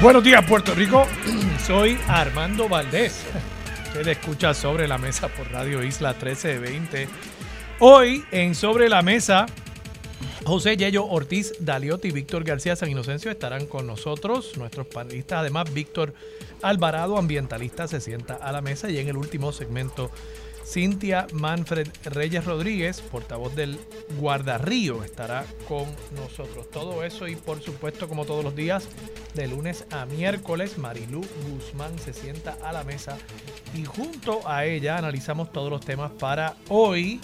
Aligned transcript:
Buenos 0.00 0.22
días, 0.22 0.44
Puerto 0.46 0.76
Rico. 0.76 1.08
Soy 1.66 1.98
Armando 2.06 2.68
Valdés. 2.68 3.24
Usted 3.88 4.06
escucha 4.06 4.54
Sobre 4.54 4.86
la 4.86 4.96
Mesa 4.96 5.26
por 5.26 5.50
Radio 5.50 5.82
Isla 5.82 6.10
1320. 6.12 7.08
Hoy 7.80 8.24
en 8.30 8.54
Sobre 8.54 8.88
la 8.88 9.02
Mesa, 9.02 9.46
José 10.44 10.76
Yello 10.76 11.04
Ortiz, 11.04 11.52
Daliotti 11.58 12.08
y 12.08 12.12
Víctor 12.12 12.44
García 12.44 12.76
San 12.76 12.90
Inocencio 12.90 13.28
estarán 13.32 13.66
con 13.66 13.88
nosotros, 13.88 14.56
nuestros 14.56 14.86
panelistas. 14.86 15.40
Además, 15.40 15.74
Víctor 15.74 16.14
Alvarado, 16.62 17.18
ambientalista, 17.18 17.88
se 17.88 18.00
sienta 18.00 18.34
a 18.34 18.52
la 18.52 18.60
mesa. 18.60 18.88
Y 18.90 18.98
en 18.98 19.08
el 19.08 19.16
último 19.16 19.50
segmento, 19.50 20.12
Cintia 20.68 21.26
Manfred 21.32 21.88
Reyes 22.04 22.44
Rodríguez, 22.44 23.00
portavoz 23.00 23.54
del 23.54 23.80
Guardarrío, 24.18 25.02
estará 25.02 25.46
con 25.66 25.86
nosotros. 26.14 26.70
Todo 26.70 27.04
eso 27.04 27.26
y 27.26 27.36
por 27.36 27.62
supuesto, 27.62 28.06
como 28.06 28.26
todos 28.26 28.44
los 28.44 28.54
días, 28.54 28.86
de 29.34 29.48
lunes 29.48 29.86
a 29.90 30.04
miércoles, 30.04 30.76
Marilú 30.76 31.24
Guzmán 31.48 31.98
se 31.98 32.12
sienta 32.12 32.58
a 32.62 32.72
la 32.72 32.84
mesa 32.84 33.16
y 33.74 33.86
junto 33.86 34.46
a 34.46 34.66
ella 34.66 34.98
analizamos 34.98 35.52
todos 35.52 35.70
los 35.70 35.80
temas 35.80 36.10
para 36.12 36.54
hoy, 36.68 37.18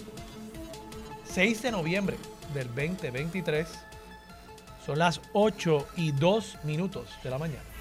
6 1.25 1.63
de 1.63 1.71
noviembre 1.71 2.17
del 2.55 2.69
2023. 2.69 3.69
Son 4.87 4.99
las 4.99 5.21
8 5.35 5.87
y 5.99 6.13
2 6.13 6.65
minutos 6.65 7.11
de 7.23 7.29
la 7.31 7.39
mañana. 7.39 7.74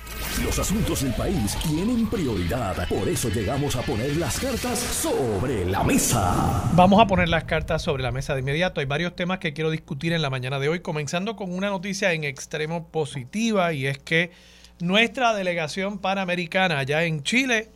Los 0.44 0.58
asuntos 0.58 1.04
del 1.04 1.14
país 1.14 1.56
tienen 1.64 2.08
prioridad, 2.10 2.88
por 2.88 3.08
eso 3.08 3.30
llegamos 3.30 3.76
a 3.76 3.82
poner 3.82 4.18
las 4.18 4.40
cartas 4.40 4.80
sobre 4.80 5.64
la 5.66 5.84
mesa. 5.84 6.72
Vamos 6.74 7.00
a 7.00 7.06
poner 7.06 7.30
las 7.30 7.44
cartas 7.44 7.84
sobre 7.84 8.02
la 8.02 8.12
mesa 8.12 8.34
de 8.34 8.40
inmediato. 8.40 8.80
Hay 8.80 8.88
varios 8.88 9.16
temas 9.16 9.38
que 9.38 9.54
quiero 9.54 9.70
discutir 9.70 10.12
en 10.12 10.22
la 10.22 10.30
mañana 10.30 10.60
de 10.60 10.70
hoy, 10.70 10.80
comenzando 10.80 11.36
con 11.36 11.54
una 11.54 11.70
noticia 11.70 12.14
en 12.14 12.24
extremo 12.24 12.88
positiva 12.88 13.74
y 13.74 13.86
es 13.86 14.00
que 14.00 14.32
nuestra 14.80 15.34
delegación 15.34 16.00
panamericana 16.00 16.80
allá 16.80 17.04
en 17.04 17.24
Chile 17.24 17.70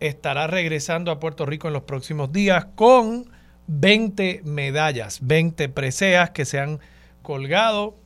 estará 0.00 0.46
regresando 0.46 1.10
a 1.10 1.18
Puerto 1.18 1.46
Rico 1.46 1.66
en 1.66 1.74
los 1.74 1.82
próximos 1.82 2.32
días 2.32 2.66
con 2.74 3.30
20 3.66 4.42
medallas, 4.44 5.18
20 5.22 5.68
preseas 5.68 6.30
que 6.30 6.44
se 6.44 6.60
han 6.60 6.78
colgado 7.22 7.96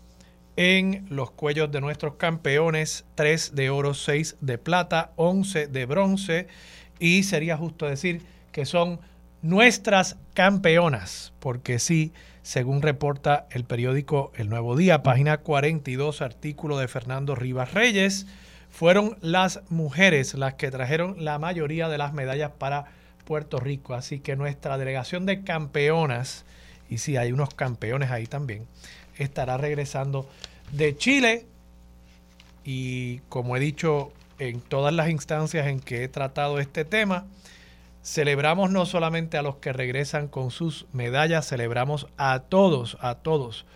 en 0.56 1.06
los 1.08 1.30
cuellos 1.30 1.70
de 1.72 1.80
nuestros 1.80 2.14
campeones, 2.14 3.04
3 3.14 3.54
de 3.54 3.70
oro, 3.70 3.94
6 3.94 4.36
de 4.40 4.58
plata, 4.58 5.12
11 5.16 5.66
de 5.68 5.86
bronce 5.86 6.48
y 6.98 7.22
sería 7.22 7.56
justo 7.56 7.86
decir 7.86 8.22
que 8.52 8.66
son 8.66 9.00
nuestras 9.40 10.16
campeonas, 10.34 11.32
porque 11.40 11.78
sí, 11.78 12.12
según 12.42 12.82
reporta 12.82 13.46
el 13.50 13.64
periódico 13.64 14.30
El 14.36 14.48
Nuevo 14.48 14.76
Día, 14.76 15.02
página 15.02 15.38
42, 15.38 16.22
artículo 16.22 16.78
de 16.78 16.88
Fernando 16.88 17.34
Rivas 17.34 17.72
Reyes, 17.72 18.26
fueron 18.70 19.18
las 19.20 19.60
mujeres 19.68 20.34
las 20.34 20.54
que 20.54 20.70
trajeron 20.70 21.24
la 21.24 21.38
mayoría 21.38 21.88
de 21.88 21.98
las 21.98 22.12
medallas 22.12 22.52
para 22.58 22.86
Puerto 23.24 23.58
Rico. 23.60 23.94
Así 23.94 24.20
que 24.20 24.36
nuestra 24.36 24.78
delegación 24.78 25.26
de 25.26 25.42
campeonas, 25.42 26.44
y 26.88 26.98
sí, 26.98 27.16
hay 27.16 27.32
unos 27.32 27.54
campeones 27.54 28.10
ahí 28.10 28.26
también, 28.26 28.66
estará 29.18 29.56
regresando 29.56 30.28
de 30.72 30.96
Chile 30.96 31.46
y 32.64 33.18
como 33.28 33.56
he 33.56 33.60
dicho 33.60 34.12
en 34.38 34.60
todas 34.60 34.92
las 34.92 35.10
instancias 35.10 35.66
en 35.66 35.80
que 35.80 36.04
he 36.04 36.08
tratado 36.08 36.58
este 36.58 36.84
tema, 36.84 37.26
celebramos 38.02 38.70
no 38.70 38.86
solamente 38.86 39.38
a 39.38 39.42
los 39.42 39.56
que 39.56 39.72
regresan 39.72 40.28
con 40.28 40.50
sus 40.50 40.86
medallas, 40.92 41.48
celebramos 41.48 42.08
a 42.16 42.40
todos, 42.40 42.96
a 43.00 43.16
todos 43.16 43.66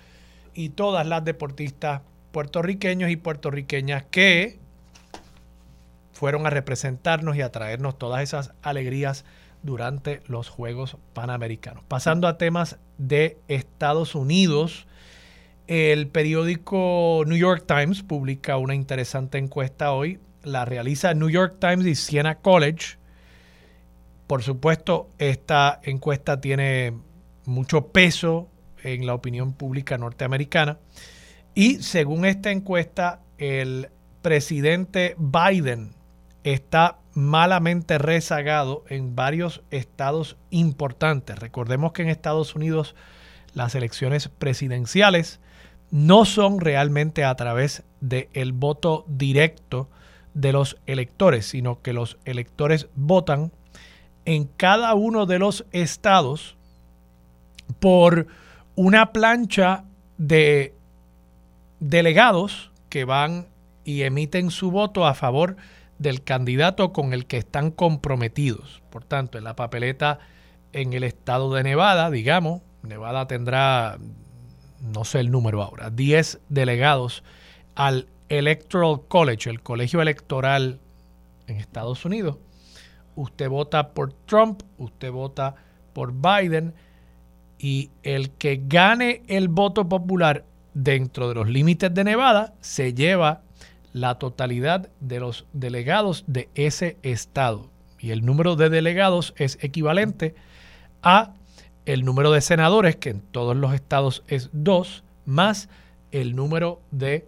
y 0.54 0.70
todas 0.70 1.06
las 1.06 1.24
deportistas 1.24 2.02
puertorriqueños 2.32 3.10
y 3.10 3.16
puertorriqueñas 3.16 4.04
que 4.10 4.58
fueron 6.12 6.46
a 6.46 6.50
representarnos 6.50 7.36
y 7.36 7.42
a 7.42 7.52
traernos 7.52 7.98
todas 7.98 8.22
esas 8.22 8.52
alegrías 8.62 9.24
durante 9.62 10.22
los 10.26 10.48
Juegos 10.48 10.96
Panamericanos. 11.12 11.84
Pasando 11.88 12.26
a 12.26 12.38
temas 12.38 12.78
de 12.98 13.38
Estados 13.48 14.14
Unidos, 14.14 14.86
el 15.66 16.08
periódico 16.08 17.24
New 17.26 17.36
York 17.36 17.64
Times 17.66 18.02
publica 18.02 18.56
una 18.56 18.74
interesante 18.74 19.38
encuesta 19.38 19.92
hoy. 19.92 20.20
La 20.42 20.64
realiza 20.64 21.14
New 21.14 21.28
York 21.28 21.56
Times 21.58 21.86
y 21.86 21.94
Siena 21.94 22.36
College. 22.36 22.98
Por 24.26 24.42
supuesto, 24.42 25.10
esta 25.18 25.80
encuesta 25.82 26.40
tiene 26.40 26.94
mucho 27.44 27.88
peso 27.88 28.48
en 28.82 29.06
la 29.06 29.14
opinión 29.14 29.52
pública 29.52 29.98
norteamericana. 29.98 30.78
Y 31.54 31.82
según 31.82 32.24
esta 32.24 32.50
encuesta, 32.50 33.20
el 33.38 33.90
presidente 34.22 35.16
Biden 35.18 35.94
está 36.44 36.98
malamente 37.12 37.98
rezagado 37.98 38.84
en 38.88 39.16
varios 39.16 39.62
estados 39.70 40.36
importantes. 40.50 41.38
Recordemos 41.38 41.92
que 41.92 42.02
en 42.02 42.08
Estados 42.08 42.54
Unidos 42.54 42.94
las 43.54 43.74
elecciones 43.74 44.28
presidenciales 44.28 45.40
no 45.90 46.24
son 46.24 46.60
realmente 46.60 47.24
a 47.24 47.34
través 47.34 47.82
del 48.00 48.52
voto 48.52 49.04
directo 49.08 49.88
de 50.34 50.52
los 50.52 50.76
electores, 50.86 51.46
sino 51.46 51.80
que 51.80 51.92
los 51.92 52.18
electores 52.24 52.88
votan 52.94 53.52
en 54.24 54.44
cada 54.44 54.94
uno 54.94 55.24
de 55.26 55.38
los 55.38 55.64
estados 55.72 56.56
por 57.80 58.26
una 58.74 59.12
plancha 59.12 59.84
de 60.18 60.74
delegados 61.80 62.70
que 62.88 63.04
van 63.04 63.46
y 63.84 64.02
emiten 64.02 64.50
su 64.50 64.70
voto 64.70 65.06
a 65.06 65.14
favor 65.14 65.56
del 65.98 66.22
candidato 66.22 66.92
con 66.92 67.12
el 67.12 67.26
que 67.26 67.38
están 67.38 67.70
comprometidos. 67.70 68.82
Por 68.90 69.04
tanto, 69.04 69.38
en 69.38 69.44
la 69.44 69.56
papeleta 69.56 70.18
en 70.72 70.92
el 70.92 71.04
estado 71.04 71.54
de 71.54 71.62
Nevada, 71.62 72.10
digamos, 72.10 72.60
Nevada 72.82 73.26
tendrá 73.26 73.98
no 74.80 75.04
sé 75.04 75.20
el 75.20 75.30
número 75.30 75.62
ahora, 75.62 75.90
10 75.90 76.40
delegados 76.48 77.22
al 77.74 78.06
Electoral 78.28 79.02
College, 79.08 79.50
el 79.50 79.62
colegio 79.62 80.02
electoral 80.02 80.80
en 81.46 81.56
Estados 81.56 82.04
Unidos. 82.04 82.36
Usted 83.14 83.48
vota 83.48 83.90
por 83.90 84.12
Trump, 84.12 84.62
usted 84.78 85.10
vota 85.10 85.54
por 85.92 86.12
Biden 86.12 86.74
y 87.58 87.90
el 88.02 88.30
que 88.30 88.62
gane 88.66 89.22
el 89.28 89.48
voto 89.48 89.88
popular 89.88 90.44
dentro 90.74 91.28
de 91.28 91.34
los 91.36 91.48
límites 91.48 91.92
de 91.94 92.04
Nevada 92.04 92.52
se 92.60 92.92
lleva 92.92 93.40
la 93.94 94.18
totalidad 94.18 94.90
de 95.00 95.20
los 95.20 95.46
delegados 95.54 96.24
de 96.26 96.50
ese 96.54 96.98
estado. 97.02 97.70
Y 97.98 98.10
el 98.10 98.26
número 98.26 98.56
de 98.56 98.68
delegados 98.68 99.32
es 99.38 99.58
equivalente 99.62 100.34
a 101.02 101.32
el 101.86 102.04
número 102.04 102.32
de 102.32 102.40
senadores, 102.40 102.96
que 102.96 103.10
en 103.10 103.20
todos 103.20 103.56
los 103.56 103.72
estados 103.72 104.22
es 104.28 104.50
dos, 104.52 105.04
más 105.24 105.68
el 106.10 106.36
número 106.36 106.80
de 106.90 107.26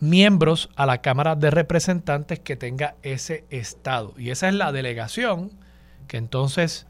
miembros 0.00 0.70
a 0.76 0.86
la 0.86 1.02
Cámara 1.02 1.34
de 1.34 1.50
Representantes 1.50 2.38
que 2.38 2.56
tenga 2.56 2.94
ese 3.02 3.44
estado. 3.50 4.14
Y 4.16 4.30
esa 4.30 4.48
es 4.48 4.54
la 4.54 4.72
delegación 4.72 5.50
que 6.06 6.16
entonces 6.16 6.86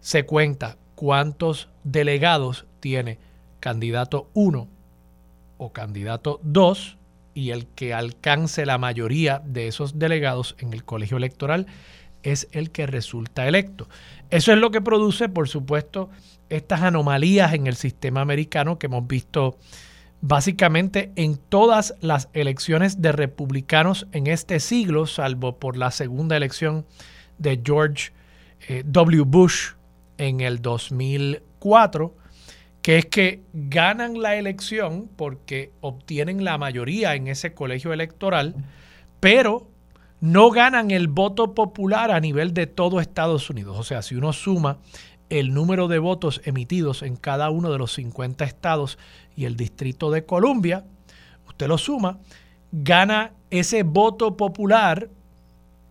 se 0.00 0.26
cuenta 0.26 0.76
cuántos 0.94 1.68
delegados 1.82 2.66
tiene 2.80 3.18
candidato 3.60 4.28
1 4.34 4.68
o 5.56 5.72
candidato 5.72 6.40
2 6.42 6.98
y 7.34 7.50
el 7.50 7.66
que 7.66 7.94
alcance 7.94 8.66
la 8.66 8.78
mayoría 8.78 9.42
de 9.44 9.66
esos 9.66 9.98
delegados 9.98 10.54
en 10.58 10.72
el 10.72 10.84
colegio 10.84 11.16
electoral 11.16 11.66
es 12.24 12.48
el 12.50 12.70
que 12.70 12.86
resulta 12.86 13.46
electo. 13.46 13.88
Eso 14.30 14.52
es 14.52 14.58
lo 14.58 14.72
que 14.72 14.80
produce, 14.80 15.28
por 15.28 15.48
supuesto, 15.48 16.10
estas 16.48 16.82
anomalías 16.82 17.54
en 17.54 17.68
el 17.68 17.76
sistema 17.76 18.20
americano 18.20 18.78
que 18.78 18.86
hemos 18.86 19.06
visto 19.06 19.58
básicamente 20.20 21.12
en 21.16 21.36
todas 21.36 21.94
las 22.00 22.30
elecciones 22.32 23.02
de 23.02 23.12
republicanos 23.12 24.06
en 24.12 24.26
este 24.26 24.58
siglo, 24.58 25.06
salvo 25.06 25.58
por 25.58 25.76
la 25.76 25.90
segunda 25.90 26.36
elección 26.36 26.86
de 27.38 27.60
George 27.62 28.12
eh, 28.68 28.82
W. 28.86 29.22
Bush 29.22 29.72
en 30.16 30.40
el 30.40 30.62
2004, 30.62 32.16
que 32.80 32.98
es 32.98 33.06
que 33.06 33.42
ganan 33.52 34.20
la 34.20 34.36
elección 34.36 35.10
porque 35.14 35.72
obtienen 35.80 36.42
la 36.42 36.56
mayoría 36.56 37.14
en 37.14 37.28
ese 37.28 37.52
colegio 37.52 37.92
electoral, 37.92 38.54
pero 39.20 39.68
no 40.24 40.50
ganan 40.50 40.90
el 40.90 41.08
voto 41.08 41.52
popular 41.52 42.10
a 42.10 42.18
nivel 42.18 42.54
de 42.54 42.66
todo 42.66 42.98
Estados 42.98 43.50
Unidos. 43.50 43.76
O 43.78 43.82
sea, 43.82 44.00
si 44.00 44.14
uno 44.14 44.32
suma 44.32 44.78
el 45.28 45.52
número 45.52 45.86
de 45.86 45.98
votos 45.98 46.40
emitidos 46.46 47.02
en 47.02 47.16
cada 47.16 47.50
uno 47.50 47.70
de 47.70 47.76
los 47.76 47.92
50 47.92 48.42
estados 48.46 48.98
y 49.36 49.44
el 49.44 49.54
Distrito 49.54 50.10
de 50.10 50.24
Columbia, 50.24 50.86
usted 51.46 51.68
lo 51.68 51.76
suma, 51.76 52.20
gana 52.72 53.32
ese 53.50 53.82
voto 53.82 54.34
popular 54.34 55.10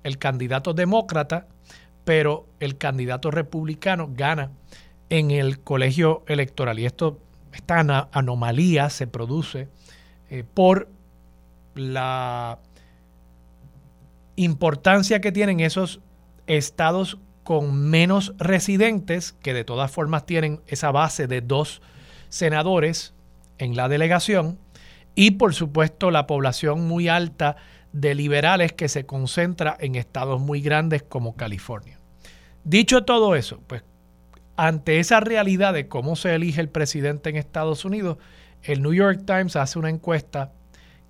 el 0.02 0.18
candidato 0.18 0.74
demócrata, 0.74 1.46
pero 2.04 2.48
el 2.60 2.80
candidato 2.80 3.30
republicano 3.30 4.10
gana 4.14 4.50
en 5.12 5.30
el 5.30 5.60
colegio 5.60 6.24
electoral. 6.26 6.80
Y 6.80 6.88
esto, 6.88 7.20
esta 7.54 8.10
anomalía 8.12 8.90
se 8.90 9.06
produce 9.06 9.68
eh, 10.32 10.44
por 10.56 10.90
la 11.76 12.58
importancia 14.36 15.22
que 15.22 15.32
tienen 15.32 15.60
esos 15.60 16.00
estados 16.48 17.20
con 17.44 17.90
menos 17.90 18.34
residentes, 18.38 19.34
que 19.34 19.54
de 19.54 19.64
todas 19.64 19.92
formas 19.92 20.26
tienen 20.26 20.62
esa 20.68 20.92
base 20.92 21.28
de 21.28 21.42
dos 21.42 21.82
senadores 22.30 23.14
en 23.58 23.76
la 23.76 23.90
delegación, 23.90 24.58
y 25.16 25.32
por 25.32 25.54
supuesto 25.54 26.10
la 26.10 26.26
población 26.26 26.88
muy 26.88 27.08
alta 27.08 27.58
de 27.92 28.16
liberales 28.16 28.74
que 28.74 28.90
se 28.90 29.06
concentra 29.06 29.78
en 29.80 29.96
estados 29.96 30.42
muy 30.42 30.62
grandes 30.62 31.04
como 31.04 31.36
California. 31.36 32.00
Dicho 32.64 33.04
todo 33.04 33.36
eso, 33.36 33.62
pues 33.68 33.84
ante 34.56 35.00
esa 35.00 35.20
realidad 35.20 35.74
de 35.74 35.88
cómo 35.88 36.16
se 36.16 36.34
elige 36.34 36.62
el 36.62 36.70
presidente 36.70 37.30
en 37.30 37.36
Estados 37.36 37.86
Unidos, 37.86 38.18
el 38.64 38.82
New 38.82 38.94
York 38.94 39.24
Times 39.26 39.56
hace 39.56 39.78
una 39.78 39.90
encuesta 39.90 40.54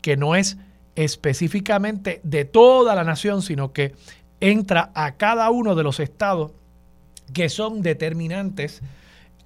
que 0.02 0.18
no 0.18 0.36
es 0.36 0.58
específicamente 0.96 2.20
de 2.24 2.46
toda 2.46 2.96
la 2.96 3.04
nación, 3.04 3.42
sino 3.42 3.74
que 3.74 3.94
entra 4.40 4.92
a 4.94 5.16
cada 5.16 5.50
uno 5.50 5.76
de 5.76 5.84
los 5.84 6.00
estados 6.00 6.52
que 7.34 7.50
son 7.50 7.82
determinantes 7.82 8.82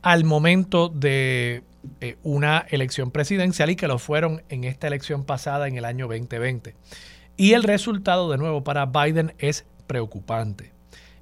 al 0.01 0.23
momento 0.23 0.89
de 0.89 1.63
eh, 2.01 2.17
una 2.23 2.65
elección 2.69 3.11
presidencial 3.11 3.69
y 3.69 3.75
que 3.75 3.87
lo 3.87 3.99
fueron 3.99 4.43
en 4.49 4.63
esta 4.63 4.87
elección 4.87 5.23
pasada 5.23 5.67
en 5.67 5.77
el 5.77 5.85
año 5.85 6.07
2020. 6.07 6.75
Y 7.37 7.53
el 7.53 7.63
resultado 7.63 8.29
de 8.31 8.37
nuevo 8.37 8.63
para 8.63 8.87
Biden 8.87 9.33
es 9.37 9.65
preocupante. 9.85 10.73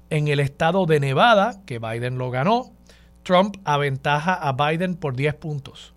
En 0.08 0.28
el 0.28 0.40
estado 0.40 0.86
de 0.86 1.00
Nevada, 1.00 1.60
que 1.66 1.78
Biden 1.78 2.18
lo 2.18 2.30
ganó, 2.30 2.72
Trump 3.22 3.56
aventaja 3.64 4.34
a 4.34 4.52
Biden 4.52 4.94
por 4.94 5.16
10 5.16 5.34
puntos. 5.34 5.94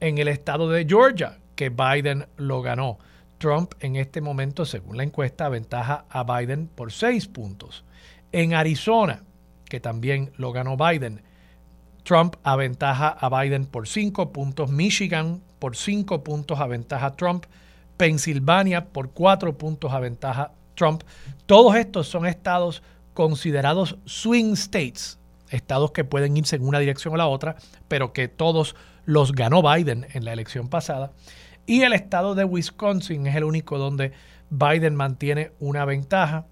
En 0.00 0.18
el 0.18 0.28
estado 0.28 0.68
de 0.70 0.86
Georgia, 0.88 1.38
que 1.56 1.68
Biden 1.68 2.26
lo 2.36 2.62
ganó, 2.62 2.98
Trump 3.40 3.72
en 3.80 3.96
este 3.96 4.20
momento, 4.20 4.66
según 4.66 4.98
la 4.98 5.02
encuesta, 5.02 5.46
aventaja 5.46 6.04
a 6.10 6.24
Biden 6.24 6.68
por 6.68 6.92
6 6.92 7.26
puntos. 7.28 7.84
En 8.32 8.52
Arizona, 8.52 9.24
que 9.64 9.80
también 9.80 10.30
lo 10.36 10.52
ganó 10.52 10.76
Biden, 10.76 11.22
Trump 12.04 12.36
aventaja 12.42 13.08
a 13.08 13.28
Biden 13.40 13.64
por 13.64 13.88
5 13.88 14.30
puntos. 14.30 14.70
Michigan 14.70 15.42
por 15.58 15.74
5 15.74 16.22
puntos 16.22 16.60
aventaja 16.60 17.06
a 17.06 17.16
Trump. 17.16 17.46
Pensilvania 17.96 18.86
por 18.88 19.10
cuatro 19.10 19.56
puntos 19.56 19.92
a 19.92 20.00
ventaja 20.00 20.52
Trump. 20.74 21.02
Todos 21.46 21.76
estos 21.76 22.08
son 22.08 22.26
estados 22.26 22.82
considerados 23.14 23.98
swing 24.04 24.52
states, 24.52 25.18
estados 25.50 25.92
que 25.92 26.04
pueden 26.04 26.36
irse 26.36 26.56
en 26.56 26.66
una 26.66 26.78
dirección 26.78 27.14
o 27.14 27.16
la 27.16 27.26
otra, 27.26 27.56
pero 27.88 28.12
que 28.12 28.28
todos 28.28 28.76
los 29.04 29.32
ganó 29.32 29.62
Biden 29.62 30.06
en 30.12 30.24
la 30.24 30.32
elección 30.32 30.68
pasada. 30.68 31.12
Y 31.66 31.82
el 31.82 31.92
estado 31.92 32.34
de 32.34 32.44
Wisconsin 32.44 33.26
es 33.26 33.36
el 33.36 33.44
único 33.44 33.78
donde 33.78 34.12
Biden 34.50 34.96
mantiene 34.96 35.52
una 35.60 35.84
ventaja 35.84 36.46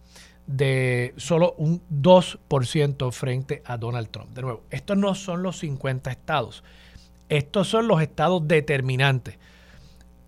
de 0.46 1.12
solo 1.18 1.54
un 1.58 1.82
2% 1.90 3.12
frente 3.12 3.62
a 3.66 3.76
Donald 3.76 4.08
Trump. 4.10 4.30
De 4.30 4.42
nuevo, 4.42 4.62
estos 4.70 4.96
no 4.96 5.14
son 5.14 5.42
los 5.42 5.58
50 5.58 6.10
estados, 6.10 6.64
estos 7.28 7.68
son 7.68 7.86
los 7.86 8.00
estados 8.00 8.48
determinantes. 8.48 9.38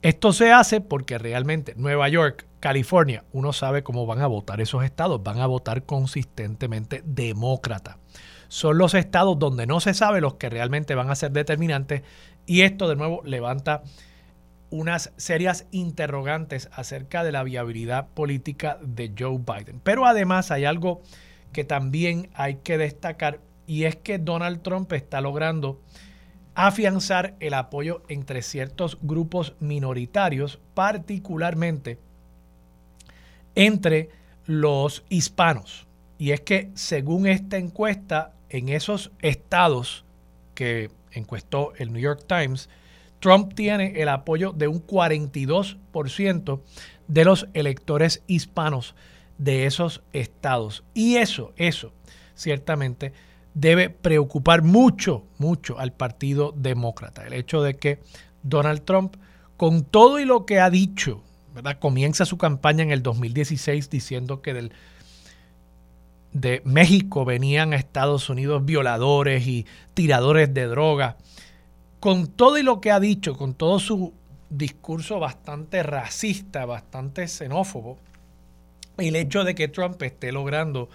Esto 0.03 0.33
se 0.33 0.53
hace 0.53 0.81
porque 0.81 1.19
realmente 1.19 1.75
Nueva 1.77 2.09
York, 2.09 2.47
California, 2.59 3.25
uno 3.33 3.53
sabe 3.53 3.83
cómo 3.83 4.07
van 4.07 4.21
a 4.21 4.27
votar 4.27 4.61
esos 4.61 4.85
estados, 4.85 5.23
van 5.23 5.41
a 5.41 5.47
votar 5.47 5.85
consistentemente 5.85 7.03
demócrata. 7.05 7.99
Son 8.49 8.79
los 8.79 8.95
estados 8.95 9.39
donde 9.39 9.67
no 9.67 9.81
se 9.81 9.95
sabe 9.95 10.21
los 10.21 10.35
que 10.35 10.51
realmente 10.51 10.95
van 10.95 11.11
a 11.11 11.15
ser 11.15 11.33
determinantes 11.33 12.03
y 12.47 12.63
esto 12.63 12.89
de 12.89 12.97
nuevo 12.97 13.23
levanta 13.25 13.83
unas 14.71 15.13
serias 15.17 15.67
interrogantes 15.73 16.69
acerca 16.73 17.25
de 17.25 17.33
la 17.33 17.43
viabilidad 17.43 18.09
política 18.09 18.79
de 18.83 19.13
Joe 19.19 19.39
Biden. 19.39 19.81
Pero 19.83 20.07
además 20.07 20.51
hay 20.51 20.65
algo 20.65 21.03
que 21.53 21.65
también 21.65 22.31
hay 22.35 22.57
que 22.57 22.79
destacar 22.79 23.41
y 23.67 23.85
es 23.85 23.97
que 23.97 24.19
Donald 24.19 24.63
Trump 24.63 24.93
está 24.93 25.21
logrando 25.21 25.81
afianzar 26.55 27.37
el 27.41 27.55
apoyo 27.55 28.03
entre 28.09 28.43
ciertos 28.43 28.99
grupos 29.03 29.55
minoritarios, 29.61 30.61
particularmente 30.75 31.99
entre 33.55 34.11
los 34.47 35.05
hispanos. 35.09 35.87
Y 36.19 36.33
es 36.33 36.41
que 36.41 36.71
según 36.75 37.27
esta 37.27 37.57
encuesta, 37.57 38.33
en 38.49 38.69
esos 38.69 39.13
estados 39.21 40.05
que 40.55 40.91
encuestó 41.13 41.73
el 41.77 41.93
New 41.93 42.03
York 42.03 42.25
Times, 42.27 42.69
Trump 43.21 43.55
tiene 43.55 44.01
el 44.01 44.09
apoyo 44.09 44.53
de 44.53 44.69
un 44.69 44.85
42% 44.87 46.61
de 47.07 47.25
los 47.25 47.49
electores 47.55 48.23
hispanos 48.27 48.95
de 49.39 49.67
esos 49.67 50.03
estados. 50.13 50.85
Y 50.95 51.17
eso, 51.17 51.53
eso, 51.57 51.93
ciertamente 52.35 53.13
debe 53.55 53.91
preocupar 53.91 54.63
mucho, 54.63 55.25
mucho 55.39 55.79
al 55.79 55.93
Partido 55.93 56.55
Demócrata. 56.57 57.27
El 57.27 57.33
hecho 57.33 57.63
de 57.63 57.77
que 57.77 58.01
Donald 58.43 58.85
Trump, 58.85 59.17
con 59.57 59.85
todo 59.85 60.21
y 60.21 60.25
lo 60.25 60.47
que 60.47 60.61
ha 60.61 60.71
dicho, 60.71 61.23
¿verdad? 61.55 61.79
comienza 61.79 62.25
su 62.25 62.39
campaña 62.39 62.83
en 62.83 62.91
el 62.91 63.03
2016 63.03 63.91
diciendo 63.91 64.41
que 64.41 64.55
del, 64.55 64.73
de 66.33 66.63
México 66.65 67.25
venían 67.25 67.73
a 67.73 67.77
Estados 67.77 68.31
Unidos 68.31 68.65
violadores 68.65 69.47
y 69.47 69.67
tiradores 69.95 70.53
de 70.55 70.67
droga. 70.67 71.17
Con 72.01 72.29
todo 72.29 72.59
y 72.59 72.63
lo 72.63 72.81
que 72.81 72.91
ha 72.91 72.99
dicho, 72.99 73.37
con 73.37 73.55
todo 73.55 73.79
su 73.79 74.15
discurso 74.49 75.21
bastante 75.21 75.83
racista, 75.83 76.65
bastante 76.65 77.29
xenófobo, 77.29 77.99
el 78.97 79.17
hecho 79.17 79.45
de 79.45 79.55
que 79.55 79.69
Trump 79.69 80.03
esté 80.03 80.33
logrando 80.33 80.89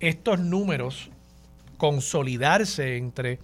estos 0.00 0.38
números 0.38 1.10
consolidarse 1.76 2.96
entre 2.96 3.38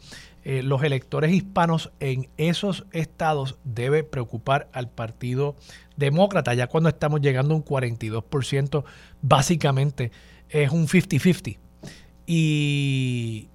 eh, 0.45 0.63
los 0.63 0.83
electores 0.83 1.33
hispanos 1.33 1.91
en 2.01 2.29
esos 2.37 2.85
estados 2.93 3.57
debe 3.65 4.05
preocupar 4.05 4.69
al 4.73 4.91
Partido 4.91 5.57
Demócrata. 5.97 6.53
Ya 6.55 6.67
cuando 6.67 6.91
estamos 6.91 7.21
llegando 7.21 7.55
a 7.55 7.57
un 7.57 7.65
42%, 7.65 8.85
básicamente 9.23 10.13
es 10.51 10.71
un 10.71 10.87
50-50. 10.87 11.59
Y 12.27 13.49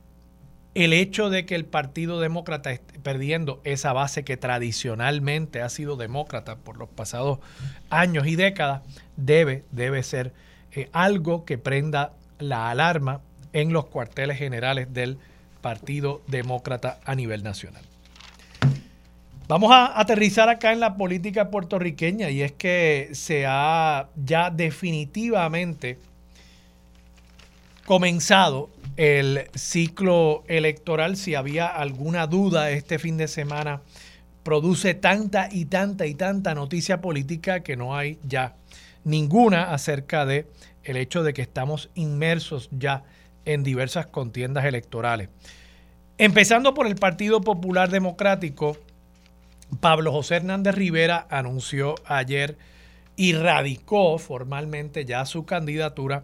el 0.76 0.94
hecho 0.94 1.30
de 1.30 1.46
que 1.46 1.56
el 1.56 1.66
Partido 1.66 2.20
Demócrata 2.20 2.72
esté 2.72 3.00
perdiendo 3.00 3.62
esa 3.64 3.94
base 3.94 4.24
que 4.24 4.38
tradicionalmente 4.38 5.62
ha 5.62 5.70
sido 5.70 5.96
demócrata 5.96 6.58
por 6.58 6.78
los 6.78 6.90
pasados 6.90 7.40
años 7.90 8.28
y 8.28 8.36
décadas, 8.36 8.82
debe, 9.16 9.64
debe 9.72 10.04
ser 10.04 10.34
eh, 10.74 10.90
algo 10.92 11.46
que 11.46 11.58
prenda 11.58 12.14
la 12.40 12.70
alarma 12.70 13.22
en 13.54 13.74
los 13.74 13.86
cuarteles 13.86 14.38
generales 14.38 14.94
del 14.94 15.18
Partido 15.62 16.22
Demócrata 16.28 17.00
a 17.04 17.16
nivel 17.16 17.44
nacional. 17.44 17.84
Vamos 19.48 19.72
a 19.72 20.00
aterrizar 20.00 20.48
acá 20.48 20.72
en 20.74 20.80
la 20.80 20.96
política 20.96 21.50
puertorriqueña 21.50 22.30
y 22.30 22.44
es 22.44 22.52
que 22.52 23.10
se 23.14 23.46
ha 23.48 24.10
ya 24.16 24.52
definitivamente 24.52 25.98
comenzado 27.90 28.70
el 28.98 29.50
ciclo 29.56 30.44
electoral. 30.48 31.18
Si 31.18 31.34
había 31.34 31.66
alguna 31.66 32.28
duda 32.28 32.70
este 32.70 33.00
fin 33.00 33.18
de 33.18 33.28
semana, 33.28 33.82
produce 34.44 34.94
tanta 34.94 35.50
y 35.52 35.66
tanta 35.66 36.06
y 36.06 36.14
tanta 36.14 36.54
noticia 36.54 37.02
política 37.02 37.62
que 37.62 37.76
no 37.76 37.98
hay 37.98 38.20
ya 38.22 38.54
ninguna 39.04 39.74
acerca 39.74 40.28
de 40.28 40.46
el 40.84 40.98
hecho 40.98 41.24
de 41.24 41.34
que 41.34 41.42
estamos 41.42 41.90
inmersos 41.96 42.70
ya 42.72 43.06
en 43.46 43.64
diversas 43.64 44.06
contiendas 44.06 44.66
electorales. 44.66 45.30
Empezando 46.20 46.76
por 46.76 46.86
el 46.86 46.94
Partido 46.94 47.42
Popular 47.42 47.90
Democrático, 47.90 48.78
Pablo 49.80 50.12
José 50.12 50.36
Hernández 50.36 50.76
Rivera 50.76 51.26
anunció 51.32 51.96
ayer 52.06 52.56
y 53.16 53.34
radicó 53.34 54.20
formalmente 54.20 55.06
ya 55.06 55.26
su 55.26 55.44
candidatura 55.46 56.24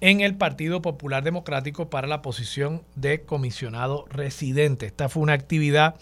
en 0.00 0.20
el 0.20 0.36
Partido 0.36 0.82
Popular 0.82 1.22
Democrático 1.22 1.90
para 1.90 2.06
la 2.06 2.22
posición 2.22 2.82
de 2.94 3.22
comisionado 3.22 4.06
residente. 4.10 4.86
Esta 4.86 5.08
fue 5.08 5.22
una 5.22 5.32
actividad 5.32 5.96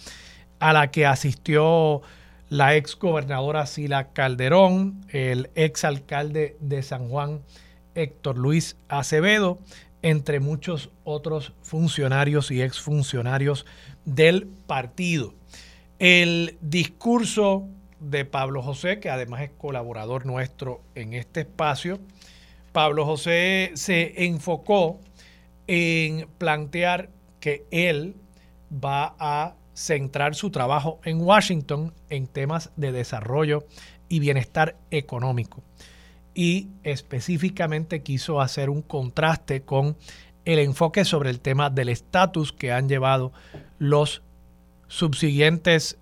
a 0.58 0.72
la 0.72 0.90
que 0.90 1.06
asistió 1.06 2.02
la 2.48 2.76
ex 2.76 2.96
gobernadora 2.98 3.66
Sila 3.66 4.12
Calderón, 4.12 5.00
el 5.08 5.50
ex 5.54 5.84
alcalde 5.84 6.56
de 6.60 6.82
San 6.82 7.08
Juan, 7.08 7.40
Héctor 7.94 8.38
Luis 8.38 8.76
Acevedo, 8.88 9.58
entre 10.02 10.40
muchos 10.40 10.90
otros 11.04 11.52
funcionarios 11.62 12.50
y 12.50 12.60
exfuncionarios 12.60 13.66
del 14.04 14.46
partido. 14.66 15.34
El 15.98 16.58
discurso 16.60 17.68
de 18.00 18.24
Pablo 18.24 18.62
José, 18.62 18.98
que 18.98 19.10
además 19.10 19.42
es 19.42 19.50
colaborador 19.56 20.26
nuestro 20.26 20.82
en 20.94 21.14
este 21.14 21.40
espacio, 21.40 22.00
Pablo 22.72 23.04
José 23.04 23.72
se 23.74 24.24
enfocó 24.24 25.00
en 25.66 26.26
plantear 26.38 27.10
que 27.38 27.64
él 27.70 28.16
va 28.72 29.14
a 29.18 29.54
centrar 29.74 30.34
su 30.34 30.50
trabajo 30.50 31.00
en 31.04 31.20
Washington 31.20 31.94
en 32.08 32.26
temas 32.26 32.70
de 32.76 32.92
desarrollo 32.92 33.64
y 34.08 34.20
bienestar 34.20 34.76
económico. 34.90 35.62
Y 36.34 36.68
específicamente 36.82 38.02
quiso 38.02 38.40
hacer 38.40 38.70
un 38.70 38.82
contraste 38.82 39.62
con 39.62 39.96
el 40.44 40.58
enfoque 40.58 41.04
sobre 41.04 41.30
el 41.30 41.40
tema 41.40 41.70
del 41.70 41.88
estatus 41.88 42.52
que 42.52 42.72
han 42.72 42.88
llevado 42.88 43.32
los 43.78 44.22
subsiguientes 44.88 45.98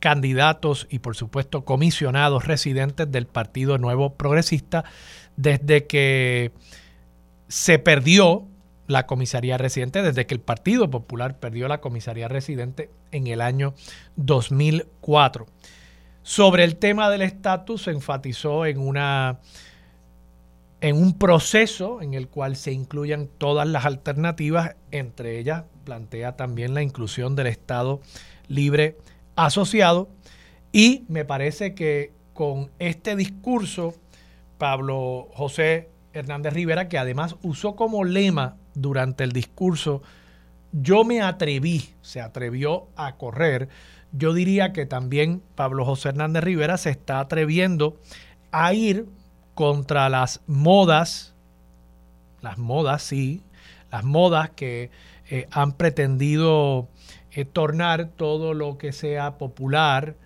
candidatos 0.00 0.86
y 0.90 1.00
por 1.00 1.14
supuesto 1.14 1.64
comisionados 1.64 2.46
residentes 2.46 3.10
del 3.10 3.26
Partido 3.26 3.78
Nuevo 3.78 4.14
Progresista 4.14 4.84
desde 5.40 5.86
que 5.86 6.52
se 7.48 7.78
perdió 7.78 8.46
la 8.86 9.06
comisaría 9.06 9.56
residente, 9.56 10.02
desde 10.02 10.26
que 10.26 10.34
el 10.34 10.40
Partido 10.40 10.90
Popular 10.90 11.38
perdió 11.38 11.66
la 11.66 11.80
comisaría 11.80 12.28
residente 12.28 12.90
en 13.10 13.26
el 13.26 13.40
año 13.40 13.74
2004. 14.16 15.46
Sobre 16.22 16.64
el 16.64 16.76
tema 16.76 17.08
del 17.08 17.22
estatus 17.22 17.84
se 17.84 17.90
enfatizó 17.92 18.66
en 18.66 18.78
una 18.78 19.40
en 20.82 20.96
un 20.96 21.18
proceso 21.18 22.00
en 22.00 22.14
el 22.14 22.28
cual 22.28 22.56
se 22.56 22.72
incluyan 22.72 23.28
todas 23.38 23.68
las 23.68 23.84
alternativas, 23.84 24.76
entre 24.90 25.38
ellas 25.38 25.64
plantea 25.84 26.36
también 26.36 26.72
la 26.72 26.82
inclusión 26.82 27.36
del 27.36 27.48
Estado 27.48 28.00
libre 28.48 28.96
asociado 29.36 30.08
y 30.72 31.04
me 31.08 31.24
parece 31.24 31.74
que 31.74 32.12
con 32.32 32.70
este 32.78 33.14
discurso 33.14 33.94
Pablo 34.60 35.30
José 35.32 35.88
Hernández 36.12 36.52
Rivera, 36.52 36.90
que 36.90 36.98
además 36.98 37.36
usó 37.42 37.76
como 37.76 38.04
lema 38.04 38.58
durante 38.74 39.24
el 39.24 39.32
discurso, 39.32 40.02
yo 40.70 41.02
me 41.02 41.22
atreví, 41.22 41.94
se 42.02 42.20
atrevió 42.20 42.88
a 42.94 43.16
correr, 43.16 43.70
yo 44.12 44.34
diría 44.34 44.74
que 44.74 44.84
también 44.84 45.42
Pablo 45.54 45.86
José 45.86 46.10
Hernández 46.10 46.44
Rivera 46.44 46.76
se 46.76 46.90
está 46.90 47.20
atreviendo 47.20 47.98
a 48.52 48.74
ir 48.74 49.06
contra 49.54 50.10
las 50.10 50.42
modas, 50.46 51.34
las 52.42 52.58
modas, 52.58 53.02
sí, 53.02 53.42
las 53.90 54.04
modas 54.04 54.50
que 54.50 54.90
eh, 55.30 55.48
han 55.50 55.72
pretendido 55.72 56.90
eh, 57.30 57.46
tornar 57.46 58.10
todo 58.10 58.52
lo 58.52 58.76
que 58.76 58.92
sea 58.92 59.38
popular 59.38 60.16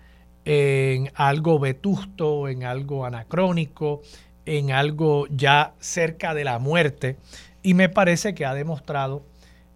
en 0.45 1.11
algo 1.15 1.59
vetusto, 1.59 2.47
en 2.47 2.63
algo 2.63 3.05
anacrónico, 3.05 4.01
en 4.45 4.71
algo 4.71 5.27
ya 5.29 5.73
cerca 5.79 6.33
de 6.33 6.43
la 6.43 6.59
muerte. 6.59 7.17
Y 7.63 7.73
me 7.73 7.89
parece 7.89 8.35
que 8.35 8.45
ha 8.45 8.53
demostrado 8.53 9.23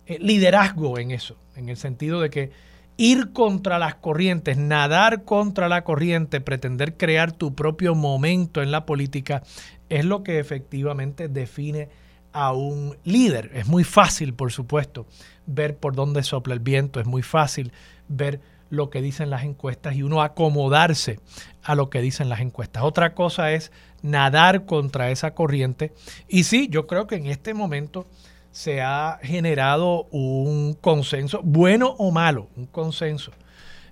eh, 0.06 0.20
liderazgo 0.20 1.00
en 1.00 1.12
eso, 1.12 1.36
en 1.56 1.70
el 1.70 1.78
sentido 1.78 2.22
de 2.22 2.30
que 2.30 2.52
ir 2.98 3.34
contra 3.34 3.80
las 3.80 3.96
corrientes, 3.96 4.58
nadar 4.58 5.24
contra 5.24 5.70
la 5.70 5.84
corriente, 5.84 6.42
pretender 6.42 6.98
crear 6.98 7.32
tu 7.32 7.56
propio 7.56 7.96
momento 7.96 8.62
en 8.62 8.72
la 8.72 8.86
política, 8.86 9.42
es 9.90 10.06
lo 10.06 10.22
que 10.22 10.38
efectivamente 10.38 11.30
define 11.30 11.90
a 12.32 12.54
un 12.54 12.98
líder. 13.06 13.52
Es 13.54 13.68
muy 13.68 13.84
fácil, 13.84 14.34
por 14.34 14.52
supuesto, 14.52 15.08
ver 15.48 15.78
por 15.78 15.96
dónde 15.96 16.24
sopla 16.24 16.54
el 16.54 16.60
viento, 16.60 17.00
es 17.00 17.08
muy 17.08 17.24
fácil 17.24 17.72
ver 18.08 18.42
lo 18.70 18.90
que 18.90 19.02
dicen 19.02 19.30
las 19.30 19.44
encuestas 19.44 19.96
y 19.96 20.04
uno 20.04 20.22
acomodarse 20.22 21.20
a 21.64 21.76
lo 21.76 21.90
que 21.90 22.02
dicen 22.02 22.30
las 22.30 22.42
encuestas. 22.42 22.84
Otra 22.84 23.14
cosa 23.14 23.52
es 23.52 23.72
nadar 24.02 24.66
contra 24.66 25.12
esa 25.12 25.34
corriente. 25.34 25.94
Y 26.28 26.44
sí, 26.44 26.68
yo 26.70 26.88
creo 26.88 27.08
que 27.08 27.16
en 27.16 27.28
este 27.28 27.54
momento 27.54 28.08
se 28.52 28.82
ha 28.82 29.20
generado 29.22 30.06
un 30.12 30.74
consenso, 30.74 31.42
bueno 31.44 31.96
o 31.98 32.12
malo, 32.12 32.50
un 32.56 32.66
consenso 32.66 33.32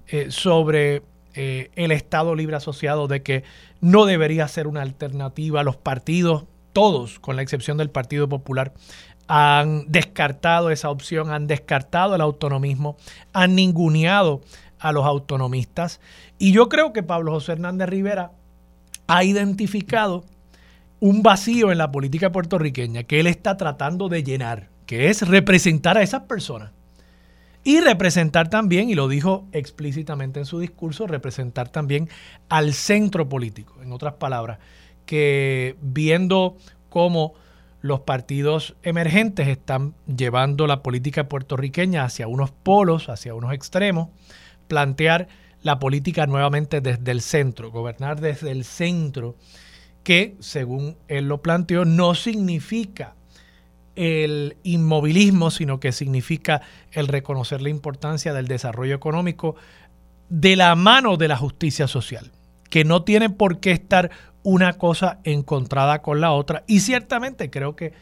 eh, 0.08 0.28
sobre 0.30 1.04
eh, 1.34 1.70
el 1.76 1.92
Estado 1.92 2.34
Libre 2.36 2.56
Asociado 2.56 3.08
de 3.08 3.22
que 3.22 3.44
no 3.82 4.06
debería 4.06 4.48
ser 4.48 4.68
una 4.68 4.82
alternativa. 4.82 5.64
Los 5.64 5.78
partidos, 5.78 6.46
todos, 6.74 7.20
con 7.20 7.36
la 7.36 7.42
excepción 7.44 7.78
del 7.78 7.90
Partido 7.90 8.28
Popular, 8.28 8.74
han 9.28 9.92
descartado 9.92 10.72
esa 10.72 10.90
opción, 10.90 11.32
han 11.32 11.48
descartado 11.48 12.16
el 12.16 12.22
autonomismo, 12.22 12.98
han 13.34 13.56
ninguneado 13.56 14.42
a 14.80 14.92
los 14.92 15.06
autonomistas. 15.06 16.00
Y 16.38 16.52
yo 16.52 16.70
creo 16.70 16.94
que 16.94 17.04
Pablo 17.04 17.32
José 17.32 17.54
Hernández 17.54 17.90
Rivera 17.90 18.32
ha 19.08 19.24
identificado 19.24 20.24
un 21.00 21.24
vacío 21.24 21.72
en 21.72 21.78
la 21.78 21.92
política 21.92 22.32
puertorriqueña 22.32 23.04
que 23.04 23.20
él 23.20 23.28
está 23.28 23.58
tratando 23.58 24.10
de 24.10 24.24
llenar, 24.24 24.70
que 24.86 25.10
es 25.10 25.28
representar 25.28 25.98
a 25.98 26.02
esas 26.02 26.24
personas. 26.24 26.72
Y 27.64 27.82
representar 27.82 28.50
también, 28.50 28.90
y 28.90 28.96
lo 28.96 29.10
dijo 29.10 29.46
explícitamente 29.52 30.40
en 30.40 30.46
su 30.46 30.60
discurso, 30.60 31.06
representar 31.06 31.68
también 31.68 32.08
al 32.48 32.74
centro 32.74 33.28
político. 33.28 33.76
En 33.84 33.92
otras 33.92 34.14
palabras, 34.14 34.60
que 35.06 35.76
viendo 35.82 36.56
cómo 36.90 37.34
los 37.82 38.02
partidos 38.02 38.76
emergentes 38.84 39.48
están 39.48 39.94
llevando 40.06 40.66
la 40.66 40.82
política 40.82 41.28
puertorriqueña 41.28 42.04
hacia 42.04 42.28
unos 42.28 42.52
polos, 42.52 43.10
hacia 43.10 43.36
unos 43.36 43.54
extremos, 43.54 44.10
plantear 44.68 45.28
la 45.62 45.80
política 45.80 46.28
nuevamente 46.28 46.82
desde 46.82 47.12
el 47.12 47.22
centro, 47.22 47.72
gobernar 47.72 48.22
desde 48.22 48.52
el 48.52 48.64
centro, 48.64 49.36
que 50.04 50.36
según 50.40 50.98
él 51.08 51.28
lo 51.28 51.42
planteó, 51.42 51.84
no 51.84 52.16
significa 52.16 53.16
el 53.96 54.58
inmovilismo, 54.64 55.50
sino 55.52 55.80
que 55.80 55.92
significa 55.92 56.62
el 56.92 57.08
reconocer 57.08 57.62
la 57.62 57.70
importancia 57.70 58.34
del 58.34 58.48
desarrollo 58.48 58.96
económico 58.96 59.56
de 60.30 60.56
la 60.56 60.76
mano 60.76 61.18
de 61.18 61.28
la 61.28 61.36
justicia 61.36 61.88
social, 61.88 62.32
que 62.70 62.86
no 62.86 63.04
tiene 63.04 63.30
por 63.30 63.60
qué 63.60 63.72
estar 63.72 64.12
una 64.44 64.74
cosa 64.74 65.20
encontrada 65.24 66.02
con 66.02 66.22
la 66.22 66.32
otra. 66.32 66.64
Y 66.68 66.82
ciertamente 66.82 67.50
creo 67.50 67.76
que 67.76 67.94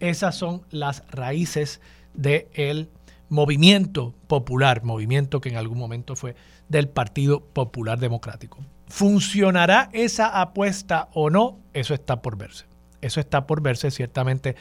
esas 0.00 0.34
son 0.36 0.62
las 0.70 1.04
raíces 1.10 1.80
del 2.14 2.90
movimiento 3.28 4.14
popular, 4.26 4.84
movimiento 4.84 5.40
que 5.40 5.48
en 5.48 5.56
algún 5.56 5.78
momento 5.78 6.16
fue 6.16 6.34
del 6.68 6.88
Partido 6.88 7.40
Popular 7.40 7.98
Democrático. 7.98 8.58
¿Funcionará 8.88 9.88
esa 9.92 10.40
apuesta 10.40 11.08
o 11.14 11.30
no? 11.30 11.58
Eso 11.72 11.94
está 11.94 12.22
por 12.22 12.36
verse. 12.36 12.66
Eso 13.00 13.20
está 13.20 13.46
por 13.46 13.60
verse, 13.60 13.90
ciertamente 13.90 14.56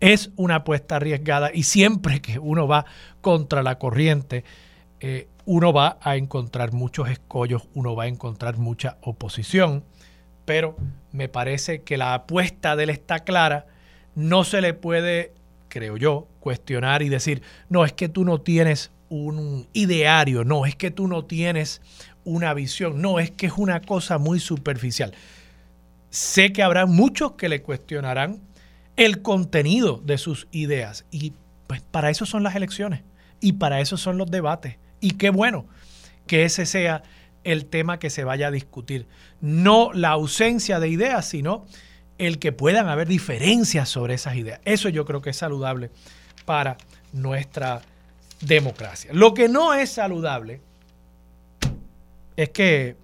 es 0.00 0.30
una 0.36 0.56
apuesta 0.56 0.96
arriesgada 0.96 1.50
y 1.52 1.62
siempre 1.62 2.20
que 2.20 2.38
uno 2.38 2.68
va 2.68 2.84
contra 3.20 3.62
la 3.62 3.78
corriente, 3.78 4.44
eh, 5.00 5.28
uno 5.46 5.72
va 5.72 5.98
a 6.02 6.16
encontrar 6.16 6.72
muchos 6.72 7.08
escollos, 7.08 7.68
uno 7.74 7.94
va 7.94 8.04
a 8.04 8.08
encontrar 8.08 8.58
mucha 8.58 8.98
oposición, 9.02 9.84
pero 10.44 10.76
me 11.12 11.28
parece 11.28 11.82
que 11.82 11.96
la 11.96 12.14
apuesta 12.14 12.76
de 12.76 12.84
él 12.84 12.90
está 12.90 13.20
clara, 13.20 13.66
no 14.14 14.44
se 14.44 14.60
le 14.60 14.74
puede, 14.74 15.32
creo 15.74 15.96
yo, 15.96 16.28
cuestionar 16.38 17.02
y 17.02 17.08
decir, 17.08 17.42
no, 17.68 17.84
es 17.84 17.92
que 17.92 18.08
tú 18.08 18.24
no 18.24 18.40
tienes 18.40 18.92
un 19.08 19.66
ideario, 19.72 20.44
no, 20.44 20.66
es 20.66 20.76
que 20.76 20.92
tú 20.92 21.08
no 21.08 21.24
tienes 21.24 21.82
una 22.22 22.54
visión, 22.54 23.02
no, 23.02 23.18
es 23.18 23.32
que 23.32 23.46
es 23.46 23.54
una 23.56 23.80
cosa 23.80 24.18
muy 24.18 24.38
superficial. 24.38 25.14
Sé 26.10 26.52
que 26.52 26.62
habrá 26.62 26.86
muchos 26.86 27.32
que 27.32 27.48
le 27.48 27.60
cuestionarán 27.60 28.38
el 28.94 29.20
contenido 29.20 30.00
de 30.04 30.16
sus 30.16 30.46
ideas. 30.52 31.06
Y 31.10 31.32
pues 31.66 31.80
para 31.80 32.08
eso 32.08 32.24
son 32.24 32.44
las 32.44 32.54
elecciones 32.54 33.02
y 33.40 33.54
para 33.54 33.80
eso 33.80 33.96
son 33.96 34.16
los 34.16 34.30
debates. 34.30 34.76
Y 35.00 35.12
qué 35.12 35.30
bueno 35.30 35.66
que 36.28 36.44
ese 36.44 36.66
sea 36.66 37.02
el 37.42 37.66
tema 37.66 37.98
que 37.98 38.10
se 38.10 38.22
vaya 38.22 38.46
a 38.46 38.52
discutir. 38.52 39.08
No 39.40 39.92
la 39.92 40.10
ausencia 40.10 40.78
de 40.78 40.88
ideas, 40.88 41.26
sino 41.26 41.66
el 42.18 42.38
que 42.38 42.52
puedan 42.52 42.88
haber 42.88 43.08
diferencias 43.08 43.88
sobre 43.88 44.14
esas 44.14 44.36
ideas. 44.36 44.60
Eso 44.64 44.88
yo 44.88 45.04
creo 45.04 45.20
que 45.20 45.30
es 45.30 45.36
saludable 45.36 45.90
para 46.44 46.76
nuestra 47.12 47.82
democracia. 48.40 49.10
Lo 49.12 49.34
que 49.34 49.48
no 49.48 49.74
es 49.74 49.90
saludable 49.90 50.60
es 52.36 52.50
que 52.50 52.96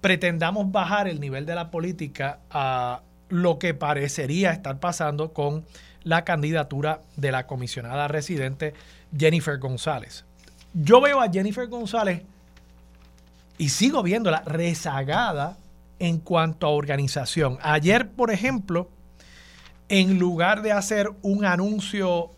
pretendamos 0.00 0.70
bajar 0.70 1.08
el 1.08 1.20
nivel 1.20 1.44
de 1.46 1.54
la 1.54 1.70
política 1.70 2.40
a 2.50 3.02
lo 3.28 3.58
que 3.58 3.74
parecería 3.74 4.52
estar 4.52 4.78
pasando 4.78 5.32
con 5.32 5.64
la 6.04 6.24
candidatura 6.24 7.02
de 7.16 7.32
la 7.32 7.46
comisionada 7.46 8.08
residente 8.08 8.74
Jennifer 9.16 9.58
González. 9.58 10.24
yo 10.72 11.00
veo 11.00 11.20
a 11.20 11.30
Jennifer 11.30 11.66
González 11.66 12.22
y 13.58 13.70
sigo 13.70 14.02
viéndola 14.02 14.42
rezagada 14.46 15.56
en 15.98 16.18
cuanto 16.18 16.66
a 16.66 16.70
organización. 16.70 17.58
Ayer, 17.62 18.10
por 18.10 18.30
ejemplo, 18.30 18.90
en 19.88 20.18
lugar 20.18 20.62
de 20.62 20.72
hacer 20.72 21.10
un 21.22 21.44
anuncio 21.44 22.30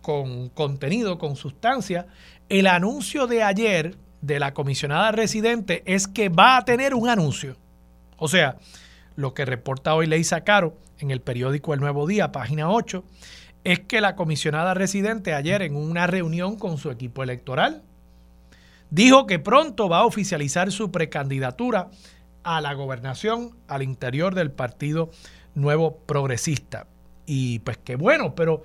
con 0.00 0.48
contenido, 0.48 1.18
con 1.18 1.36
sustancia, 1.36 2.06
el 2.48 2.66
anuncio 2.66 3.26
de 3.26 3.42
ayer 3.42 3.96
de 4.20 4.38
la 4.38 4.54
comisionada 4.54 5.12
residente 5.12 5.82
es 5.86 6.08
que 6.08 6.28
va 6.28 6.56
a 6.56 6.64
tener 6.64 6.94
un 6.94 7.08
anuncio. 7.08 7.56
O 8.16 8.28
sea, 8.28 8.56
lo 9.16 9.34
que 9.34 9.44
reporta 9.44 9.94
hoy 9.94 10.06
Leisa 10.06 10.42
Caro 10.42 10.76
en 10.98 11.10
el 11.10 11.20
periódico 11.20 11.74
El 11.74 11.80
Nuevo 11.80 12.06
Día, 12.06 12.32
página 12.32 12.70
8, 12.70 13.04
es 13.64 13.80
que 13.80 14.00
la 14.00 14.16
comisionada 14.16 14.74
residente 14.74 15.34
ayer 15.34 15.62
en 15.62 15.76
una 15.76 16.06
reunión 16.06 16.56
con 16.56 16.78
su 16.78 16.90
equipo 16.90 17.22
electoral 17.22 17.82
dijo 18.90 19.26
que 19.26 19.38
pronto 19.38 19.88
va 19.88 19.98
a 19.98 20.04
oficializar 20.04 20.70
su 20.70 20.90
precandidatura 20.90 21.90
a 22.44 22.60
la 22.60 22.74
gobernación 22.74 23.56
al 23.68 23.82
interior 23.82 24.34
del 24.34 24.50
Partido 24.50 25.10
Nuevo 25.54 25.98
Progresista. 25.98 26.86
Y 27.26 27.60
pues 27.60 27.78
qué 27.78 27.96
bueno, 27.96 28.34
pero 28.34 28.62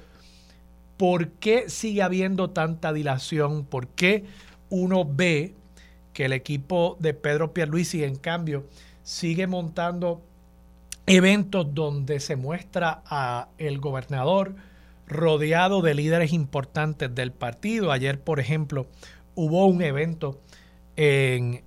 ¿por 0.97 1.29
qué 1.29 1.69
sigue 1.69 2.01
habiendo 2.01 2.49
tanta 2.49 2.93
dilación? 2.93 3.65
¿Por 3.65 3.87
qué 3.89 4.25
uno 4.69 5.05
ve 5.05 5.55
que 6.13 6.25
el 6.25 6.33
equipo 6.33 6.97
de 6.99 7.13
Pedro 7.13 7.53
Pierluisi, 7.53 8.03
en 8.03 8.15
cambio, 8.15 8.65
sigue 9.03 9.47
montando 9.47 10.21
eventos 11.05 11.73
donde 11.73 12.19
se 12.19 12.35
muestra 12.35 13.01
a 13.05 13.49
el 13.57 13.79
gobernador 13.79 14.55
rodeado 15.07 15.81
de 15.81 15.93
líderes 15.93 16.33
importantes 16.33 17.13
del 17.15 17.31
partido. 17.31 17.91
Ayer, 17.91 18.19
por 18.19 18.39
ejemplo, 18.39 18.87
hubo 19.35 19.65
un 19.67 19.81
evento 19.81 20.41
en 20.95 21.63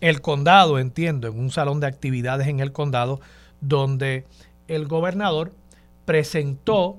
el 0.00 0.20
condado, 0.20 0.78
entiendo, 0.78 1.28
en 1.28 1.38
un 1.38 1.50
salón 1.50 1.80
de 1.80 1.86
actividades 1.86 2.48
en 2.48 2.60
el 2.60 2.72
condado, 2.72 3.20
donde 3.60 4.24
el 4.68 4.86
gobernador 4.86 5.52
presentó 6.04 6.98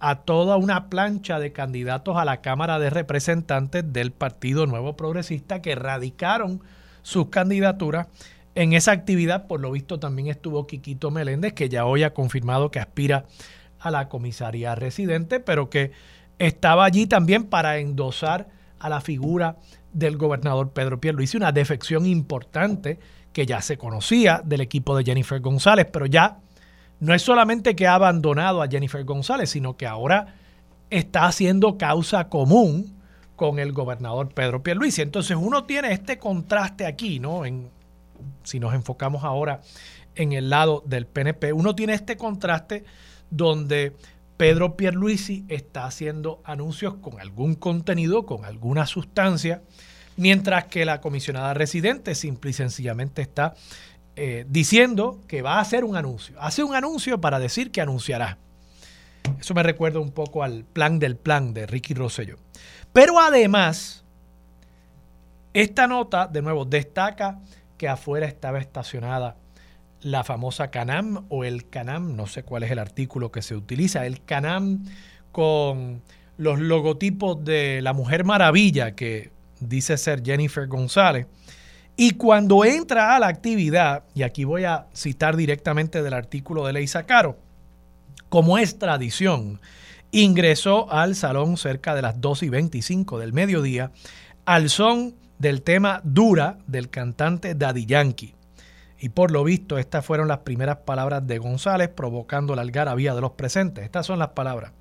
a 0.00 0.16
toda 0.16 0.56
una 0.56 0.90
plancha 0.90 1.38
de 1.38 1.52
candidatos 1.52 2.16
a 2.16 2.24
la 2.24 2.42
Cámara 2.42 2.78
de 2.78 2.90
Representantes 2.90 3.90
del 3.92 4.12
Partido 4.12 4.66
Nuevo 4.66 4.96
Progresista 4.96 5.62
que 5.62 5.74
radicaron 5.74 6.60
sus 7.02 7.28
candidaturas. 7.28 8.08
En 8.54 8.72
esa 8.72 8.92
actividad, 8.92 9.46
por 9.46 9.60
lo 9.60 9.70
visto, 9.70 9.98
también 9.98 10.28
estuvo 10.28 10.66
Quiquito 10.66 11.10
Meléndez, 11.10 11.54
que 11.54 11.68
ya 11.68 11.86
hoy 11.86 12.02
ha 12.02 12.12
confirmado 12.12 12.70
que 12.70 12.80
aspira 12.80 13.24
a 13.80 13.90
la 13.90 14.08
comisaría 14.08 14.74
residente, 14.74 15.40
pero 15.40 15.70
que 15.70 15.92
estaba 16.38 16.84
allí 16.84 17.06
también 17.06 17.44
para 17.44 17.78
endosar 17.78 18.48
a 18.78 18.88
la 18.88 19.00
figura 19.00 19.56
del 19.92 20.16
gobernador 20.16 20.72
Pedro 20.72 21.00
Pierluisi, 21.00 21.36
una 21.36 21.52
defección 21.52 22.06
importante 22.06 22.98
que 23.32 23.46
ya 23.46 23.60
se 23.60 23.76
conocía 23.76 24.42
del 24.44 24.60
equipo 24.60 24.96
de 24.96 25.04
Jennifer 25.04 25.40
González, 25.40 25.86
pero 25.92 26.06
ya 26.06 26.38
no 27.00 27.14
es 27.14 27.22
solamente 27.22 27.74
que 27.74 27.86
ha 27.86 27.94
abandonado 27.94 28.62
a 28.62 28.68
Jennifer 28.68 29.04
González, 29.04 29.50
sino 29.50 29.76
que 29.76 29.86
ahora 29.86 30.34
está 30.90 31.26
haciendo 31.26 31.76
causa 31.76 32.28
común 32.28 32.94
con 33.36 33.58
el 33.58 33.72
gobernador 33.72 34.28
Pedro 34.32 34.62
Pierluisi. 34.62 35.02
Entonces 35.02 35.36
uno 35.38 35.64
tiene 35.64 35.92
este 35.92 36.18
contraste 36.18 36.86
aquí, 36.86 37.18
¿no? 37.18 37.44
En, 37.44 37.68
si 38.44 38.60
nos 38.60 38.74
enfocamos 38.74 39.24
ahora 39.24 39.60
en 40.14 40.32
el 40.32 40.50
lado 40.50 40.82
del 40.86 41.06
PNP, 41.06 41.52
uno 41.52 41.74
tiene 41.74 41.94
este 41.94 42.16
contraste 42.16 42.84
donde 43.30 43.96
Pedro 44.36 44.76
Pierluisi 44.76 45.44
está 45.48 45.86
haciendo 45.86 46.40
anuncios 46.44 46.94
con 46.94 47.20
algún 47.20 47.54
contenido, 47.54 48.26
con 48.26 48.44
alguna 48.44 48.86
sustancia, 48.86 49.62
mientras 50.16 50.64
que 50.64 50.84
la 50.84 51.00
comisionada 51.00 51.54
residente 51.54 52.14
simple 52.14 52.50
y 52.50 52.54
sencillamente 52.54 53.22
está 53.22 53.54
eh, 54.16 54.44
diciendo 54.48 55.20
que 55.28 55.42
va 55.42 55.54
a 55.54 55.60
hacer 55.60 55.84
un 55.84 55.96
anuncio. 55.96 56.36
Hace 56.40 56.64
un 56.64 56.74
anuncio 56.74 57.20
para 57.20 57.38
decir 57.38 57.70
que 57.70 57.80
anunciará. 57.80 58.38
Eso 59.40 59.54
me 59.54 59.62
recuerda 59.62 60.00
un 60.00 60.10
poco 60.10 60.42
al 60.42 60.64
plan 60.64 60.98
del 60.98 61.16
plan 61.16 61.54
de 61.54 61.66
Ricky 61.66 61.94
Rosselló. 61.94 62.36
Pero 62.92 63.20
además, 63.20 64.04
esta 65.52 65.86
nota, 65.86 66.26
de 66.26 66.42
nuevo, 66.42 66.64
destaca 66.64 67.40
que 67.78 67.88
afuera 67.88 68.26
estaba 68.26 68.58
estacionada 68.58 69.36
la 70.04 70.22
famosa 70.22 70.70
Canam 70.70 71.24
o 71.30 71.44
el 71.44 71.68
Canam, 71.68 72.14
no 72.14 72.26
sé 72.26 72.42
cuál 72.42 72.62
es 72.62 72.70
el 72.70 72.78
artículo 72.78 73.32
que 73.32 73.42
se 73.42 73.56
utiliza, 73.56 74.06
el 74.06 74.22
Canam 74.22 74.84
con 75.32 76.02
los 76.36 76.60
logotipos 76.60 77.42
de 77.42 77.80
la 77.82 77.94
Mujer 77.94 78.24
Maravilla 78.24 78.94
que 78.94 79.30
dice 79.60 79.96
ser 79.96 80.22
Jennifer 80.22 80.68
González. 80.68 81.26
Y 81.96 82.12
cuando 82.12 82.64
entra 82.64 83.16
a 83.16 83.18
la 83.18 83.28
actividad, 83.28 84.04
y 84.14 84.24
aquí 84.24 84.44
voy 84.44 84.64
a 84.64 84.86
citar 84.94 85.36
directamente 85.36 86.02
del 86.02 86.12
artículo 86.12 86.66
de 86.66 86.74
Leisa 86.74 87.06
Caro, 87.06 87.38
como 88.28 88.58
es 88.58 88.78
tradición, 88.78 89.60
ingresó 90.10 90.92
al 90.92 91.14
salón 91.14 91.56
cerca 91.56 91.94
de 91.94 92.02
las 92.02 92.20
2 92.20 92.42
y 92.42 92.48
25 92.50 93.18
del 93.18 93.32
mediodía 93.32 93.90
al 94.44 94.68
son 94.68 95.14
del 95.38 95.62
tema 95.62 96.02
Dura 96.04 96.58
del 96.66 96.90
cantante 96.90 97.54
Daddy 97.54 97.86
Yankee. 97.86 98.34
Y 99.04 99.10
por 99.10 99.32
lo 99.32 99.44
visto, 99.44 99.76
estas 99.76 100.02
fueron 100.02 100.28
las 100.28 100.38
primeras 100.38 100.78
palabras 100.78 101.26
de 101.26 101.36
González 101.36 101.90
provocando 101.90 102.56
la 102.56 102.62
algarabía 102.62 103.14
de 103.14 103.20
los 103.20 103.32
presentes. 103.32 103.84
Estas 103.84 104.06
son 104.06 104.18
las 104.18 104.28
palabras. 104.28 104.72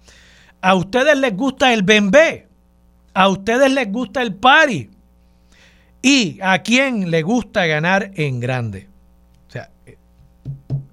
A 0.62 0.76
ustedes 0.76 1.18
les 1.18 1.36
gusta 1.36 1.74
el 1.74 1.84
bembé. 1.84 2.48
A 3.14 3.28
ustedes 3.28 3.70
les 3.74 3.92
gusta 3.92 4.22
el 4.22 4.34
party. 4.34 4.90
Y 6.02 6.40
a 6.42 6.60
quién 6.60 7.12
le 7.12 7.22
gusta 7.22 7.66
ganar 7.66 8.12
en 8.16 8.40
grande. 8.40 8.88
O 9.50 9.52
sea, 9.52 9.70
eh, 9.86 9.98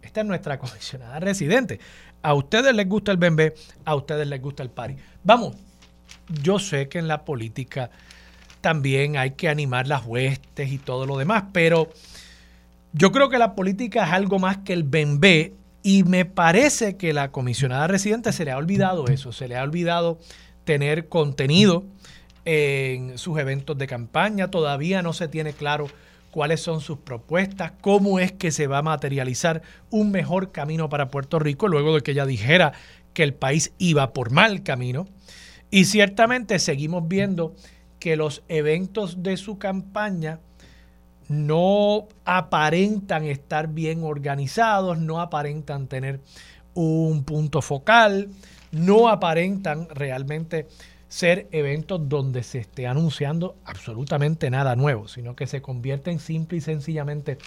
esta 0.03 0.23
es 0.23 0.27
nuestra 0.27 0.59
comisionada 0.59 1.21
residente. 1.21 1.79
A 2.23 2.35
ustedes 2.35 2.75
les 2.75 2.89
gusta 2.89 3.13
el 3.13 3.19
bembé, 3.19 3.55
a 3.85 3.95
ustedes 3.95 4.27
les 4.27 4.43
gusta 4.43 4.65
el 4.65 4.71
party. 4.71 4.97
Vamos, 5.23 5.55
yo 6.43 6.59
sé 6.59 6.89
que 6.89 6.99
en 6.99 7.07
la 7.07 7.25
política 7.25 7.93
también 8.61 9.17
hay 9.17 9.31
que 9.31 9.49
animar 9.49 9.87
las 9.87 10.05
huestes 10.05 10.73
y 10.73 10.79
todo 10.79 11.07
lo 11.07 11.17
demás, 11.17 11.45
pero 11.53 11.91
yo 12.93 13.13
creo 13.13 13.29
que 13.29 13.39
la 13.39 13.55
política 13.55 14.05
es 14.05 14.13
algo 14.13 14.39
más 14.39 14.59
que 14.59 14.73
el 14.73 14.85
bembé 14.85 15.55
y 15.83 16.03
me 16.05 16.25
parece 16.25 16.97
que 16.97 17.13
la 17.13 17.31
comisionada 17.31 17.87
residente 17.87 18.33
se 18.33 18.45
le 18.45 18.51
ha 18.51 18.57
olvidado 18.57 19.07
eso, 19.07 19.33
se 19.33 19.49
le 19.49 19.57
ha 19.57 19.63
olvidado 19.63 20.19
tener 20.65 21.09
contenido 21.09 21.85
en 22.45 23.17
sus 23.19 23.39
eventos 23.39 23.79
de 23.79 23.87
campaña, 23.87 24.49
todavía 24.51 25.03
no 25.03 25.13
se 25.13 25.29
tiene 25.29 25.53
claro 25.53 25.87
cuáles 26.31 26.61
son 26.61 26.81
sus 26.81 26.99
propuestas, 26.99 27.73
cómo 27.81 28.19
es 28.19 28.33
que 28.33 28.51
se 28.51 28.67
va 28.67 28.79
a 28.79 28.83
materializar 28.83 29.63
un 29.91 30.11
mejor 30.11 30.53
camino 30.53 30.89
para 30.89 31.09
Puerto 31.09 31.39
Rico 31.39 31.69
luego 31.69 31.95
de 31.95 32.03
que 32.03 32.13
ella 32.13 32.27
dijera 32.27 32.73
que 33.15 33.23
el 33.23 33.35
país 33.35 33.73
iba 33.79 34.13
por 34.13 34.31
mal 34.31 34.63
camino. 34.63 35.09
Y 35.71 35.85
ciertamente 35.85 36.59
seguimos 36.59 37.07
viendo 37.09 37.55
que 37.99 38.17
los 38.17 38.43
eventos 38.49 39.23
de 39.23 39.37
su 39.37 39.59
campaña 39.59 40.41
no 41.31 42.09
aparentan 42.25 43.25
estar 43.25 43.69
bien 43.69 44.03
organizados, 44.03 44.99
no 44.99 45.21
aparentan 45.21 45.87
tener 45.87 46.19
un 46.75 47.23
punto 47.23 47.63
focal, 47.63 48.31
no 48.73 49.09
aparentan 49.09 49.89
realmente 49.91 50.67
ser 51.09 51.47
eventos 51.53 52.09
donde 52.09 52.43
se 52.43 52.59
esté 52.59 52.89
anunciando 52.89 53.55
absolutamente 53.65 54.51
nada 54.51 54.75
nuevo, 54.75 55.07
sino 55.07 55.37
que 55.37 55.47
se 55.47 55.63
convierten 55.63 56.19
simple 56.19 56.59
y 56.59 56.61
sencillamente 56.61 57.39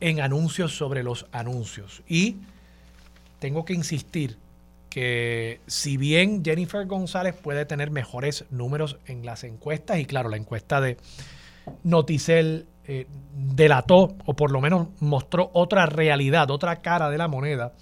en 0.00 0.20
anuncios 0.20 0.76
sobre 0.76 1.02
los 1.02 1.24
anuncios. 1.32 2.02
Y 2.06 2.36
tengo 3.38 3.64
que 3.64 3.72
insistir 3.72 4.36
que 4.90 5.62
si 5.66 5.96
bien 5.96 6.44
Jennifer 6.44 6.86
González 6.86 7.34
puede 7.34 7.64
tener 7.64 7.90
mejores 7.90 8.44
números 8.50 8.98
en 9.06 9.24
las 9.24 9.44
encuestas, 9.44 9.98
y 9.98 10.04
claro, 10.04 10.28
la 10.28 10.36
encuesta 10.36 10.82
de 10.82 10.98
Noticel 11.84 12.66
eh, 12.92 13.06
delató 13.32 14.16
o 14.24 14.34
por 14.34 14.50
lo 14.50 14.60
menos 14.60 14.88
mostró 14.98 15.48
otra 15.54 15.86
realidad, 15.86 16.50
otra 16.50 16.82
cara 16.82 17.08
de 17.08 17.18
la 17.18 17.28
moneda. 17.28 17.72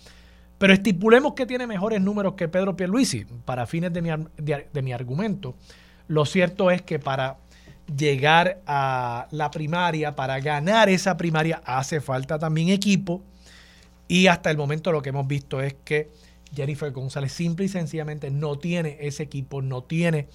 Pero 0.59 0.75
estipulemos 0.75 1.33
que 1.33 1.47
tiene 1.47 1.67
mejores 1.67 2.03
números 2.03 2.35
que 2.35 2.47
Pedro 2.47 2.77
Pierluisi 2.77 3.25
para 3.47 3.67
fines 3.67 3.91
de 3.91 4.03
mi, 4.03 4.11
de 4.37 4.83
mi 4.83 4.93
argumento. 4.93 5.55
Lo 6.09 6.27
cierto 6.27 6.71
es 6.71 6.83
que 6.83 6.99
para 6.99 7.39
llegar 7.97 8.61
a 8.67 9.29
la 9.31 9.51
primaria, 9.51 10.15
para 10.15 10.41
ganar 10.41 10.91
esa 10.91 11.17
primaria, 11.17 11.63
hace 11.65 12.03
falta 12.03 12.39
también 12.39 12.69
equipo. 12.69 13.23
Y 14.09 14.27
hasta 14.27 14.51
el 14.51 14.59
momento 14.59 14.93
lo 14.93 15.01
que 15.01 15.09
hemos 15.09 15.27
visto 15.27 15.63
es 15.63 15.75
que 15.85 16.11
Jennifer 16.55 16.93
González 16.93 17.33
simple 17.33 17.65
y 17.65 17.69
sencillamente 17.69 18.31
no 18.31 18.59
tiene 18.59 18.99
ese 19.01 19.23
equipo, 19.23 19.63
no 19.63 19.85
tiene 19.85 20.29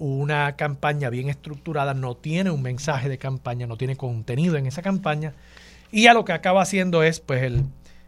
una 0.00 0.56
campaña 0.56 1.10
bien 1.10 1.28
estructurada, 1.28 1.94
no 1.94 2.16
tiene 2.16 2.50
un 2.50 2.62
mensaje 2.62 3.08
de 3.08 3.18
campaña, 3.18 3.66
no 3.66 3.76
tiene 3.76 3.96
contenido 3.96 4.56
en 4.56 4.66
esa 4.66 4.82
campaña. 4.82 5.34
Y 5.92 6.04
ya 6.04 6.14
lo 6.14 6.24
que 6.24 6.32
acaba 6.32 6.62
haciendo 6.62 7.02
es 7.02 7.20
pues 7.20 7.42
el 7.42 7.66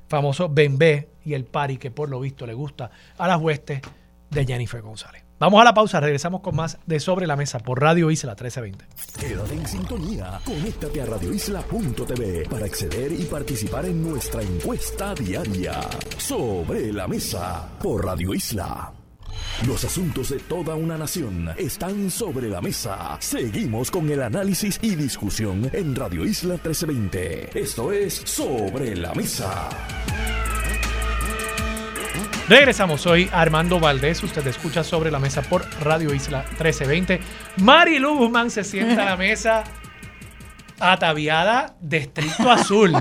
famoso 0.08 0.48
Bembé 0.48 1.10
y 1.24 1.34
el 1.34 1.44
pari 1.44 1.76
que 1.76 1.90
por 1.90 2.08
lo 2.08 2.18
visto 2.18 2.46
le 2.46 2.54
gusta 2.54 2.90
a 3.18 3.28
las 3.28 3.40
huestes 3.40 3.82
de 4.30 4.46
Jennifer 4.46 4.80
González. 4.80 5.22
Vamos 5.38 5.60
a 5.60 5.64
la 5.64 5.74
pausa, 5.74 6.00
regresamos 6.00 6.40
con 6.40 6.56
más 6.56 6.78
de 6.86 7.00
Sobre 7.00 7.26
la 7.26 7.36
Mesa 7.36 7.58
por 7.58 7.80
Radio 7.80 8.10
Isla 8.10 8.30
1320. 8.32 8.86
Quédate 9.18 9.54
en 9.54 9.66
sintonía, 9.66 10.40
conéctate 10.46 11.02
a 11.02 11.06
radioisla.tv 11.06 12.48
para 12.48 12.64
acceder 12.64 13.12
y 13.12 13.24
participar 13.24 13.84
en 13.86 14.02
nuestra 14.02 14.40
encuesta 14.40 15.14
diaria. 15.14 15.80
Sobre 16.16 16.92
la 16.92 17.08
Mesa 17.08 17.68
por 17.82 18.04
Radio 18.04 18.32
Isla. 18.32 19.01
Los 19.66 19.84
asuntos 19.84 20.30
de 20.30 20.40
toda 20.40 20.74
una 20.74 20.98
nación 20.98 21.48
están 21.56 22.10
sobre 22.10 22.48
la 22.48 22.60
mesa. 22.60 23.16
Seguimos 23.20 23.92
con 23.92 24.10
el 24.10 24.20
análisis 24.20 24.78
y 24.82 24.96
discusión 24.96 25.70
en 25.72 25.94
Radio 25.94 26.24
Isla 26.24 26.54
1320. 26.54 27.60
Esto 27.60 27.92
es 27.92 28.14
Sobre 28.24 28.96
la 28.96 29.14
Mesa. 29.14 29.68
Regresamos, 32.48 33.02
soy 33.02 33.30
Armando 33.32 33.78
Valdés, 33.78 34.20
usted 34.24 34.44
escucha 34.48 34.82
sobre 34.82 35.12
la 35.12 35.20
mesa 35.20 35.42
por 35.42 35.64
Radio 35.80 36.12
Isla 36.12 36.40
1320. 36.40 37.20
Mari 37.58 38.02
Guzmán 38.02 38.50
se 38.50 38.64
sienta 38.64 39.02
a 39.02 39.10
la 39.10 39.16
mesa 39.28 39.62
ataviada 40.80 41.76
de 41.80 41.98
estricto 41.98 42.50
azul. 42.50 42.92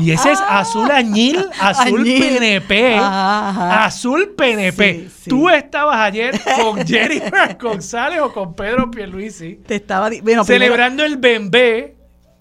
Y 0.00 0.10
ese 0.10 0.32
es 0.32 0.40
azul 0.40 0.90
añil, 0.90 1.44
azul 1.60 2.04
PNP. 2.04 2.96
Azul 2.96 4.34
PNP. 4.36 5.08
Tú 5.28 5.48
estabas 5.48 5.96
ayer 5.98 6.40
con 6.60 6.86
Jerry 6.86 7.22
González 7.60 8.20
o 8.20 8.32
con 8.32 8.54
Pedro 8.54 8.90
Pierluisi. 8.90 9.60
Te 9.66 9.76
estaba 9.76 10.10
bueno, 10.22 10.44
celebrando 10.44 11.04
el 11.04 11.16
Bembé 11.16 11.94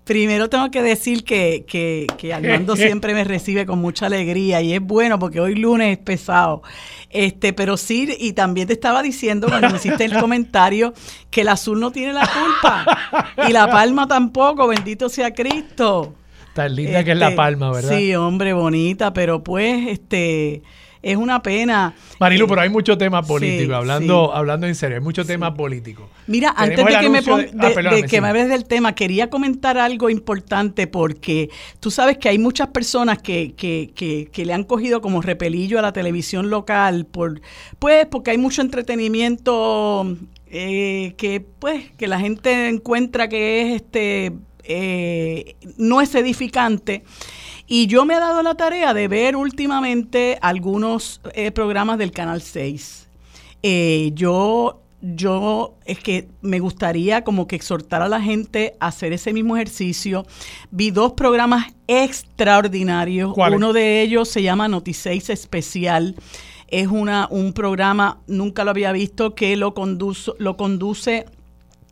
Primero 0.04 0.50
tengo 0.50 0.70
que 0.70 0.82
decir 0.82 1.24
que, 1.24 1.64
que, 1.66 2.08
que 2.18 2.34
Armando 2.34 2.76
siempre 2.76 3.14
me 3.14 3.24
recibe 3.24 3.66
con 3.66 3.80
mucha 3.80 4.08
alegría 4.08 4.62
y 4.62 4.74
es 4.74 4.82
bueno 4.82 5.18
porque 5.18 5.40
hoy 5.40 5.56
lunes 5.56 5.98
es 5.98 6.04
pesado. 6.04 6.62
Este, 7.10 7.54
pero 7.54 7.78
sí, 7.78 8.14
y 8.20 8.34
también 8.34 8.68
te 8.68 8.74
estaba 8.74 9.02
diciendo 9.02 9.48
cuando 9.48 9.70
me 9.70 9.78
hiciste 9.78 10.04
el 10.04 10.14
comentario 10.20 10.94
que 11.30 11.42
el 11.42 11.48
azul 11.48 11.80
no 11.80 11.92
tiene 11.92 12.12
la 12.12 12.28
culpa 12.28 13.30
y 13.48 13.54
la 13.54 13.70
palma 13.70 14.08
tampoco, 14.08 14.68
bendito 14.68 15.08
sea 15.08 15.34
Cristo. 15.34 16.16
Tan 16.54 16.76
linda 16.76 17.04
que 17.04 17.12
es 17.12 17.18
la 17.18 17.30
este, 17.30 17.38
palma, 17.38 17.72
¿verdad? 17.72 17.98
Sí, 17.98 18.14
hombre, 18.16 18.54
bonita, 18.54 19.14
pero 19.14 19.44
pues, 19.44 19.88
este, 19.88 20.62
es 21.04 21.18
una 21.18 21.44
pena. 21.44 21.94
Marilu, 22.20 22.48
pero 22.48 22.62
hay 22.62 22.70
mucho 22.70 22.98
tema 22.98 23.22
político, 23.22 23.76
hablando, 23.76 24.34
hablando 24.34 24.66
en 24.68 24.74
serio, 24.74 24.98
hay 24.98 25.04
mucho 25.04 25.26
tema 25.26 25.54
político. 25.54 26.10
Mira, 26.28 26.54
antes 26.56 26.78
de 26.78 26.98
que, 27.00 27.10
me, 27.10 27.20
ah, 27.20 28.08
que 28.08 28.22
me 28.22 28.28
hables 28.30 28.50
del 28.50 28.66
tema, 28.66 28.96
quería 28.96 29.30
comentar 29.30 29.78
algo 29.78 30.10
importante 30.10 30.88
porque 30.88 31.50
tú 31.82 31.92
sabes 31.92 32.18
que 32.18 32.30
hay 32.30 32.38
muchas 32.38 32.70
personas 32.70 33.22
que, 33.22 33.54
que, 33.56 33.92
que, 33.94 34.30
que 34.32 34.46
le 34.46 34.54
han 34.54 34.64
cogido 34.64 35.02
como 35.02 35.22
repelillo 35.22 35.78
a 35.78 35.82
la 35.82 35.92
televisión 35.92 36.50
local, 36.50 37.06
por, 37.06 37.42
pues 37.80 38.06
porque 38.06 38.32
hay 38.32 38.38
mucho 38.38 38.62
entretenimiento 38.62 40.16
eh, 40.48 41.16
que 41.18 41.42
pues 41.42 41.92
que 41.98 42.08
la 42.08 42.20
gente 42.20 42.70
encuentra 42.70 43.28
que 43.28 43.62
es 43.62 43.82
este 43.82 44.34
eh, 44.64 45.56
no 45.78 46.02
es 46.02 46.16
edificante. 46.16 47.04
Y 47.68 47.88
yo 47.88 48.06
me 48.06 48.16
he 48.16 48.20
dado 48.20 48.44
la 48.44 48.56
tarea 48.56 48.94
de 48.94 49.08
ver 49.08 49.36
últimamente 49.36 50.38
algunos 50.42 51.22
eh, 51.34 51.52
programas 51.52 51.98
del 51.98 52.12
Canal 52.12 52.42
6. 52.42 53.08
Eh, 53.64 54.12
yo, 54.14 54.82
yo 55.02 55.76
es 55.86 56.00
que 56.00 56.28
me 56.42 56.60
gustaría 56.60 57.24
como 57.24 57.48
que 57.48 57.56
exhortar 57.56 58.02
a 58.02 58.10
la 58.10 58.22
gente 58.22 58.76
a 58.80 58.88
hacer 58.88 59.14
ese 59.14 59.32
mismo 59.32 59.56
ejercicio. 59.56 60.26
Vi 60.72 60.92
dos 60.92 61.14
programas 61.14 61.74
extraordinarios. 61.88 63.34
Uno 63.38 63.72
de 63.72 64.02
ellos 64.02 64.28
se 64.28 64.44
llama 64.44 64.68
Noti6 64.68 65.30
Especial. 65.30 66.16
Es 66.68 66.88
una, 66.88 67.28
un 67.30 67.54
programa, 67.54 68.20
nunca 68.28 68.64
lo 68.64 68.72
había 68.72 68.92
visto, 68.92 69.36
que 69.36 69.56
lo, 69.56 69.74
lo 70.40 70.58
conduce 70.58 71.26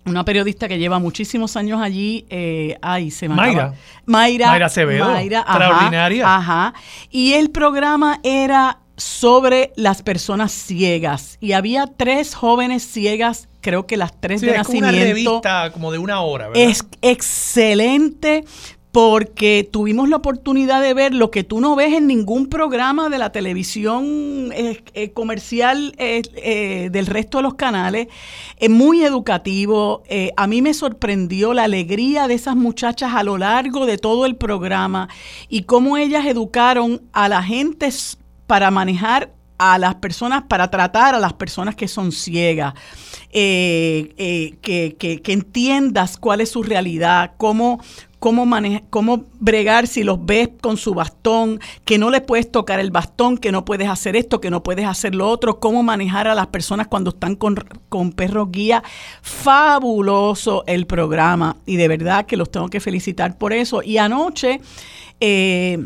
una 0.05 0.25
periodista 0.25 0.67
que 0.67 0.77
lleva 0.79 0.99
muchísimos 0.99 1.55
años 1.55 1.81
allí, 1.81 2.25
eh, 2.29 2.77
ay, 2.81 3.11
se 3.11 3.29
me 3.29 3.35
Mayra. 3.35 3.73
Mayra. 4.05 4.47
Mayra 4.47 4.65
Acevedo. 4.65 5.05
Mayra, 5.05 5.39
extraordinaria. 5.39 6.35
Ajá. 6.35 6.73
Y 7.09 7.33
el 7.33 7.51
programa 7.51 8.19
era 8.23 8.79
sobre 8.97 9.73
las 9.75 10.01
personas 10.01 10.51
ciegas. 10.51 11.37
Y 11.39 11.53
había 11.53 11.87
tres 11.87 12.35
jóvenes 12.35 12.83
ciegas, 12.83 13.49
creo 13.61 13.87
que 13.87 13.97
las 13.97 14.19
tres 14.19 14.41
de 14.41 14.55
nacimiento. 14.57 14.89
Es 14.89 14.93
una 14.95 15.03
revista 15.03 15.71
como 15.71 15.91
de 15.91 15.97
una 15.97 16.21
hora, 16.21 16.49
¿verdad? 16.49 16.63
Es 16.63 16.85
excelente 17.01 18.45
porque 18.91 19.67
tuvimos 19.71 20.09
la 20.09 20.17
oportunidad 20.17 20.81
de 20.81 20.93
ver 20.93 21.13
lo 21.13 21.31
que 21.31 21.45
tú 21.45 21.61
no 21.61 21.77
ves 21.77 21.93
en 21.93 22.07
ningún 22.07 22.47
programa 22.47 23.07
de 23.07 23.17
la 23.19 23.31
televisión 23.31 24.51
eh, 24.53 24.83
eh, 24.93 25.11
comercial 25.11 25.93
eh, 25.97 26.89
del 26.91 27.05
resto 27.05 27.37
de 27.37 27.43
los 27.43 27.53
canales. 27.53 28.07
Es 28.57 28.69
muy 28.69 29.03
educativo. 29.03 30.03
a 30.35 30.47
mí 30.47 30.61
me 30.61 30.73
sorprendió 30.73 31.53
la 31.53 31.63
alegría 31.63 32.27
de 32.27 32.33
esas 32.33 32.57
muchachas 32.57 33.13
a 33.15 33.23
lo 33.23 33.37
largo 33.37 33.85
de 33.85 33.97
todo 33.97 34.25
el 34.25 34.35
programa 34.35 35.07
y 35.47 35.63
cómo 35.63 35.95
ellas 35.97 36.25
educaron 36.25 37.01
a 37.13 37.29
la 37.29 37.41
gente 37.43 37.89
para 38.45 38.71
manejar 38.71 39.31
a 39.57 39.77
las 39.77 39.95
personas, 39.95 40.43
para 40.49 40.69
tratar 40.69 41.15
a 41.15 41.19
las 41.19 41.33
personas 41.33 41.75
que 41.75 41.87
son 41.87 42.11
ciegas. 42.11 42.73
que, 43.31 44.59
entiendas 45.27 46.17
cuál 46.17 46.41
es 46.41 46.49
su 46.49 46.61
realidad, 46.63 47.33
cómo, 47.37 47.79
cómo, 48.21 48.47
cómo 48.91 49.25
bregar 49.39 49.87
si 49.87 50.03
los 50.03 50.23
ves 50.23 50.49
con 50.61 50.77
su 50.77 50.93
bastón, 50.93 51.59
que 51.85 51.97
no 51.97 52.11
le 52.11 52.21
puedes 52.21 52.51
tocar 52.51 52.79
el 52.79 52.91
bastón, 52.91 53.39
que 53.39 53.51
no 53.51 53.65
puedes 53.65 53.89
hacer 53.89 54.15
esto, 54.15 54.39
que 54.39 54.51
no 54.51 54.61
puedes 54.61 54.85
hacer 54.85 55.15
lo 55.15 55.27
otro, 55.27 55.59
cómo 55.59 55.81
manejar 55.81 56.27
a 56.27 56.35
las 56.35 56.45
personas 56.47 56.87
cuando 56.87 57.09
están 57.09 57.35
con, 57.35 57.55
con 57.89 58.11
perros 58.11 58.51
guía. 58.51 58.83
Fabuloso 59.23 60.63
el 60.67 60.85
programa 60.85 61.57
y 61.65 61.77
de 61.77 61.87
verdad 61.87 62.27
que 62.27 62.37
los 62.37 62.51
tengo 62.51 62.69
que 62.69 62.79
felicitar 62.79 63.37
por 63.39 63.53
eso. 63.53 63.81
Y 63.81 63.97
anoche... 63.97 64.61
Eh, 65.19 65.79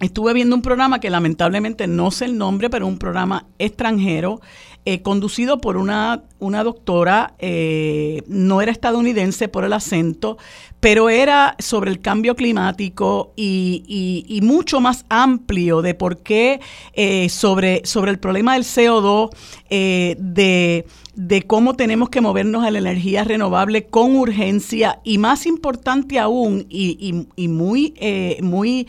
estuve 0.00 0.32
viendo 0.32 0.56
un 0.56 0.62
programa 0.62 0.98
que 0.98 1.10
lamentablemente 1.10 1.86
no 1.86 2.10
sé 2.10 2.24
el 2.24 2.36
nombre, 2.36 2.68
pero 2.70 2.88
un 2.88 2.98
programa 2.98 3.46
extranjero, 3.58 4.40
eh, 4.84 5.02
conducido 5.02 5.60
por 5.60 5.76
una, 5.76 6.24
una 6.38 6.64
doctora, 6.64 7.34
eh, 7.38 8.22
no 8.26 8.60
era 8.62 8.72
estadounidense 8.72 9.48
por 9.48 9.64
el 9.64 9.72
acento, 9.72 10.38
pero 10.82 11.08
era 11.10 11.54
sobre 11.60 11.92
el 11.92 12.00
cambio 12.00 12.34
climático 12.34 13.32
y, 13.36 14.40
mucho 14.42 14.80
más 14.80 15.04
amplio 15.08 15.80
de 15.80 15.94
por 15.94 16.24
qué 16.24 16.58
eh, 16.94 17.28
sobre, 17.28 17.82
sobre 17.84 18.10
el 18.10 18.18
problema 18.18 18.54
del 18.54 18.64
CO2, 18.64 19.30
eh, 19.70 20.16
de, 20.18 21.44
cómo 21.46 21.76
tenemos 21.76 22.08
que 22.08 22.20
movernos 22.20 22.64
a 22.64 22.72
la 22.72 22.80
energía 22.80 23.22
renovable 23.22 23.84
con 23.84 24.16
urgencia 24.16 24.98
y 25.04 25.18
más 25.18 25.46
importante 25.46 26.18
aún 26.18 26.66
y, 26.68 27.12
muy, 27.46 27.94
eh, 27.98 28.40
muy 28.42 28.88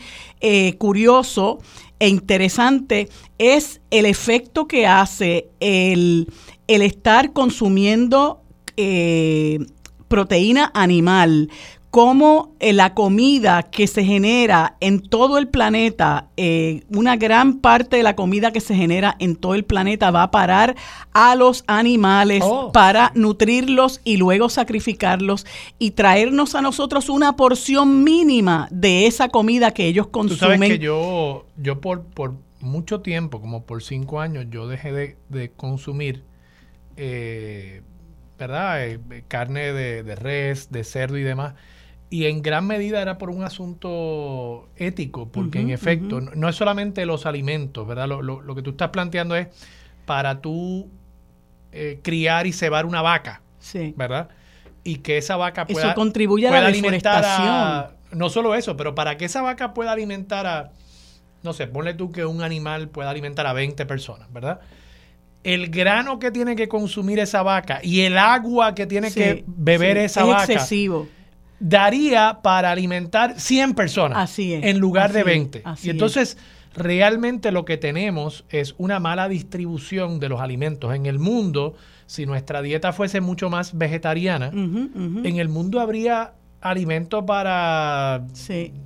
curioso 0.78 1.60
e 2.04 2.08
interesante 2.08 3.08
es 3.38 3.80
el 3.90 4.04
efecto 4.04 4.68
que 4.68 4.86
hace 4.86 5.48
el, 5.60 6.30
el 6.66 6.82
estar 6.82 7.32
consumiendo 7.32 8.42
proteína 10.08 10.70
animal 10.74 11.48
cómo 11.94 12.56
eh, 12.58 12.72
la 12.72 12.92
comida 12.92 13.62
que 13.62 13.86
se 13.86 14.02
genera 14.02 14.76
en 14.80 15.00
todo 15.00 15.38
el 15.38 15.46
planeta, 15.46 16.26
eh, 16.36 16.82
una 16.88 17.14
gran 17.14 17.60
parte 17.60 17.98
de 17.98 18.02
la 18.02 18.16
comida 18.16 18.50
que 18.50 18.60
se 18.60 18.74
genera 18.74 19.14
en 19.20 19.36
todo 19.36 19.54
el 19.54 19.64
planeta 19.64 20.10
va 20.10 20.24
a 20.24 20.30
parar 20.32 20.74
a 21.12 21.36
los 21.36 21.62
animales 21.68 22.42
oh. 22.44 22.72
para 22.72 23.12
nutrirlos 23.14 24.00
y 24.02 24.16
luego 24.16 24.48
sacrificarlos 24.48 25.46
y 25.78 25.92
traernos 25.92 26.56
a 26.56 26.62
nosotros 26.62 27.08
una 27.08 27.36
porción 27.36 28.02
mínima 28.02 28.66
de 28.72 29.06
esa 29.06 29.28
comida 29.28 29.70
que 29.70 29.86
ellos 29.86 30.08
consumen. 30.08 30.38
Tú 30.40 30.44
sabes 30.46 30.70
que 30.70 30.78
yo, 30.80 31.46
yo 31.56 31.80
por, 31.80 32.02
por 32.06 32.34
mucho 32.58 33.02
tiempo, 33.02 33.40
como 33.40 33.66
por 33.66 33.84
cinco 33.84 34.20
años, 34.20 34.46
yo 34.50 34.66
dejé 34.66 35.16
de, 35.28 35.52
consumir 35.52 36.24
eh, 36.96 37.82
¿verdad? 38.36 38.80
carne 39.28 39.72
de, 39.72 40.02
de, 40.02 40.16
res, 40.16 40.72
de 40.72 40.82
cerdo 40.82 41.18
y 41.18 41.22
demás 41.22 41.54
y 42.14 42.26
en 42.26 42.42
gran 42.42 42.64
medida 42.64 43.02
era 43.02 43.18
por 43.18 43.28
un 43.28 43.42
asunto 43.42 44.68
ético, 44.76 45.26
porque 45.32 45.58
en 45.58 45.70
efecto, 45.70 46.20
no, 46.20 46.48
es 46.48 46.54
solamente 46.54 47.04
los 47.06 47.26
alimentos, 47.26 47.84
¿verdad? 47.88 48.06
Lo, 48.06 48.22
lo, 48.22 48.54
que 48.54 48.62
tú 48.62 48.70
estás 48.70 48.90
planteando 48.90 49.34
es 49.34 49.48
para 50.06 50.40
tú 50.40 50.88
eh, 51.72 51.98
criar 52.04 52.46
y 52.46 52.52
cebar 52.52 52.86
una 52.86 53.02
vaca, 53.02 53.42
sí. 53.58 53.94
¿verdad? 53.96 54.28
Y 54.84 54.98
que 54.98 55.18
esa 55.18 55.34
vaca 55.36 55.66
pueda, 55.66 55.86
eso 55.86 55.94
contribuye 55.96 56.46
a 56.46 56.52
la 56.52 56.68
alimentar 56.68 57.96
no 58.12 58.30
solo 58.30 58.54
eso, 58.54 58.76
pero 58.76 58.94
para 58.94 59.16
que 59.16 59.24
esa 59.24 59.42
vaca 59.42 59.74
pueda 59.74 59.90
alimentar 59.90 60.46
a, 60.46 60.70
no 61.42 61.52
sé, 61.52 61.66
ponle 61.66 61.94
tú 61.94 62.12
que 62.12 62.24
un 62.24 62.42
animal 62.42 62.90
pueda 62.90 63.10
alimentar 63.10 63.48
a 63.48 63.52
20 63.52 63.86
personas, 63.86 64.32
¿verdad? 64.32 64.60
el 65.42 65.68
grano 65.68 66.20
que 66.20 66.30
tiene 66.30 66.54
que 66.54 66.68
consumir 66.68 67.18
esa 67.18 67.42
vaca 67.42 67.80
y 67.82 68.02
el 68.02 68.16
agua 68.16 68.74
que 68.74 68.86
tiene 68.86 69.12
que 69.12 69.44
beber 69.46 69.98
esa 69.98 70.20
es 70.20 70.26
vaca 70.28 70.44
excesivo 70.44 71.08
daría 71.64 72.40
para 72.42 72.70
alimentar 72.70 73.40
100 73.40 73.74
personas 73.74 74.18
Así 74.18 74.52
en 74.52 74.78
lugar 74.78 75.12
de 75.12 75.24
20. 75.24 75.62
y 75.82 75.90
entonces 75.90 76.36
realmente 76.76 77.52
lo 77.52 77.64
que 77.64 77.78
tenemos 77.78 78.44
es 78.50 78.74
una 78.76 79.00
mala 79.00 79.28
distribución 79.28 80.20
de 80.20 80.28
los 80.28 80.40
alimentos. 80.40 80.94
En 80.94 81.06
el 81.06 81.18
mundo 81.18 81.74
si 82.06 82.26
nuestra 82.26 82.60
dieta 82.60 82.92
fuese 82.92 83.22
mucho 83.22 83.48
más 83.48 83.78
vegetariana, 83.78 84.50
en 84.52 85.36
el 85.36 85.48
mundo 85.48 85.80
habría 85.80 86.34
alimento 86.60 87.24
para 87.24 88.26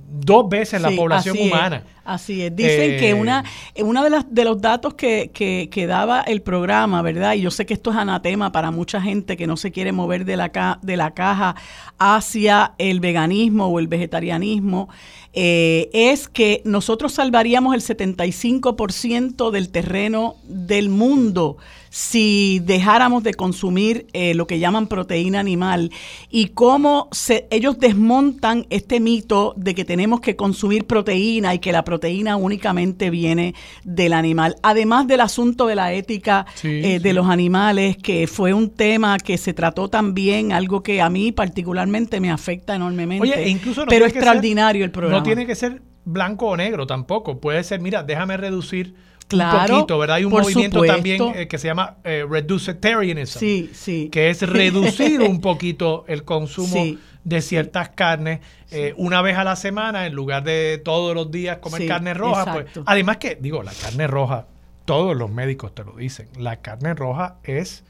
dos 0.09 0.49
veces 0.49 0.81
la 0.81 0.91
población 0.91 1.37
humana. 1.39 1.83
así 2.03 2.41
es. 2.41 2.55
Dicen 2.55 2.99
que 2.99 3.13
una, 3.13 3.43
eh, 3.75 3.83
una 3.83 4.03
de, 4.03 4.09
las, 4.09 4.33
de 4.33 4.43
los 4.43 4.59
datos 4.59 4.95
que, 4.95 5.31
que, 5.31 5.87
daba 5.87 6.21
el 6.21 6.41
programa, 6.41 7.01
¿verdad? 7.01 7.33
Y 7.33 7.41
yo 7.41 7.51
sé 7.51 7.65
que 7.65 7.73
esto 7.73 7.91
es 7.91 7.97
anatema 7.97 8.51
para 8.51 8.71
mucha 8.71 9.01
gente 9.01 9.37
que 9.37 9.47
no 9.47 9.57
se 9.57 9.71
quiere 9.71 9.91
mover 9.91 10.25
de 10.25 10.37
la, 10.37 10.79
de 10.81 10.97
la 10.97 11.11
caja 11.11 11.55
hacia 11.97 12.73
el 12.77 12.99
veganismo 12.99 13.67
o 13.67 13.79
el 13.79 13.87
vegetarianismo, 13.87 14.89
eh, 15.33 15.89
es 15.93 16.27
que 16.27 16.61
nosotros 16.65 17.13
salvaríamos 17.13 17.75
el 17.75 17.81
75% 17.81 19.51
del 19.51 19.69
terreno 19.69 20.35
del 20.47 20.89
mundo 20.89 21.57
si 21.89 22.59
dejáramos 22.63 23.23
de 23.23 23.33
consumir 23.33 24.07
eh, 24.13 24.33
lo 24.33 24.47
que 24.47 24.59
llaman 24.59 24.87
proteína 24.87 25.39
animal 25.39 25.91
y 26.29 26.49
cómo 26.49 27.09
se, 27.11 27.47
ellos 27.49 27.79
desmontan 27.79 28.67
este 28.69 28.99
mito 28.99 29.53
de 29.57 29.75
que 29.75 29.85
tenemos 29.85 29.98
que 30.21 30.35
consumir 30.35 30.85
proteína 30.85 31.53
y 31.53 31.59
que 31.59 31.71
la 31.71 31.83
proteína 31.83 32.37
únicamente 32.37 33.09
viene 33.09 33.53
del 33.83 34.13
animal. 34.13 34.55
Además 34.63 35.07
del 35.07 35.21
asunto 35.21 35.67
de 35.67 35.75
la 35.75 35.93
ética 35.93 36.45
eh, 36.63 36.99
de 37.01 37.13
los 37.13 37.27
animales, 37.27 37.97
que 37.97 38.27
fue 38.27 38.53
un 38.53 38.69
tema 38.69 39.17
que 39.17 39.37
se 39.37 39.53
trató 39.53 39.89
también, 39.89 40.53
algo 40.53 40.81
que 40.81 41.01
a 41.01 41.09
mí 41.09 41.31
particularmente 41.31 42.19
me 42.19 42.31
afecta 42.31 42.75
enormemente. 42.75 43.23
Oye, 43.23 43.49
incluso 43.49 43.85
pero 43.87 44.05
extraordinario 44.05 44.85
el 44.85 44.91
programa. 44.91 45.17
No 45.17 45.23
tiene 45.23 45.45
que 45.45 45.55
ser 45.55 45.81
blanco 46.05 46.47
o 46.47 46.57
negro 46.57 46.87
tampoco. 46.87 47.39
Puede 47.39 47.63
ser, 47.63 47.81
mira, 47.81 48.03
déjame 48.03 48.37
reducir 48.37 48.95
claro, 49.27 49.73
un 49.73 49.79
poquito, 49.81 49.99
¿verdad? 49.99 50.15
Hay 50.17 50.25
un 50.25 50.31
movimiento 50.31 50.83
también 50.83 51.21
eh, 51.35 51.47
que 51.47 51.57
se 51.57 51.67
llama 51.67 51.97
eh, 52.03 52.25
reducetarianism, 52.29 53.39
sí, 53.39 53.69
sí. 53.73 54.09
que 54.11 54.29
es 54.29 54.41
reducir 54.41 55.21
un 55.21 55.41
poquito 55.41 56.05
el 56.07 56.23
consumo 56.23 56.97
de 57.29 57.41
ciertas 57.41 57.89
carnes 57.89 58.39
eh, 58.71 58.93
una 58.97 59.21
vez 59.21 59.37
a 59.37 59.43
la 59.43 59.55
semana 59.55 60.05
en 60.05 60.13
lugar 60.13 60.43
de 60.43 60.81
todos 60.83 61.15
los 61.15 61.31
días 61.31 61.59
comer 61.59 61.87
carne 61.87 62.13
roja. 62.13 62.51
Pues, 62.51 62.65
además 62.85 63.17
que, 63.17 63.35
digo, 63.35 63.63
la 63.63 63.71
carne 63.71 64.07
roja, 64.07 64.47
todos 64.85 65.15
los 65.15 65.31
médicos 65.31 65.73
te 65.73 65.83
lo 65.83 65.93
dicen, 65.93 66.27
la 66.37 66.57
carne 66.57 66.93
roja 66.93 67.37
es 67.43 67.83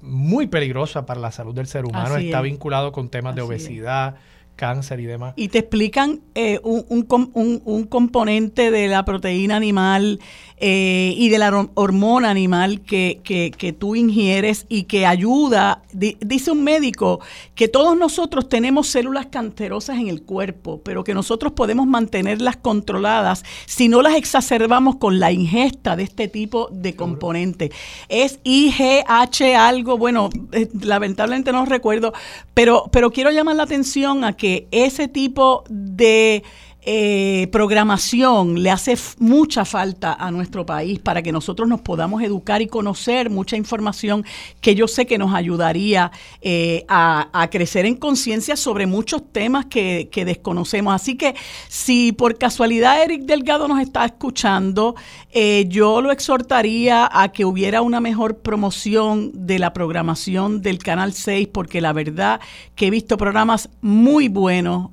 muy 0.00 0.46
peligrosa 0.46 1.06
para 1.06 1.20
la 1.20 1.32
salud 1.32 1.54
del 1.54 1.66
ser 1.66 1.84
humano, 1.84 2.16
está 2.16 2.40
vinculado 2.40 2.92
con 2.92 3.08
temas 3.08 3.34
de 3.34 3.42
obesidad 3.42 4.16
cáncer 4.58 4.98
y 4.98 5.06
demás. 5.06 5.34
Y 5.36 5.48
te 5.48 5.60
explican 5.60 6.20
eh, 6.34 6.60
un, 6.64 6.84
un, 6.88 7.62
un, 7.64 7.84
componente 7.84 8.72
de 8.72 8.88
la 8.88 9.04
proteína 9.04 9.54
animal 9.54 10.18
eh, 10.58 11.14
y 11.16 11.28
de 11.28 11.38
la 11.38 11.68
hormona 11.74 12.30
animal 12.30 12.80
que, 12.80 13.20
que, 13.22 13.72
tú 13.72 13.94
ingieres 13.94 14.66
y 14.68 14.82
que 14.84 15.06
ayuda. 15.06 15.82
dice 15.92 16.50
un 16.50 16.64
médico 16.64 17.20
que 17.54 17.68
todos 17.68 17.96
nosotros 17.96 18.48
tenemos 18.48 18.88
células 18.88 19.26
cancerosas 19.26 19.98
en 19.98 20.08
el 20.08 20.22
cuerpo, 20.22 20.80
pero 20.82 21.04
que 21.04 21.14
nosotros 21.14 21.52
podemos 21.52 21.86
mantenerlas 21.86 22.56
controladas 22.56 23.44
si 23.66 23.88
no 23.88 24.02
las 24.02 24.16
exacerbamos 24.16 24.96
con 24.96 25.20
la 25.20 25.30
ingesta 25.30 25.94
de 25.94 26.02
este 26.02 26.26
tipo 26.26 26.68
de 26.72 26.96
componentes. 26.96 27.70
Es 28.08 28.40
IGH 28.42 29.56
algo, 29.56 29.96
bueno, 29.96 30.30
eh, 30.50 30.68
lamentablemente 30.82 31.52
no 31.52 31.64
recuerdo, 31.64 32.12
pero, 32.54 32.88
pero 32.90 33.12
quiero 33.12 33.30
llamar 33.30 33.54
la 33.54 33.62
atención 33.62 34.24
a 34.24 34.32
que 34.32 34.47
ese 34.70 35.08
tipo 35.08 35.64
de 35.68 36.42
eh, 36.90 37.48
programación 37.52 38.62
le 38.62 38.70
hace 38.70 38.96
mucha 39.18 39.66
falta 39.66 40.14
a 40.14 40.30
nuestro 40.30 40.64
país 40.64 40.98
para 40.98 41.20
que 41.20 41.32
nosotros 41.32 41.68
nos 41.68 41.82
podamos 41.82 42.22
educar 42.22 42.62
y 42.62 42.66
conocer 42.66 43.28
mucha 43.28 43.58
información 43.58 44.24
que 44.62 44.74
yo 44.74 44.88
sé 44.88 45.04
que 45.04 45.18
nos 45.18 45.34
ayudaría 45.34 46.10
eh, 46.40 46.86
a, 46.88 47.46
crecer 47.50 47.84
en 47.84 47.94
conciencia 47.94 48.56
sobre 48.56 48.86
muchos 48.86 49.22
temas 49.32 49.66
que, 49.66 50.08
desconocemos. 50.10 50.94
Así 50.94 51.16
que 51.16 51.34
si 51.68 52.12
por 52.12 52.38
casualidad 52.38 53.02
Eric 53.02 53.24
Delgado 53.24 53.68
nos 53.68 53.82
está 53.82 54.06
escuchando, 54.06 54.94
eh, 55.30 55.66
yo 55.68 56.00
lo 56.00 56.10
exhortaría 56.10 57.06
a 57.12 57.32
que 57.32 57.44
hubiera 57.44 57.82
una 57.82 58.00
mejor 58.00 58.38
promoción 58.38 59.30
de 59.34 59.58
la 59.58 59.74
programación 59.74 60.62
del 60.62 60.78
Canal 60.78 61.12
6, 61.12 61.48
porque 61.48 61.82
la 61.82 61.92
verdad 61.92 62.40
que 62.74 62.86
he 62.86 62.90
visto 62.90 63.18
programas 63.18 63.68
muy 63.82 64.28
buenos, 64.28 64.90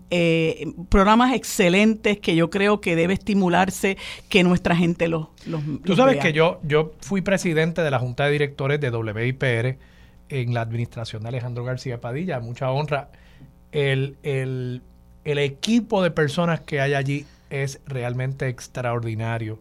programas 0.90 1.34
excelentes 1.34 1.85
que 2.22 2.36
yo 2.36 2.50
creo 2.50 2.82
que 2.82 2.96
debe 2.96 3.14
estimularse 3.14 3.98
que 4.30 4.44
nuestra 4.44 4.76
gente 4.76 5.08
los, 5.08 5.28
los 5.46 5.62
Tú 5.84 5.96
sabes 5.96 6.18
que 6.18 6.34
yo, 6.34 6.60
yo 6.64 6.94
fui 7.00 7.22
presidente 7.22 7.82
de 7.82 7.92
la 7.92 8.00
Junta 8.00 8.26
de 8.26 8.32
Directores 8.32 8.80
de 8.80 8.90
WIPR 8.90 9.78
en 10.30 10.54
la 10.54 10.62
administración 10.62 11.24
de 11.24 11.30
Alejandro 11.30 11.64
García 11.64 12.02
Padilla, 12.02 12.40
mucha 12.40 12.72
honra. 12.72 13.10
El, 13.72 14.18
el, 14.24 14.82
el 15.24 15.38
equipo 15.38 16.02
de 16.02 16.12
personas 16.12 16.62
que 16.62 16.82
hay 16.82 16.94
allí 16.94 17.26
es 17.50 17.82
realmente 17.86 18.48
extraordinario. 18.48 19.60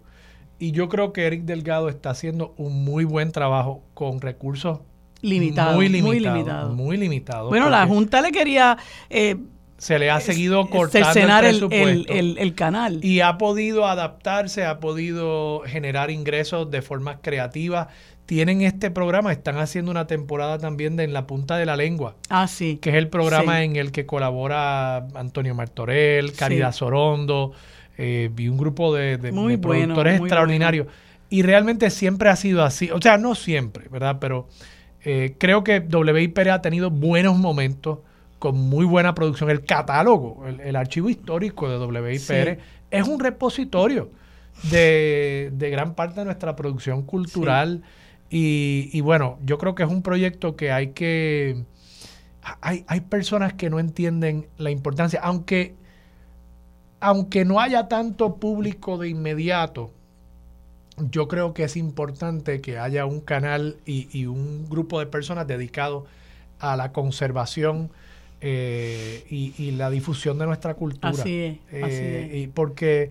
Y 0.58 0.72
yo 0.72 0.88
creo 0.88 1.12
que 1.12 1.26
Eric 1.26 1.42
Delgado 1.42 1.88
está 1.88 2.10
haciendo 2.10 2.54
un 2.56 2.84
muy 2.84 3.04
buen 3.04 3.32
trabajo 3.32 3.82
con 3.92 4.20
recursos 4.20 4.80
limitados. 5.20 5.74
Muy 5.74 5.88
limitados. 5.88 6.74
Muy 6.74 6.96
limitados. 6.96 7.48
bueno, 7.48 7.70
la 7.70 7.86
Junta 7.86 8.20
le 8.20 8.30
quería 8.30 8.78
eh, 9.10 9.36
se 9.78 9.98
le 9.98 10.10
ha 10.10 10.20
seguido 10.20 10.68
cortando 10.70 11.20
el 11.20 11.38
presupuesto. 11.38 12.12
El, 12.12 12.54
canal. 12.54 13.04
Y 13.04 13.20
ha 13.20 13.38
podido 13.38 13.86
adaptarse, 13.86 14.64
ha 14.64 14.78
podido 14.80 15.62
generar 15.66 16.10
ingresos 16.10 16.70
de 16.70 16.82
forma 16.82 17.20
creativa. 17.20 17.88
Tienen 18.26 18.62
este 18.62 18.90
programa, 18.90 19.32
están 19.32 19.58
haciendo 19.58 19.90
una 19.90 20.06
temporada 20.06 20.58
también 20.58 20.96
de 20.96 21.04
En 21.04 21.12
la 21.12 21.26
Punta 21.26 21.56
de 21.58 21.66
la 21.66 21.76
Lengua. 21.76 22.14
Ah, 22.30 22.48
sí. 22.48 22.78
Que 22.80 22.90
es 22.90 22.96
el 22.96 23.08
programa 23.08 23.62
en 23.62 23.76
el 23.76 23.92
que 23.92 24.06
colabora 24.06 25.06
Antonio 25.14 25.54
Martorell, 25.54 26.32
Caridad 26.32 26.72
Sorondo 26.72 27.52
eh, 27.98 28.30
y 28.36 28.48
un 28.48 28.56
grupo 28.56 28.94
de, 28.94 29.18
productores 29.18 30.20
extraordinarios. 30.20 30.86
Y 31.28 31.42
realmente 31.42 31.90
siempre 31.90 32.30
ha 32.30 32.36
sido 32.36 32.64
así. 32.64 32.90
O 32.90 33.02
sea, 33.02 33.18
no 33.18 33.34
siempre, 33.34 33.88
¿verdad? 33.90 34.18
Pero 34.20 34.48
eh, 35.04 35.34
creo 35.38 35.64
que 35.64 35.80
WIPR 35.80 36.50
ha 36.50 36.62
tenido 36.62 36.90
buenos 36.90 37.36
momentos 37.36 37.98
con 38.38 38.56
muy 38.56 38.84
buena 38.84 39.14
producción. 39.14 39.50
El 39.50 39.64
catálogo, 39.64 40.44
el, 40.46 40.76
archivo 40.76 41.08
histórico 41.08 41.68
de 41.68 41.78
WIPR 41.84 42.58
es 42.90 43.08
un 43.08 43.20
repositorio 43.20 44.10
de, 44.70 45.50
gran 45.58 45.94
parte 45.94 46.20
de 46.20 46.26
nuestra 46.26 46.56
producción 46.56 47.02
cultural. 47.02 47.82
Y, 48.30 49.00
bueno, 49.02 49.38
yo 49.44 49.58
creo 49.58 49.74
que 49.74 49.84
es 49.84 49.88
un 49.88 50.02
proyecto 50.02 50.56
que 50.56 50.72
hay 50.72 50.88
que... 50.88 51.64
Hay, 52.60 52.84
hay 52.88 53.00
personas 53.00 53.54
que 53.54 53.70
no 53.70 53.78
entienden 53.78 54.48
la 54.58 54.70
importancia, 54.70 55.18
aunque, 55.22 55.74
aunque 57.00 57.46
no 57.46 57.58
haya 57.58 57.88
tanto 57.88 58.36
público 58.36 58.98
de 58.98 59.08
inmediato, 59.08 59.90
yo 60.98 61.26
creo 61.26 61.54
que 61.54 61.64
es 61.64 61.78
importante 61.78 62.60
que 62.60 62.78
haya 62.78 63.06
un 63.06 63.20
canal 63.20 63.78
y, 63.86 64.08
y 64.12 64.26
un 64.26 64.68
grupo 64.68 65.00
de 65.00 65.06
personas 65.06 65.46
dedicados 65.46 66.04
a 66.58 66.76
la 66.76 66.92
conservación 66.92 67.90
eh, 68.44 69.24
y, 69.30 69.70
la 69.72 69.90
difusión 69.90 70.38
de 70.38 70.46
nuestra 70.46 70.74
cultura. 70.74 71.10
Así 71.10 71.40
es. 71.40 71.58
Eh, 71.72 72.42
y 72.44 72.46
porque 72.48 73.10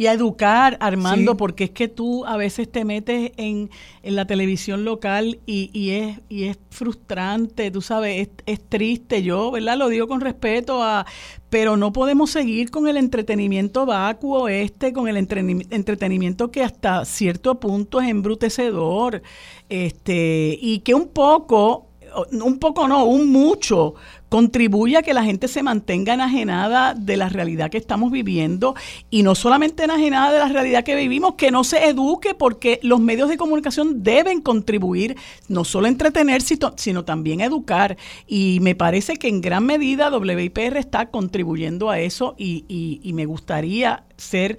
y 0.00 0.06
a 0.06 0.14
educar, 0.14 0.78
Armando, 0.80 1.36
porque 1.36 1.64
es 1.64 1.70
que 1.72 1.86
tú 1.86 2.24
a 2.24 2.38
veces 2.38 2.72
te 2.72 2.86
metes 2.86 3.32
en, 3.36 3.68
la 4.02 4.26
televisión 4.26 4.82
local 4.82 5.40
y, 5.44 5.90
es, 5.90 6.20
y 6.30 6.44
es 6.44 6.58
frustrante, 6.70 7.70
tú 7.70 7.82
sabes, 7.82 8.28
es, 8.28 8.30
es, 8.46 8.66
triste, 8.66 9.22
yo, 9.22 9.50
¿verdad? 9.50 9.76
Lo 9.76 9.90
digo 9.90 10.08
con 10.08 10.22
respeto 10.22 10.82
a... 10.82 11.04
Pero 11.50 11.76
no 11.76 11.92
podemos 11.92 12.30
seguir 12.30 12.70
con 12.70 12.88
el 12.88 12.96
entretenimiento 12.96 13.84
vacuo 13.84 14.48
este, 14.48 14.94
con 14.94 15.06
el 15.06 15.18
entretenimiento 15.18 16.50
que 16.50 16.64
hasta 16.64 17.04
cierto 17.04 17.60
punto 17.60 18.00
es 18.00 18.08
embrutecedor, 18.08 19.20
este, 19.68 20.58
y 20.58 20.78
que 20.78 20.94
un 20.94 21.08
poco 21.08 21.90
un 22.32 22.58
poco 22.58 22.88
no, 22.88 23.04
un 23.04 23.30
mucho, 23.30 23.94
contribuye 24.30 24.96
a 24.96 25.02
que 25.02 25.12
la 25.12 25.24
gente 25.24 25.48
se 25.48 25.62
mantenga 25.62 26.14
enajenada 26.14 26.94
de 26.94 27.18
la 27.18 27.28
realidad 27.28 27.68
que 27.68 27.76
estamos 27.76 28.10
viviendo 28.10 28.74
y 29.10 29.24
no 29.24 29.34
solamente 29.34 29.84
enajenada 29.84 30.32
de 30.32 30.38
la 30.38 30.48
realidad 30.48 30.84
que 30.84 30.94
vivimos, 30.94 31.34
que 31.34 31.50
no 31.50 31.64
se 31.64 31.88
eduque 31.88 32.34
porque 32.34 32.78
los 32.82 33.00
medios 33.00 33.28
de 33.28 33.36
comunicación 33.36 34.02
deben 34.02 34.40
contribuir 34.40 35.16
no 35.48 35.64
solo 35.64 35.86
a 35.86 35.90
entretener, 35.90 36.42
sino 36.42 37.04
también 37.04 37.42
a 37.42 37.46
educar. 37.46 37.96
Y 38.26 38.58
me 38.62 38.76
parece 38.76 39.16
que 39.16 39.28
en 39.28 39.40
gran 39.40 39.66
medida 39.66 40.16
WIPR 40.16 40.76
está 40.76 41.10
contribuyendo 41.10 41.90
a 41.90 41.98
eso 41.98 42.34
y, 42.38 43.10
me 43.10 43.26
gustaría 43.26 44.04
ser 44.20 44.58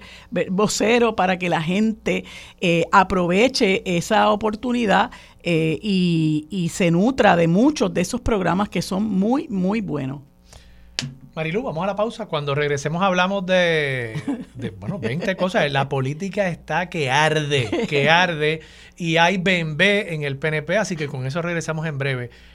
vocero 0.50 1.16
para 1.16 1.38
que 1.38 1.48
la 1.48 1.62
gente 1.62 2.24
eh, 2.60 2.84
aproveche 2.92 3.82
esa 3.84 4.30
oportunidad 4.30 5.10
eh, 5.42 5.78
y, 5.82 6.70
se 6.72 6.90
nutra 6.90 7.36
de 7.36 7.48
muchos 7.48 7.92
de 7.92 8.00
esos 8.00 8.20
programas 8.20 8.68
que 8.68 8.82
son 8.82 9.04
muy, 9.04 9.48
muy 9.48 9.80
buenos. 9.80 10.20
Marilu, 11.34 11.62
vamos 11.62 11.82
a 11.82 11.86
la 11.86 11.96
pausa. 11.96 12.26
Cuando 12.26 12.54
regresemos 12.54 13.02
hablamos 13.02 13.46
de, 13.46 14.14
de, 14.54 14.70
bueno, 14.70 14.98
20 14.98 15.34
cosas. 15.36 15.70
La 15.72 15.88
política 15.88 16.48
está 16.48 16.90
que 16.90 17.10
arde, 17.10 17.86
que 17.88 18.10
arde. 18.10 18.60
Y 18.96 19.16
hay 19.16 19.38
BNB 19.38 20.12
en 20.12 20.22
el 20.22 20.36
PNP, 20.36 20.76
así 20.76 20.94
que 20.94 21.08
con 21.08 21.26
eso 21.26 21.40
regresamos 21.40 21.86
en 21.86 21.98
breve 21.98 22.30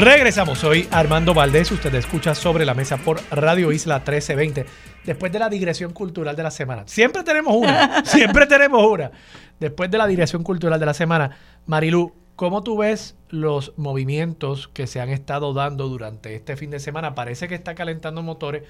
Regresamos, 0.00 0.58
soy 0.58 0.88
Armando 0.90 1.34
Valdés, 1.34 1.70
usted 1.70 1.94
escucha 1.94 2.34
sobre 2.34 2.64
la 2.64 2.72
mesa 2.72 2.96
por 2.96 3.20
Radio 3.30 3.70
Isla 3.70 3.96
1320, 3.96 4.64
después 5.04 5.30
de 5.30 5.38
la 5.38 5.50
digresión 5.50 5.92
cultural 5.92 6.34
de 6.34 6.42
la 6.42 6.50
semana. 6.50 6.84
Siempre 6.86 7.22
tenemos 7.22 7.54
una, 7.54 8.02
siempre 8.06 8.46
tenemos 8.46 8.82
una. 8.82 9.10
Después 9.58 9.90
de 9.90 9.98
la 9.98 10.06
digresión 10.06 10.42
cultural 10.42 10.80
de 10.80 10.86
la 10.86 10.94
semana, 10.94 11.36
Marilu, 11.66 12.14
¿cómo 12.34 12.62
tú 12.62 12.78
ves 12.78 13.14
los 13.28 13.74
movimientos 13.76 14.68
que 14.68 14.86
se 14.86 15.02
han 15.02 15.10
estado 15.10 15.52
dando 15.52 15.86
durante 15.88 16.34
este 16.34 16.56
fin 16.56 16.70
de 16.70 16.80
semana? 16.80 17.14
Parece 17.14 17.46
que 17.46 17.54
está 17.54 17.74
calentando 17.74 18.22
motores. 18.22 18.62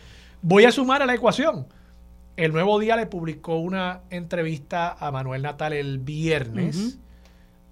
Voy 0.43 0.65
a 0.65 0.73
sumar 0.73 1.01
a 1.01 1.07
la 1.07 1.15
ecuación. 1.15 1.69
El 2.37 2.53
Nuevo 2.53 2.81
Día 2.81 2.97
le 2.97 3.07
publicó 3.07 3.55
una 3.59 4.01
entrevista 4.11 4.97
a 4.99 5.13
Manuel 5.13 5.43
Natal 5.43 5.75
el 5.75 6.01
viernes 6.01 6.99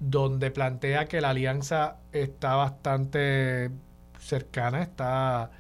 donde 0.01 0.51
plantea 0.51 1.07
que 1.07 1.21
la 1.21 1.31
alianza 1.31 1.97
está 2.13 2.55
bastante 2.55 3.71
cercana, 4.19 4.83
está 4.83 5.51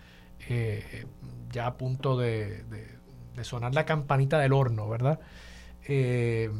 eh, 0.48 1.06
ya 1.52 1.66
a 1.66 1.76
punto 1.76 2.16
de, 2.16 2.64
sonar 3.42 3.74
la 3.74 3.84
campanita 3.84 4.38
del 4.38 4.52
horno, 4.52 4.88
¿verdad? 4.88 5.20
Eh, 5.86 6.50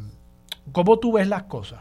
¿Cómo 0.72 0.98
tú 0.98 1.12
ves 1.12 1.28
las 1.28 1.44
cosas? 1.44 1.80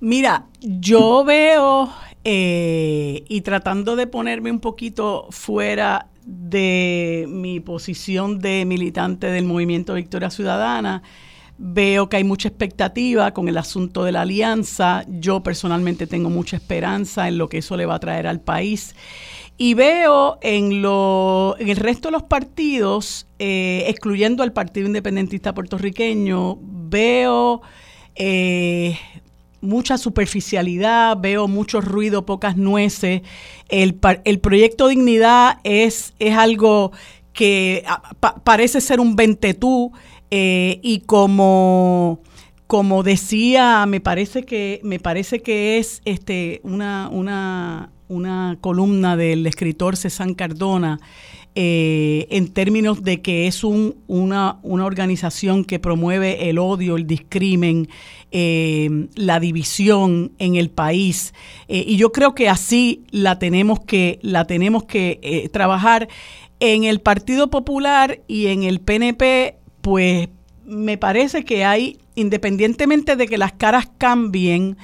Mira, 0.00 0.46
yo 0.60 1.24
veo, 1.24 1.90
eh, 2.24 3.24
y 3.28 3.40
tratando 3.42 3.96
de 3.96 4.06
ponerme 4.06 4.50
un 4.50 4.60
poquito 4.60 5.26
fuera 5.30 6.08
de 6.24 7.26
mi 7.28 7.60
posición 7.60 8.38
de 8.38 8.64
militante 8.64 9.26
del 9.26 9.44
movimiento 9.44 9.94
Victoria 9.94 10.30
Ciudadana, 10.30 11.02
Veo 11.62 12.08
que 12.08 12.16
hay 12.16 12.24
mucha 12.24 12.48
expectativa 12.48 13.34
con 13.34 13.46
el 13.46 13.58
asunto 13.58 14.02
de 14.02 14.12
la 14.12 14.22
alianza. 14.22 15.04
Yo 15.08 15.42
personalmente 15.42 16.06
tengo 16.06 16.30
mucha 16.30 16.56
esperanza 16.56 17.28
en 17.28 17.36
lo 17.36 17.50
que 17.50 17.58
eso 17.58 17.76
le 17.76 17.84
va 17.84 17.96
a 17.96 18.00
traer 18.00 18.26
al 18.26 18.40
país. 18.40 18.94
Y 19.58 19.74
veo 19.74 20.38
en, 20.40 20.80
lo, 20.80 21.56
en 21.58 21.68
el 21.68 21.76
resto 21.76 22.08
de 22.08 22.12
los 22.12 22.22
partidos, 22.22 23.26
eh, 23.38 23.84
excluyendo 23.88 24.42
al 24.42 24.54
Partido 24.54 24.86
Independentista 24.86 25.52
Puertorriqueño, 25.52 26.56
veo 26.62 27.60
eh, 28.14 28.98
mucha 29.60 29.98
superficialidad, 29.98 31.18
veo 31.20 31.46
mucho 31.46 31.82
ruido, 31.82 32.24
pocas 32.24 32.56
nueces. 32.56 33.20
El, 33.68 34.00
el 34.24 34.40
proyecto 34.40 34.88
Dignidad 34.88 35.58
es, 35.62 36.14
es 36.20 36.34
algo 36.34 36.92
que 37.34 37.84
ah, 37.86 38.02
parece 38.42 38.80
ser 38.80 38.98
un 38.98 39.14
ventetú 39.14 39.92
eh, 40.30 40.78
y 40.82 41.00
como, 41.00 42.20
como 42.66 43.02
decía, 43.02 43.84
me 43.86 44.00
parece 44.00 44.44
que, 44.44 44.80
me 44.84 45.00
parece 45.00 45.40
que 45.40 45.78
es 45.78 46.02
este, 46.04 46.60
una, 46.62 47.08
una, 47.10 47.90
una 48.08 48.56
columna 48.60 49.16
del 49.16 49.46
escritor 49.46 49.96
César 49.96 50.34
Cardona, 50.36 51.00
eh, 51.56 52.28
en 52.30 52.46
términos 52.46 53.02
de 53.02 53.22
que 53.22 53.48
es 53.48 53.64
un, 53.64 53.96
una, 54.06 54.60
una, 54.62 54.84
organización 54.84 55.64
que 55.64 55.80
promueve 55.80 56.48
el 56.48 56.58
odio, 56.60 56.94
el 56.94 57.08
discrimen, 57.08 57.88
eh, 58.30 59.08
la 59.16 59.40
división 59.40 60.30
en 60.38 60.54
el 60.54 60.70
país. 60.70 61.34
y 61.66 61.96
yo 61.96 62.12
creo 62.12 62.36
que 62.36 62.48
así 62.48 63.02
la 63.10 63.40
tenemos 63.40 63.80
que, 63.80 64.20
la 64.22 64.44
tenemos 64.46 64.84
que 64.84 65.50
trabajar. 65.52 66.08
En 66.62 66.84
el 66.84 67.00
Partido 67.00 67.48
Popular 67.48 68.20
y 68.28 68.48
en 68.48 68.64
el 68.64 68.80
PNP 68.80 69.60
pues 69.80 70.28
me 70.64 70.98
parece 70.98 71.44
que 71.44 71.64
hay, 71.64 71.98
independientemente 72.14 73.16
de 73.16 73.26
que 73.26 73.38
las 73.38 73.52
caras 73.52 73.88
cambien, 73.98 74.76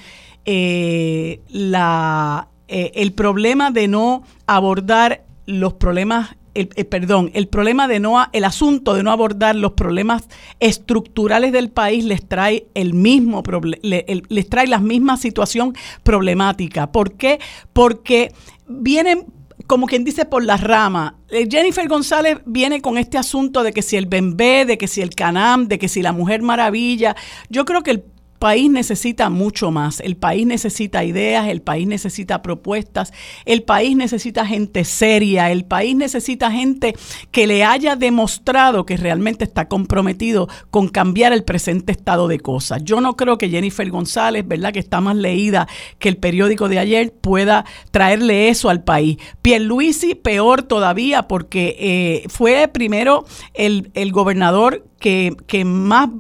eh, 0.44 1.40
la, 1.48 2.48
eh, 2.68 2.92
el 2.94 3.12
problema 3.12 3.70
de 3.70 3.88
no 3.88 4.24
abordar 4.46 5.24
los 5.46 5.74
problemas 5.74 6.37
el, 6.54 6.70
eh, 6.74 6.85
perdón, 6.85 7.30
el 7.35 7.48
problema 7.48 7.87
de 7.87 8.00
no, 8.00 8.26
el 8.32 8.44
asunto 8.44 8.94
de 8.94 9.02
no 9.02 9.11
abordar 9.12 9.54
los 9.56 9.72
problemas 9.72 10.24
estructurales 10.59 11.52
del 11.52 11.68
país 11.68 12.04
les 12.04 12.26
trae 12.26 12.66
el 12.74 12.94
mismo 12.94 13.42
les 13.82 14.48
trae 14.48 14.66
la 14.66 14.78
misma 14.78 15.18
situación 15.18 15.74
problemática. 16.02 16.90
¿Por 16.92 17.12
qué? 17.12 17.40
Porque 17.74 18.32
vienen 18.66 19.26
como 19.66 19.87
quien 19.87 20.05
dice, 20.05 20.24
por 20.24 20.44
las 20.44 20.61
ramas. 20.61 21.14
Eh, 21.31 21.46
Jennifer 21.50 21.87
González 21.88 22.38
viene 22.44 22.81
con 22.81 22.98
este 22.98 23.18
asunto 23.18 23.62
de 23.62 23.72
que 23.72 23.83
si 23.83 23.96
el 23.96 24.07
Bembé, 24.07 24.64
de 24.64 24.79
que 24.79 24.88
si 24.88 25.02
el 25.02 25.14
Canam, 25.14 25.68
de 25.68 25.79
que 25.79 25.88
si 25.88 26.02
la 26.02 26.12
Mujer 26.12 26.42
Maravilla. 26.42 27.16
Yo 27.48 27.64
creo 27.64 27.83
que 27.83 27.90
el 27.90 28.05
país 28.38 28.70
necesita 28.70 29.31
mucho 29.31 29.70
más. 29.70 30.01
El 30.01 30.16
país 30.16 30.46
necesita 30.46 31.05
ideas, 31.05 31.49
el 31.49 31.62
país 31.62 31.87
necesita 31.87 32.42
propuestas, 32.42 33.12
el 33.44 33.62
país 33.62 33.96
necesita 33.96 34.46
gente 34.46 34.85
seria, 34.85 35.51
el 35.51 35.64
país 35.64 35.96
necesita 35.96 36.51
gente 36.51 36.94
que 37.31 37.46
le 37.46 37.64
haya 37.64 37.96
demostrado 37.96 38.87
que 38.87 38.96
realmente 38.96 39.44
está 39.44 39.68
comprometido 39.68 40.49
con 40.70 40.88
cambiar 40.88 41.33
el 41.33 41.44
presente 41.44 41.92
estado 41.92 42.29
de 42.29 42.40
cosas. 42.40 42.83
Yo 42.85 43.01
no 43.01 43.16
creo 43.16 43.38
que 43.38 43.49
Jennifer 43.49 43.88
González, 43.90 44.46
¿verdad? 44.46 44.72
Que 44.72 44.81
está 44.81 45.01
más 45.01 45.16
leída 45.16 45.66
que 45.99 46.09
el 46.09 46.16
periódico 46.16 46.68
de 46.68 46.79
ayer, 46.79 47.12
pueda 47.12 47.64
traerle 47.90 48.49
eso 48.49 48.70
al 48.70 48.85
país. 48.85 49.16
Pierluisi, 49.42 50.14
peor 50.14 50.62
todavía, 50.62 51.22
porque 51.22 51.77
eh, 51.79 52.29
fue 52.29 52.68
primero 52.68 53.25
el, 53.55 53.90
el 53.94 54.12
gobernador 54.12 54.87
que, 54.99 55.37
que 55.46 55.64
más 55.64 56.11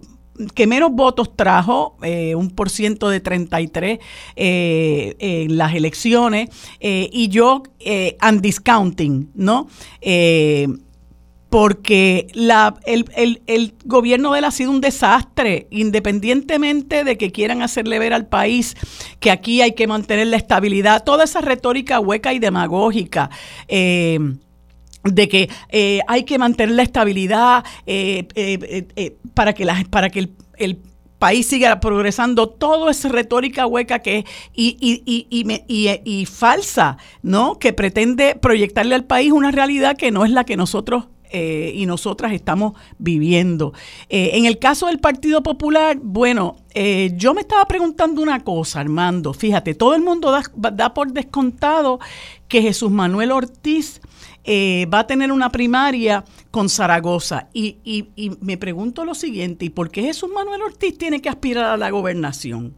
que 0.54 0.66
menos 0.66 0.92
votos 0.92 1.34
trajo, 1.36 1.96
eh, 2.02 2.34
un 2.34 2.50
por 2.50 2.70
ciento 2.70 3.08
de 3.08 3.20
33 3.20 3.98
eh, 4.36 5.16
en 5.18 5.56
las 5.56 5.74
elecciones, 5.74 6.50
eh, 6.80 7.08
y 7.12 7.28
yo, 7.28 7.62
and 8.20 8.40
discounting, 8.40 9.30
¿no? 9.34 9.68
porque 11.48 12.26
la, 12.34 12.76
el, 12.84 13.06
el, 13.16 13.40
el, 13.46 13.74
gobierno 13.84 14.32
de 14.32 14.40
él 14.40 14.44
ha 14.44 14.50
sido 14.50 14.70
un 14.70 14.80
desastre, 14.80 15.68
independientemente 15.70 17.04
de 17.04 17.16
que 17.16 17.30
quieran 17.30 17.62
hacerle 17.62 17.98
ver 17.98 18.12
al 18.12 18.26
país 18.26 18.76
que 19.20 19.30
aquí 19.30 19.62
hay 19.62 19.72
que 19.72 19.86
mantener 19.86 20.26
la 20.26 20.36
estabilidad, 20.36 21.04
toda 21.04 21.24
esa 21.24 21.40
retórica 21.40 22.00
hueca 22.00 22.34
y 22.34 22.40
demagógica. 22.40 23.30
Eh, 23.68 24.18
de 25.12 25.28
que 25.28 25.48
eh, 25.70 26.00
hay 26.08 26.24
que 26.24 26.38
mantener 26.38 26.74
la 26.74 26.82
estabilidad 26.82 27.64
eh, 27.86 28.26
eh, 28.34 29.16
para 29.34 29.52
que, 29.52 29.64
la, 29.64 29.84
para 29.90 30.10
que 30.10 30.28
el, 30.58 30.78
país 31.18 31.46
siga 31.46 31.80
progresando, 31.80 32.50
todo 32.50 32.90
es 32.90 33.02
retórica 33.04 33.66
hueca 33.66 34.00
que 34.00 34.26
y, 34.52 34.76
y, 34.78 35.26
y, 35.30 36.00
y, 36.04 36.26
falsa, 36.26 36.98
¿no? 37.22 37.58
Que 37.58 37.72
pretende 37.72 38.34
proyectarle 38.34 38.94
al 38.94 39.04
país 39.04 39.32
una 39.32 39.50
realidad 39.50 39.96
que 39.96 40.10
no 40.10 40.26
es 40.26 40.30
la 40.30 40.44
que 40.44 40.58
nosotros 40.58 41.04
y 41.32 41.84
nosotras 41.86 42.32
estamos 42.32 42.74
viviendo. 42.98 43.72
en 44.10 44.44
el 44.44 44.58
caso 44.58 44.86
del 44.88 45.00
Partido 45.00 45.42
Popular, 45.42 45.98
bueno, 46.02 46.56
yo 47.14 47.32
me 47.32 47.40
estaba 47.40 47.66
preguntando 47.66 48.20
una 48.20 48.44
cosa, 48.44 48.80
Armando. 48.80 49.32
Fíjate, 49.32 49.74
todo 49.74 49.94
el 49.94 50.02
mundo 50.02 50.30
da, 50.30 50.42
da 50.72 50.92
por 50.92 51.12
descontado 51.12 51.98
que 52.46 52.60
Jesús 52.60 52.90
Manuel 52.90 53.32
Ortiz 53.32 54.00
eh, 54.48 54.86
va 54.92 55.00
a 55.00 55.06
tener 55.08 55.32
una 55.32 55.50
primaria 55.50 56.24
con 56.52 56.68
Zaragoza. 56.68 57.48
Y, 57.52 57.78
y, 57.84 58.30
me 58.40 58.56
pregunto 58.56 59.04
lo 59.04 59.14
siguiente, 59.14 59.64
¿y 59.64 59.70
por 59.70 59.90
qué 59.90 60.02
Jesús 60.02 60.30
Manuel 60.32 60.62
Ortiz 60.62 60.96
tiene 60.96 61.20
que 61.20 61.28
aspirar 61.28 61.64
a 61.64 61.76
la 61.76 61.90
gobernación? 61.90 62.76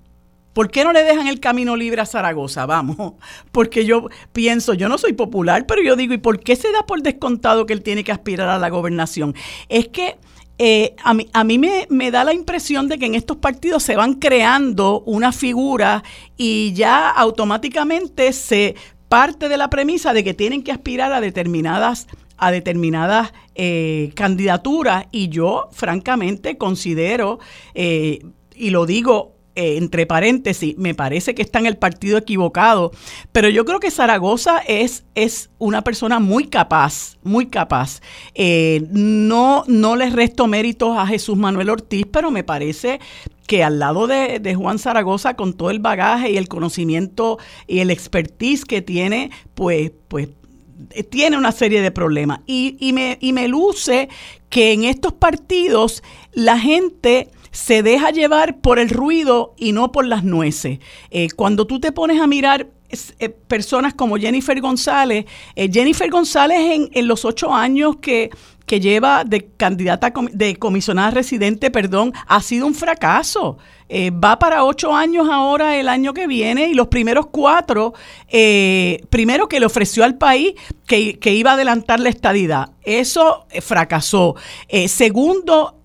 ¿Por 0.54 0.70
qué 0.70 0.82
no 0.82 0.92
le 0.92 1.04
dejan 1.04 1.28
el 1.28 1.40
camino 1.40 1.76
libre 1.76 2.00
a 2.00 2.06
Zaragoza? 2.06 2.64
Vamos, 2.64 3.14
porque 3.52 3.84
yo 3.84 4.08
pienso, 4.32 4.72
yo 4.72 4.88
no 4.88 4.96
soy 4.96 5.12
popular, 5.12 5.66
pero 5.66 5.82
yo 5.82 5.94
digo, 5.94 6.14
¿y 6.14 6.18
por 6.18 6.40
qué 6.40 6.56
se 6.56 6.72
da 6.72 6.86
por 6.86 7.02
descontado 7.02 7.66
que 7.66 7.74
él 7.74 7.82
tiene 7.82 8.02
que 8.02 8.12
aspirar 8.12 8.48
a 8.48 8.58
la 8.58 8.70
gobernación? 8.70 9.34
Es 9.68 9.88
que 9.88 10.16
eh, 10.56 10.96
a 11.04 11.12
mí, 11.12 11.28
a 11.34 11.44
mí 11.44 11.58
me, 11.58 11.86
me, 11.90 12.10
da 12.10 12.24
la 12.24 12.32
impresión 12.32 12.88
de 12.88 12.98
que 12.98 13.06
en 13.06 13.14
estos 13.14 13.36
partidos 13.36 13.82
se 13.82 13.94
van 13.94 14.14
creando 14.14 15.02
una 15.02 15.32
figura 15.32 16.02
y 16.36 16.72
ya 16.72 17.10
automáticamente 17.10 18.32
se 18.32 18.74
parte 19.08 19.48
de 19.48 19.56
la 19.56 19.70
premisa 19.70 20.12
de 20.12 20.24
que 20.24 20.34
tienen 20.34 20.62
que 20.62 20.72
aspirar 20.72 21.12
a 21.12 21.20
determinadas 21.20 22.06
a 22.38 22.52
determinadas 22.52 23.32
eh, 23.56 24.12
candidaturas. 24.14 25.06
Y 25.10 25.28
yo 25.28 25.68
francamente 25.72 26.56
considero, 26.56 27.40
eh, 27.74 28.24
y 28.54 28.70
lo 28.70 28.86
digo 28.86 29.37
eh, 29.58 29.76
entre 29.76 30.06
paréntesis, 30.06 30.76
me 30.78 30.94
parece 30.94 31.34
que 31.34 31.42
está 31.42 31.58
en 31.58 31.66
el 31.66 31.76
partido 31.76 32.16
equivocado, 32.16 32.92
pero 33.32 33.48
yo 33.48 33.64
creo 33.64 33.80
que 33.80 33.90
Zaragoza 33.90 34.58
es, 34.58 35.04
es 35.14 35.50
una 35.58 35.82
persona 35.82 36.20
muy 36.20 36.46
capaz, 36.46 37.16
muy 37.22 37.46
capaz. 37.46 38.00
no, 38.92 39.64
no 39.66 39.96
le 39.96 40.10
resto 40.10 40.46
méritos 40.46 40.96
a 40.96 41.06
Jesús 41.06 41.36
Manuel 41.36 41.70
Ortiz, 41.70 42.06
pero 42.10 42.30
me 42.30 42.44
parece 42.44 43.00
que 43.48 43.64
al 43.64 43.78
lado 43.78 44.06
de, 44.06 44.40
de, 44.40 44.54
Juan 44.54 44.78
Zaragoza, 44.78 45.34
con 45.34 45.54
todo 45.54 45.70
el 45.70 45.80
bagaje 45.80 46.30
y 46.30 46.36
el 46.36 46.48
conocimiento 46.48 47.38
y 47.66 47.80
el 47.80 47.90
expertise 47.90 48.64
que 48.66 48.82
tiene, 48.82 49.30
pues, 49.54 49.90
pues 50.08 50.28
eh, 50.90 51.02
tiene 51.02 51.36
una 51.36 51.50
serie 51.50 51.80
de 51.80 51.90
problemas. 51.90 52.40
Y, 52.46 52.76
y, 52.78 52.92
me, 52.92 53.16
y 53.20 53.32
me 53.32 53.48
luce 53.48 54.08
que 54.50 54.72
en 54.72 54.84
estos 54.84 55.14
partidos 55.14 56.02
la 56.32 56.58
gente 56.58 57.30
se 57.50 57.82
deja 57.82 58.10
llevar 58.10 58.60
por 58.60 58.78
el 58.78 58.90
ruido 58.90 59.54
y 59.56 59.72
no 59.72 59.92
por 59.92 60.06
las 60.06 60.24
nueces. 60.24 60.78
Eh, 61.10 61.28
cuando 61.34 61.66
tú 61.66 61.80
te 61.80 61.92
pones 61.92 62.20
a 62.20 62.26
mirar 62.26 62.68
eh, 63.18 63.28
personas 63.28 63.94
como 63.94 64.16
Jennifer 64.16 64.60
González, 64.60 65.26
Jennifer 65.54 66.10
González 66.10 66.58
en, 66.58 66.90
en, 66.92 67.06
los 67.06 67.24
ocho 67.24 67.52
años 67.52 67.96
que, 67.96 68.30
que 68.68 68.78
lleva 68.78 69.24
de 69.24 69.48
candidata 69.56 70.12
de 70.32 70.54
comisionada 70.56 71.10
residente, 71.10 71.72
perdón, 71.72 72.12
ha 72.28 72.40
sido 72.40 72.68
un 72.68 72.74
fracaso. 72.74 73.58
Eh, 73.88 74.10
va 74.10 74.38
para 74.38 74.64
ocho 74.64 74.94
años 74.94 75.28
ahora 75.30 75.76
el 75.76 75.88
año 75.88 76.12
que 76.12 76.26
viene 76.26 76.68
y 76.68 76.74
los 76.74 76.88
primeros 76.88 77.28
cuatro, 77.28 77.94
eh, 78.28 79.02
primero 79.08 79.48
que 79.48 79.58
le 79.58 79.66
ofreció 79.66 80.04
al 80.04 80.18
país 80.18 80.52
que, 80.86 81.18
que, 81.18 81.32
iba 81.32 81.52
a 81.52 81.54
adelantar 81.54 81.98
la 81.98 82.10
estadidad. 82.10 82.72
Eso 82.82 83.46
eh, 83.50 83.62
fracasó. 83.62 84.36
segundo, 84.86 85.80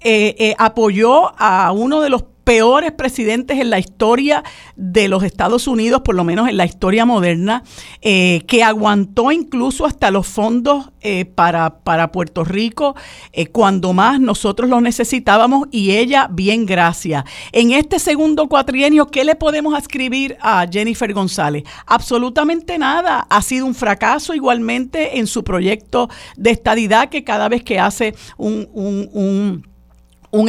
apoyó 0.57 1.31
a 1.39 1.71
uno 1.71 2.01
de 2.01 2.09
los 2.09 2.25
peores 2.43 2.91
presidentes 2.91 3.59
en 3.59 3.69
la 3.69 3.79
historia 3.79 4.43
de 4.75 5.07
los 5.07 5.23
Estados 5.23 5.67
Unidos, 5.67 6.01
por 6.03 6.15
lo 6.15 6.23
menos 6.23 6.49
en 6.49 6.57
la 6.57 6.65
historia 6.65 7.05
moderna, 7.05 7.63
eh, 8.01 8.43
que 8.47 8.63
aguantó 8.63 9.31
incluso 9.31 9.85
hasta 9.85 10.11
los 10.11 10.27
fondos 10.27 10.91
eh, 11.01 11.25
para, 11.25 11.79
para, 11.79 12.11
Puerto 12.11 12.43
Rico 12.43 12.95
eh, 13.31 13.47
cuando 13.47 13.93
más 13.93 14.19
nosotros 14.19 14.69
los 14.69 14.81
necesitábamos 14.81 15.67
y 15.71 15.91
ella, 15.91 16.27
bien, 16.31 16.65
gracias. 16.65 17.23
En 17.51 17.71
este 17.71 17.99
segundo 17.99 18.47
cuatrienio, 18.47 19.07
¿qué 19.07 19.23
le 19.23 19.35
podemos 19.35 19.77
escribir 19.77 20.37
a 20.41 20.65
Jennifer 20.69 21.13
González? 21.13 21.63
Absolutamente 21.85 22.77
nada. 22.77 23.25
Ha 23.29 23.41
sido 23.41 23.65
un 23.65 23.75
fracaso 23.75 24.33
igualmente 24.33 25.17
en 25.17 25.27
su 25.27 25.43
proyecto 25.43 26.09
de 26.35 26.51
estadidad 26.51 27.09
que 27.09 27.23
cada 27.23 27.49
vez 27.49 27.63
que 27.63 27.79
hace 27.79 28.15
un, 28.37 28.67
un 28.73 29.09
un 29.13 29.63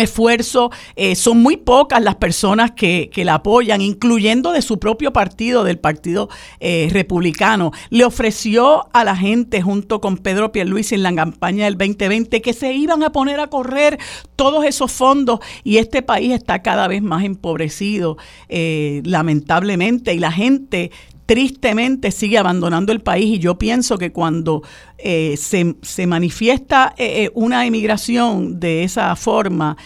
esfuerzo. 0.01 0.71
Eh, 0.97 1.15
son 1.15 1.43
muy 1.43 1.57
pocas 1.57 2.03
las 2.03 2.17
personas 2.17 2.73
que, 2.73 3.11
la 3.25 3.35
apoyan, 3.35 3.81
incluyendo 3.81 4.53
de 4.53 4.61
su 4.61 4.79
propio 4.79 5.13
partido, 5.13 5.65
del 5.65 5.79
Partido 5.79 6.29
eh, 6.61 6.89
Republicano. 6.91 7.73
Le 7.91 8.05
ofreció 8.05 8.89
a 8.93 9.05
la 9.05 9.17
gente, 9.17 9.63
junto 9.63 10.01
con 10.01 10.19
Pedro 10.19 10.53
Pierluisi 10.53 10.95
en 10.95 11.03
la 11.03 11.15
campaña 11.15 11.65
del 11.67 11.79
2020, 11.79 12.43
que 12.43 12.53
se 12.53 12.73
iban 12.73 13.03
a 13.03 13.11
poner 13.11 13.41
a 13.41 13.47
correr 13.47 13.99
todos 14.37 14.65
esos 14.65 14.91
fondos 14.91 15.41
y 15.63 15.77
este 15.77 16.03
país 16.03 16.33
está 16.33 16.63
cada 16.63 16.89
vez 16.89 17.03
más 17.03 17.25
empobrecido, 17.25 18.17
eh, 18.49 19.03
lamentablemente, 19.05 20.15
y 20.15 20.19
la 20.19 20.33
gente 20.33 20.91
tristemente 21.27 22.11
sigue 22.11 22.39
abandonando 22.39 22.93
el 22.93 23.01
país 23.01 23.37
y 23.37 23.39
yo 23.39 23.57
pienso 23.57 23.97
que 23.99 24.13
cuando 24.13 24.63
eh, 25.07 25.37
se, 25.37 25.77
se, 25.83 26.07
manifiesta 26.07 26.95
eh, 26.97 27.25
eh, 27.25 27.31
una 27.35 27.67
emigración 27.67 28.59
de 28.59 28.85
esa 28.85 29.15
forma, 29.17 29.77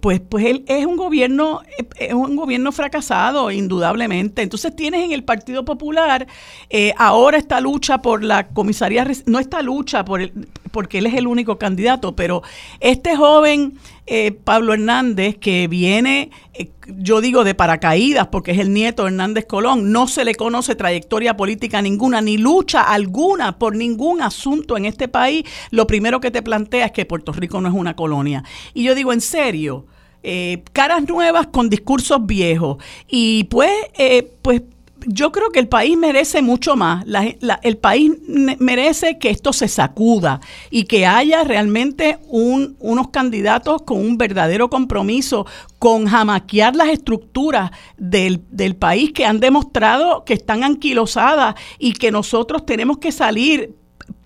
pues, 0.00 0.20
pues 0.20 0.46
él 0.46 0.64
es 0.68 0.86
un 0.86 0.96
gobierno, 0.96 1.60
es 1.98 2.14
un 2.14 2.34
gobierno 2.34 2.72
fracasado, 2.72 3.50
indudablemente. 3.50 4.40
Entonces 4.40 4.74
tienes 4.74 5.04
en 5.04 5.12
el 5.12 5.24
Partido 5.24 5.66
Popular 5.66 6.26
ahora 6.96 7.36
esta 7.36 7.60
lucha 7.60 7.98
por 7.98 8.22
la 8.22 8.46
comisaría, 8.48 9.06
no 9.26 9.40
esta 9.40 9.60
lucha 9.62 10.04
por 10.04 10.22
el, 10.22 10.48
porque 10.70 10.98
él 10.98 11.06
es 11.06 11.14
el 11.14 11.26
único 11.26 11.58
candidato, 11.58 12.14
pero 12.14 12.42
este 12.78 13.16
joven 13.16 13.74
Pablo 14.44 14.74
Hernández 14.74 15.36
que 15.38 15.66
viene, 15.66 16.30
yo 16.86 17.20
digo 17.20 17.42
de 17.42 17.56
paracaídas, 17.56 18.28
porque 18.28 18.52
es 18.52 18.60
el 18.60 18.72
nieto 18.72 19.02
de 19.02 19.08
Hernández 19.08 19.46
Colón, 19.46 19.90
no 19.90 20.06
se 20.06 20.24
le 20.24 20.36
conoce 20.36 20.76
trayectoria 20.76 21.36
política 21.36 21.82
ninguna, 21.82 22.20
ni 22.20 22.38
lucha 22.38 22.82
alguna 22.82 23.58
por 23.58 23.74
ningún 23.74 24.05
un 24.06 24.22
asunto 24.22 24.76
en 24.76 24.84
este 24.84 25.08
país, 25.08 25.44
lo 25.70 25.86
primero 25.86 26.20
que 26.20 26.30
te 26.30 26.42
plantea 26.42 26.86
es 26.86 26.92
que 26.92 27.04
Puerto 27.06 27.32
Rico 27.32 27.60
no 27.60 27.68
es 27.68 27.74
una 27.74 27.96
colonia. 27.96 28.44
Y 28.74 28.84
yo 28.84 28.94
digo, 28.94 29.12
en 29.12 29.20
serio, 29.20 29.86
eh, 30.22 30.64
caras 30.72 31.06
nuevas 31.08 31.46
con 31.48 31.68
discursos 31.68 32.26
viejos. 32.26 32.78
Y 33.08 33.44
pues, 33.44 33.70
eh, 33.96 34.32
pues 34.42 34.62
yo 35.06 35.30
creo 35.30 35.50
que 35.50 35.60
el 35.60 35.68
país 35.68 35.96
merece 35.96 36.42
mucho 36.42 36.74
más. 36.76 37.04
el 37.62 37.78
país 37.78 38.12
merece 38.58 39.18
que 39.18 39.30
esto 39.30 39.52
se 39.52 39.68
sacuda 39.68 40.40
y 40.70 40.84
que 40.84 41.06
haya 41.06 41.44
realmente 41.44 42.18
un, 42.28 42.76
unos 42.80 43.08
candidatos 43.08 43.82
con 43.82 43.98
un 43.98 44.18
verdadero 44.18 44.68
compromiso 44.68 45.46
con 45.78 46.06
jamaquear 46.06 46.74
las 46.74 46.88
estructuras 46.88 47.70
del, 47.96 48.42
del 48.50 48.74
país 48.74 49.12
que 49.12 49.26
han 49.26 49.38
demostrado 49.40 50.24
que 50.24 50.34
están 50.34 50.64
anquilosadas 50.64 51.54
y 51.78 51.92
que 51.92 52.10
nosotros 52.10 52.66
tenemos 52.66 52.98
que 52.98 53.12
salir 53.12 53.74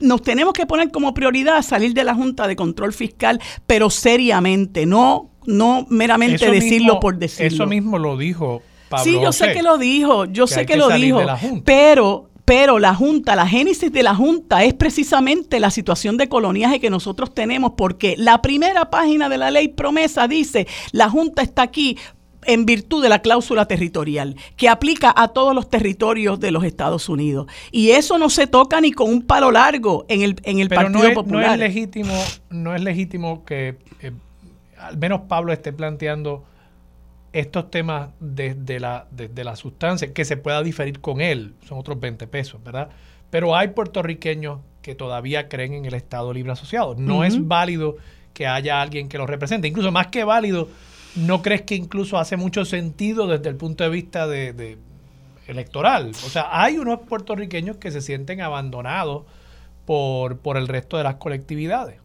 nos 0.01 0.23
tenemos 0.23 0.53
que 0.53 0.67
poner 0.67 0.91
como 0.91 1.15
prioridad 1.15 1.63
salir 1.63 1.95
de 1.95 2.05
la 2.05 2.15
Junta 2.15 2.47
de 2.47 2.57
Control 2.57 2.93
Fiscal, 2.93 3.41
pero 3.67 3.91
seriamente, 3.91 4.87
no, 4.87 5.31
no 5.47 5.87
meramente 5.89 6.51
decirlo 6.51 7.01
por 7.01 7.19
decirlo. 7.19 7.55
Eso 7.55 7.67
mismo 7.67 7.99
lo 7.99 8.17
dijo 8.17 8.63
Pablo. 8.89 9.05
Sí, 9.05 9.19
yo 9.21 9.33
sé 9.33 9.53
que 9.53 9.63
lo 9.63 9.79
dijo, 9.79 10.25
yo 10.25 10.47
sé 10.47 10.67
que, 10.67 10.77
lo 10.77 10.89
dijo, 10.89 11.21
pero 11.65 12.31
pero 12.51 12.81
la 12.81 12.97
Junta, 12.97 13.37
la 13.37 13.47
génesis 13.47 13.93
de 13.93 14.03
la 14.03 14.13
Junta 14.13 14.65
es 14.65 14.75
precisamente 14.75 15.61
la 15.61 15.71
situación 15.71 16.17
de 16.17 16.29
coloniaje 16.29 16.81
que 16.81 16.91
nosotros 16.91 17.33
tenemos, 17.33 17.75
porque 17.77 18.17
la 18.19 18.43
primera 18.43 18.91
página 18.91 19.29
de 19.29 19.39
la 19.39 19.53
ley 19.53 19.69
promesa 19.69 20.27
dice, 20.27 20.67
la 20.91 21.09
Junta 21.09 21.43
está 21.43 21.63
aquí 21.63 21.97
en 22.45 22.67
virtud 22.67 23.03
de 23.03 23.09
la 23.09 23.21
cláusula 23.21 23.67
territorial, 23.67 24.37
que 24.57 24.69
aplica 24.69 25.13
a 25.17 25.29
todos 25.29 25.55
los 25.55 25.69
territorios 25.69 26.41
de 26.41 26.51
los 26.51 26.65
Estados 26.65 27.09
Unidos. 27.09 27.47
Y 27.71 27.91
eso 27.91 28.19
no 28.19 28.31
se 28.31 28.47
toca 28.47 28.81
ni 28.81 28.93
con 28.93 29.11
un 29.11 29.23
palo 29.23 29.51
largo 29.51 30.07
en 30.09 30.23
el, 30.23 30.37
en 30.45 30.61
el 30.61 30.69
Partido 30.69 31.13
Popular. 31.15 31.47
No 31.47 31.53
es 31.53 31.59
legítimo, 31.59 32.15
no 32.51 32.75
es 32.75 32.83
legítimo 32.83 33.45
que 33.45 33.77
eh, 34.01 34.13
al 34.79 34.97
menos 34.99 35.23
Pablo 35.29 35.53
esté 35.53 35.73
planteando 35.73 36.45
estos 37.33 37.71
temas 37.71 38.11
desde 38.19 38.81
la, 38.81 39.07
desde 39.11 39.45
la 39.45 39.55
sustancia, 39.57 40.13
que 40.13 40.25
se 40.25 40.37
pueda 40.37 40.63
diferir 40.63 41.01
con 41.01 41.21
él, 41.21 41.55
son 41.67 41.79
otros 41.79 42.01
20 42.01 42.27
pesos, 42.27 42.63
¿verdad? 42.63 42.91
Pero 43.31 43.55
hay 43.55 43.69
puertorriqueños 43.69 44.59
que 44.83 44.95
todavía 44.95 45.49
creen 45.49 45.75
en 45.75 45.85
el 45.85 45.95
Estado 45.95 46.33
Libre 46.33 46.53
Asociado. 46.53 46.97
No 46.97 47.23
es 47.23 47.47
válido 47.47 47.97
que 48.35 48.47
haya 48.47 48.81
alguien 48.81 49.09
que 49.09 49.19
lo 49.19 49.27
represente. 49.27 49.69
Incluso 49.69 49.93
más 49.93 50.09
que 50.09 50.25
válido, 50.25 50.69
¿no 51.17 51.43
crees 51.43 51.63
que 51.63 51.75
incluso 51.75 52.19
hace 52.19 52.37
mucho 52.37 52.65
sentido 52.65 53.27
desde 53.27 53.49
el 53.49 53.57
punto 53.57 53.85
de 53.85 53.91
vista 53.91 54.27
de, 54.27 54.79
electoral? 55.47 56.11
O 56.11 56.29
sea, 56.29 56.49
hay 56.51 56.79
unos 56.79 57.01
puertorriqueños 57.01 57.77
que 57.77 57.91
se 57.91 58.01
sienten 58.01 58.41
abandonados 58.41 59.25
por, 59.87 60.39
por 60.39 60.57
el 60.57 60.69
resto 60.69 60.97
de 60.97 61.05
las 61.05 61.17
colectividades. 61.17 61.97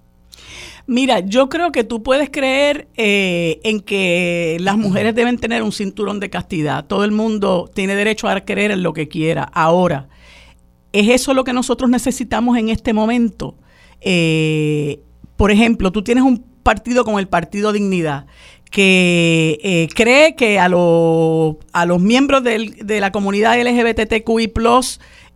Mira, 0.87 1.19
yo 1.19 1.49
creo 1.49 1.71
que 1.71 1.83
tú 1.83 2.03
puedes 2.03 2.29
creer 2.29 2.87
eh, 2.95 3.59
en 3.63 3.79
que 3.79 4.57
las 4.59 4.77
mujeres 4.77 5.15
deben 5.15 5.37
tener 5.37 5.63
un 5.63 5.71
cinturón 5.71 6.19
de 6.19 6.29
castidad. 6.29 6.85
Todo 6.85 7.03
el 7.03 7.11
mundo 7.11 7.69
tiene 7.73 7.95
derecho 7.95 8.27
a 8.27 8.39
creer 8.41 8.71
en 8.71 8.83
lo 8.83 8.93
que 8.93 9.07
quiera. 9.07 9.43
Ahora, 9.43 10.07
¿es 10.93 11.09
eso 11.09 11.33
lo 11.33 11.43
que 11.43 11.53
nosotros 11.53 11.89
necesitamos 11.89 12.57
en 12.57 12.69
este 12.69 12.93
momento? 12.93 13.55
Eh, 14.01 14.99
por 15.37 15.51
ejemplo, 15.51 15.91
tú 15.91 16.03
tienes 16.03 16.23
un 16.23 16.43
partido 16.63 17.03
como 17.03 17.19
el 17.19 17.27
Partido 17.27 17.71
Dignidad, 17.73 18.25
que 18.75 19.57
eh, 19.63 19.87
cree 19.95 20.35
que 20.35 20.59
a, 20.59 20.65
a 20.65 21.85
los 21.85 22.01
miembros 22.01 22.43
de 22.43 22.99
la 22.99 23.09
comunidad 23.13 23.57
LGBTQI 23.57 24.51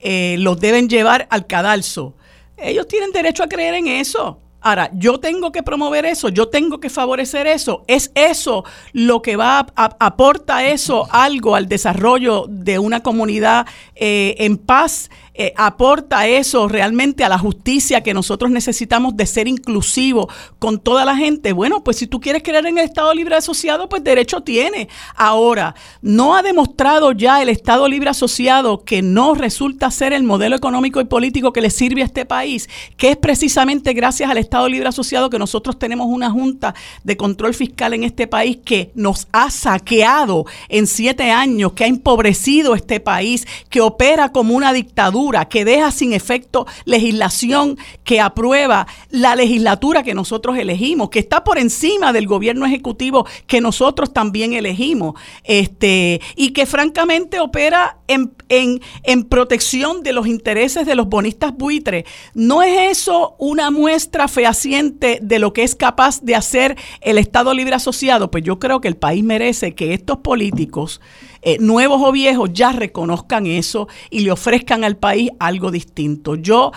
eh, 0.01 0.35
los 0.39 0.59
deben 0.59 0.89
llevar 0.89 1.25
al 1.29 1.47
cadalso. 1.47 2.15
Ellos 2.57 2.85
tienen 2.89 3.13
derecho 3.13 3.41
a 3.41 3.47
creer 3.47 3.75
en 3.75 3.87
eso. 3.87 4.41
Ahora, 4.59 4.91
yo 4.93 5.21
tengo 5.21 5.53
que 5.53 5.63
promover 5.63 6.05
eso, 6.05 6.27
yo 6.27 6.49
tengo 6.49 6.81
que 6.81 6.89
favorecer 6.89 7.47
eso. 7.47 7.85
¿Es 7.87 8.11
eso 8.13 8.65
lo 8.91 9.21
que 9.21 9.37
va 9.37 9.65
a, 9.73 9.95
aporta 10.01 10.65
eso 10.65 11.07
algo 11.09 11.55
al 11.55 11.69
desarrollo 11.69 12.45
de 12.49 12.77
una 12.77 13.01
comunidad 13.01 13.67
eh, 13.95 14.35
en 14.39 14.57
paz? 14.57 15.09
Eh, 15.41 15.53
aporta 15.55 16.27
eso 16.27 16.67
realmente 16.67 17.23
a 17.23 17.29
la 17.29 17.39
justicia 17.39 18.03
que 18.03 18.13
nosotros 18.13 18.51
necesitamos 18.51 19.15
de 19.15 19.25
ser 19.25 19.47
inclusivos 19.47 20.25
con 20.59 20.79
toda 20.79 21.05
la 21.05 21.15
gente? 21.15 21.53
Bueno, 21.53 21.81
pues 21.81 21.95
si 21.95 22.07
tú 22.07 22.19
quieres 22.19 22.43
creer 22.43 22.65
en 22.65 22.77
el 22.77 22.83
Estado 22.83 23.13
Libre 23.13 23.37
Asociado, 23.37 23.87
pues 23.87 24.03
derecho 24.03 24.41
tiene. 24.41 24.89
Ahora, 25.15 25.75
¿no 26.01 26.35
ha 26.35 26.43
demostrado 26.43 27.13
ya 27.13 27.41
el 27.41 27.47
Estado 27.47 27.87
Libre 27.87 28.09
Asociado 28.09 28.83
que 28.83 29.01
no 29.01 29.33
resulta 29.33 29.89
ser 29.91 30.11
el 30.11 30.23
modelo 30.23 30.57
económico 30.57 30.99
y 30.99 31.05
político 31.05 31.53
que 31.53 31.61
le 31.61 31.69
sirve 31.69 32.01
a 32.01 32.05
este 32.05 32.25
país? 32.25 32.67
Que 32.97 33.11
es 33.11 33.15
precisamente 33.15 33.93
gracias 33.93 34.29
al 34.29 34.39
Estado 34.39 34.67
Libre 34.67 34.89
Asociado 34.89 35.29
que 35.29 35.39
nosotros 35.39 35.79
tenemos 35.79 36.07
una 36.07 36.29
Junta 36.31 36.75
de 37.05 37.15
Control 37.15 37.53
Fiscal 37.53 37.93
en 37.93 38.03
este 38.03 38.27
país 38.27 38.57
que 38.65 38.91
nos 38.93 39.29
ha 39.31 39.49
saqueado 39.51 40.45
en 40.67 40.85
siete 40.85 41.31
años, 41.31 41.71
que 41.71 41.85
ha 41.85 41.87
empobrecido 41.87 42.75
este 42.75 42.99
país, 42.99 43.47
que 43.69 43.79
opera 43.79 44.33
como 44.33 44.53
una 44.53 44.73
dictadura, 44.73 45.28
que 45.49 45.65
deja 45.65 45.91
sin 45.91 46.13
efecto 46.13 46.65
legislación 46.85 47.77
que 48.03 48.19
aprueba 48.19 48.87
la 49.09 49.35
legislatura 49.35 50.03
que 50.03 50.13
nosotros 50.13 50.57
elegimos, 50.57 51.09
que 51.09 51.19
está 51.19 51.43
por 51.43 51.57
encima 51.57 52.11
del 52.13 52.27
gobierno 52.27 52.65
ejecutivo 52.65 53.25
que 53.47 53.61
nosotros 53.61 54.13
también 54.13 54.53
elegimos, 54.53 55.15
este, 55.43 56.21
y 56.35 56.51
que 56.51 56.65
francamente 56.65 57.39
opera 57.39 57.97
en, 58.07 58.33
en, 58.49 58.81
en 59.03 59.23
protección 59.23 60.03
de 60.03 60.13
los 60.13 60.27
intereses 60.27 60.85
de 60.85 60.95
los 60.95 61.07
bonistas 61.07 61.55
buitres. 61.55 62.05
¿No 62.33 62.63
es 62.63 62.91
eso 62.91 63.35
una 63.37 63.71
muestra 63.71 64.27
fehaciente 64.27 65.19
de 65.21 65.39
lo 65.39 65.53
que 65.53 65.63
es 65.63 65.75
capaz 65.75 66.21
de 66.21 66.35
hacer 66.35 66.75
el 67.01 67.17
Estado 67.17 67.53
Libre 67.53 67.75
Asociado? 67.75 68.31
Pues 68.31 68.43
yo 68.43 68.59
creo 68.59 68.81
que 68.81 68.87
el 68.87 68.97
país 68.97 69.23
merece 69.23 69.75
que 69.75 69.93
estos 69.93 70.17
políticos 70.17 71.01
eh, 71.41 71.57
nuevos 71.59 72.01
o 72.03 72.11
viejos 72.11 72.49
ya 72.53 72.71
reconozcan 72.71 73.47
eso 73.47 73.87
y 74.09 74.21
le 74.21 74.31
ofrezcan 74.31 74.83
al 74.83 74.97
país 74.97 75.31
algo 75.39 75.71
distinto. 75.71 76.35
Yo 76.35 76.71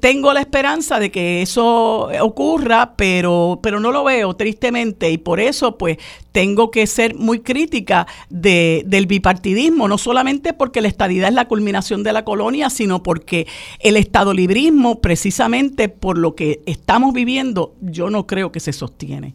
tengo 0.00 0.32
la 0.32 0.40
esperanza 0.40 0.98
de 0.98 1.10
que 1.10 1.40
eso 1.40 2.10
ocurra, 2.20 2.94
pero, 2.96 3.60
pero 3.62 3.80
no 3.80 3.90
lo 3.90 4.04
veo 4.04 4.34
tristemente 4.34 5.10
y 5.10 5.18
por 5.18 5.40
eso 5.40 5.78
pues 5.78 5.96
tengo 6.30 6.70
que 6.70 6.86
ser 6.86 7.14
muy 7.14 7.40
crítica 7.40 8.06
de, 8.28 8.82
del 8.86 9.06
bipartidismo, 9.06 9.88
no 9.88 9.96
solamente 9.96 10.52
porque 10.52 10.82
la 10.82 10.88
estadidad 10.88 11.28
es 11.28 11.34
la 11.34 11.48
culminación 11.48 12.02
de 12.02 12.12
la 12.12 12.24
colonia, 12.24 12.68
sino 12.68 13.02
porque 13.02 13.46
el 13.80 13.96
estado 13.96 14.34
librismo, 14.34 15.00
precisamente 15.00 15.88
por 15.88 16.18
lo 16.18 16.34
que 16.34 16.60
estamos 16.66 17.14
viviendo, 17.14 17.74
yo 17.80 18.10
no 18.10 18.26
creo 18.26 18.52
que 18.52 18.60
se 18.60 18.72
sostiene. 18.72 19.34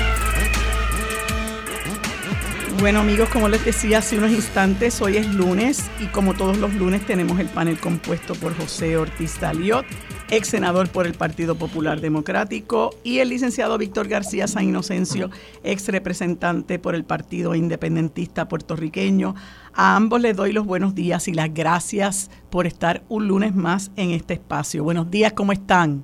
Bueno 2.81 3.01
amigos, 3.01 3.29
como 3.29 3.47
les 3.47 3.63
decía 3.63 3.99
hace 3.99 4.17
unos 4.17 4.31
instantes, 4.31 5.03
hoy 5.03 5.17
es 5.17 5.31
lunes 5.35 5.91
y 5.99 6.07
como 6.07 6.33
todos 6.33 6.57
los 6.57 6.73
lunes 6.73 7.05
tenemos 7.05 7.39
el 7.39 7.45
panel 7.45 7.79
compuesto 7.79 8.33
por 8.33 8.57
José 8.57 8.97
Ortiz 8.97 9.39
Daliot, 9.39 9.85
ex 10.31 10.47
senador 10.47 10.89
por 10.89 11.05
el 11.05 11.13
Partido 11.13 11.53
Popular 11.53 12.01
Democrático, 12.01 12.89
y 13.03 13.19
el 13.19 13.29
licenciado 13.29 13.77
Víctor 13.77 14.07
García 14.07 14.47
San 14.47 14.63
Inocencio, 14.63 15.29
ex 15.63 15.89
representante 15.89 16.79
por 16.79 16.95
el 16.95 17.03
Partido 17.03 17.53
Independentista 17.53 18.47
puertorriqueño. 18.47 19.35
A 19.75 19.95
ambos 19.95 20.19
les 20.19 20.35
doy 20.35 20.51
los 20.51 20.65
buenos 20.65 20.95
días 20.95 21.27
y 21.27 21.35
las 21.35 21.53
gracias 21.53 22.31
por 22.49 22.65
estar 22.65 23.03
un 23.09 23.27
lunes 23.27 23.53
más 23.53 23.91
en 23.95 24.09
este 24.09 24.33
espacio. 24.33 24.83
Buenos 24.83 25.11
días, 25.11 25.33
¿cómo 25.33 25.51
están? 25.51 26.03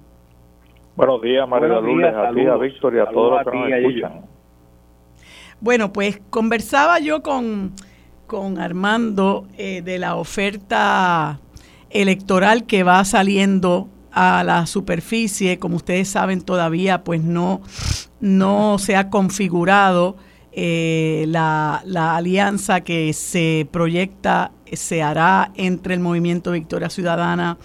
Buenos 0.96 1.24
días, 1.24 1.50
María 1.50 1.70
Lourdes, 1.70 2.14
a 2.14 2.32
ti, 2.36 2.46
a 2.46 2.56
Víctor 2.56 2.96
y 2.96 3.00
a 3.00 3.08
todos 3.08 3.44
los 3.44 3.52
que 3.52 3.58
nos 3.58 3.72
escuchan. 3.72 4.37
Bueno, 5.60 5.92
pues 5.92 6.20
conversaba 6.30 7.00
yo 7.00 7.24
con, 7.24 7.74
Armando 8.60 9.48
eh, 9.58 9.82
de 9.84 9.98
la 9.98 10.16
oferta 10.16 11.40
electoral 11.90 12.66
que 12.66 12.84
va 12.84 13.04
saliendo 13.06 13.90
a 14.12 14.44
la 14.44 14.68
superficie. 14.68 15.58
Como 15.58 15.78
ustedes 15.78 16.10
saben, 16.10 16.42
todavía 16.42 17.04
pues 17.04 17.24
no, 17.24 17.62
no 18.20 18.78
se 18.78 18.96
ha 18.96 19.10
configurado 19.10 20.18
eh, 20.52 21.26
la, 21.28 21.82
la, 21.86 22.16
alianza 22.16 22.82
que 22.82 23.14
se 23.14 23.68
proyecta, 23.72 24.52
se 24.72 25.02
hará 25.02 25.52
entre 25.56 25.96
el 25.96 26.02
Movimiento 26.02 26.52
Victoria 26.52 26.90
Ciudadana 26.90 27.58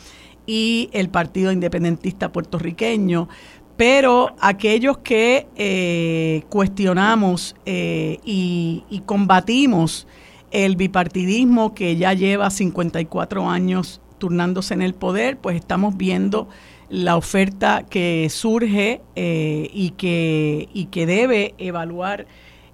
y 0.46 0.90
el 0.92 1.08
Partido 1.08 1.52
Independentista 1.52 2.32
Puertorriqueño 2.32 3.28
pero 3.76 4.34
aquellos 4.40 4.98
que 4.98 5.46
eh, 5.56 6.42
cuestionamos 6.48 7.56
eh, 7.66 8.18
y, 8.24 9.02
combatimos 9.06 10.06
el 10.50 10.76
bipartidismo 10.76 11.74
que 11.74 11.96
ya 11.96 12.12
lleva 12.12 12.50
54 12.50 13.48
años 13.48 14.00
turnándose 14.18 14.74
en 14.74 14.82
el 14.82 14.94
poder, 14.94 15.38
pues 15.38 15.56
estamos 15.56 15.96
viendo 15.96 16.48
la 16.90 17.16
oferta 17.16 17.84
que 17.88 18.28
surge 18.30 19.00
eh, 19.16 19.70
y, 19.72 19.90
que, 19.90 20.68
y 20.74 20.86
que 20.86 21.06
debe 21.06 21.54
evaluar 21.58 22.26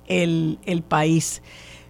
el, 0.06 0.58
el 0.66 0.82
país. 0.82 1.40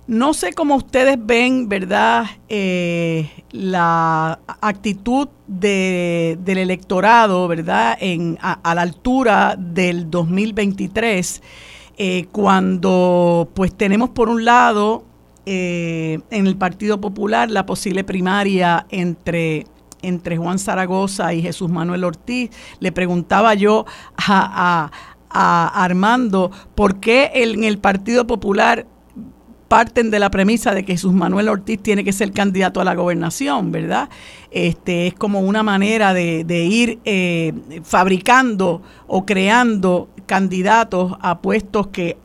No 0.08 0.32
sé 0.32 0.54
cómo 0.54 0.74
ustedes 0.76 1.18
ven, 1.20 1.68
¿verdad?, 1.68 2.24
eh, 2.48 3.30
la 3.50 4.40
actitud 4.62 5.28
del 5.46 6.38
electorado, 6.46 7.46
¿verdad?, 7.46 7.94
en, 8.00 8.38
a, 8.40 8.74
la 8.74 8.80
altura 8.80 9.54
del 9.58 10.10
2023, 10.10 11.42
eh, 11.98 12.24
cuando 12.32 13.50
pues 13.52 13.74
tenemos 13.74 14.08
por 14.08 14.30
un 14.30 14.46
lado 14.46 15.04
eh, 15.44 16.20
en 16.30 16.46
el 16.46 16.56
Partido 16.56 16.98
Popular 17.02 17.50
la 17.50 17.66
posible 17.66 18.02
primaria 18.02 18.86
entre 18.88 19.66
entre 20.00 20.38
Juan 20.38 20.58
Zaragoza 20.58 21.34
y 21.34 21.42
Jesús 21.42 21.68
Manuel 21.68 22.04
Ortiz. 22.04 22.50
Le 22.80 22.92
preguntaba 22.92 23.52
yo 23.52 23.84
a, 24.16 24.90
a 25.28 25.84
Armando 25.84 26.50
por 26.74 26.98
qué 26.98 27.30
en 27.34 27.64
el 27.64 27.78
Partido 27.78 28.26
Popular 28.26 28.86
parten 29.68 30.10
de 30.10 30.18
la 30.18 30.30
premisa 30.30 30.74
de 30.74 30.84
que 30.84 30.94
Jesús 30.94 31.12
Manuel 31.12 31.48
Ortiz 31.48 31.80
tiene 31.80 32.02
que 32.02 32.12
ser 32.12 32.32
candidato 32.32 32.80
a 32.80 32.84
la 32.84 32.94
gobernación, 32.94 33.70
¿verdad? 33.70 34.08
Este, 34.50 35.06
es 35.06 35.14
como 35.14 35.40
una 35.40 35.62
manera 35.62 36.14
de, 36.14 36.64
ir 36.64 36.98
eh, 37.04 37.52
fabricando 37.84 38.82
o 39.06 39.26
creando 39.26 40.08
candidatos 40.26 41.12
a 41.20 41.40
puestos 41.40 41.88
que 41.88 42.16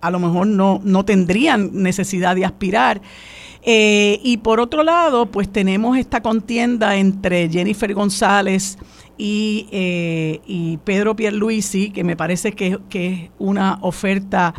a 0.00 0.10
lo 0.10 0.18
mejor 0.18 0.46
no, 0.46 0.80
no 0.84 1.04
tendrían 1.04 1.70
necesidad 1.72 2.36
de 2.36 2.44
aspirar. 2.44 3.00
Eh, 3.62 4.20
y 4.22 4.38
por 4.38 4.60
otro 4.60 4.82
lado, 4.82 5.26
pues 5.26 5.50
tenemos 5.50 5.98
esta 5.98 6.22
contienda 6.22 6.96
entre 6.96 7.48
Jennifer 7.48 7.92
González 7.92 8.78
y, 9.18 9.66
eh, 9.70 10.40
y 10.46 10.78
Pedro 10.78 11.14
Pierluisi, 11.14 11.90
que 11.90 12.04
me 12.04 12.16
parece 12.16 12.52
que, 12.52 12.78
que 12.88 13.08
es 13.08 13.30
una 13.38 13.78
oferta 13.82 14.54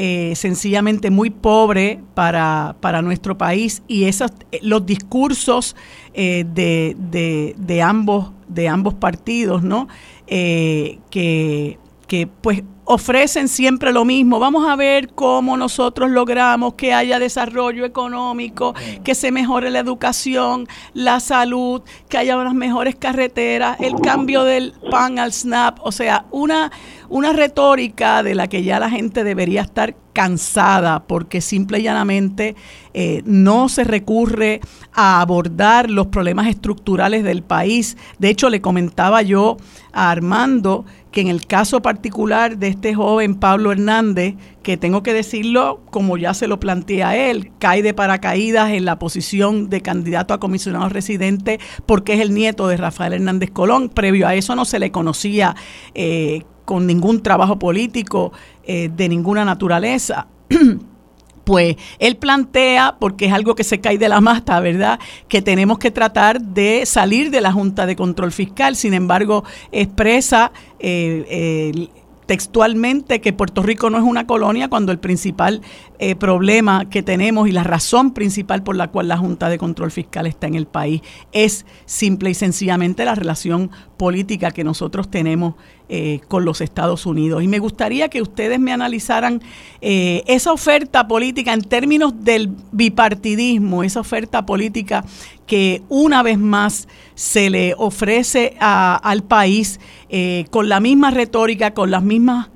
eh, 0.00 0.36
sencillamente 0.36 1.10
muy 1.10 1.28
pobre 1.28 2.00
para, 2.14 2.76
para, 2.78 3.02
nuestro 3.02 3.36
país 3.36 3.82
y 3.88 4.04
esos, 4.04 4.30
los 4.62 4.86
discursos 4.86 5.74
eh, 6.14 6.44
de, 6.54 6.94
de, 6.96 7.56
de, 7.58 7.82
ambos, 7.82 8.30
de 8.46 8.68
ambos 8.68 8.94
partidos, 8.94 9.64
¿no? 9.64 9.88
Eh, 10.28 11.00
que, 11.10 11.80
que 12.06 12.28
pues 12.28 12.62
ofrecen 12.84 13.48
siempre 13.48 13.92
lo 13.92 14.04
mismo. 14.04 14.38
Vamos 14.38 14.66
a 14.66 14.74
ver 14.74 15.08
cómo 15.14 15.56
nosotros 15.56 16.10
logramos 16.10 16.74
que 16.74 16.94
haya 16.94 17.18
desarrollo 17.18 17.84
económico, 17.84 18.74
que 19.04 19.14
se 19.14 19.30
mejore 19.30 19.70
la 19.70 19.80
educación, 19.80 20.66
la 20.94 21.20
salud, 21.20 21.82
que 22.08 22.16
haya 22.16 22.38
unas 22.38 22.54
mejores 22.54 22.96
carreteras, 22.96 23.78
el 23.80 23.94
cambio 23.96 24.44
del 24.44 24.72
pan 24.90 25.18
al 25.18 25.34
snap, 25.34 25.80
o 25.82 25.92
sea, 25.92 26.24
una 26.30 26.72
una 27.08 27.32
retórica 27.32 28.22
de 28.22 28.34
la 28.34 28.48
que 28.48 28.62
ya 28.62 28.78
la 28.78 28.90
gente 28.90 29.24
debería 29.24 29.62
estar 29.62 29.96
cansada 30.12 31.04
porque 31.06 31.40
simple 31.40 31.78
y 31.78 31.82
llanamente 31.82 32.56
eh, 32.92 33.22
no 33.24 33.68
se 33.68 33.84
recurre 33.84 34.60
a 34.92 35.20
abordar 35.20 35.90
los 35.90 36.08
problemas 36.08 36.48
estructurales 36.48 37.22
del 37.22 37.42
país. 37.42 37.96
De 38.18 38.28
hecho, 38.28 38.50
le 38.50 38.60
comentaba 38.60 39.22
yo 39.22 39.56
a 39.92 40.10
Armando 40.10 40.84
que 41.12 41.20
en 41.20 41.28
el 41.28 41.46
caso 41.46 41.80
particular 41.80 42.58
de 42.58 42.68
este 42.68 42.94
joven 42.94 43.36
Pablo 43.36 43.72
Hernández, 43.72 44.34
que 44.62 44.76
tengo 44.76 45.02
que 45.02 45.14
decirlo 45.14 45.80
como 45.90 46.18
ya 46.18 46.34
se 46.34 46.48
lo 46.48 46.60
plantea 46.60 47.16
él, 47.16 47.52
cae 47.58 47.82
de 47.82 47.94
paracaídas 47.94 48.70
en 48.70 48.84
la 48.84 48.98
posición 48.98 49.70
de 49.70 49.80
candidato 49.80 50.34
a 50.34 50.40
comisionado 50.40 50.88
residente 50.88 51.60
porque 51.86 52.14
es 52.14 52.20
el 52.20 52.34
nieto 52.34 52.68
de 52.68 52.76
Rafael 52.76 53.14
Hernández 53.14 53.50
Colón. 53.50 53.88
Previo 53.88 54.26
a 54.26 54.34
eso 54.34 54.54
no 54.54 54.64
se 54.64 54.78
le 54.78 54.90
conocía 54.90 55.56
eh, 55.94 56.42
con 56.68 56.86
ningún 56.86 57.22
trabajo 57.22 57.58
político 57.58 58.30
eh, 58.62 58.90
de 58.94 59.08
ninguna 59.08 59.42
naturaleza. 59.42 60.26
pues 61.44 61.76
él 61.98 62.18
plantea, 62.18 62.96
porque 63.00 63.24
es 63.24 63.32
algo 63.32 63.54
que 63.54 63.64
se 63.64 63.80
cae 63.80 63.96
de 63.96 64.10
la 64.10 64.20
mata, 64.20 64.60
¿verdad?, 64.60 65.00
que 65.28 65.40
tenemos 65.40 65.78
que 65.78 65.90
tratar 65.90 66.42
de 66.42 66.84
salir 66.84 67.30
de 67.30 67.40
la 67.40 67.52
Junta 67.52 67.86
de 67.86 67.96
Control 67.96 68.32
Fiscal. 68.32 68.76
Sin 68.76 68.92
embargo, 68.92 69.44
expresa 69.72 70.52
eh, 70.78 71.88
textualmente 72.28 73.22
que 73.22 73.32
Puerto 73.32 73.62
Rico 73.62 73.88
no 73.88 73.96
es 73.96 74.04
una 74.04 74.26
colonia 74.26 74.68
cuando 74.68 74.92
el 74.92 74.98
principal 74.98 75.62
eh, 75.98 76.14
problema 76.14 76.90
que 76.90 77.02
tenemos 77.02 77.48
y 77.48 77.52
la 77.52 77.64
razón 77.64 78.12
principal 78.12 78.62
por 78.62 78.76
la 78.76 78.88
cual 78.88 79.08
la 79.08 79.16
Junta 79.16 79.48
de 79.48 79.56
Control 79.56 79.90
Fiscal 79.90 80.26
está 80.26 80.46
en 80.46 80.54
el 80.54 80.66
país 80.66 81.00
es 81.32 81.64
simple 81.86 82.28
y 82.28 82.34
sencillamente 82.34 83.06
la 83.06 83.14
relación 83.14 83.70
política 83.96 84.50
que 84.50 84.62
nosotros 84.62 85.10
tenemos 85.10 85.54
eh, 85.90 86.20
con 86.28 86.44
los 86.44 86.60
Estados 86.60 87.06
Unidos. 87.06 87.42
Y 87.42 87.48
me 87.48 87.60
gustaría 87.60 88.10
que 88.10 88.20
ustedes 88.20 88.60
me 88.60 88.72
analizaran 88.72 89.40
eh, 89.80 90.22
esa 90.26 90.52
oferta 90.52 91.08
política 91.08 91.54
en 91.54 91.62
términos 91.62 92.12
del 92.24 92.50
bipartidismo, 92.72 93.82
esa 93.82 94.00
oferta 94.00 94.44
política 94.44 95.02
que 95.46 95.80
una 95.88 96.22
vez 96.22 96.38
más 96.38 96.88
se 97.14 97.48
le 97.48 97.74
ofrece 97.78 98.54
al 98.60 99.24
país 99.24 99.80
eh, 100.10 100.44
con 100.50 100.68
la 100.68 100.78
misma 100.78 101.10
retórica, 101.10 101.72
con 101.72 101.90
las 101.90 102.02
mismas 102.02 102.50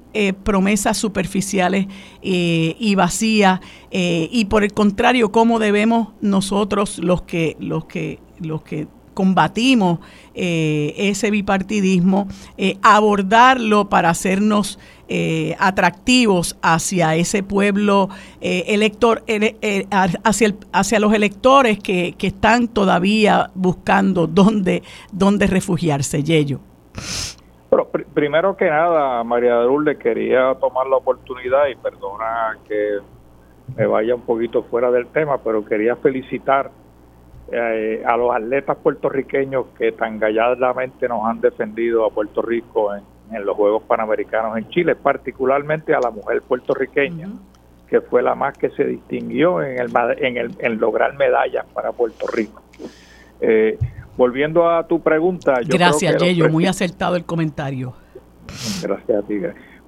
promesas 0.44 0.98
superficiales 0.98 1.86
y 2.20 2.94
vacías 2.96 3.60
y 3.90 4.44
por 4.44 4.62
el 4.62 4.74
contrario 4.74 5.32
cómo 5.32 5.58
debemos 5.58 6.08
nosotros 6.20 6.98
los 6.98 7.22
que 7.22 7.56
los 7.60 7.86
que 7.86 8.18
los 8.38 8.60
que 8.60 8.88
combatimos 9.14 10.00
eh, 10.34 10.94
ese 10.96 11.30
bipartidismo, 11.30 12.26
eh, 12.56 12.78
abordarlo 12.82 13.88
para 13.88 14.10
hacernos 14.10 14.78
eh, 15.08 15.54
atractivos 15.58 16.56
hacia 16.62 17.14
ese 17.16 17.42
pueblo 17.42 18.08
elector, 18.40 19.22
hacia, 20.24 20.54
hacia 20.72 21.00
los 21.00 21.12
electores 21.12 21.78
que, 21.78 22.14
están 22.18 22.68
todavía 22.68 23.50
buscando 23.54 24.26
dónde, 24.26 24.82
dónde 25.12 25.46
refugiarse, 25.46 26.22
Yello. 26.22 26.60
Pero 27.68 27.88
primero 27.90 28.56
que 28.56 28.66
nada, 28.66 29.22
María 29.24 29.58
de 29.58 29.98
quería 29.98 30.54
tomar 30.60 30.86
la 30.86 30.96
oportunidad 30.96 31.68
y 31.68 31.74
perdona 31.76 32.58
que 32.66 32.98
me 33.76 33.86
vaya 33.86 34.14
un 34.14 34.22
poquito 34.22 34.62
fuera 34.64 34.90
del 34.90 35.06
tema, 35.08 35.38
pero 35.38 35.64
quería 35.64 35.96
felicitar 35.96 36.70
eh, 37.50 38.02
a 38.06 38.16
los 38.16 38.34
atletas 38.34 38.76
puertorriqueños 38.78 39.66
que 39.76 39.92
tan 39.92 40.18
gallardamente 40.18 41.08
nos 41.08 41.26
han 41.26 41.40
defendido 41.40 42.06
a 42.06 42.10
Puerto 42.10 42.40
Rico 42.40 42.94
en, 42.94 43.02
los 43.44 43.56
Juegos 43.56 43.82
Panamericanos 43.84 44.58
en 44.58 44.68
Chile, 44.68 44.94
particularmente 44.94 45.94
a 45.94 46.00
la 46.00 46.10
mujer 46.10 46.42
puertorriqueña, 46.42 47.28
que 47.88 48.02
fue 48.02 48.22
la 48.22 48.34
más 48.34 48.56
que 48.58 48.68
se 48.70 48.84
distinguió 48.84 49.62
en, 49.62 49.78
el, 49.78 49.90
en, 50.18 50.36
el, 50.36 50.54
en 50.58 50.78
lograr 50.78 51.16
medallas 51.16 51.64
para 51.72 51.92
Puerto 51.92 52.26
Rico. 52.26 52.62
Eh, 53.40 53.78
volviendo 54.16 54.68
a 54.68 54.86
tu 54.86 55.00
pregunta. 55.00 55.62
Yo 55.62 55.76
Gracias, 55.76 56.16
Yeyo, 56.22 56.48
muy 56.50 56.66
acertado 56.66 57.16
el 57.16 57.24
comentario. 57.24 57.94
Gracias 58.82 59.24
a 59.24 59.26
ti. 59.26 59.40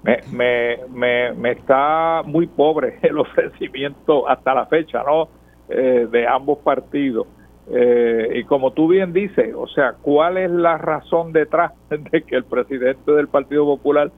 Me, 0.03 0.19
me, 0.33 0.79
me, 0.91 1.33
me, 1.33 1.51
está 1.53 2.23
muy 2.25 2.47
pobre 2.47 2.99
el 3.03 3.19
ofrecimiento 3.21 4.29
hasta 4.29 4.55
la 4.55 4.67
fecha, 4.67 5.03
¿no? 5.03 5.29
Eh, 5.69 6.07
de 6.11 6.27
ambos 6.27 6.59
partidos. 6.59 7.27
Eh, 7.71 8.29
y 8.35 8.45
como 8.45 8.73
tú 8.73 8.89
bien 8.89 9.13
dices, 9.13 9.55
o 9.57 9.67
sea, 9.69 9.95
¿cuál 10.03 10.37
es 10.37 10.51
la 10.51 10.77
razón 10.77 11.33
detrás 11.33 11.73
de 11.91 12.23
que 12.23 12.37
el 12.37 12.45
presidente 12.45 13.13
del 13.13 13.29
Partido 13.29 13.65
Popular 13.65 14.11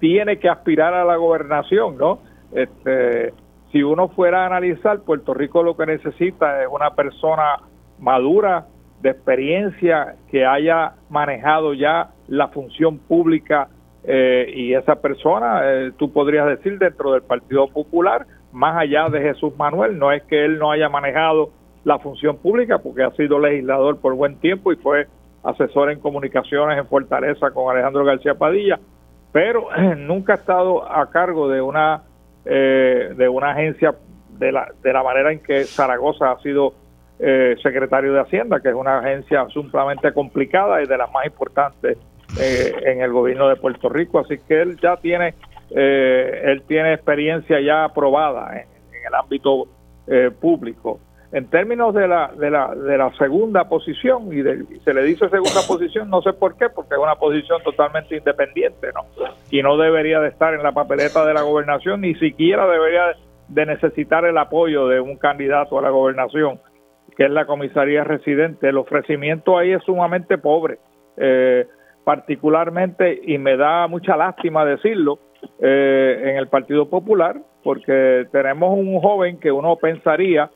tiene 0.00 0.38
que 0.38 0.48
aspirar 0.48 0.94
a 0.94 1.04
la 1.04 1.16
gobernación, 1.16 1.98
no? 1.98 2.18
Este, 2.52 3.32
si 3.72 3.82
uno 3.82 4.08
fuera 4.08 4.44
a 4.44 4.46
analizar, 4.46 5.00
Puerto 5.00 5.34
Rico 5.34 5.62
lo 5.62 5.76
que 5.76 5.86
necesita 5.86 6.62
es 6.62 6.68
una 6.70 6.90
persona 6.90 7.56
madura, 7.98 8.66
de 9.00 9.10
experiencia, 9.10 10.16
que 10.30 10.46
haya 10.46 10.94
manejado 11.10 11.74
ya 11.74 12.10
la 12.26 12.48
función 12.48 12.98
pública 12.98 13.68
eh, 14.02 14.50
y 14.54 14.72
esa 14.72 14.96
persona, 14.96 15.60
eh, 15.62 15.92
tú 15.98 16.10
podrías 16.10 16.46
decir, 16.46 16.78
dentro 16.78 17.12
del 17.12 17.22
Partido 17.22 17.68
Popular, 17.68 18.26
más 18.52 18.76
allá 18.78 19.08
de 19.10 19.20
Jesús 19.20 19.54
Manuel, 19.58 19.98
no 19.98 20.10
es 20.10 20.22
que 20.22 20.44
él 20.44 20.58
no 20.58 20.70
haya 20.70 20.88
manejado 20.88 21.50
la 21.84 21.98
función 21.98 22.38
pública 22.38 22.78
porque 22.78 23.02
ha 23.02 23.10
sido 23.12 23.38
legislador 23.38 23.98
por 23.98 24.14
buen 24.14 24.36
tiempo 24.36 24.72
y 24.72 24.76
fue 24.76 25.06
asesor 25.42 25.90
en 25.90 26.00
comunicaciones 26.00 26.78
en 26.78 26.86
Fortaleza 26.86 27.50
con 27.50 27.70
Alejandro 27.70 28.04
García 28.04 28.34
Padilla, 28.34 28.80
pero 29.32 29.68
nunca 29.96 30.32
ha 30.32 30.36
estado 30.36 30.90
a 30.90 31.10
cargo 31.10 31.48
de 31.48 31.60
una 31.60 32.02
eh, 32.46 33.14
de 33.16 33.28
una 33.28 33.52
agencia 33.52 33.94
de 34.38 34.52
la, 34.52 34.68
de 34.82 34.92
la 34.92 35.02
manera 35.02 35.32
en 35.32 35.40
que 35.40 35.64
Zaragoza 35.64 36.32
ha 36.32 36.38
sido 36.40 36.74
eh, 37.18 37.56
secretario 37.62 38.12
de 38.12 38.20
Hacienda, 38.20 38.60
que 38.60 38.68
es 38.68 38.74
una 38.74 38.98
agencia 38.98 39.46
sumamente 39.48 40.12
complicada 40.12 40.82
y 40.82 40.86
de 40.86 40.98
las 40.98 41.10
más 41.12 41.24
importantes 41.24 41.96
eh, 42.38 42.74
en 42.84 43.00
el 43.00 43.12
gobierno 43.12 43.48
de 43.48 43.56
Puerto 43.56 43.88
Rico, 43.88 44.18
así 44.18 44.38
que 44.46 44.60
él 44.60 44.78
ya 44.80 44.96
tiene 44.96 45.34
él 45.70 46.62
tiene 46.68 46.92
experiencia 46.92 47.58
ya 47.60 47.84
aprobada 47.84 48.52
en, 48.52 48.68
en 48.94 49.06
el 49.08 49.14
ámbito 49.14 49.66
público 50.38 51.00
en 51.34 51.50
términos 51.50 51.92
de 51.92 52.06
la, 52.06 52.30
de 52.38 52.48
la, 52.48 52.72
de 52.76 52.96
la 52.96 53.12
segunda 53.18 53.68
posición, 53.68 54.28
y, 54.32 54.40
se 54.78 54.94
le 54.94 55.02
dice 55.02 55.28
segunda 55.28 55.62
posición, 55.68 56.08
no 56.08 56.22
sé 56.22 56.32
por 56.32 56.56
qué, 56.56 56.68
porque 56.68 56.94
es 56.94 57.00
una 57.00 57.16
posición 57.16 57.60
totalmente 57.64 58.16
independiente, 58.16 58.90
¿no? 58.94 59.02
Y 59.50 59.60
no 59.60 59.76
debería 59.76 60.20
de 60.20 60.28
estar 60.28 60.54
en 60.54 60.62
la 60.62 60.70
papeleta 60.70 61.26
de 61.26 61.34
la 61.34 61.42
gobernación, 61.42 62.02
ni 62.02 62.14
siquiera 62.14 62.68
debería 62.68 63.16
de 63.48 63.66
necesitar 63.66 64.24
el 64.24 64.38
apoyo 64.38 64.86
de 64.86 65.00
un 65.00 65.16
candidato 65.16 65.76
a 65.76 65.82
la 65.82 65.90
gobernación, 65.90 66.60
que 67.16 67.24
es 67.24 67.30
la 67.32 67.46
comisaría 67.46 68.04
residente. 68.04 68.68
El 68.68 68.78
ofrecimiento 68.78 69.58
ahí 69.58 69.72
es 69.72 69.82
sumamente 69.82 70.38
pobre, 70.38 70.78
eh, 71.16 71.66
particularmente, 72.04 73.20
y 73.24 73.38
me 73.38 73.56
da 73.56 73.88
mucha 73.88 74.16
lástima 74.16 74.64
decirlo, 74.64 75.18
eh, 75.60 76.20
en 76.26 76.36
el 76.36 76.46
Partido 76.46 76.88
Popular, 76.88 77.40
porque 77.64 78.28
tenemos 78.30 78.78
un 78.78 79.00
joven 79.00 79.40
que 79.40 79.50
uno 79.50 79.74
pensaría 79.76 80.48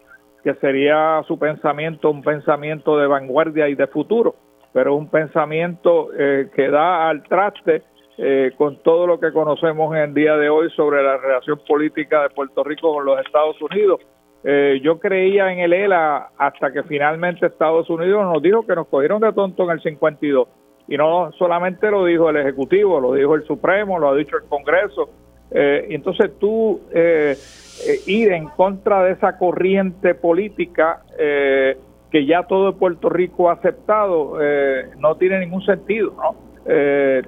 que 0.42 0.54
sería 0.54 1.22
su 1.26 1.38
pensamiento 1.38 2.10
un 2.10 2.22
pensamiento 2.22 2.96
de 2.98 3.06
vanguardia 3.06 3.68
y 3.68 3.74
de 3.74 3.86
futuro, 3.86 4.34
pero 4.72 4.94
un 4.94 5.08
pensamiento 5.08 6.08
eh, 6.16 6.48
que 6.54 6.68
da 6.70 7.08
al 7.08 7.22
traste 7.24 7.82
eh, 8.16 8.52
con 8.56 8.82
todo 8.82 9.06
lo 9.06 9.20
que 9.20 9.32
conocemos 9.32 9.94
en 9.94 10.02
el 10.02 10.14
día 10.14 10.36
de 10.36 10.48
hoy 10.48 10.70
sobre 10.70 11.02
la 11.02 11.16
relación 11.16 11.60
política 11.66 12.22
de 12.22 12.30
Puerto 12.30 12.64
Rico 12.64 12.92
con 12.92 13.04
los 13.04 13.20
Estados 13.20 13.60
Unidos. 13.62 14.00
Eh, 14.44 14.80
yo 14.82 14.98
creía 14.98 15.52
en 15.52 15.58
el 15.58 15.72
ELA 15.72 16.30
hasta 16.38 16.72
que 16.72 16.84
finalmente 16.84 17.46
Estados 17.46 17.90
Unidos 17.90 18.22
nos 18.24 18.40
dijo 18.42 18.64
que 18.64 18.74
nos 18.74 18.86
cogieron 18.86 19.20
de 19.20 19.32
tonto 19.32 19.64
en 19.64 19.70
el 19.70 19.82
52. 19.82 20.48
Y 20.86 20.96
no 20.96 21.32
solamente 21.32 21.90
lo 21.90 22.04
dijo 22.04 22.30
el 22.30 22.36
Ejecutivo, 22.36 23.00
lo 23.00 23.12
dijo 23.12 23.34
el 23.34 23.44
Supremo, 23.44 23.98
lo 23.98 24.10
ha 24.10 24.16
dicho 24.16 24.36
el 24.36 24.44
Congreso. 24.48 25.10
y 25.50 25.94
entonces 25.94 26.38
tú 26.38 26.80
eh, 27.86 28.00
ir 28.06 28.32
en 28.32 28.46
contra 28.48 29.04
de 29.04 29.12
esa 29.12 29.38
corriente 29.38 30.14
política 30.14 31.02
eh, 31.18 31.76
que 32.10 32.26
ya 32.26 32.42
todo 32.42 32.76
Puerto 32.76 33.08
Rico 33.08 33.50
ha 33.50 33.54
aceptado 33.54 34.38
eh, 34.40 34.90
no 34.98 35.16
tiene 35.16 35.38
ningún 35.40 35.62
sentido, 35.62 36.14
¿no? 36.16 36.48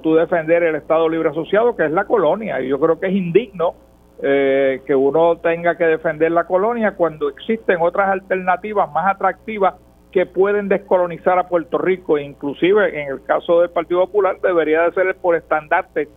tú 0.03 0.17
defender 0.17 0.63
el 0.65 0.75
Estado 0.75 1.09
Libre 1.09 1.31
Asociado, 1.31 1.75
que 1.75 1.87
es 1.87 1.91
la 1.93 2.05
colonia, 2.05 2.61
y 2.61 2.69
yo 2.69 2.79
creo 2.79 3.01
que 3.01 3.07
es 3.07 3.15
indigno 3.15 3.75
que 4.21 4.95
uno 4.95 5.39
tenga 5.39 5.79
que 5.79 5.85
defender 5.85 6.31
la 6.31 6.45
colonia 6.45 6.91
cuando 6.91 7.31
existen 7.31 7.79
otras 7.81 8.11
alternativas 8.11 8.93
más 8.93 9.15
atractivas 9.15 9.77
que 10.13 10.27
pueden 10.27 10.69
descolonizar 10.69 11.39
a 11.39 11.49
Puerto 11.49 11.79
Rico, 11.79 12.19
inclusive 12.19 13.01
en 13.01 13.09
el 13.09 13.23
caso 13.23 13.63
del 13.63 13.71
Partido 13.71 14.01
Popular 14.01 14.39
debería 14.43 14.83
de 14.83 14.93
ser 14.93 15.17
por 15.17 15.37
estandarte 15.37 16.11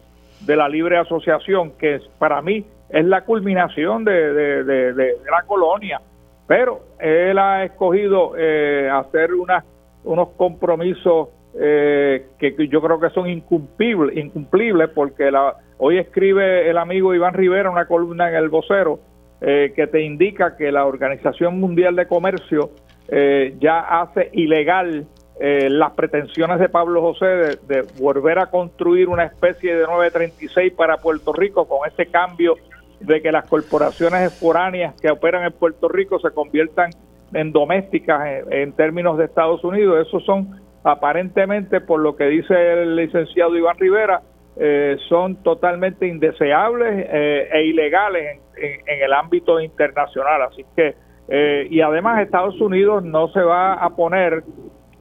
de 0.45 0.55
la 0.55 0.67
libre 0.69 0.97
asociación, 0.97 1.71
que 1.77 1.99
para 2.19 2.41
mí 2.41 2.65
es 2.89 3.05
la 3.05 3.21
culminación 3.21 4.03
de, 4.03 4.33
de, 4.63 5.17
la 5.29 5.43
colonia. 5.47 6.01
Pero 6.47 6.81
él 6.99 7.37
ha 7.37 7.63
escogido 7.63 8.33
eh, 8.37 8.89
hacer 8.91 9.33
una, 9.33 9.63
unos 10.03 10.29
compromisos 10.29 11.29
eh, 11.59 12.27
que 12.37 12.67
yo 12.67 12.81
creo 12.81 12.99
que 12.99 13.09
son 13.11 13.29
incumplibles, 13.29 14.17
incumplibles 14.17 14.89
porque 14.89 15.31
la 15.31 15.55
Hoy 15.85 15.97
escribe 15.97 16.69
el 16.69 16.77
amigo 16.77 17.13
Iván 17.13 17.33
Rivera 17.33 17.69
una 17.69 17.87
columna 17.87 18.29
en 18.29 18.35
El 18.35 18.47
Vocero 18.47 18.99
eh, 19.41 19.73
que 19.75 19.85
te 19.87 20.01
indica 20.01 20.55
que 20.55 20.71
la 20.71 20.85
Organización 20.85 21.59
Mundial 21.59 21.97
de 21.97 22.07
Comercio 22.07 22.69
eh, 23.09 23.55
ya 23.59 23.79
hace 23.79 24.29
ilegal 24.31 25.05
eh, 25.39 25.67
las 25.69 25.91
pretensiones 25.93 26.59
de 26.59 26.69
Pablo 26.69 27.01
José 27.01 27.57
de, 27.67 27.85
volver 27.99 28.39
a 28.39 28.47
construir 28.47 29.09
una 29.09 29.25
especie 29.25 29.75
de 29.75 29.83
936 29.83 30.73
para 30.73 30.97
Puerto 30.97 31.33
Rico 31.33 31.67
con 31.67 31.87
ese 31.87 32.05
cambio 32.05 32.55
de 32.99 33.21
que 33.21 33.31
las 33.31 33.49
corporaciones 33.49 34.33
foráneas 34.39 34.93
que 35.01 35.09
operan 35.09 35.43
en 35.43 35.51
Puerto 35.51 35.89
Rico 35.89 36.19
se 36.19 36.31
conviertan 36.31 36.91
en 37.33 37.51
domésticas 37.51 38.43
en, 38.49 38.73
términos 38.73 39.17
de 39.17 39.25
Estados 39.25 39.63
Unidos. 39.63 40.07
Esos 40.07 40.23
son 40.23 40.61
aparentemente, 40.83 41.81
por 41.81 41.99
lo 41.99 42.15
que 42.15 42.25
dice 42.25 42.53
el 42.53 42.95
licenciado 42.95 43.57
Iván 43.57 43.77
Rivera, 43.77 44.21
eh, 44.55 44.97
son 45.09 45.37
totalmente 45.37 46.07
indeseables 46.07 47.07
eh, 47.09 47.49
e 47.51 47.65
ilegales 47.65 48.39
en, 48.55 49.01
el 49.01 49.13
ámbito 49.13 49.59
internacional. 49.59 50.43
Así 50.43 50.63
que, 50.75 50.95
eh, 51.27 51.67
y 51.69 51.81
además 51.81 52.21
Estados 52.21 52.59
Unidos 52.61 53.03
no 53.03 53.29
se 53.29 53.41
va 53.41 53.73
a 53.73 53.89
poner 53.95 54.43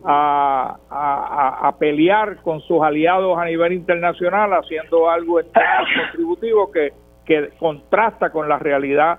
a, 0.05 0.77
a, 0.91 1.77
pelear 1.79 2.43
con 2.43 2.61
sus 2.63 2.83
aliados 2.83 3.39
a 3.39 3.45
nivel 3.45 3.73
internacional 3.73 4.53
haciendo 4.53 5.09
algo 5.09 5.41
contributivo 6.05 6.71
que, 6.71 6.93
que 7.25 7.51
contrasta 7.59 8.31
con 8.31 8.49
la 8.49 8.59
realidad 8.59 9.19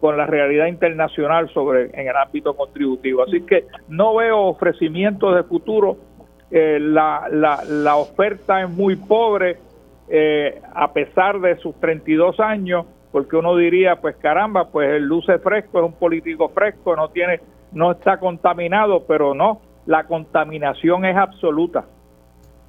con 0.00 0.16
la 0.16 0.24
realidad 0.24 0.68
internacional 0.68 1.50
sobre 1.52 1.90
en 1.92 2.08
el 2.08 2.16
ámbito 2.16 2.56
contributivo. 2.56 3.24
Así 3.24 3.42
que 3.42 3.66
no 3.86 4.16
veo 4.16 4.38
ofrecimientos 4.38 5.36
de 5.36 5.42
futuro 5.42 5.98
eh, 6.50 6.78
la, 6.80 7.28
la, 7.30 7.62
la, 7.64 7.96
oferta 7.96 8.62
es 8.62 8.70
muy 8.70 8.96
pobre 8.96 9.58
eh, 10.08 10.62
a 10.74 10.92
pesar 10.94 11.40
de 11.40 11.58
sus 11.58 11.78
32 11.78 12.40
años, 12.40 12.86
porque 13.12 13.36
uno 13.36 13.54
diría, 13.54 13.96
pues 13.96 14.16
caramba, 14.16 14.68
pues 14.68 14.88
el 14.88 15.04
luce 15.04 15.38
fresco, 15.40 15.78
es 15.78 15.84
un 15.84 15.92
político 15.92 16.48
fresco, 16.48 16.96
no 16.96 17.08
tiene, 17.08 17.40
no 17.72 17.92
está 17.92 18.18
contaminado, 18.18 19.04
pero 19.06 19.34
no, 19.34 19.60
la 19.88 20.04
contaminación 20.04 21.06
es 21.06 21.16
absoluta. 21.16 21.86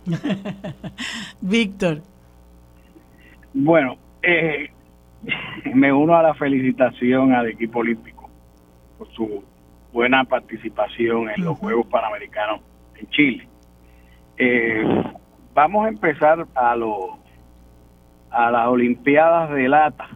Víctor. 1.42 2.02
Bueno, 3.54 3.98
eh, 4.24 4.70
me 5.74 5.92
uno 5.92 6.16
a 6.16 6.24
la 6.24 6.34
felicitación 6.34 7.34
al 7.34 7.50
equipo 7.50 7.80
olímpico 7.80 8.30
por 8.98 9.12
su 9.12 9.44
buena 9.92 10.24
participación 10.24 11.30
en 11.30 11.44
los 11.44 11.58
Juegos 11.58 11.88
Panamericanos 11.88 12.62
en 12.96 13.10
Chile. 13.10 13.48
Eh, 14.38 14.82
vamos 15.54 15.88
a 15.88 15.90
empezar 15.90 16.48
a 16.56 16.76
lo 16.78 17.20
a 18.32 18.50
las 18.50 18.68
Olimpiadas 18.68 19.52
de 19.52 19.68
lata 19.68 20.08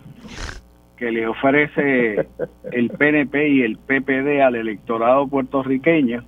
que 0.95 1.11
le 1.11 1.27
ofrece 1.27 2.29
el 2.71 2.89
PNP 2.91 3.49
y 3.49 3.61
el 3.63 3.77
PPD 3.77 4.41
al 4.41 4.55
electorado 4.55 5.27
puertorriqueño 5.27 6.23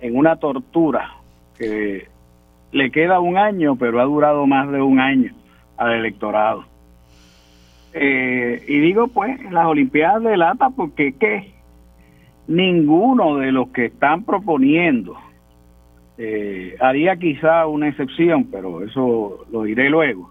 en 0.00 0.16
una 0.16 0.36
tortura 0.36 1.16
que 1.58 2.08
le 2.72 2.90
queda 2.90 3.20
un 3.20 3.36
año, 3.36 3.76
pero 3.76 4.00
ha 4.00 4.04
durado 4.04 4.46
más 4.46 4.70
de 4.70 4.82
un 4.82 5.00
año 5.00 5.32
al 5.76 5.94
electorado. 5.94 6.64
Eh, 7.98 8.62
y 8.68 8.78
digo 8.80 9.08
pues 9.08 9.40
las 9.50 9.66
Olimpiadas 9.66 10.22
de 10.22 10.36
lata 10.36 10.68
porque 10.68 11.14
qué 11.14 11.52
ninguno 12.46 13.38
de 13.38 13.52
los 13.52 13.68
que 13.70 13.86
están 13.86 14.24
proponiendo 14.24 15.16
eh, 16.18 16.76
haría 16.78 17.16
quizá 17.16 17.66
una 17.66 17.88
excepción, 17.88 18.44
pero 18.50 18.84
eso 18.84 19.46
lo 19.50 19.62
diré 19.62 19.88
luego, 19.88 20.30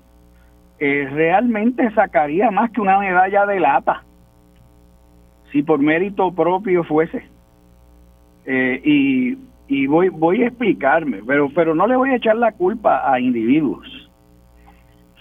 eh, 0.80 1.09
realmente 1.11 1.91
sacaría 1.95 2.51
más 2.51 2.70
que 2.70 2.82
una 2.82 2.99
medalla 2.99 3.47
de 3.47 3.59
lata, 3.59 4.03
si 5.51 5.63
por 5.63 5.80
mérito 5.80 6.32
propio 6.34 6.84
fuese. 6.84 7.28
Y, 8.47 9.36
y 9.68 9.88
voy, 9.88 10.09
voy 10.09 10.43
a 10.43 10.47
explicarme, 10.47 11.22
pero, 11.26 11.49
pero 11.49 11.74
no 11.74 11.88
le 11.88 11.95
voy 11.95 12.11
a 12.11 12.16
echar 12.16 12.36
la 12.36 12.51
culpa 12.51 13.11
a 13.11 13.20
individuos. 13.20 13.88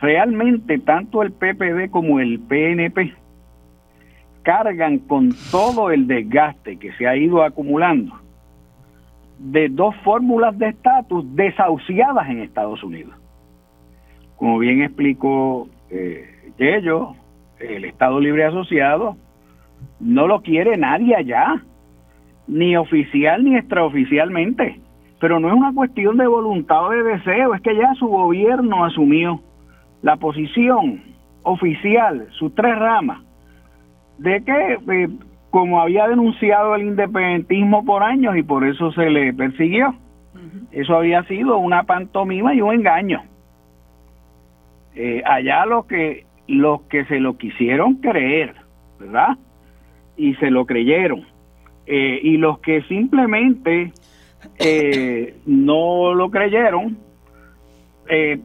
Realmente 0.01 0.79
tanto 0.79 1.23
el 1.23 1.33
PPD 1.33 1.91
como 1.91 2.21
el 2.21 2.41
PNP 2.41 3.15
cargan 4.43 4.99
con 4.99 5.31
todo 5.51 5.91
el 5.91 6.07
desgaste 6.07 6.79
que 6.79 6.93
se 6.93 7.07
ha 7.07 7.17
ido 7.17 7.43
acumulando 7.43 8.15
de 9.39 9.69
dos 9.69 9.95
fórmulas 10.05 10.57
de 10.59 10.69
estatus 10.69 11.25
desahuciadas 11.35 12.29
en 12.29 12.41
Estados 12.41 12.83
Unidos. 12.85 13.15
Como 14.37 14.59
bien 14.59 14.83
explicó 14.83 15.69
eh, 15.91 16.53
Yello, 16.59 17.15
el 17.59 17.85
Estado 17.85 18.21
Libre 18.21 18.45
Asociado 18.45 19.17
no 20.01 20.27
lo 20.27 20.43
quiere 20.43 20.77
nadie 20.77 21.17
allá, 21.17 21.63
ni 22.47 22.77
oficial 22.77 23.45
ni 23.45 23.57
extraoficialmente. 23.57 24.81
Pero 25.21 25.41
no 25.41 25.49
es 25.49 25.55
una 25.55 25.73
cuestión 25.73 26.17
de 26.19 26.27
voluntad 26.27 26.87
o 26.87 26.91
de 26.91 27.03
deseo, 27.03 27.55
es 27.55 27.63
que 27.63 27.77
ya 27.77 27.95
su 27.95 28.07
gobierno 28.07 28.85
asumió 28.85 29.41
la 30.03 30.17
posición 30.17 31.03
oficial, 31.43 32.27
sus 32.33 32.55
tres 32.55 32.79
ramas, 32.79 33.23
de 34.19 34.43
que 34.45 34.79
eh, 34.93 35.09
como 35.51 35.81
había 35.81 36.09
denunciado 36.09 36.75
el 36.75 36.83
independentismo 36.83 37.85
por 37.85 38.03
años 38.03 38.37
y 38.37 38.43
por 38.43 38.65
eso 38.67 38.93
se 38.93 39.09
le 39.09 39.33
persiguió. 39.33 39.95
Eso 40.73 40.97
había 40.97 41.23
sido 41.25 41.59
una 41.59 41.85
pantomima 41.85 42.55
y 42.55 42.61
un 42.61 42.75
engaño. 42.75 43.23
Eh, 44.97 45.23
allá 45.25 45.65
los 45.67 45.87
que 45.87 46.27
los 46.47 46.83
que 46.83 47.05
se 47.07 47.21
lo 47.21 47.39
quisieron 47.39 47.95
creer, 47.95 48.55
¿verdad? 48.99 49.39
Y 50.17 50.35
se 50.35 50.51
lo 50.51 50.67
creyeron. 50.67 51.25
Eh, 51.87 52.21
y 52.23 52.37
los 52.39 52.59
que 52.61 52.83
simplemente 52.83 53.93
eh, 54.59 55.37
no 55.47 56.15
lo 56.15 56.31
creyeron, 56.31 56.99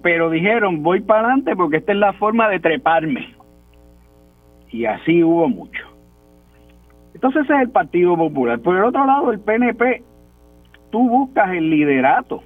pero 0.02 0.30
dijeron, 0.30 0.84
voy 0.84 1.02
para 1.02 1.28
adelante 1.28 1.56
porque 1.56 1.78
esta 1.78 1.92
es 1.92 1.98
la 1.98 2.14
forma 2.14 2.48
de 2.50 2.60
treparme. 2.60 3.36
Y 4.72 4.86
así 4.86 5.24
hubo 5.24 5.50
mucho. 5.50 5.86
Entonces 7.14 7.44
ese 7.44 7.54
es 7.56 7.62
el 7.64 7.70
Partido 7.70 8.16
Popular. 8.16 8.60
Por 8.60 8.78
el 8.78 8.84
otro 8.86 9.06
lado, 9.06 9.32
el 9.32 9.40
PNP, 9.40 10.04
tú 10.92 11.10
buscas 11.10 11.50
el 11.52 11.70
liderato 11.70 12.44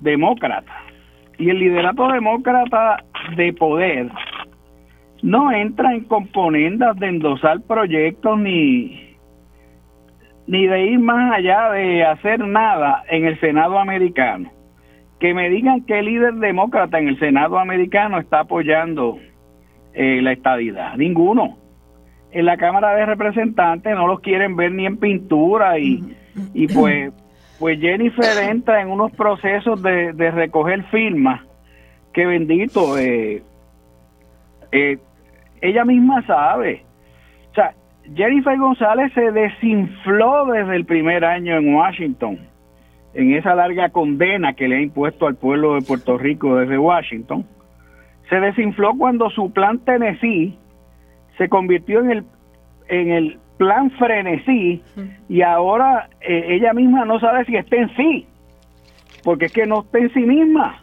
demócrata. 0.00 0.72
Y 1.38 1.50
el 1.50 1.58
liderato 1.58 2.08
demócrata 2.08 3.04
de 3.36 3.52
poder 3.52 4.10
no 5.22 5.52
entra 5.52 5.94
en 5.94 6.04
componendas 6.04 6.98
de 6.98 7.08
endosar 7.08 7.60
proyectos 7.62 8.38
ni, 8.38 9.09
ni 10.50 10.66
de 10.66 10.84
ir 10.84 10.98
más 10.98 11.32
allá 11.32 11.70
de 11.70 12.04
hacer 12.04 12.40
nada 12.40 13.04
en 13.08 13.24
el 13.24 13.38
Senado 13.38 13.78
americano. 13.78 14.50
Que 15.20 15.32
me 15.32 15.48
digan 15.48 15.84
que 15.84 16.00
el 16.00 16.06
líder 16.06 16.34
demócrata 16.34 16.98
en 16.98 17.06
el 17.06 17.20
Senado 17.20 17.56
americano 17.56 18.18
está 18.18 18.40
apoyando 18.40 19.20
eh, 19.94 20.20
la 20.20 20.32
estadidad. 20.32 20.96
Ninguno 20.96 21.56
en 22.32 22.46
la 22.46 22.56
Cámara 22.56 22.96
de 22.96 23.06
Representantes 23.06 23.94
no 23.94 24.08
los 24.08 24.18
quieren 24.22 24.56
ver 24.56 24.72
ni 24.72 24.86
en 24.86 24.96
pintura 24.96 25.78
y, 25.78 26.16
y 26.52 26.66
pues 26.66 27.12
pues 27.60 27.78
Jennifer 27.78 28.50
entra 28.50 28.80
en 28.80 28.88
unos 28.88 29.12
procesos 29.12 29.80
de, 29.82 30.12
recoger 30.32 30.82
firmas 30.84 31.42
que 32.12 32.26
bendito 32.26 32.98
eh, 32.98 33.44
eh, 34.72 34.98
ella 35.60 35.84
misma 35.84 36.26
sabe 36.26 36.84
Jennifer 38.14 38.58
González 38.58 39.12
se 39.14 39.30
desinfló 39.30 40.46
desde 40.46 40.76
el 40.76 40.84
primer 40.84 41.24
año 41.24 41.56
en 41.56 41.74
Washington 41.74 42.38
en 43.14 43.34
esa 43.34 43.54
larga 43.54 43.90
condena 43.90 44.54
que 44.54 44.68
le 44.68 44.76
ha 44.76 44.80
impuesto 44.80 45.26
al 45.26 45.36
pueblo 45.36 45.74
de 45.74 45.82
Puerto 45.82 46.16
Rico 46.18 46.56
desde 46.56 46.78
Washington 46.78 47.44
se 48.30 48.40
desinfló 48.40 48.96
cuando 48.96 49.28
su 49.30 49.52
plan 49.52 49.80
Tennessee 49.80 50.56
se 51.36 51.48
convirtió 51.48 52.00
en 52.00 52.10
el, 52.12 52.24
en 52.88 53.10
el 53.10 53.38
plan 53.58 53.90
frenesí 53.90 54.82
y 55.28 55.42
ahora 55.42 56.08
eh, 56.20 56.46
ella 56.50 56.72
misma 56.72 57.04
no 57.04 57.18
sabe 57.18 57.44
si 57.44 57.56
está 57.56 57.76
en 57.76 57.94
sí, 57.96 58.26
porque 59.24 59.46
es 59.46 59.52
que 59.52 59.66
no 59.66 59.80
está 59.80 59.98
en 59.98 60.12
sí 60.14 60.20
misma. 60.20 60.82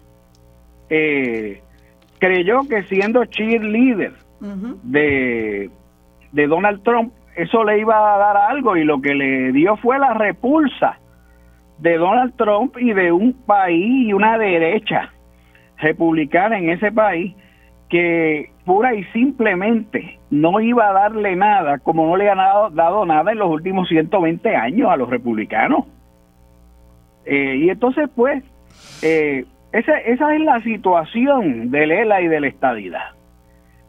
Eh, 0.90 1.62
creyó 2.20 2.68
que 2.70 2.84
siendo 2.84 3.24
cheerleader 3.26 4.14
de, 4.84 5.70
de 6.34 6.48
Donald 6.48 6.84
Trump, 6.84 7.14
eso 7.38 7.64
le 7.64 7.80
iba 7.80 8.16
a 8.16 8.18
dar 8.18 8.36
algo 8.36 8.76
y 8.76 8.84
lo 8.84 9.00
que 9.00 9.14
le 9.14 9.52
dio 9.52 9.78
fue 9.78 10.00
la 10.00 10.14
repulsa 10.16 11.00
de 11.78 11.98
Donald 11.98 12.36
Trump 12.36 12.76
y 12.80 12.94
de 12.94 13.12
un 13.12 13.34
país 13.34 14.08
y 14.08 14.14
una 14.14 14.40
derecha 14.40 15.14
republicana 15.78 16.58
en 16.58 16.70
ese 16.70 16.92
país 16.92 17.36
que 17.90 18.50
pura 18.66 18.96
y 18.96 19.04
simplemente 19.06 20.20
no 20.32 20.60
iba 20.60 20.90
a 20.90 20.94
darle 20.94 21.36
nada, 21.36 21.78
como 21.78 22.08
no 22.08 22.18
le 22.18 22.28
ha 22.28 22.36
dado, 22.36 23.06
nada 23.06 23.32
en 23.32 23.38
los 23.38 23.50
últimos 23.50 23.88
120 23.88 24.56
años 24.56 24.90
a 24.90 24.98
los 24.98 25.08
republicanos. 25.08 25.86
Eh, 27.24 27.58
y 27.58 27.70
entonces, 27.70 28.10
pues, 28.16 28.44
eh, 29.04 29.46
esa, 29.72 29.98
esa 30.00 30.34
es 30.34 30.42
la 30.42 30.60
situación 30.62 31.70
del 31.70 31.92
ELA 31.92 32.22
y 32.22 32.28
de 32.28 32.42
la 32.42 32.48
estadidad. 32.48 33.12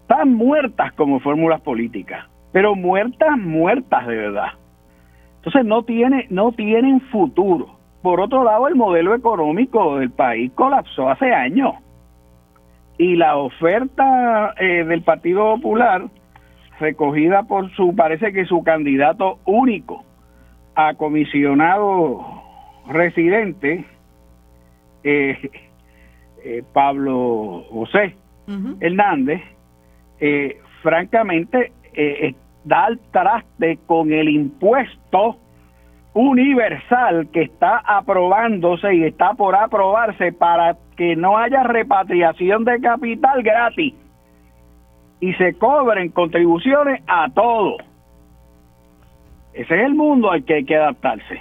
Están 0.02 0.34
muertas 0.34 0.92
como 0.92 1.18
fórmulas 1.18 1.60
políticas, 1.62 2.26
pero 2.52 2.74
muertas, 2.74 3.36
muertas 3.38 4.06
de 4.06 4.16
verdad. 4.16 4.52
Entonces 5.36 5.64
no, 5.64 5.82
tiene, 5.82 6.26
no 6.30 6.52
tienen 6.52 7.00
futuro. 7.00 7.78
Por 8.02 8.20
otro 8.20 8.44
lado, 8.44 8.68
el 8.68 8.74
modelo 8.74 9.14
económico 9.14 9.98
del 9.98 10.10
país 10.10 10.52
colapsó 10.54 11.08
hace 11.08 11.32
años. 11.32 11.74
Y 12.96 13.16
la 13.16 13.36
oferta 13.36 14.54
eh, 14.58 14.84
del 14.84 15.02
Partido 15.02 15.54
Popular, 15.54 16.04
recogida 16.80 17.44
por 17.44 17.70
su, 17.74 17.94
parece 17.94 18.32
que 18.32 18.44
su 18.44 18.62
candidato 18.62 19.38
único 19.44 20.04
a 20.74 20.94
comisionado 20.94 22.24
residente, 22.88 23.84
eh, 25.04 25.50
eh, 26.44 26.62
Pablo 26.72 27.64
José 27.70 28.16
Hernández, 28.80 29.42
francamente 30.82 31.72
da 32.64 32.84
al 32.86 32.98
traste 33.10 33.78
con 33.86 34.12
el 34.12 34.28
impuesto 34.28 35.38
universal 36.14 37.28
que 37.32 37.42
está 37.42 37.78
aprobándose 37.78 38.94
y 38.94 39.04
está 39.04 39.34
por 39.34 39.54
aprobarse 39.54 40.32
para 40.32 40.76
que 40.96 41.14
no 41.16 41.38
haya 41.38 41.62
repatriación 41.62 42.64
de 42.64 42.80
capital 42.80 43.42
gratis 43.42 43.94
y 45.20 45.32
se 45.34 45.54
cobren 45.54 46.10
contribuciones 46.10 47.02
a 47.06 47.28
todo. 47.30 47.76
Ese 49.52 49.74
es 49.74 49.86
el 49.86 49.94
mundo 49.94 50.30
al 50.30 50.44
que 50.44 50.54
hay 50.54 50.64
que 50.64 50.76
adaptarse. 50.76 51.40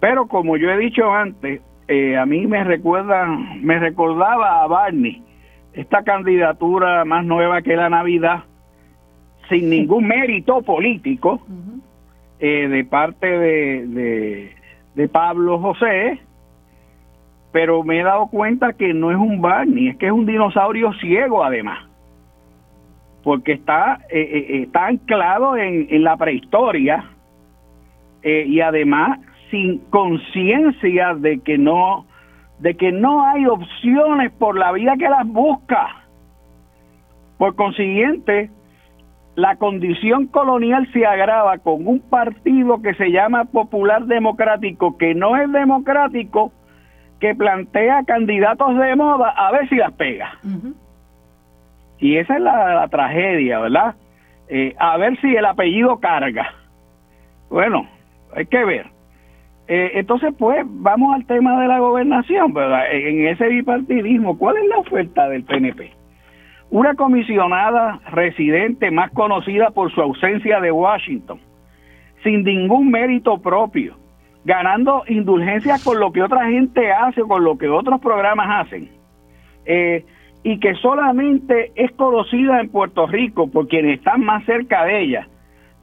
Pero 0.00 0.28
como 0.28 0.56
yo 0.56 0.70
he 0.70 0.78
dicho 0.78 1.12
antes, 1.12 1.60
eh, 1.88 2.16
a 2.16 2.26
mí 2.26 2.46
me 2.46 2.62
recuerda, 2.64 3.26
me 3.26 3.78
recordaba 3.78 4.62
a 4.62 4.66
Barney, 4.66 5.22
esta 5.72 6.02
candidatura 6.02 7.04
más 7.04 7.24
nueva 7.24 7.62
que 7.62 7.76
la 7.76 7.88
Navidad, 7.88 8.44
sin 9.48 9.70
ningún 9.70 10.06
mérito 10.06 10.62
político, 10.62 11.40
eh, 12.38 12.68
de 12.68 12.84
parte 12.84 13.26
de, 13.26 14.54
de, 14.94 15.08
Pablo 15.08 15.58
José, 15.58 16.20
pero 17.52 17.82
me 17.82 18.00
he 18.00 18.02
dado 18.02 18.26
cuenta 18.28 18.72
que 18.72 18.92
no 18.92 19.10
es 19.10 19.16
un 19.16 19.40
Barney, 19.40 19.88
es 19.88 19.96
que 19.96 20.06
es 20.06 20.12
un 20.12 20.26
dinosaurio 20.26 20.92
ciego 20.94 21.44
además, 21.44 21.78
porque 23.22 23.52
está, 23.52 24.00
eh, 24.10 24.20
eh, 24.20 24.62
está 24.62 24.86
anclado 24.86 25.56
en, 25.56 25.86
en 25.90 26.02
la 26.02 26.16
prehistoria 26.16 27.04
y 28.22 28.60
además 28.60 29.20
sin 29.50 29.78
conciencia 29.90 31.14
de 31.14 31.38
que 31.38 31.56
no 31.56 32.04
de 32.58 32.74
que 32.74 32.90
no 32.90 33.24
hay 33.24 33.46
opciones 33.46 34.32
por 34.32 34.58
la 34.58 34.72
vida 34.72 34.96
que 34.98 35.08
las 35.08 35.26
busca. 35.26 36.04
Por 37.38 37.54
consiguiente, 37.54 38.50
la 39.38 39.54
condición 39.54 40.26
colonial 40.26 40.90
se 40.92 41.06
agrava 41.06 41.58
con 41.58 41.86
un 41.86 42.00
partido 42.00 42.82
que 42.82 42.94
se 42.94 43.12
llama 43.12 43.44
Popular 43.44 44.04
Democrático, 44.06 44.98
que 44.98 45.14
no 45.14 45.36
es 45.36 45.52
democrático, 45.52 46.50
que 47.20 47.36
plantea 47.36 48.02
candidatos 48.02 48.76
de 48.76 48.96
moda 48.96 49.30
a 49.30 49.52
ver 49.52 49.68
si 49.68 49.76
las 49.76 49.92
pega. 49.92 50.40
Y 52.00 52.16
esa 52.16 52.34
es 52.34 52.40
la, 52.40 52.88
tragedia, 52.88 53.60
¿verdad? 53.60 53.94
Eh, 54.48 54.74
a 54.76 54.96
ver 54.96 55.16
si 55.20 55.36
el 55.36 55.44
apellido 55.44 56.00
carga. 56.00 56.52
Bueno, 57.48 57.86
hay 58.34 58.46
que 58.46 58.64
ver. 58.64 58.86
Eh, 59.68 59.92
entonces, 59.94 60.34
pues, 60.36 60.66
vamos 60.66 61.14
al 61.14 61.24
tema 61.26 61.60
de 61.60 61.68
la 61.68 61.78
gobernación, 61.78 62.52
¿verdad? 62.52 62.90
En 62.90 63.28
ese 63.28 63.46
bipartidismo, 63.46 64.36
¿cuál 64.36 64.56
es 64.56 64.68
la 64.68 64.78
oferta 64.78 65.28
del 65.28 65.44
PNP? 65.44 65.97
Una 66.70 66.94
comisionada 66.94 68.00
residente 68.10 68.90
más 68.90 69.10
conocida 69.12 69.70
por 69.70 69.90
su 69.92 70.02
ausencia 70.02 70.60
de 70.60 70.70
Washington, 70.70 71.40
sin 72.22 72.44
ningún 72.44 72.90
mérito 72.90 73.38
propio, 73.38 73.96
ganando 74.44 75.02
indulgencias 75.08 75.82
con 75.82 75.98
lo 75.98 76.12
que 76.12 76.22
otra 76.22 76.46
gente 76.46 76.92
hace 76.92 77.22
con 77.22 77.42
lo 77.42 77.56
que 77.56 77.68
otros 77.68 78.00
programas 78.00 78.66
hacen, 78.66 78.90
eh, 79.64 80.04
y 80.42 80.60
que 80.60 80.74
solamente 80.74 81.72
es 81.74 81.90
conocida 81.92 82.60
en 82.60 82.68
Puerto 82.68 83.06
Rico 83.06 83.50
por 83.50 83.66
quienes 83.66 83.98
están 83.98 84.20
más 84.20 84.44
cerca 84.44 84.84
de 84.84 85.00
ella, 85.00 85.28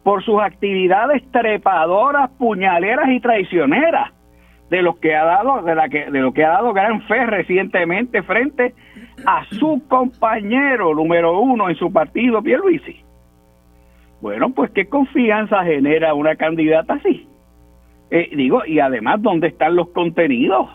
por 0.03 0.23
sus 0.23 0.39
actividades 0.39 1.23
trepadoras, 1.31 2.29
puñaleras 2.37 3.09
y 3.09 3.19
traicioneras 3.19 4.11
de 4.69 4.81
los 4.83 4.97
que 4.97 5.15
ha 5.15 5.23
dado 5.23 5.63
de 5.63 5.75
la 5.75 5.89
que 5.89 6.11
de 6.11 6.19
lo 6.19 6.31
que 6.31 6.43
ha 6.43 6.49
dado 6.49 6.73
gran 6.73 7.01
fe 7.03 7.25
recientemente 7.25 8.23
frente 8.23 8.73
a 9.25 9.45
su 9.45 9.81
compañero 9.87 10.93
número 10.93 11.39
uno 11.39 11.69
en 11.69 11.75
su 11.75 11.91
partido 11.91 12.41
Pierluisi. 12.41 13.03
Bueno 14.21 14.49
pues 14.49 14.71
qué 14.71 14.87
confianza 14.87 15.63
genera 15.63 16.13
una 16.13 16.35
candidata 16.35 16.95
así 16.95 17.27
eh, 18.11 18.29
digo 18.35 18.65
y 18.65 18.79
además 18.79 19.21
dónde 19.21 19.47
están 19.47 19.75
los 19.75 19.89
contenidos 19.89 20.69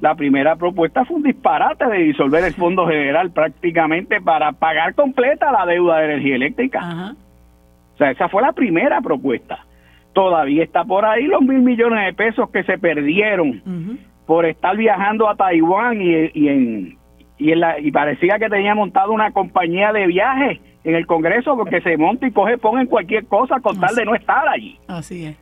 la 0.00 0.14
primera 0.14 0.54
propuesta 0.54 1.04
fue 1.04 1.16
un 1.16 1.22
disparate 1.24 1.86
de 1.86 1.98
disolver 1.98 2.44
el 2.44 2.54
fondo 2.54 2.86
general 2.86 3.32
prácticamente 3.32 4.20
para 4.20 4.52
pagar 4.52 4.94
completa 4.94 5.50
la 5.50 5.66
deuda 5.66 5.98
de 5.98 6.04
energía 6.04 6.36
eléctrica. 6.36 7.14
O 7.94 7.96
sea 7.98 8.12
esa 8.12 8.28
fue 8.28 8.42
la 8.42 8.52
primera 8.52 9.00
propuesta. 9.00 9.66
Todavía 10.12 10.62
está 10.62 10.84
por 10.84 11.04
ahí 11.04 11.24
los 11.24 11.42
mil 11.42 11.62
millones 11.62 12.06
de 12.06 12.12
pesos 12.12 12.48
que 12.50 12.62
se 12.62 12.78
perdieron 12.78 13.98
por 14.24 14.46
estar 14.46 14.76
viajando 14.76 15.28
a 15.28 15.34
Taiwán 15.34 16.00
y, 16.00 16.30
y 16.32 16.48
en 16.48 16.98
y, 17.38 17.52
en 17.52 17.60
la, 17.60 17.78
y 17.78 17.90
parecía 17.90 18.38
que 18.38 18.48
tenía 18.48 18.74
montado 18.74 19.12
una 19.12 19.30
compañía 19.32 19.92
de 19.92 20.06
viajes 20.06 20.60
en 20.84 20.94
el 20.94 21.06
Congreso 21.06 21.56
porque 21.56 21.80
se 21.80 21.96
monta 21.96 22.26
y 22.26 22.32
coge, 22.32 22.58
pone 22.58 22.86
cualquier 22.86 23.26
cosa 23.26 23.60
con 23.60 23.78
tal 23.78 23.94
de 23.94 24.04
no 24.04 24.14
estar 24.14 24.48
allí. 24.48 24.78
Así 24.86 25.26
es. 25.26 25.36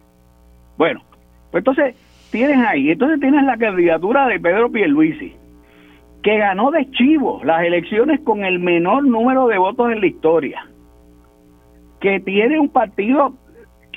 Bueno, 0.76 1.02
pues 1.50 1.60
entonces 1.60 1.94
tienes 2.30 2.58
ahí, 2.66 2.90
entonces 2.90 3.20
tienes 3.20 3.44
la 3.44 3.56
candidatura 3.56 4.26
de 4.26 4.40
Pedro 4.40 4.70
Pierluisi, 4.72 5.34
que 6.22 6.38
ganó 6.38 6.70
de 6.70 6.90
chivo 6.90 7.40
las 7.44 7.62
elecciones 7.62 8.20
con 8.20 8.44
el 8.44 8.58
menor 8.58 9.04
número 9.04 9.46
de 9.46 9.58
votos 9.58 9.92
en 9.92 10.00
la 10.00 10.06
historia, 10.06 10.66
que 12.00 12.20
tiene 12.20 12.58
un 12.58 12.70
partido 12.70 13.34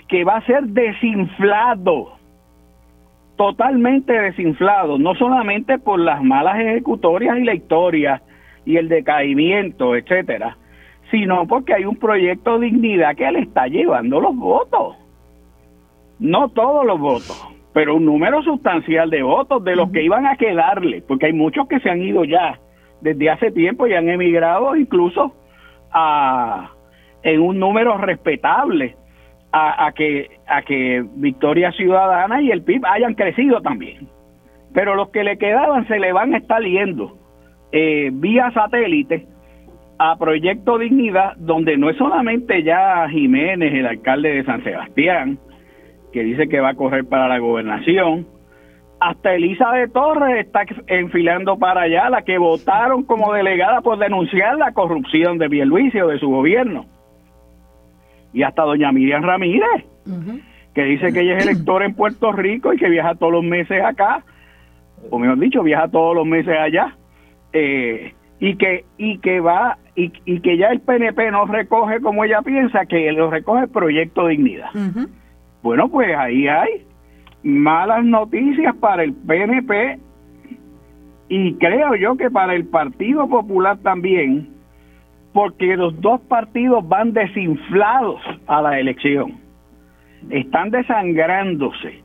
que 0.07 0.23
va 0.23 0.37
a 0.37 0.45
ser 0.45 0.63
desinflado, 0.65 2.16
totalmente 3.37 4.11
desinflado, 4.11 4.97
no 4.97 5.15
solamente 5.15 5.77
por 5.77 5.99
las 5.99 6.23
malas 6.23 6.59
ejecutorias 6.59 7.37
y 7.37 7.43
la 7.43 7.53
historia 7.53 8.21
y 8.65 8.77
el 8.77 8.89
decaimiento, 8.89 9.95
etcétera, 9.95 10.57
sino 11.11 11.47
porque 11.47 11.73
hay 11.73 11.85
un 11.85 11.95
proyecto 11.95 12.59
de 12.59 12.65
dignidad 12.65 13.15
que 13.15 13.31
le 13.31 13.39
está 13.39 13.67
llevando 13.67 14.19
los 14.19 14.35
votos. 14.35 14.97
No 16.19 16.49
todos 16.49 16.85
los 16.85 16.99
votos, 16.99 17.47
pero 17.73 17.95
un 17.95 18.05
número 18.05 18.41
sustancial 18.41 19.09
de 19.09 19.21
votos 19.21 19.63
de 19.63 19.75
los 19.75 19.91
que 19.91 20.03
iban 20.03 20.25
a 20.25 20.35
quedarle, 20.35 21.03
porque 21.07 21.27
hay 21.27 21.33
muchos 21.33 21.67
que 21.67 21.79
se 21.79 21.89
han 21.89 22.01
ido 22.01 22.25
ya 22.25 22.59
desde 23.01 23.29
hace 23.29 23.51
tiempo 23.51 23.85
y 23.87 23.93
han 23.93 24.09
emigrado 24.09 24.75
incluso 24.75 25.33
a 25.91 26.71
en 27.23 27.41
un 27.41 27.59
número 27.59 27.97
respetable 27.97 28.95
a, 29.51 29.91
que, 29.93 30.29
a 30.47 30.61
que 30.61 31.03
Victoria 31.15 31.71
Ciudadana 31.71 32.41
y 32.41 32.51
el 32.51 32.63
PIB 32.63 32.85
hayan 32.85 33.13
crecido 33.13 33.61
también. 33.61 34.07
Pero 34.73 34.95
los 34.95 35.09
que 35.09 35.23
le 35.23 35.37
quedaban 35.37 35.87
se 35.87 35.99
le 35.99 36.11
van 36.11 36.33
a 36.33 36.37
estar 36.37 36.61
yendo 36.61 37.17
eh, 37.71 38.09
vía 38.13 38.51
satélite 38.51 39.25
a 39.99 40.15
Proyecto 40.17 40.77
Dignidad, 40.77 41.35
donde 41.37 41.77
no 41.77 41.89
es 41.89 41.97
solamente 41.97 42.61
ya 42.61 43.07
Jiménez, 43.09 43.73
el 43.73 43.87
alcalde 43.87 44.29
de 44.29 44.43
San 44.43 44.63
Sebastián, 44.63 45.39
que 46.13 46.23
dice 46.23 46.47
que 46.47 46.59
va 46.59 46.69
a 46.69 46.75
correr 46.75 47.05
para 47.05 47.27
la 47.27 47.39
gobernación, 47.39 48.27
hasta 48.99 49.33
Elisa 49.33 49.71
de 49.71 49.87
Torres 49.87 50.45
está 50.45 50.65
enfilando 50.87 51.57
para 51.57 51.81
allá, 51.81 52.09
la 52.09 52.23
que 52.23 52.37
votaron 52.37 53.03
como 53.03 53.33
delegada 53.33 53.81
por 53.81 53.97
denunciar 53.97 54.57
la 54.57 54.73
corrupción 54.73 55.37
de 55.37 55.49
Pierluisi 55.49 55.99
de 55.99 56.19
su 56.19 56.29
gobierno 56.29 56.85
y 58.37 58.43
hasta 58.43 58.61
doña 58.61 58.91
Miriam 58.91 59.23
Ramírez, 59.23 59.83
que 60.75 60.83
dice 60.83 61.11
que 61.11 61.21
ella 61.21 61.37
es 61.37 61.47
electora 61.47 61.85
en 61.85 61.95
Puerto 61.95 62.31
Rico 62.31 62.71
y 62.71 62.77
que 62.77 62.87
viaja 62.87 63.15
todos 63.15 63.33
los 63.33 63.43
meses 63.43 63.83
acá, 63.83 64.23
o 65.09 65.17
mejor 65.17 65.39
dicho, 65.39 65.63
viaja 65.63 65.87
todos 65.87 66.15
los 66.15 66.27
meses 66.27 66.55
allá, 66.55 66.95
eh, 67.51 68.13
y 68.39 68.55
que 68.57 68.85
y 68.95 69.17
que 69.17 69.39
va 69.39 69.79
y, 69.95 70.11
que 70.41 70.57
ya 70.57 70.67
el 70.67 70.81
PNP 70.81 71.31
no 71.31 71.45
recoge 71.45 71.99
como 71.99 72.23
ella 72.23 72.43
piensa, 72.43 72.85
que 72.85 73.11
lo 73.11 73.31
recoge 73.31 73.63
el 73.63 73.69
Proyecto 73.69 74.27
Dignidad. 74.27 74.69
Bueno, 75.63 75.89
pues 75.89 76.15
ahí 76.15 76.47
hay 76.47 76.85
malas 77.41 78.05
noticias 78.05 78.75
para 78.75 79.03
el 79.03 79.13
PNP 79.15 79.97
y 81.29 81.55
creo 81.55 81.95
yo 81.95 82.15
que 82.17 82.29
para 82.29 82.53
el 82.53 82.67
Partido 82.67 83.27
Popular 83.27 83.79
también, 83.79 84.56
porque 85.37 85.77
los 85.77 86.01
dos 86.01 86.19
partidos 86.21 86.87
van 86.87 87.13
desinflados 87.13 88.19
a 88.47 88.59
la 88.59 88.79
elección, 88.79 89.39
están 90.31 90.71
desangrándose 90.71 92.01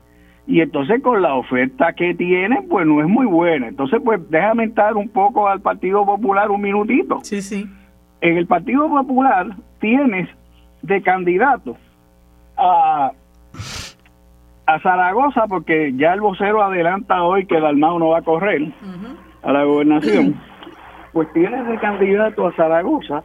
y 0.47 0.61
entonces 0.61 1.01
con 1.01 1.23
la 1.23 1.33
oferta 1.37 1.95
que 1.95 2.15
tienen, 2.15 2.69
pues 2.69 2.87
no 2.87 3.01
es 3.01 3.09
muy 3.09 3.25
buena. 3.25 3.69
Entonces, 3.69 4.03
pues 4.05 4.21
déjame 4.29 4.65
entrar 4.65 4.97
un 4.99 5.09
poco 5.09 5.49
al 5.49 5.63
Partido 5.63 6.05
Popular 6.05 6.51
un 6.51 6.61
minutito. 6.61 7.21
Sí, 7.23 7.41
sí. 7.41 7.67
En 8.21 8.37
el 8.37 8.47
Partido 8.47 8.87
Popular 8.91 9.47
tienes 9.81 10.29
de 10.83 11.01
candidato 11.01 11.79
a, 12.59 13.13
a 14.67 14.81
Zaragoza, 14.81 15.47
porque 15.47 15.95
ya 15.97 16.13
el 16.13 16.21
vocero 16.21 16.63
adelanta 16.63 17.23
hoy 17.23 17.47
que 17.47 17.57
el 17.57 17.65
Almao 17.65 17.99
no 17.99 18.11
va 18.11 18.19
a 18.19 18.23
correr 18.23 18.61
a 19.43 19.53
la 19.55 19.65
gobernación. 19.65 20.52
Pues 21.13 21.33
tienes 21.33 21.67
de 21.67 21.79
candidato 21.79 22.47
a 22.47 22.53
Zaragoza 22.53 23.23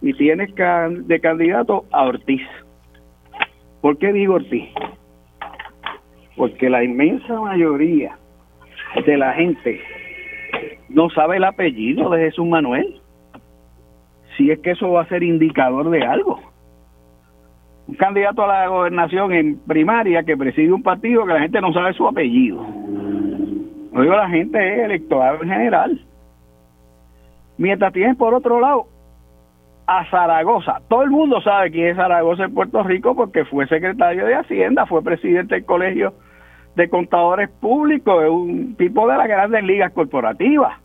y 0.00 0.12
tienes 0.14 0.54
de 0.54 1.20
candidato 1.20 1.84
a 1.90 2.04
Ortiz. 2.04 2.46
¿Por 3.80 3.98
qué 3.98 4.12
digo 4.12 4.34
Ortiz? 4.34 4.68
porque 6.38 6.70
la 6.70 6.84
inmensa 6.84 7.38
mayoría 7.40 8.16
de 9.04 9.16
la 9.18 9.32
gente 9.34 9.80
no 10.88 11.10
sabe 11.10 11.36
el 11.36 11.44
apellido 11.44 12.08
de 12.10 12.26
Jesús 12.26 12.46
Manuel. 12.46 13.00
Si 14.36 14.50
es 14.50 14.60
que 14.60 14.70
eso 14.70 14.92
va 14.92 15.02
a 15.02 15.08
ser 15.08 15.24
indicador 15.24 15.90
de 15.90 16.00
algo. 16.00 16.40
Un 17.88 17.96
candidato 17.96 18.44
a 18.44 18.46
la 18.46 18.68
gobernación 18.68 19.32
en 19.32 19.58
primaria 19.66 20.22
que 20.22 20.36
preside 20.36 20.72
un 20.72 20.82
partido 20.82 21.26
que 21.26 21.32
la 21.32 21.40
gente 21.40 21.60
no 21.60 21.72
sabe 21.72 21.92
su 21.94 22.06
apellido. 22.06 22.64
No 23.92 24.02
digo 24.02 24.14
la 24.14 24.28
gente 24.28 24.58
es 24.58 24.84
electoral 24.84 25.38
en 25.42 25.48
general. 25.48 26.00
Mientras 27.58 27.92
tienes 27.92 28.16
por 28.16 28.34
otro 28.34 28.60
lado 28.60 28.86
a 29.88 30.04
Zaragoza. 30.10 30.82
Todo 30.88 31.02
el 31.02 31.10
mundo 31.10 31.40
sabe 31.40 31.70
quién 31.70 31.88
es 31.88 31.96
Zaragoza 31.96 32.44
en 32.44 32.54
Puerto 32.54 32.82
Rico 32.82 33.16
porque 33.16 33.46
fue 33.46 33.66
secretario 33.68 34.26
de 34.26 34.34
Hacienda, 34.34 34.84
fue 34.84 35.02
presidente 35.02 35.54
del 35.54 35.64
colegio 35.64 36.12
de 36.76 36.90
contadores 36.90 37.48
públicos, 37.48 38.22
es 38.22 38.30
un 38.30 38.76
tipo 38.76 39.08
de 39.08 39.16
las 39.16 39.26
grandes 39.26 39.64
ligas 39.64 39.90
corporativas. 39.92 40.78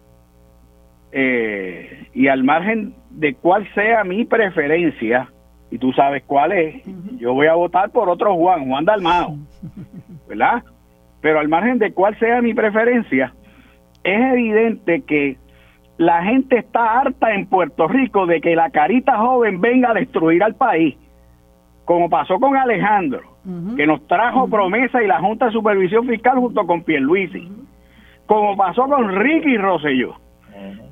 Eh, 1.11 2.07
y 2.13 2.29
al 2.29 2.45
margen 2.45 2.95
de 3.11 3.35
cuál 3.35 3.67
sea 3.75 4.05
mi 4.05 4.23
preferencia, 4.23 5.29
y 5.69 5.77
tú 5.77 5.91
sabes 5.91 6.23
cuál 6.25 6.53
es, 6.53 6.81
yo 7.17 7.33
voy 7.33 7.47
a 7.47 7.55
votar 7.55 7.91
por 7.91 8.09
otro 8.09 8.35
Juan, 8.35 8.67
Juan 8.67 8.85
Dalmao, 8.85 9.35
¿verdad? 10.29 10.63
Pero 11.21 11.39
al 11.39 11.49
margen 11.49 11.77
de 11.77 11.91
cuál 11.91 12.17
sea 12.19 12.41
mi 12.41 12.53
preferencia, 12.53 13.33
es 14.03 14.33
evidente 14.33 15.01
que 15.01 15.37
la 15.97 16.23
gente 16.23 16.57
está 16.57 16.99
harta 16.99 17.33
en 17.33 17.47
Puerto 17.47 17.87
Rico 17.87 18.25
de 18.25 18.41
que 18.41 18.55
la 18.55 18.69
carita 18.69 19.17
joven 19.17 19.61
venga 19.61 19.91
a 19.91 19.93
destruir 19.93 20.43
al 20.43 20.55
país, 20.55 20.95
como 21.85 22.09
pasó 22.09 22.39
con 22.39 22.55
Alejandro 22.55 23.33
que 23.75 23.85
nos 23.85 24.05
trajo 24.07 24.47
promesa 24.47 25.03
y 25.03 25.07
la 25.07 25.19
Junta 25.19 25.47
de 25.47 25.51
Supervisión 25.51 26.07
Fiscal 26.07 26.37
junto 26.37 26.65
con 26.65 26.83
Pierluisi, 26.83 27.49
como 28.25 28.55
pasó 28.55 28.85
con 28.85 29.13
Ricky 29.15 29.57
Rosselló. 29.57 30.15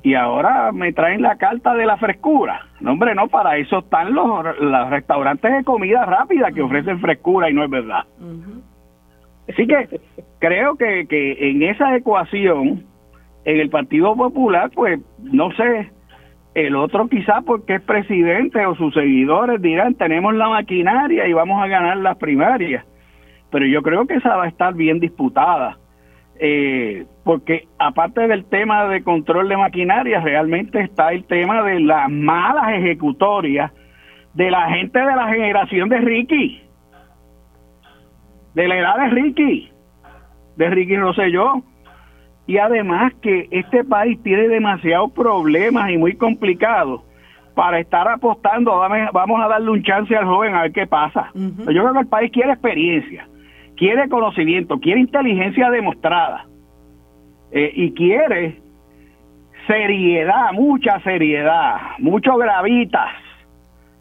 Y 0.02 0.14
ahora 0.14 0.70
me 0.72 0.92
traen 0.92 1.22
la 1.22 1.36
carta 1.36 1.74
de 1.74 1.86
la 1.86 1.96
frescura. 1.96 2.66
No, 2.80 2.92
hombre, 2.92 3.14
no, 3.14 3.28
para 3.28 3.56
eso 3.56 3.78
están 3.78 4.12
los, 4.12 4.60
los 4.60 4.90
restaurantes 4.90 5.50
de 5.50 5.64
comida 5.64 6.04
rápida 6.04 6.50
que 6.50 6.60
ofrecen 6.60 7.00
frescura 7.00 7.48
y 7.48 7.54
no 7.54 7.64
es 7.64 7.70
verdad. 7.70 8.04
Así 9.48 9.66
que 9.66 10.00
creo 10.40 10.76
que, 10.76 11.06
que 11.06 11.50
en 11.50 11.62
esa 11.62 11.96
ecuación, 11.96 12.84
en 13.44 13.60
el 13.60 13.70
Partido 13.70 14.14
Popular, 14.16 14.70
pues 14.74 15.00
no 15.18 15.50
sé, 15.52 15.90
el 16.54 16.76
otro 16.76 17.08
quizá 17.08 17.40
porque 17.42 17.76
es 17.76 17.82
presidente 17.82 18.64
o 18.66 18.74
sus 18.74 18.92
seguidores 18.94 19.60
dirán, 19.62 19.94
tenemos 19.94 20.34
la 20.34 20.48
maquinaria 20.48 21.26
y 21.26 21.32
vamos 21.32 21.62
a 21.62 21.66
ganar 21.66 21.96
las 21.96 22.18
primarias. 22.18 22.84
Pero 23.50 23.66
yo 23.66 23.82
creo 23.82 24.06
que 24.06 24.14
esa 24.14 24.36
va 24.36 24.44
a 24.44 24.48
estar 24.48 24.74
bien 24.74 25.00
disputada. 25.00 25.78
Eh, 26.38 27.06
porque 27.24 27.68
aparte 27.78 28.26
del 28.26 28.44
tema 28.46 28.86
de 28.88 29.02
control 29.02 29.48
de 29.48 29.56
maquinaria, 29.56 30.20
realmente 30.20 30.80
está 30.80 31.12
el 31.12 31.24
tema 31.24 31.62
de 31.62 31.80
las 31.80 32.10
malas 32.10 32.74
ejecutorias 32.74 33.70
de 34.34 34.50
la 34.50 34.70
gente 34.70 34.98
de 34.98 35.16
la 35.16 35.28
generación 35.28 35.88
de 35.88 35.98
Ricky, 35.98 36.62
de 38.54 38.68
la 38.68 38.78
edad 38.78 38.96
de 38.96 39.08
Ricky, 39.10 39.70
de 40.56 40.70
Ricky 40.70 40.96
Rosselló, 40.96 41.62
y 42.46 42.58
además 42.58 43.12
que 43.22 43.48
este 43.50 43.84
país 43.84 44.20
tiene 44.22 44.48
demasiados 44.48 45.12
problemas 45.12 45.90
y 45.90 45.96
muy 45.96 46.16
complicados 46.16 47.02
para 47.54 47.78
estar 47.78 48.08
apostando, 48.08 48.78
vamos 49.12 49.40
a 49.40 49.48
darle 49.48 49.70
un 49.70 49.82
chance 49.82 50.16
al 50.16 50.24
joven 50.24 50.54
a 50.54 50.62
ver 50.62 50.72
qué 50.72 50.86
pasa. 50.86 51.30
Yo 51.34 51.64
creo 51.64 51.92
que 51.92 52.00
el 52.00 52.06
país 52.06 52.32
quiere 52.32 52.52
experiencia, 52.52 53.28
quiere 53.76 54.08
conocimiento, 54.08 54.78
quiere 54.80 55.00
inteligencia 55.00 55.70
demostrada 55.70 56.46
eh, 57.50 57.70
y 57.74 57.92
quiere 57.92 58.62
seriedad, 59.66 60.52
mucha 60.52 61.00
seriedad, 61.00 61.76
mucho 61.98 62.36
gravitas. 62.36 63.10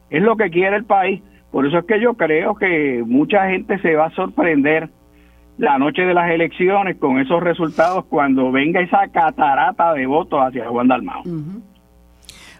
Es 0.09 0.21
lo 0.21 0.35
que 0.35 0.49
quiere 0.49 0.77
el 0.77 0.85
país. 0.85 1.21
Por 1.51 1.65
eso 1.65 1.79
es 1.79 1.85
que 1.85 1.99
yo 1.99 2.13
creo 2.13 2.55
que 2.55 3.03
mucha 3.05 3.49
gente 3.49 3.77
se 3.79 3.95
va 3.95 4.05
a 4.05 4.11
sorprender 4.11 4.89
la 5.57 5.77
noche 5.77 6.03
de 6.03 6.13
las 6.13 6.31
elecciones 6.31 6.97
con 6.97 7.19
esos 7.19 7.41
resultados 7.41 8.05
cuando 8.05 8.51
venga 8.51 8.81
esa 8.81 9.07
catarata 9.09 9.93
de 9.93 10.05
votos 10.05 10.39
hacia 10.41 10.67
Juan 10.67 10.87
Dalmao. 10.87 11.23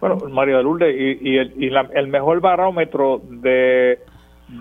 Bueno, 0.00 0.16
Mario 0.30 0.56
de 0.56 0.62
Lourdes, 0.62 0.96
y, 0.98 1.36
el, 1.36 2.08
mejor 2.08 2.40
barómetro 2.40 3.20
de, 3.24 4.00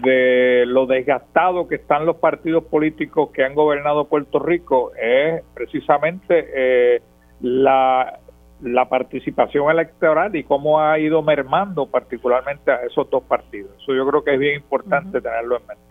de 0.03 0.65
lo 0.67 0.85
desgastado 0.85 1.67
que 1.67 1.75
están 1.75 2.05
los 2.05 2.17
partidos 2.17 2.63
políticos 2.65 3.31
que 3.31 3.43
han 3.43 3.55
gobernado 3.55 4.05
Puerto 4.05 4.39
Rico 4.39 4.91
es 5.01 5.43
precisamente 5.53 6.47
eh, 6.53 7.01
la, 7.41 8.19
la 8.61 8.87
participación 8.87 9.69
electoral 9.71 10.35
y 10.35 10.43
cómo 10.43 10.79
ha 10.79 10.99
ido 10.99 11.21
mermando 11.23 11.87
particularmente 11.87 12.71
a 12.71 12.85
esos 12.85 13.09
dos 13.09 13.23
partidos. 13.23 13.71
Eso 13.81 13.95
yo 13.95 14.07
creo 14.07 14.23
que 14.23 14.33
es 14.33 14.39
bien 14.39 14.55
importante 14.55 15.19
tenerlo 15.21 15.57
en 15.57 15.67
mente. 15.67 15.90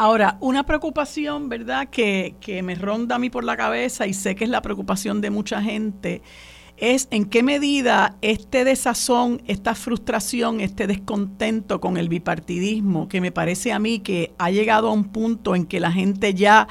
Ahora, 0.00 0.38
una 0.38 0.64
preocupación, 0.64 1.48
¿verdad?, 1.48 1.88
que, 1.88 2.36
que 2.40 2.62
me 2.62 2.76
ronda 2.76 3.16
a 3.16 3.18
mí 3.18 3.30
por 3.30 3.42
la 3.42 3.56
cabeza 3.56 4.06
y 4.06 4.14
sé 4.14 4.36
que 4.36 4.44
es 4.44 4.50
la 4.50 4.62
preocupación 4.62 5.20
de 5.20 5.30
mucha 5.30 5.60
gente, 5.60 6.22
es 6.76 7.08
en 7.10 7.24
qué 7.24 7.42
medida 7.42 8.14
este 8.22 8.62
desazón, 8.62 9.42
esta 9.48 9.74
frustración, 9.74 10.60
este 10.60 10.86
descontento 10.86 11.80
con 11.80 11.96
el 11.96 12.08
bipartidismo, 12.08 13.08
que 13.08 13.20
me 13.20 13.32
parece 13.32 13.72
a 13.72 13.80
mí 13.80 13.98
que 13.98 14.34
ha 14.38 14.52
llegado 14.52 14.90
a 14.90 14.92
un 14.92 15.02
punto 15.02 15.56
en 15.56 15.66
que 15.66 15.80
la 15.80 15.90
gente 15.90 16.32
ya 16.32 16.68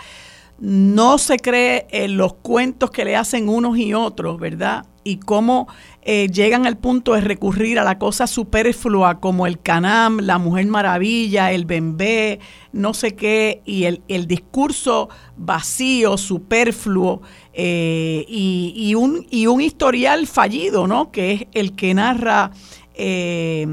no 0.58 1.18
se 1.18 1.36
cree 1.36 1.86
en 1.92 2.16
los 2.16 2.36
cuentos 2.36 2.92
que 2.92 3.04
le 3.04 3.18
hacen 3.18 3.50
unos 3.50 3.78
y 3.78 3.94
otros, 3.94 4.40
¿verdad? 4.40 4.86
Y 5.08 5.18
cómo 5.18 5.70
eh, 6.02 6.28
llegan 6.28 6.66
al 6.66 6.78
punto 6.78 7.14
de 7.14 7.22
recurrir 7.22 7.80
a 7.80 7.86
la 7.86 7.98
cosa 7.98 8.28
superflua 8.28 9.22
como 9.22 9.48
el 9.48 9.60
Canam, 9.62 10.20
la 10.20 10.38
Mujer 10.38 10.66
Maravilla, 10.68 11.52
el 11.54 11.66
Bembé, 11.66 12.40
no 12.74 12.94
sé 12.94 13.16
qué, 13.16 13.62
y 13.66 13.86
el, 13.86 14.28
discurso 14.28 15.08
vacío, 15.38 16.18
superfluo, 16.18 17.22
eh, 17.54 18.26
y, 18.28 18.96
un, 18.96 19.26
y 19.30 19.48
un 19.48 19.62
historial 19.62 20.28
fallido, 20.28 20.88
¿no? 20.88 21.10
Que 21.10 21.32
es 21.32 21.48
el 21.54 21.74
que 21.74 21.94
narra 21.94 22.52
eh, 22.94 23.66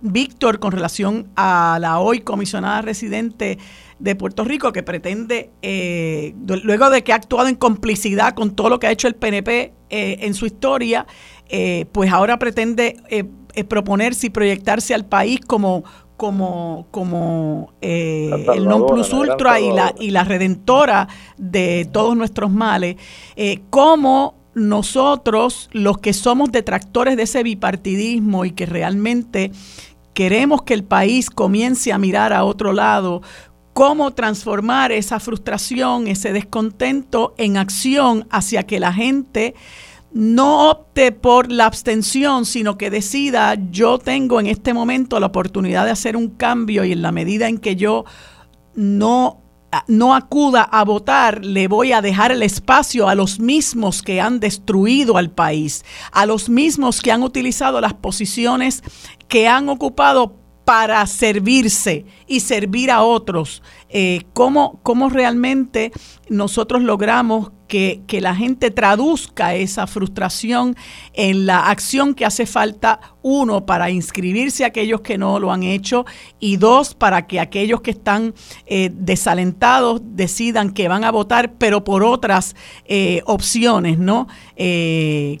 Víctor 0.00 0.58
con 0.58 0.72
relación 0.72 1.28
a 1.36 1.76
la 1.78 1.98
hoy 1.98 2.20
comisionada 2.20 2.80
residente 2.80 3.58
de 4.02 4.16
Puerto 4.16 4.42
Rico 4.44 4.72
que 4.72 4.82
pretende, 4.82 5.50
eh, 5.62 6.34
luego 6.64 6.90
de 6.90 7.04
que 7.04 7.12
ha 7.12 7.16
actuado 7.16 7.48
en 7.48 7.54
complicidad 7.54 8.34
con 8.34 8.50
todo 8.50 8.68
lo 8.68 8.80
que 8.80 8.88
ha 8.88 8.90
hecho 8.90 9.06
el 9.06 9.14
PNP 9.14 9.72
eh, 9.90 10.16
en 10.22 10.34
su 10.34 10.44
historia, 10.44 11.06
eh, 11.48 11.86
pues 11.92 12.10
ahora 12.10 12.36
pretende 12.38 12.96
proponerse 13.68 14.26
y 14.26 14.30
proyectarse 14.30 14.92
al 14.92 15.04
país 15.04 15.40
como 15.46 15.84
como, 16.16 16.86
como 16.92 17.74
el 17.80 18.64
non 18.64 18.86
plus 18.86 19.12
ultra 19.12 19.58
y 19.58 19.72
la, 19.72 19.92
y 19.98 20.10
la 20.10 20.22
redentora 20.22 21.08
de 21.36 21.88
todos 21.90 22.16
nuestros 22.16 22.48
males, 22.52 22.94
como 23.70 24.36
nosotros, 24.54 25.68
los 25.72 25.98
que 25.98 26.12
somos 26.12 26.52
detractores 26.52 27.16
de 27.16 27.24
ese 27.24 27.42
bipartidismo 27.42 28.44
y 28.44 28.52
que 28.52 28.66
realmente 28.66 29.50
queremos 30.14 30.62
que 30.62 30.74
el 30.74 30.84
país 30.84 31.30
comience 31.30 31.92
a 31.92 31.98
mirar 31.98 32.32
a 32.32 32.44
otro 32.44 32.72
lado, 32.72 33.22
cómo 33.72 34.12
transformar 34.12 34.92
esa 34.92 35.20
frustración, 35.20 36.06
ese 36.06 36.32
descontento 36.32 37.34
en 37.38 37.56
acción 37.56 38.26
hacia 38.30 38.64
que 38.64 38.80
la 38.80 38.92
gente 38.92 39.54
no 40.12 40.70
opte 40.70 41.10
por 41.12 41.50
la 41.50 41.66
abstención, 41.66 42.44
sino 42.44 42.76
que 42.76 42.90
decida, 42.90 43.56
yo 43.70 43.98
tengo 43.98 44.40
en 44.40 44.46
este 44.46 44.74
momento 44.74 45.18
la 45.20 45.26
oportunidad 45.26 45.86
de 45.86 45.90
hacer 45.90 46.16
un 46.16 46.28
cambio 46.28 46.84
y 46.84 46.92
en 46.92 47.02
la 47.02 47.12
medida 47.12 47.48
en 47.48 47.58
que 47.58 47.76
yo 47.76 48.04
no 48.74 49.38
no 49.88 50.14
acuda 50.14 50.62
a 50.62 50.84
votar, 50.84 51.42
le 51.42 51.66
voy 51.66 51.92
a 51.92 52.02
dejar 52.02 52.30
el 52.30 52.42
espacio 52.42 53.08
a 53.08 53.14
los 53.14 53.40
mismos 53.40 54.02
que 54.02 54.20
han 54.20 54.38
destruido 54.38 55.16
al 55.16 55.30
país, 55.30 55.82
a 56.10 56.26
los 56.26 56.50
mismos 56.50 57.00
que 57.00 57.10
han 57.10 57.22
utilizado 57.22 57.80
las 57.80 57.94
posiciones 57.94 58.82
que 59.28 59.48
han 59.48 59.70
ocupado 59.70 60.41
para 60.64 61.04
servirse 61.06 62.04
y 62.26 62.40
servir 62.40 62.90
a 62.90 63.02
otros. 63.02 63.62
Eh, 63.88 64.22
¿cómo, 64.32 64.80
¿Cómo 64.82 65.10
realmente 65.10 65.92
nosotros 66.28 66.82
logramos 66.82 67.50
que, 67.68 68.02
que, 68.06 68.20
la 68.20 68.34
gente 68.34 68.70
traduzca 68.70 69.54
esa 69.54 69.86
frustración 69.86 70.76
en 71.14 71.46
la 71.46 71.70
acción 71.70 72.14
que 72.14 72.24
hace 72.24 72.46
falta, 72.46 73.00
uno, 73.22 73.66
para 73.66 73.90
inscribirse 73.90 74.64
a 74.64 74.68
aquellos 74.68 75.00
que 75.00 75.18
no 75.18 75.38
lo 75.38 75.52
han 75.52 75.62
hecho 75.62 76.04
y 76.38 76.56
dos, 76.56 76.94
para 76.94 77.26
que 77.26 77.40
aquellos 77.40 77.80
que 77.80 77.92
están 77.92 78.34
eh, 78.66 78.90
desalentados 78.92 80.00
decidan 80.04 80.72
que 80.72 80.88
van 80.88 81.04
a 81.04 81.10
votar, 81.10 81.54
pero 81.54 81.82
por 81.82 82.02
otras 82.02 82.54
eh, 82.84 83.22
opciones, 83.26 83.98
¿no? 83.98 84.28
Que, 84.56 85.40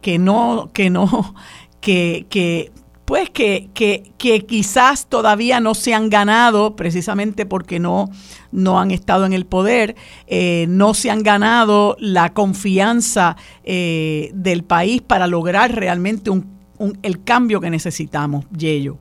que 0.00 0.18
no, 0.18 0.70
que 0.72 0.90
no, 0.90 1.34
que, 1.80 2.26
que 2.30 2.72
pues 3.08 3.30
que, 3.30 3.70
que, 3.72 4.02
que, 4.18 4.44
quizás 4.44 5.08
todavía 5.08 5.60
no 5.60 5.72
se 5.72 5.94
han 5.94 6.10
ganado 6.10 6.76
precisamente 6.76 7.46
porque 7.46 7.80
no, 7.80 8.10
no 8.52 8.78
han 8.78 8.90
estado 8.90 9.24
en 9.24 9.32
el 9.32 9.46
poder, 9.46 9.94
eh, 10.26 10.66
no 10.68 10.92
se 10.92 11.10
han 11.10 11.22
ganado 11.22 11.96
la 11.98 12.34
confianza 12.34 13.36
eh, 13.64 14.28
del 14.34 14.62
país 14.62 15.00
para 15.00 15.26
lograr 15.26 15.74
realmente 15.74 16.28
un, 16.28 16.54
un, 16.76 16.98
el 17.02 17.24
cambio 17.24 17.62
que 17.62 17.70
necesitamos, 17.70 18.46
Yello. 18.50 18.98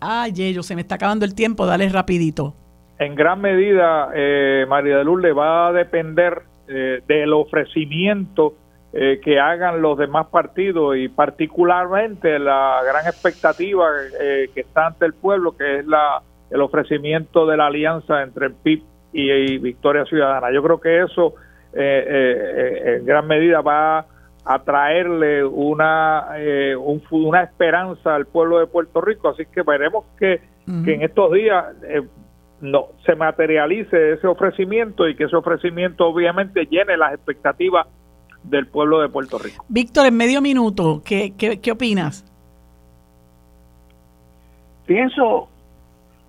Ah, 0.00 0.26
Yello, 0.26 0.64
se 0.64 0.74
me 0.74 0.80
está 0.80 0.96
acabando 0.96 1.24
el 1.24 1.36
tiempo, 1.36 1.64
dale 1.64 1.88
rapidito. 1.88 2.56
En 2.98 3.14
gran 3.14 3.40
medida, 3.40 4.10
eh, 4.16 4.66
María 4.68 4.96
de 4.96 5.04
le 5.04 5.32
va 5.32 5.68
a 5.68 5.72
depender 5.72 6.42
eh, 6.66 7.02
del 7.06 7.32
ofrecimiento 7.34 8.54
eh, 8.92 9.20
que 9.22 9.38
hagan 9.38 9.82
los 9.82 9.98
demás 9.98 10.28
partidos 10.28 10.96
y 10.96 11.08
particularmente 11.08 12.38
la 12.38 12.80
gran 12.86 13.06
expectativa 13.06 13.86
eh, 14.18 14.48
que 14.54 14.62
está 14.62 14.86
ante 14.86 15.04
el 15.04 15.12
pueblo, 15.12 15.56
que 15.56 15.80
es 15.80 15.86
la 15.86 16.22
el 16.50 16.62
ofrecimiento 16.62 17.46
de 17.46 17.58
la 17.58 17.66
alianza 17.66 18.22
entre 18.22 18.46
el 18.46 18.54
PIB 18.54 18.82
y, 19.12 19.30
y 19.30 19.58
Victoria 19.58 20.06
Ciudadana. 20.06 20.50
Yo 20.50 20.62
creo 20.62 20.80
que 20.80 21.02
eso 21.02 21.34
eh, 21.74 22.96
en 22.96 23.04
gran 23.04 23.26
medida 23.26 23.60
va 23.60 24.06
a 24.46 24.58
traerle 24.64 25.44
una, 25.44 26.28
un, 26.78 27.02
una 27.10 27.42
esperanza 27.42 28.14
al 28.14 28.24
pueblo 28.24 28.58
de 28.60 28.66
Puerto 28.66 29.02
Rico, 29.02 29.28
así 29.28 29.44
que 29.44 29.60
veremos 29.60 30.06
que, 30.18 30.40
uh 30.66 30.70
-huh. 30.70 30.84
que 30.86 30.94
en 30.94 31.02
estos 31.02 31.30
días 31.32 31.66
no 32.62 32.86
se 33.04 33.14
materialice 33.14 34.12
ese 34.12 34.26
ofrecimiento 34.26 35.06
y 35.06 35.14
que 35.14 35.24
ese 35.24 35.36
ofrecimiento 35.36 36.06
obviamente 36.06 36.64
llene 36.64 36.96
las 36.96 37.12
expectativas 37.12 37.86
del 38.44 38.66
pueblo 38.66 39.00
de 39.00 39.08
Puerto 39.08 39.38
Rico. 39.38 39.64
Víctor, 39.68 40.06
en 40.06 40.16
medio 40.16 40.40
minuto, 40.40 41.02
¿qué, 41.04 41.32
qué, 41.36 41.60
qué 41.60 41.72
opinas? 41.72 42.24
Pienso, 44.86 45.48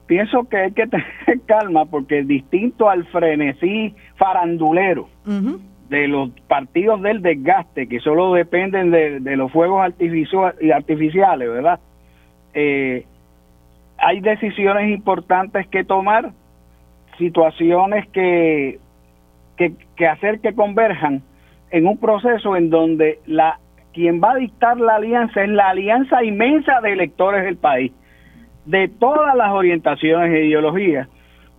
pienso 0.05 0.43
que 0.49 0.57
hay 0.57 0.71
que 0.71 0.87
tener 0.87 1.41
calma 1.45 1.85
porque 1.85 2.23
distinto 2.23 2.89
al 2.89 3.05
frenesí 3.05 3.95
farandulero 4.15 5.07
uh 5.25 5.29
-huh. 5.29 5.59
de 5.89 6.07
los 6.07 6.29
partidos 6.47 7.01
del 7.01 7.21
desgaste 7.21 7.87
que 7.87 7.99
solo 7.99 8.33
dependen 8.33 8.91
de, 8.91 9.19
de 9.21 9.35
los 9.37 9.51
fuegos 9.51 9.81
artificiales, 9.81 11.49
¿verdad? 11.49 11.79
Eh, 12.53 13.05
hay 13.97 14.19
decisiones 14.21 14.89
importantes 14.89 15.67
que 15.67 15.83
tomar, 15.83 16.31
situaciones 17.17 18.07
que, 18.09 18.79
que, 19.57 19.73
que 19.95 20.07
hacer 20.07 20.39
que 20.39 20.53
converjan 20.53 21.21
en 21.71 21.87
un 21.87 21.97
proceso 21.97 22.55
en 22.55 22.69
donde 22.69 23.19
la 23.25 23.59
quien 23.93 24.21
va 24.21 24.31
a 24.31 24.35
dictar 24.35 24.79
la 24.79 24.95
alianza 24.95 25.43
es 25.43 25.49
la 25.49 25.69
alianza 25.69 26.23
inmensa 26.23 26.79
de 26.81 26.93
electores 26.93 27.43
del 27.43 27.57
país, 27.57 27.91
de 28.65 28.87
todas 28.87 29.35
las 29.35 29.51
orientaciones 29.51 30.31
e 30.31 30.45
ideologías, 30.45 31.07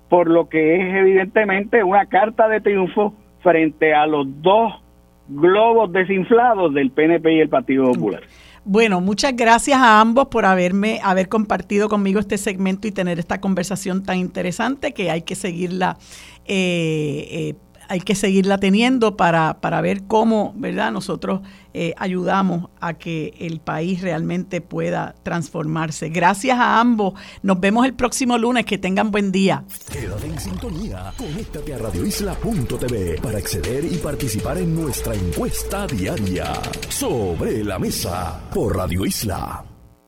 por 0.08 0.28
lo 0.30 0.48
que 0.48 0.76
es 0.76 0.94
evidentemente 0.94 1.82
una 1.82 2.06
carta 2.06 2.48
de 2.48 2.60
triunfo 2.60 3.14
frente 3.42 3.94
a 3.94 4.06
los 4.06 4.26
dos 4.42 4.72
globos 5.28 5.92
desinflados 5.92 6.72
del 6.74 6.90
PNP 6.90 7.32
y 7.34 7.40
el 7.40 7.48
Partido 7.48 7.92
Popular. 7.92 8.22
Bueno, 8.64 9.00
muchas 9.00 9.34
gracias 9.34 9.78
a 9.78 10.00
ambos 10.00 10.28
por 10.28 10.44
haberme 10.44 11.00
haber 11.02 11.28
compartido 11.28 11.88
conmigo 11.88 12.20
este 12.20 12.36
segmento 12.36 12.86
y 12.86 12.92
tener 12.92 13.18
esta 13.18 13.40
conversación 13.40 14.02
tan 14.02 14.18
interesante 14.18 14.92
que 14.92 15.10
hay 15.10 15.22
que 15.22 15.34
seguirla 15.34 15.96
eh, 16.44 17.28
eh, 17.30 17.54
hay 17.90 18.00
que 18.00 18.14
seguirla 18.14 18.58
teniendo 18.58 19.16
para, 19.16 19.60
para 19.60 19.80
ver 19.80 20.04
cómo, 20.04 20.54
¿verdad? 20.56 20.92
Nosotros 20.92 21.40
eh, 21.74 21.92
ayudamos 21.98 22.70
a 22.80 22.94
que 22.94 23.34
el 23.40 23.58
país 23.58 24.00
realmente 24.00 24.60
pueda 24.60 25.16
transformarse. 25.24 26.08
Gracias 26.08 26.56
a 26.56 26.78
ambos. 26.78 27.14
Nos 27.42 27.58
vemos 27.58 27.84
el 27.84 27.94
próximo 27.94 28.38
lunes. 28.38 28.64
Que 28.64 28.78
tengan 28.78 29.10
buen 29.10 29.32
día. 29.32 29.64
Quédate 29.90 30.26
en 30.26 30.38
sintonía. 30.38 31.12
Conéctate 31.18 31.74
a 31.74 31.78
radioisla.tv 31.78 33.20
para 33.20 33.38
acceder 33.38 33.84
y 33.84 33.96
participar 33.96 34.58
en 34.58 34.72
nuestra 34.72 35.14
encuesta 35.16 35.88
diaria. 35.88 36.52
Sobre 36.88 37.64
la 37.64 37.80
mesa 37.80 38.40
por 38.54 38.76
Radio 38.76 39.04
Isla. 39.04 39.69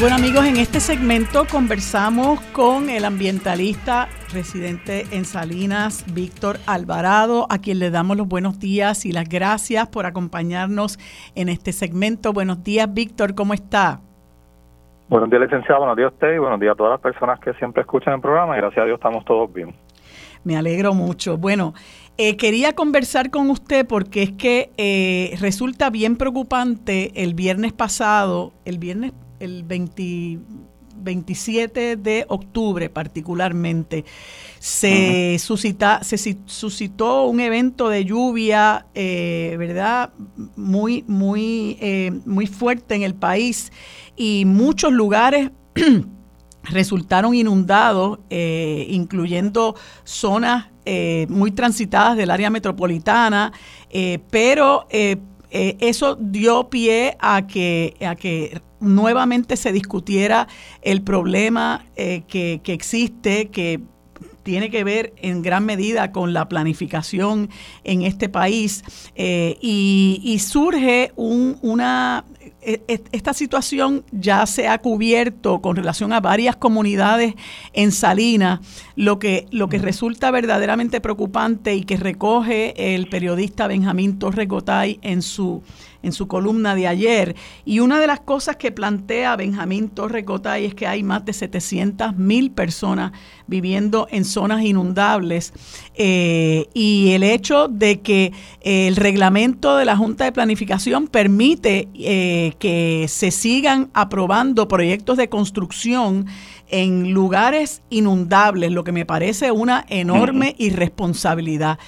Bueno 0.00 0.16
amigos, 0.16 0.44
en 0.44 0.56
este 0.56 0.80
segmento 0.80 1.44
conversamos 1.48 2.40
con 2.52 2.90
el 2.90 3.04
ambientalista 3.04 4.08
residente 4.32 5.06
en 5.12 5.24
Salinas, 5.24 6.04
Víctor 6.12 6.58
Alvarado, 6.66 7.46
a 7.48 7.58
quien 7.58 7.78
le 7.78 7.90
damos 7.90 8.16
los 8.16 8.26
buenos 8.26 8.58
días 8.58 9.06
y 9.06 9.12
las 9.12 9.28
gracias 9.28 9.88
por 9.88 10.04
acompañarnos 10.04 10.98
en 11.36 11.48
este 11.48 11.72
segmento. 11.72 12.32
Buenos 12.32 12.64
días, 12.64 12.92
Víctor, 12.92 13.36
¿cómo 13.36 13.54
está? 13.54 14.00
Buenos 15.08 15.30
días, 15.30 15.42
licenciado. 15.42 15.78
Buenos 15.78 15.96
días 15.96 16.10
a 16.10 16.14
usted 16.14 16.34
y 16.34 16.38
buenos 16.38 16.58
días 16.58 16.72
a 16.72 16.76
todas 16.76 16.90
las 16.90 17.00
personas 17.00 17.38
que 17.38 17.54
siempre 17.54 17.82
escuchan 17.82 18.14
el 18.14 18.20
programa. 18.20 18.56
Y 18.56 18.60
gracias 18.60 18.82
a 18.82 18.86
Dios 18.86 18.96
estamos 18.96 19.24
todos 19.24 19.52
bien. 19.52 19.76
Me 20.42 20.56
alegro 20.56 20.92
mucho. 20.92 21.38
Bueno, 21.38 21.72
eh, 22.18 22.36
quería 22.36 22.74
conversar 22.74 23.30
con 23.30 23.48
usted 23.48 23.86
porque 23.86 24.24
es 24.24 24.32
que 24.32 24.72
eh, 24.76 25.36
resulta 25.40 25.88
bien 25.90 26.16
preocupante 26.16 27.22
el 27.22 27.34
viernes 27.34 27.72
pasado, 27.72 28.52
el 28.64 28.78
viernes, 28.78 29.12
el 29.44 29.62
20, 29.64 30.38
27 30.96 31.96
de 31.96 32.24
octubre 32.28 32.88
particularmente, 32.90 34.04
se, 34.58 34.88
uh 34.88 35.34
-huh. 35.34 35.38
suscita, 35.38 36.02
se 36.02 36.38
suscitó 36.46 37.24
un 37.24 37.40
evento 37.40 37.88
de 37.88 38.04
lluvia, 38.04 38.86
eh, 38.94 39.56
¿verdad? 39.58 40.12
Muy, 40.56 41.04
muy, 41.06 41.76
eh, 41.80 42.12
muy 42.24 42.46
fuerte 42.46 42.94
en 42.94 43.02
el 43.02 43.14
país 43.14 43.72
y 44.16 44.44
muchos 44.46 44.92
lugares 44.92 45.50
resultaron 46.64 47.34
inundados, 47.34 48.20
eh, 48.30 48.86
incluyendo 48.88 49.74
zonas 50.04 50.68
eh, 50.84 51.26
muy 51.28 51.50
transitadas 51.50 52.16
del 52.16 52.30
área 52.30 52.50
metropolitana, 52.50 53.52
eh, 53.90 54.18
pero 54.30 54.86
eso 55.50 56.16
dio 56.16 56.68
pie 56.68 57.16
a 57.20 57.46
que, 57.46 57.94
a 58.04 58.16
que 58.16 58.60
nuevamente 58.84 59.56
se 59.56 59.72
discutiera 59.72 60.46
el 60.82 61.02
problema 61.02 61.84
que, 61.96 62.60
que 62.62 62.72
existe, 62.72 63.48
que 63.48 63.80
tiene 64.44 64.70
que 64.70 64.84
ver 64.84 65.12
en 65.16 65.42
gran 65.42 65.66
medida 65.66 66.12
con 66.12 66.32
la 66.32 66.48
planificación 66.48 67.50
en 67.82 68.02
este 68.02 68.28
país 68.28 68.84
eh, 69.16 69.58
y, 69.60 70.20
y, 70.22 70.38
surge 70.38 71.12
un, 71.16 71.58
una 71.62 72.24
e, 72.60 72.82
e, 72.86 73.02
esta 73.10 73.32
situación 73.32 74.04
ya 74.12 74.46
se 74.46 74.68
ha 74.68 74.78
cubierto 74.78 75.60
con 75.60 75.74
relación 75.76 76.12
a 76.12 76.20
varias 76.20 76.56
comunidades 76.56 77.34
en 77.72 77.90
Salinas, 77.90 78.60
lo 78.94 79.18
que, 79.18 79.46
lo 79.50 79.68
que 79.68 79.78
resulta 79.78 80.30
verdaderamente 80.30 81.00
preocupante 81.00 81.74
y 81.74 81.84
que 81.84 81.96
recoge 81.96 82.94
el 82.94 83.08
periodista 83.08 83.66
Benjamín 83.66 84.18
Torres 84.18 84.46
Gotay 84.46 84.98
en 85.02 85.22
su, 85.22 85.62
en 86.04 86.12
su 86.12 86.28
columna 86.28 86.74
de 86.74 86.86
ayer. 86.86 87.34
Y 87.64 87.80
una 87.80 87.98
de 87.98 88.06
las 88.06 88.20
cosas 88.20 88.56
que 88.56 88.70
plantea 88.70 89.34
Benjamín 89.36 89.88
Torres 89.88 90.24
Gotay 90.24 90.66
es 90.66 90.74
que 90.74 90.86
hay 90.86 91.02
más 91.02 91.24
de 91.24 91.32
700 91.32 92.16
mil 92.16 92.50
personas 92.50 93.12
viviendo 93.46 94.06
en 94.10 94.24
zonas 94.24 94.62
inundables 94.62 95.52
eh, 95.94 96.68
y 96.74 97.10
el 97.12 97.22
hecho 97.22 97.68
de 97.68 98.00
que 98.00 98.32
el 98.60 98.96
reglamento 98.96 99.76
de 99.76 99.84
la 99.84 99.96
Junta 99.96 100.24
de 100.24 100.32
Planificación 100.32 101.08
permite 101.08 101.88
eh, 101.94 102.54
que 102.58 103.06
se 103.08 103.30
sigan 103.30 103.90
aprobando 103.94 104.68
proyectos 104.68 105.16
de 105.16 105.28
construcción 105.28 106.26
en 106.68 107.12
lugares 107.12 107.82
inundables, 107.90 108.72
lo 108.72 108.84
que 108.84 108.92
me 108.92 109.06
parece 109.06 109.50
una 109.50 109.84
enorme 109.88 110.54
irresponsabilidad. 110.58 111.78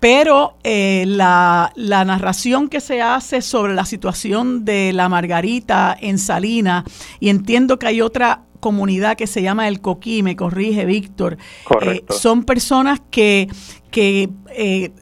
Pero 0.00 0.56
eh, 0.62 1.04
la, 1.06 1.72
la, 1.74 2.04
narración 2.04 2.68
que 2.68 2.80
se 2.80 3.02
hace 3.02 3.42
sobre 3.42 3.74
la 3.74 3.84
situación 3.84 4.64
de 4.64 4.92
la 4.92 5.08
Margarita 5.08 5.96
en 6.00 6.18
Salina, 6.18 6.84
y 7.18 7.30
entiendo 7.30 7.78
que 7.78 7.88
hay 7.88 8.00
otra 8.00 8.42
comunidad 8.60 9.16
que 9.16 9.26
se 9.26 9.42
llama 9.42 9.68
el 9.68 9.80
Coquí, 9.80 10.22
me 10.22 10.36
corrige 10.36 10.84
Víctor, 10.84 11.38
eh, 11.82 12.04
son 12.10 12.44
personas 12.44 13.00
que, 13.10 13.48
que 13.90 14.30
eh, 14.50 14.92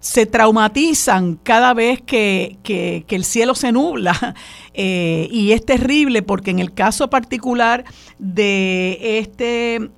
se 0.00 0.26
traumatizan 0.26 1.36
cada 1.42 1.74
vez 1.74 2.00
que, 2.02 2.58
que, 2.62 3.04
el 3.08 3.24
cielo 3.24 3.54
se 3.54 3.72
nubla. 3.72 4.34
Y 4.78 5.52
es 5.52 5.64
terrible 5.64 6.20
porque 6.20 6.50
en 6.50 6.58
el 6.58 6.74
caso 6.74 7.08
particular 7.08 7.86
de 8.18 9.18
este 9.18 9.90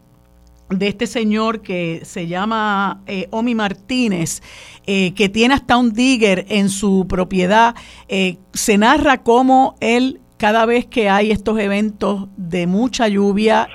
de 0.71 0.89
este 0.89 1.07
señor 1.07 1.63
que 1.63 2.03
se 2.05 2.27
llama 2.27 3.03
eh, 3.07 3.29
Omi 3.31 3.55
Martínez, 3.55 4.43
eh, 4.87 5.15
que 5.15 5.29
tiene 5.29 5.55
hasta 5.55 5.77
un 5.77 5.93
digger 5.93 6.47
en 6.49 6.69
su 6.69 7.07
propiedad, 7.09 7.75
eh, 8.09 8.39
se 8.53 8.79
narra 8.79 9.23
cómo 9.23 9.77
él 9.81 10.21
cada 10.37 10.67
vez 10.67 10.87
que 10.87 11.09
hay 11.09 11.33
estos 11.33 11.59
eventos 11.59 12.29
de 12.37 12.69
mucha 12.69 13.09
lluvia, 13.09 13.67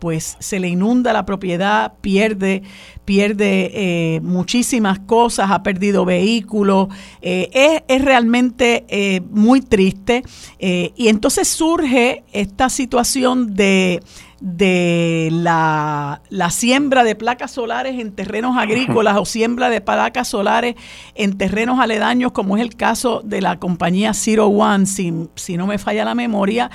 pues 0.00 0.36
se 0.40 0.58
le 0.58 0.66
inunda 0.66 1.12
la 1.12 1.24
propiedad, 1.24 1.92
pierde, 2.00 2.64
pierde 3.10 4.20
muchísimas 4.22 5.00
cosas, 5.00 5.50
ha 5.50 5.64
perdido 5.64 6.04
vehículos, 6.04 6.86
es, 7.20 7.82
es, 7.88 8.04
realmente 8.04 9.20
muy 9.32 9.62
triste. 9.62 10.22
y 10.60 11.08
entonces 11.08 11.48
surge 11.48 12.22
esta 12.32 12.68
situación 12.68 13.56
de 13.56 14.00
de 14.40 15.28
la, 15.30 16.22
siembra 16.50 17.04
de 17.04 17.14
placas 17.14 17.50
solares 17.50 18.00
en 18.00 18.12
terrenos 18.12 18.56
agrícolas 18.56 19.18
o 19.18 19.26
siembra 19.26 19.68
de 19.68 19.82
placas 19.82 20.28
solares 20.28 20.76
en 21.14 21.36
terrenos 21.36 21.78
aledaños, 21.78 22.32
como 22.32 22.56
es 22.56 22.62
el 22.62 22.74
caso 22.74 23.20
de 23.22 23.42
la 23.42 23.58
compañía 23.58 24.14
Zero 24.14 24.46
One, 24.46 24.86
si, 24.86 25.12
si 25.34 25.56
no 25.58 25.66
me 25.66 25.78
falla 25.78 26.06
la 26.06 26.14
memoria, 26.14 26.70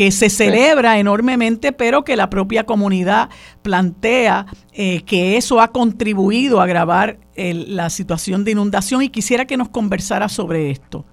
que 0.00 0.12
se 0.12 0.30
celebra 0.30 0.98
enormemente, 0.98 1.72
pero 1.72 2.04
que 2.04 2.16
la 2.16 2.30
propia 2.30 2.64
comunidad 2.64 3.28
plantea 3.60 4.46
eh, 4.72 5.04
que 5.04 5.36
eso 5.36 5.60
ha 5.60 5.68
contribuido 5.68 6.58
a 6.58 6.64
agravar 6.64 7.18
la 7.36 7.90
situación 7.90 8.42
de 8.42 8.52
inundación. 8.52 9.02
Y 9.02 9.10
quisiera 9.10 9.44
que 9.44 9.58
nos 9.58 9.68
conversara 9.68 10.30
sobre 10.30 10.70
esto. 10.70 11.04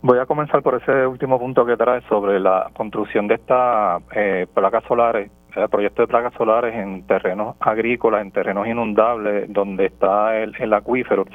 Voy 0.00 0.16
a 0.20 0.26
comenzar 0.26 0.62
por 0.62 0.80
ese 0.80 1.08
último 1.08 1.40
punto 1.40 1.66
que 1.66 1.76
trae 1.76 2.02
sobre 2.02 2.38
la 2.38 2.70
construcción 2.72 3.26
de 3.26 3.34
estas 3.34 4.00
eh, 4.14 4.46
placas 4.54 4.84
solares, 4.86 5.32
el 5.56 5.68
proyecto 5.68 6.02
de 6.02 6.06
placas 6.06 6.34
solares 6.34 6.76
en 6.76 7.04
terrenos 7.08 7.56
agrícolas, 7.58 8.22
en 8.22 8.30
terrenos 8.30 8.68
inundables, 8.68 9.52
donde 9.52 9.86
está 9.86 10.38
el, 10.38 10.72
acuífero 10.72 11.26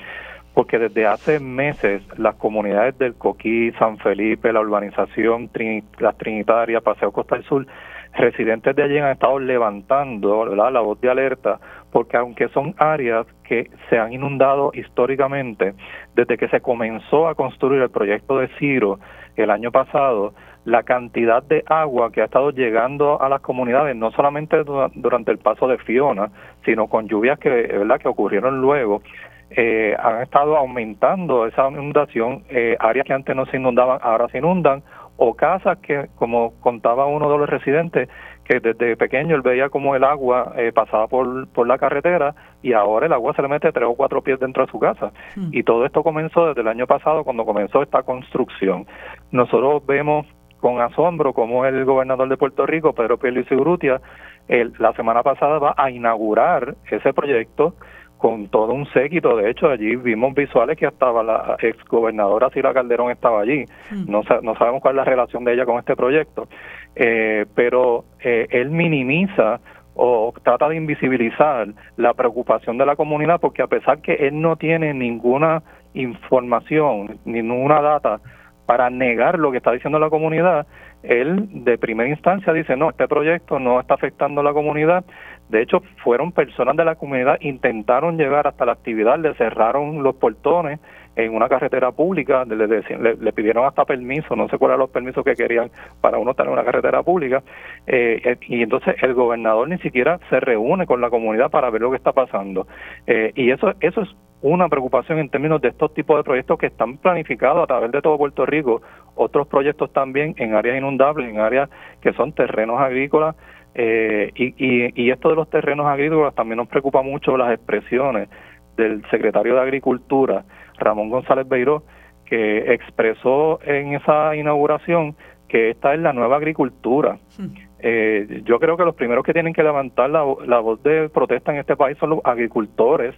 porque 0.57 0.79
desde 0.79 1.05
hace 1.05 1.39
meses 1.39 2.01
las 2.17 2.33
comunidades 2.33 2.97
del 2.97 3.13
Coquí, 3.13 3.71
San 3.73 3.99
Felipe, 3.99 4.51
la 4.51 4.61
urbanización, 4.61 5.51
las 5.99 6.17
Trinitarias, 6.17 6.81
Paseo 6.81 7.11
Costa 7.11 7.35
del 7.35 7.43
Sur, 7.43 7.67
residentes 8.15 8.75
de 8.75 8.81
allí 8.81 8.97
han 8.97 9.11
estado 9.11 9.37
levantando 9.37 10.47
la 10.47 10.81
voz 10.81 10.99
de 10.99 11.11
alerta 11.11 11.59
porque 11.91 12.17
aunque 12.17 12.47
son 12.49 12.73
áreas 12.79 13.27
que 13.43 13.69
se 13.87 13.99
han 13.99 14.13
inundado 14.13 14.71
históricamente, 14.73 15.75
desde 16.15 16.37
que 16.37 16.47
se 16.47 16.59
comenzó 16.59 17.27
a 17.27 17.35
construir 17.35 17.83
el 17.83 17.91
proyecto 17.91 18.39
de 18.39 18.47
Ciro 18.57 18.97
el 19.35 19.51
año 19.51 19.71
pasado, 19.71 20.33
la 20.65 20.83
cantidad 20.83 21.43
de 21.43 21.63
agua 21.67 22.11
que 22.11 22.21
ha 22.21 22.25
estado 22.25 22.51
llegando 22.51 23.21
a 23.21 23.29
las 23.29 23.41
comunidades, 23.41 23.95
no 23.95 24.11
solamente 24.11 24.57
durante 24.95 25.31
el 25.31 25.37
paso 25.37 25.67
de 25.67 25.77
Fiona, 25.77 26.29
sino 26.65 26.87
con 26.87 27.07
lluvias 27.07 27.39
que, 27.39 27.79
ocurrieron 28.03 28.59
luego, 28.59 29.01
eh, 29.49 29.95
han 29.97 30.21
estado 30.21 30.57
aumentando 30.57 31.45
esa 31.45 31.69
inundación, 31.69 32.43
eh, 32.49 32.75
áreas 32.79 33.05
que 33.05 33.13
antes 33.13 33.35
no 33.35 33.45
se 33.45 33.57
inundaban, 33.57 33.99
ahora 34.01 34.27
se 34.29 34.39
inundan, 34.39 34.83
o 35.15 35.33
casas 35.33 35.79
que, 35.79 36.07
como 36.15 36.53
contaba 36.59 37.05
uno 37.05 37.31
de 37.31 37.37
los 37.37 37.49
residentes, 37.49 38.09
que 38.43 38.59
desde 38.59 38.95
pequeño 38.95 39.35
él 39.35 39.41
veía 39.41 39.69
como 39.69 39.95
el 39.95 40.03
agua 40.03 40.53
eh, 40.57 40.71
pasaba 40.73 41.07
por, 41.07 41.47
por 41.49 41.67
la 41.67 41.77
carretera 41.77 42.35
y 42.61 42.73
ahora 42.73 43.07
el 43.07 43.13
agua 43.13 43.33
se 43.33 43.41
le 43.41 43.47
mete 43.47 43.71
tres 43.71 43.87
o 43.89 43.95
cuatro 43.95 44.21
pies 44.21 44.39
dentro 44.39 44.65
de 44.65 44.71
su 44.71 44.79
casa. 44.79 45.11
Hmm. 45.35 45.49
Y 45.51 45.63
todo 45.63 45.85
esto 45.85 46.03
comenzó 46.03 46.47
desde 46.47 46.61
el 46.61 46.67
año 46.67 46.87
pasado 46.87 47.23
cuando 47.23 47.45
comenzó 47.45 47.81
esta 47.81 48.03
construcción. 48.03 48.85
Nosotros 49.31 49.85
vemos 49.85 50.25
con 50.59 50.81
asombro 50.81 51.33
como 51.33 51.65
el 51.65 51.83
gobernador 51.83 52.29
de 52.29 52.37
Puerto 52.37 52.65
Rico, 52.65 52.93
Pedro 52.93 53.17
Pierluisi 53.17 53.55
Urrutia, 53.55 54.01
la 54.47 54.93
semana 54.93 55.23
pasada 55.23 55.59
va 55.59 55.75
a 55.77 55.91
inaugurar 55.91 56.75
ese 56.89 57.13
proyecto 57.13 57.73
con 58.17 58.47
todo 58.47 58.73
un 58.73 58.85
séquito. 58.87 59.35
De 59.37 59.49
hecho, 59.49 59.69
allí 59.69 59.95
vimos 59.95 60.33
visuales 60.33 60.77
que 60.77 60.85
estaba 60.85 61.23
la 61.23 61.57
ex 61.61 61.83
gobernadora 61.85 62.49
Sila 62.49 62.73
Calderón 62.73 63.11
estaba 63.11 63.41
allí. 63.41 63.65
Hmm. 63.91 64.05
No, 64.09 64.21
no 64.41 64.55
sabemos 64.55 64.81
cuál 64.81 64.95
es 64.95 64.97
la 64.97 65.03
relación 65.05 65.43
de 65.43 65.53
ella 65.53 65.65
con 65.65 65.79
este 65.79 65.95
proyecto, 65.95 66.47
eh, 66.95 67.45
pero 67.55 68.05
eh, 68.19 68.47
él 68.49 68.71
minimiza 68.71 69.59
o 69.95 70.33
trata 70.43 70.69
de 70.69 70.75
invisibilizar 70.75 71.67
la 71.95 72.13
preocupación 72.13 72.77
de 72.77 72.85
la 72.85 72.95
comunidad 72.95 73.39
porque 73.39 73.63
a 73.63 73.67
pesar 73.67 73.99
que 74.01 74.13
él 74.13 74.39
no 74.39 74.55
tiene 74.55 74.93
ninguna 74.93 75.63
información, 75.95 77.19
ninguna 77.25 77.81
data 77.81 78.19
para 78.67 78.89
negar 78.89 79.39
lo 79.39 79.49
que 79.49 79.57
está 79.57 79.71
diciendo 79.71 79.97
la 79.97 80.09
comunidad, 80.09 80.67
él 81.01 81.47
de 81.63 81.77
primera 81.77 82.09
instancia 82.09 82.53
dice, 82.53 82.75
no, 82.75 82.89
este 82.89 83.07
proyecto 83.07 83.59
no 83.59 83.79
está 83.79 83.95
afectando 83.95 84.41
a 84.41 84.43
la 84.43 84.53
comunidad. 84.53 85.05
De 85.49 85.61
hecho, 85.61 85.81
fueron 86.03 86.31
personas 86.31 86.75
de 86.75 86.83
la 86.83 86.95
comunidad, 86.95 87.37
intentaron 87.41 88.17
llegar 88.17 88.47
hasta 88.47 88.65
la 88.65 88.73
actividad, 88.73 89.17
le 89.17 89.33
cerraron 89.35 90.03
los 90.03 90.15
portones 90.15 90.79
en 91.17 91.33
una 91.33 91.49
carretera 91.49 91.91
pública, 91.91 92.45
le, 92.45 92.67
le, 92.67 93.33
pidieron 93.33 93.65
hasta 93.65 93.85
permiso, 93.85 94.35
no 94.35 94.47
sé 94.49 94.57
cuáles 94.57 94.73
eran 94.73 94.81
los 94.81 94.89
permisos 94.91 95.23
que 95.23 95.33
querían 95.33 95.71
para 95.99 96.19
uno 96.19 96.31
estar 96.31 96.45
en 96.45 96.53
una 96.53 96.63
carretera 96.63 97.01
pública, 97.01 97.41
eh, 97.87 98.21
eh, 98.23 98.37
y 98.47 98.61
entonces 98.61 98.95
el 99.01 99.15
gobernador 99.15 99.67
ni 99.67 99.79
siquiera 99.79 100.19
se 100.29 100.39
reúne 100.39 100.85
con 100.85 101.01
la 101.01 101.09
comunidad 101.09 101.49
para 101.49 101.71
ver 101.71 101.81
lo 101.81 101.89
que 101.89 101.97
está 101.97 102.11
pasando. 102.11 102.67
Eh, 103.07 103.31
y 103.33 103.49
eso, 103.49 103.73
eso 103.79 104.01
es 104.01 104.09
una 104.43 104.69
preocupación 104.69 105.17
en 105.17 105.29
términos 105.29 105.59
de 105.59 105.69
estos 105.69 105.91
tipos 105.95 106.17
de 106.17 106.23
proyectos 106.23 106.59
que 106.59 106.67
están 106.67 106.97
planificados 106.97 107.63
a 107.63 107.67
través 107.67 107.91
de 107.91 108.01
todo 108.01 108.19
Puerto 108.19 108.45
Rico, 108.45 108.83
otros 109.15 109.47
proyectos 109.47 109.91
también 109.91 110.35
en 110.37 110.53
áreas 110.53 110.77
inundables, 110.77 111.27
en 111.27 111.39
áreas 111.39 111.69
que 112.01 112.13
son 112.13 112.31
terrenos 112.33 112.79
agrícolas, 112.79 113.35
y, 113.77 114.53
y, 114.57 114.91
y 114.95 115.11
esto 115.11 115.29
de 115.29 115.35
los 115.35 115.49
terrenos 115.49 115.85
agrícolas 115.85 116.33
también 116.33 116.57
nos 116.57 116.67
preocupa 116.67 117.01
mucho 117.03 117.37
las 117.37 117.53
expresiones 117.53 118.29
del 118.75 119.03
secretario 119.09 119.55
de 119.55 119.61
Agricultura, 119.61 120.45
Ramón 120.79 121.09
González 121.09 121.47
Beiró, 121.47 121.83
que 122.25 122.73
expresó 122.73 123.59
en 123.63 123.93
esa 123.93 124.35
inauguración 124.35 125.15
que 125.47 125.71
esta 125.71 125.93
es 125.93 125.99
la 125.99 126.13
nueva 126.13 126.37
agricultura. 126.37 127.17
Hmm. 127.37 127.47
Eh, 127.79 128.41
yo 128.45 128.59
creo 128.59 128.75
que 128.75 128.85
los 128.85 128.95
primeros 128.95 129.23
que 129.23 129.33
tienen 129.33 129.53
que 129.53 129.63
levantar 129.63 130.09
la, 130.09 130.21
voz 130.23 130.81
de 130.83 131.09
protesta 131.09 131.51
en 131.51 131.59
este 131.59 131.75
país 131.75 131.97
son 131.99 132.11
los 132.11 132.19
agricultores 132.23 133.15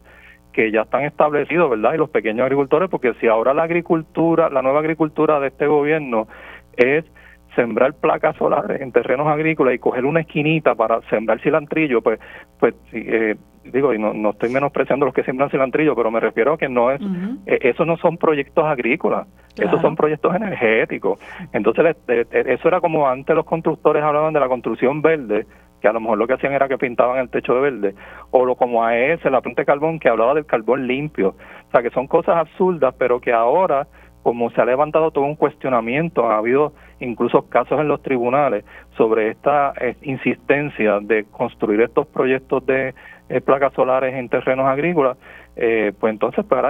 que 0.52 0.72
ya 0.72 0.82
están 0.82 1.04
establecidos, 1.04 1.70
¿verdad? 1.70 1.94
Y 1.94 1.98
los 1.98 2.10
pequeños 2.10 2.44
agricultores, 2.44 2.90
porque 2.90 3.14
si 3.22 3.28
ahora 3.28 3.54
la 3.54 3.64
agricultura, 3.64 4.50
la 4.50 4.62
nueva 4.62 4.80
agricultura 4.80 5.40
de 5.40 5.48
este 5.48 5.68
gobierno 5.68 6.28
es 6.76 7.06
sembrar 7.56 7.94
placas 7.94 8.36
solares 8.38 8.82
en 8.82 8.92
terrenos 8.92 9.28
agrícolas 9.28 9.74
y 9.74 9.80
coger 9.80 10.06
una 10.06 10.22
esquinita 10.22 10.76
para 10.76 11.02
sembrar 11.10 11.40
cilantrillo, 11.42 12.02
pues, 12.02 12.20
pues 12.60 12.76
eh, 12.94 13.36
digo, 13.64 13.94
y 13.94 14.00
no, 14.00 14.14
no 14.14 14.32
estoy 14.32 14.50
menospreciando 14.50 15.06
los 15.06 15.14
que 15.14 15.24
siembran 15.24 15.50
cilantrillo, 15.50 15.96
pero 15.96 16.12
me 16.12 16.20
refiero 16.20 16.54
a 16.54 16.58
que 16.58 16.70
no 16.70 16.92
es, 16.92 17.02
eh, 17.46 17.60
esos 17.62 17.86
no 17.86 17.98
son 17.98 18.18
proyectos 18.18 18.66
agrícolas, 18.66 19.28
esos 19.58 19.82
son 19.82 19.96
proyectos 19.96 20.36
energéticos. 20.36 21.20
Entonces, 21.52 21.98
eso 22.08 22.68
era 22.68 22.80
como 22.80 23.08
antes 23.08 23.36
los 23.36 23.46
constructores 23.46 24.04
hablaban 24.04 24.34
de 24.34 24.40
la 24.40 24.48
construcción 24.48 25.02
verde, 25.02 25.46
que 25.82 25.88
a 25.88 25.94
lo 25.94 26.02
mejor 26.02 26.18
lo 26.18 26.28
que 26.28 26.34
hacían 26.34 26.54
era 26.54 26.68
que 26.68 26.78
pintaban 26.78 27.20
el 27.20 27.30
techo 27.30 27.56
de 27.56 27.62
verde, 27.62 27.96
o 28.32 28.46
lo 28.46 28.56
como 28.56 28.84
AES, 28.84 29.24
la 29.26 29.42
planta 29.42 29.62
de 29.62 29.66
carbón, 29.66 30.00
que 30.00 30.10
hablaba 30.10 30.34
del 30.34 30.46
carbón 30.46 30.88
limpio. 30.88 31.30
O 31.68 31.72
sea, 31.72 31.82
que 31.82 31.90
son 31.92 32.08
cosas 32.08 32.38
absurdas, 32.38 32.94
pero 32.98 33.20
que 33.20 33.32
ahora, 33.32 33.88
como 34.24 34.50
se 34.52 34.62
ha 34.62 34.66
levantado 34.66 35.12
todo 35.12 35.24
un 35.24 35.36
cuestionamiento, 35.36 36.30
ha 36.30 36.38
habido 36.38 36.74
incluso 37.00 37.50
casos 37.50 37.80
en 37.80 37.88
los 37.88 38.02
tribunales 38.02 38.66
sobre 38.98 39.30
esta 39.30 39.74
eh, 39.80 39.96
insistencia 40.02 41.00
de 41.02 41.26
construir 41.26 41.82
estos 41.82 42.08
proyectos 42.08 42.66
de 42.66 42.94
eh, 43.30 43.42
placas 43.42 43.74
solares 43.74 44.16
en 44.16 44.28
terrenos 44.28 44.66
agrícolas, 44.66 45.18
eh, 45.56 45.94
pues 46.00 46.12
entonces 46.12 46.46
pues 46.48 46.62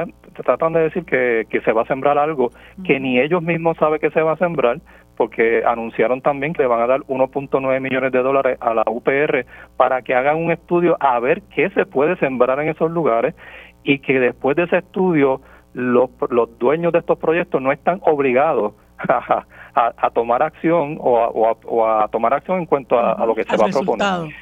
tratan 0.44 0.74
de 0.74 0.82
decir 0.82 1.06
que, 1.06 1.46
que 1.50 1.62
se 1.62 1.72
va 1.72 1.84
a 1.84 1.86
sembrar 1.86 2.18
algo 2.18 2.52
que 2.86 3.00
ni 3.00 3.20
ellos 3.20 3.42
mismos 3.42 3.78
saben 3.78 4.00
que 4.00 4.12
se 4.12 4.22
va 4.22 4.34
a 4.34 4.38
sembrar, 4.38 4.80
porque 5.16 5.64
anunciaron 5.66 6.22
también 6.22 6.54
que 6.54 6.62
le 6.62 6.68
van 6.68 6.82
a 6.82 6.88
dar 6.88 7.02
1.9 7.02 7.82
millones 7.82 8.12
de 8.12 8.20
dólares 8.20 8.58
a 8.62 8.74
la 8.74 8.84
UPR 8.88 9.46
para 9.76 10.02
que 10.02 10.16
hagan 10.16 10.38
un 10.38 10.52
estudio 10.52 10.96
a 11.00 11.20
ver 11.20 11.42
qué 11.54 11.70
se 11.72 11.86
puede 11.86 12.16
sembrar 12.18 12.60
en 12.62 12.70
esos 12.70 12.90
lugares 12.90 13.36
y 13.84 14.00
que 14.00 14.20
después 14.20 14.56
de 14.56 14.64
ese 14.64 14.78
estudio 14.78 15.42
los, 15.80 16.10
los 16.30 16.58
dueños 16.60 16.94
de 16.94 17.00
estos 17.00 17.18
proyectos 17.18 17.62
no 17.62 17.72
están 17.72 18.02
obligados 18.04 18.74
a, 19.08 19.46
a, 19.74 20.10
tomar 20.12 20.44
acción 20.44 20.98
o 21.00 21.18
a, 21.20 21.30
o, 21.30 21.88
a, 21.88 22.08
tomar 22.10 22.34
acción 22.34 22.60
en 22.60 22.66
cuanto 22.66 23.00
a, 23.00 23.26
lo 23.26 23.34
que 23.34 23.44
se 23.44 23.58
va 23.58 23.68
a 23.68 23.70
proponer 23.70 24.34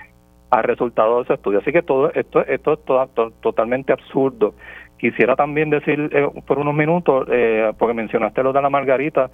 al 0.49 0.63
resultado 0.63 1.17
de 1.17 1.23
ese 1.23 1.33
estudio. 1.33 1.59
Así 1.59 1.71
que 1.71 1.81
todo 1.81 2.11
esto, 2.13 2.45
esto 2.45 2.73
es 2.73 3.39
totalmente 3.41 3.93
absurdo 3.93 4.53
Quisiera 4.97 5.35
también 5.35 5.69
decir 5.69 6.09
eh, 6.11 6.27
por 6.47 6.57
unos 6.57 6.73
minutos, 6.73 7.27
eh, 7.31 7.71
porque 7.77 7.93
mencionaste 7.93 8.41
lo 8.41 8.51
de 8.51 8.61
la 8.61 8.69
Margarita, 8.69 9.29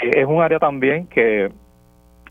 eh, 0.00 0.10
es 0.14 0.26
un 0.26 0.40
área 0.40 0.58
también 0.58 1.06
que, 1.08 1.50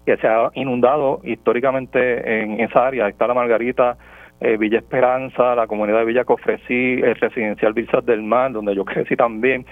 que 0.07 0.18
se 0.18 0.27
ha 0.27 0.49
inundado 0.56 1.22
históricamente 1.23 2.41
en 2.41 2.60
esa 2.61 2.88
área. 2.88 3.07
Está 3.07 3.27
la 3.27 3.35
Margarita, 3.35 3.95
Villa 4.57 4.80
Esperanza, 4.80 5.56
la 5.56 5.68
comunidad 5.68 5.99
de 5.99 6.06
Villa 6.06 6.26
Cofresí, 6.26 7.02
el 7.02 7.15
residencial 7.15 7.74
Villas 7.74 8.06
del 8.06 8.22
Mar, 8.22 8.52
donde 8.52 8.76
yo 8.76 8.84
crecí 8.86 9.15
también. 9.15 9.65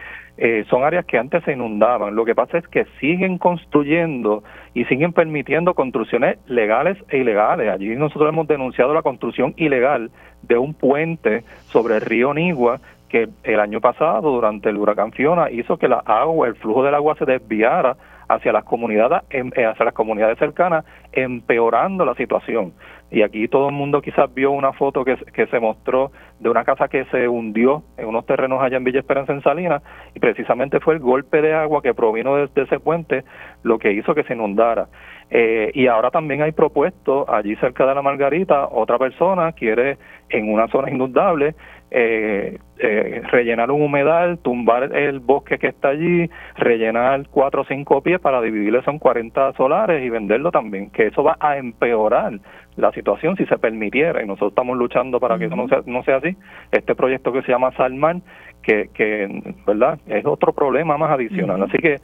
son 0.69 0.83
áreas 0.83 1.05
que 1.05 1.17
antes 1.17 1.43
se 1.43 1.53
inundaban. 1.53 2.15
Lo 2.15 2.25
que 2.25 2.33
pasa 2.33 2.57
es 2.57 2.67
que 2.67 2.85
siguen 2.99 3.37
construyendo 3.37 4.43
y 4.73 4.85
siguen 4.85 5.13
permitiendo 5.13 5.73
construcciones 5.73 6.39
legales 6.47 6.97
e 7.09 7.17
ilegales. 7.17 7.69
Allí 7.69 7.95
nosotros 7.95 8.29
hemos 8.29 8.47
denunciado 8.47 8.93
la 8.93 9.01
construcción 9.01 9.53
ilegal 9.57 10.09
de 10.41 10.57
un 10.57 10.73
puente 10.73 11.43
sobre 11.65 11.95
el 11.95 12.01
río 12.01 12.33
Nigua 12.33 12.79
que 13.11 13.27
el 13.43 13.59
año 13.59 13.81
pasado, 13.81 14.31
durante 14.31 14.69
el 14.69 14.77
huracán 14.77 15.11
Fiona, 15.11 15.51
hizo 15.51 15.77
que 15.77 15.89
la 15.89 15.97
agua, 15.97 16.47
el 16.47 16.55
flujo 16.55 16.81
del 16.81 16.95
agua 16.95 17.15
se 17.19 17.25
desviara 17.25 17.97
hacia 18.29 18.53
las 18.53 18.63
comunidades, 18.63 19.23
em, 19.29 19.51
eh, 19.53 19.65
hacia 19.65 19.83
las 19.83 19.93
comunidades 19.93 20.39
cercanas, 20.39 20.85
empeorando 21.11 22.05
la 22.05 22.15
situación. 22.15 22.71
Y 23.11 23.23
aquí 23.23 23.47
todo 23.49 23.67
el 23.67 23.75
mundo 23.75 24.01
quizás 24.01 24.33
vio 24.33 24.51
una 24.51 24.71
foto 24.71 25.03
que, 25.03 25.17
que 25.33 25.45
se 25.47 25.59
mostró 25.59 26.11
de 26.39 26.49
una 26.49 26.63
casa 26.63 26.87
que 26.87 27.05
se 27.05 27.27
hundió 27.27 27.83
en 27.97 28.07
unos 28.07 28.25
terrenos 28.25 28.61
allá 28.61 28.77
en 28.77 28.83
Villa 28.83 28.99
Esperanza 28.99 29.33
en 29.33 29.43
Salinas, 29.43 29.83
y 30.15 30.19
precisamente 30.19 30.79
fue 30.79 30.95
el 30.95 30.99
golpe 30.99 31.41
de 31.41 31.53
agua 31.53 31.81
que 31.81 31.93
provino 31.93 32.35
de, 32.35 32.49
ese 32.55 32.79
puente 32.79 33.23
lo 33.63 33.77
que 33.77 33.91
hizo 33.91 34.15
que 34.15 34.23
se 34.23 34.33
inundara. 34.33 34.87
Eh, 35.29 35.71
y 35.73 35.87
ahora 35.87 36.09
también 36.09 36.41
hay 36.41 36.51
propuesto 36.51 37.31
allí 37.31 37.55
cerca 37.57 37.85
de 37.85 37.95
la 37.95 38.01
Margarita, 38.01 38.67
otra 38.67 38.97
persona 38.97 39.51
quiere 39.53 39.97
en 40.29 40.51
una 40.51 40.67
zona 40.67 40.89
inundable 40.89 41.55
eh, 41.93 42.57
eh, 42.79 43.21
rellenar 43.29 43.69
un 43.69 43.81
humedal, 43.81 44.39
tumbar 44.39 44.95
el 44.95 45.19
bosque 45.19 45.59
que 45.59 45.67
está 45.67 45.89
allí, 45.89 46.29
rellenar 46.55 47.27
cuatro 47.29 47.61
o 47.61 47.65
cinco 47.65 48.01
pies 48.01 48.19
para 48.19 48.41
dividirlo 48.41 48.81
en 48.85 48.97
40 48.97 49.53
solares 49.53 50.03
y 50.03 50.09
venderlo 50.09 50.51
también, 50.51 50.89
que 50.89 51.07
eso 51.07 51.21
va 51.21 51.37
a 51.39 51.57
empeorar 51.57 52.39
la 52.75 52.91
situación 52.91 53.35
si 53.35 53.45
se 53.45 53.57
permitiera 53.57 54.23
y 54.23 54.27
nosotros 54.27 54.51
estamos 54.51 54.77
luchando 54.77 55.19
para 55.19 55.37
que 55.37 55.45
eso 55.45 55.55
no 55.55 55.67
sea, 55.67 55.81
no 55.85 56.03
sea 56.03 56.17
así. 56.17 56.35
Este 56.71 56.95
proyecto 56.95 57.31
que 57.31 57.41
se 57.41 57.51
llama 57.51 57.71
Salman, 57.73 58.21
que, 58.61 58.89
que 58.93 59.55
verdad 59.65 59.99
es 60.07 60.25
otro 60.25 60.53
problema 60.53 60.97
más 60.97 61.11
adicional. 61.11 61.61
Así 61.63 61.77
que 61.77 61.97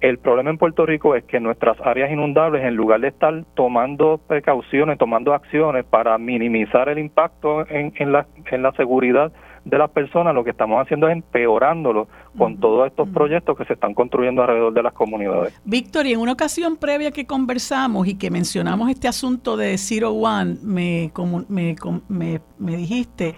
el 0.00 0.18
problema 0.18 0.50
en 0.50 0.56
Puerto 0.56 0.86
Rico 0.86 1.14
es 1.14 1.24
que 1.24 1.40
nuestras 1.40 1.78
áreas 1.82 2.10
inundables, 2.10 2.64
en 2.64 2.74
lugar 2.74 3.00
de 3.00 3.08
estar 3.08 3.44
tomando 3.54 4.18
precauciones, 4.26 4.96
tomando 4.96 5.34
acciones 5.34 5.84
para 5.84 6.16
minimizar 6.16 6.88
el 6.88 6.98
impacto 6.98 7.68
en, 7.68 7.92
en, 7.96 8.12
la, 8.12 8.26
en 8.50 8.62
la 8.62 8.72
seguridad 8.72 9.30
de 9.64 9.78
las 9.78 9.90
personas, 9.90 10.34
lo 10.34 10.44
que 10.44 10.50
estamos 10.50 10.80
haciendo 10.80 11.08
es 11.08 11.12
empeorándolo 11.12 12.08
con 12.36 12.58
todos 12.58 12.86
estos 12.86 13.08
proyectos 13.08 13.56
que 13.56 13.64
se 13.64 13.74
están 13.74 13.94
construyendo 13.94 14.42
alrededor 14.42 14.72
de 14.72 14.82
las 14.82 14.92
comunidades. 14.92 15.60
Víctor, 15.64 16.06
y 16.06 16.12
en 16.12 16.20
una 16.20 16.32
ocasión 16.32 16.76
previa 16.76 17.10
que 17.10 17.26
conversamos 17.26 18.06
y 18.06 18.14
que 18.14 18.30
mencionamos 18.30 18.88
este 18.90 19.08
asunto 19.08 19.56
de 19.56 19.76
Zero 19.78 20.12
One, 20.12 20.56
me, 20.62 21.12
me, 21.48 21.76
me, 22.08 22.40
me 22.58 22.76
dijiste 22.76 23.34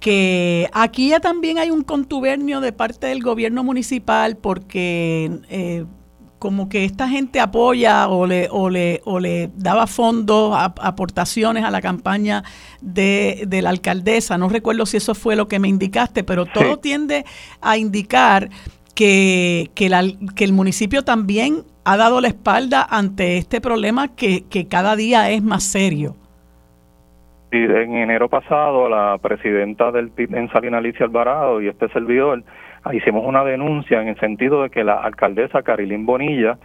que 0.00 0.68
aquí 0.72 1.08
ya 1.08 1.20
también 1.20 1.58
hay 1.58 1.70
un 1.70 1.82
contubernio 1.82 2.60
de 2.60 2.72
parte 2.72 3.06
del 3.08 3.22
gobierno 3.22 3.64
municipal 3.64 4.36
porque 4.36 5.30
eh, 5.48 5.84
como 6.38 6.68
que 6.68 6.84
esta 6.84 7.08
gente 7.08 7.40
apoya 7.40 8.08
o 8.08 8.26
le, 8.26 8.48
o 8.50 8.68
le, 8.68 9.00
o 9.04 9.20
le 9.20 9.50
daba 9.56 9.86
fondos, 9.86 10.56
aportaciones 10.56 11.64
a 11.64 11.70
la 11.70 11.80
campaña 11.80 12.42
de, 12.80 13.44
de, 13.46 13.62
la 13.62 13.70
alcaldesa. 13.70 14.36
No 14.38 14.48
recuerdo 14.48 14.86
si 14.86 14.98
eso 14.98 15.14
fue 15.14 15.36
lo 15.36 15.48
que 15.48 15.58
me 15.58 15.68
indicaste, 15.68 16.24
pero 16.24 16.46
todo 16.46 16.78
tiende 16.78 17.24
a 17.60 17.76
indicar 17.78 18.50
que, 18.94 19.70
que, 19.74 19.88
que 20.34 20.44
el 20.44 20.52
municipio 20.52 21.04
también 21.04 21.62
ha 21.84 21.96
dado 21.96 22.20
la 22.20 22.28
espalda 22.28 22.86
ante 22.88 23.38
este 23.38 23.60
problema 23.60 24.08
que, 24.14 24.44
que 24.48 24.68
cada 24.68 24.96
día 24.96 25.30
es 25.30 25.42
más 25.42 25.62
serio. 25.62 26.16
Sí, 27.52 27.58
en 27.58 27.94
enero 27.94 28.28
pasado 28.28 28.88
la 28.88 29.18
presidenta 29.22 29.92
del 29.92 30.10
PIB 30.10 30.34
en 30.34 30.50
Salina 30.50 30.78
Alicia 30.78 31.06
Alvarado 31.06 31.62
y 31.62 31.68
este 31.68 31.88
servidor 31.90 32.42
hicimos 32.92 33.24
una 33.24 33.44
denuncia 33.44 34.00
en 34.00 34.08
el 34.08 34.18
sentido 34.18 34.62
de 34.62 34.70
que 34.70 34.84
la 34.84 34.94
alcaldesa 34.94 35.62
Carilín 35.62 36.06
Bonilla 36.06 36.58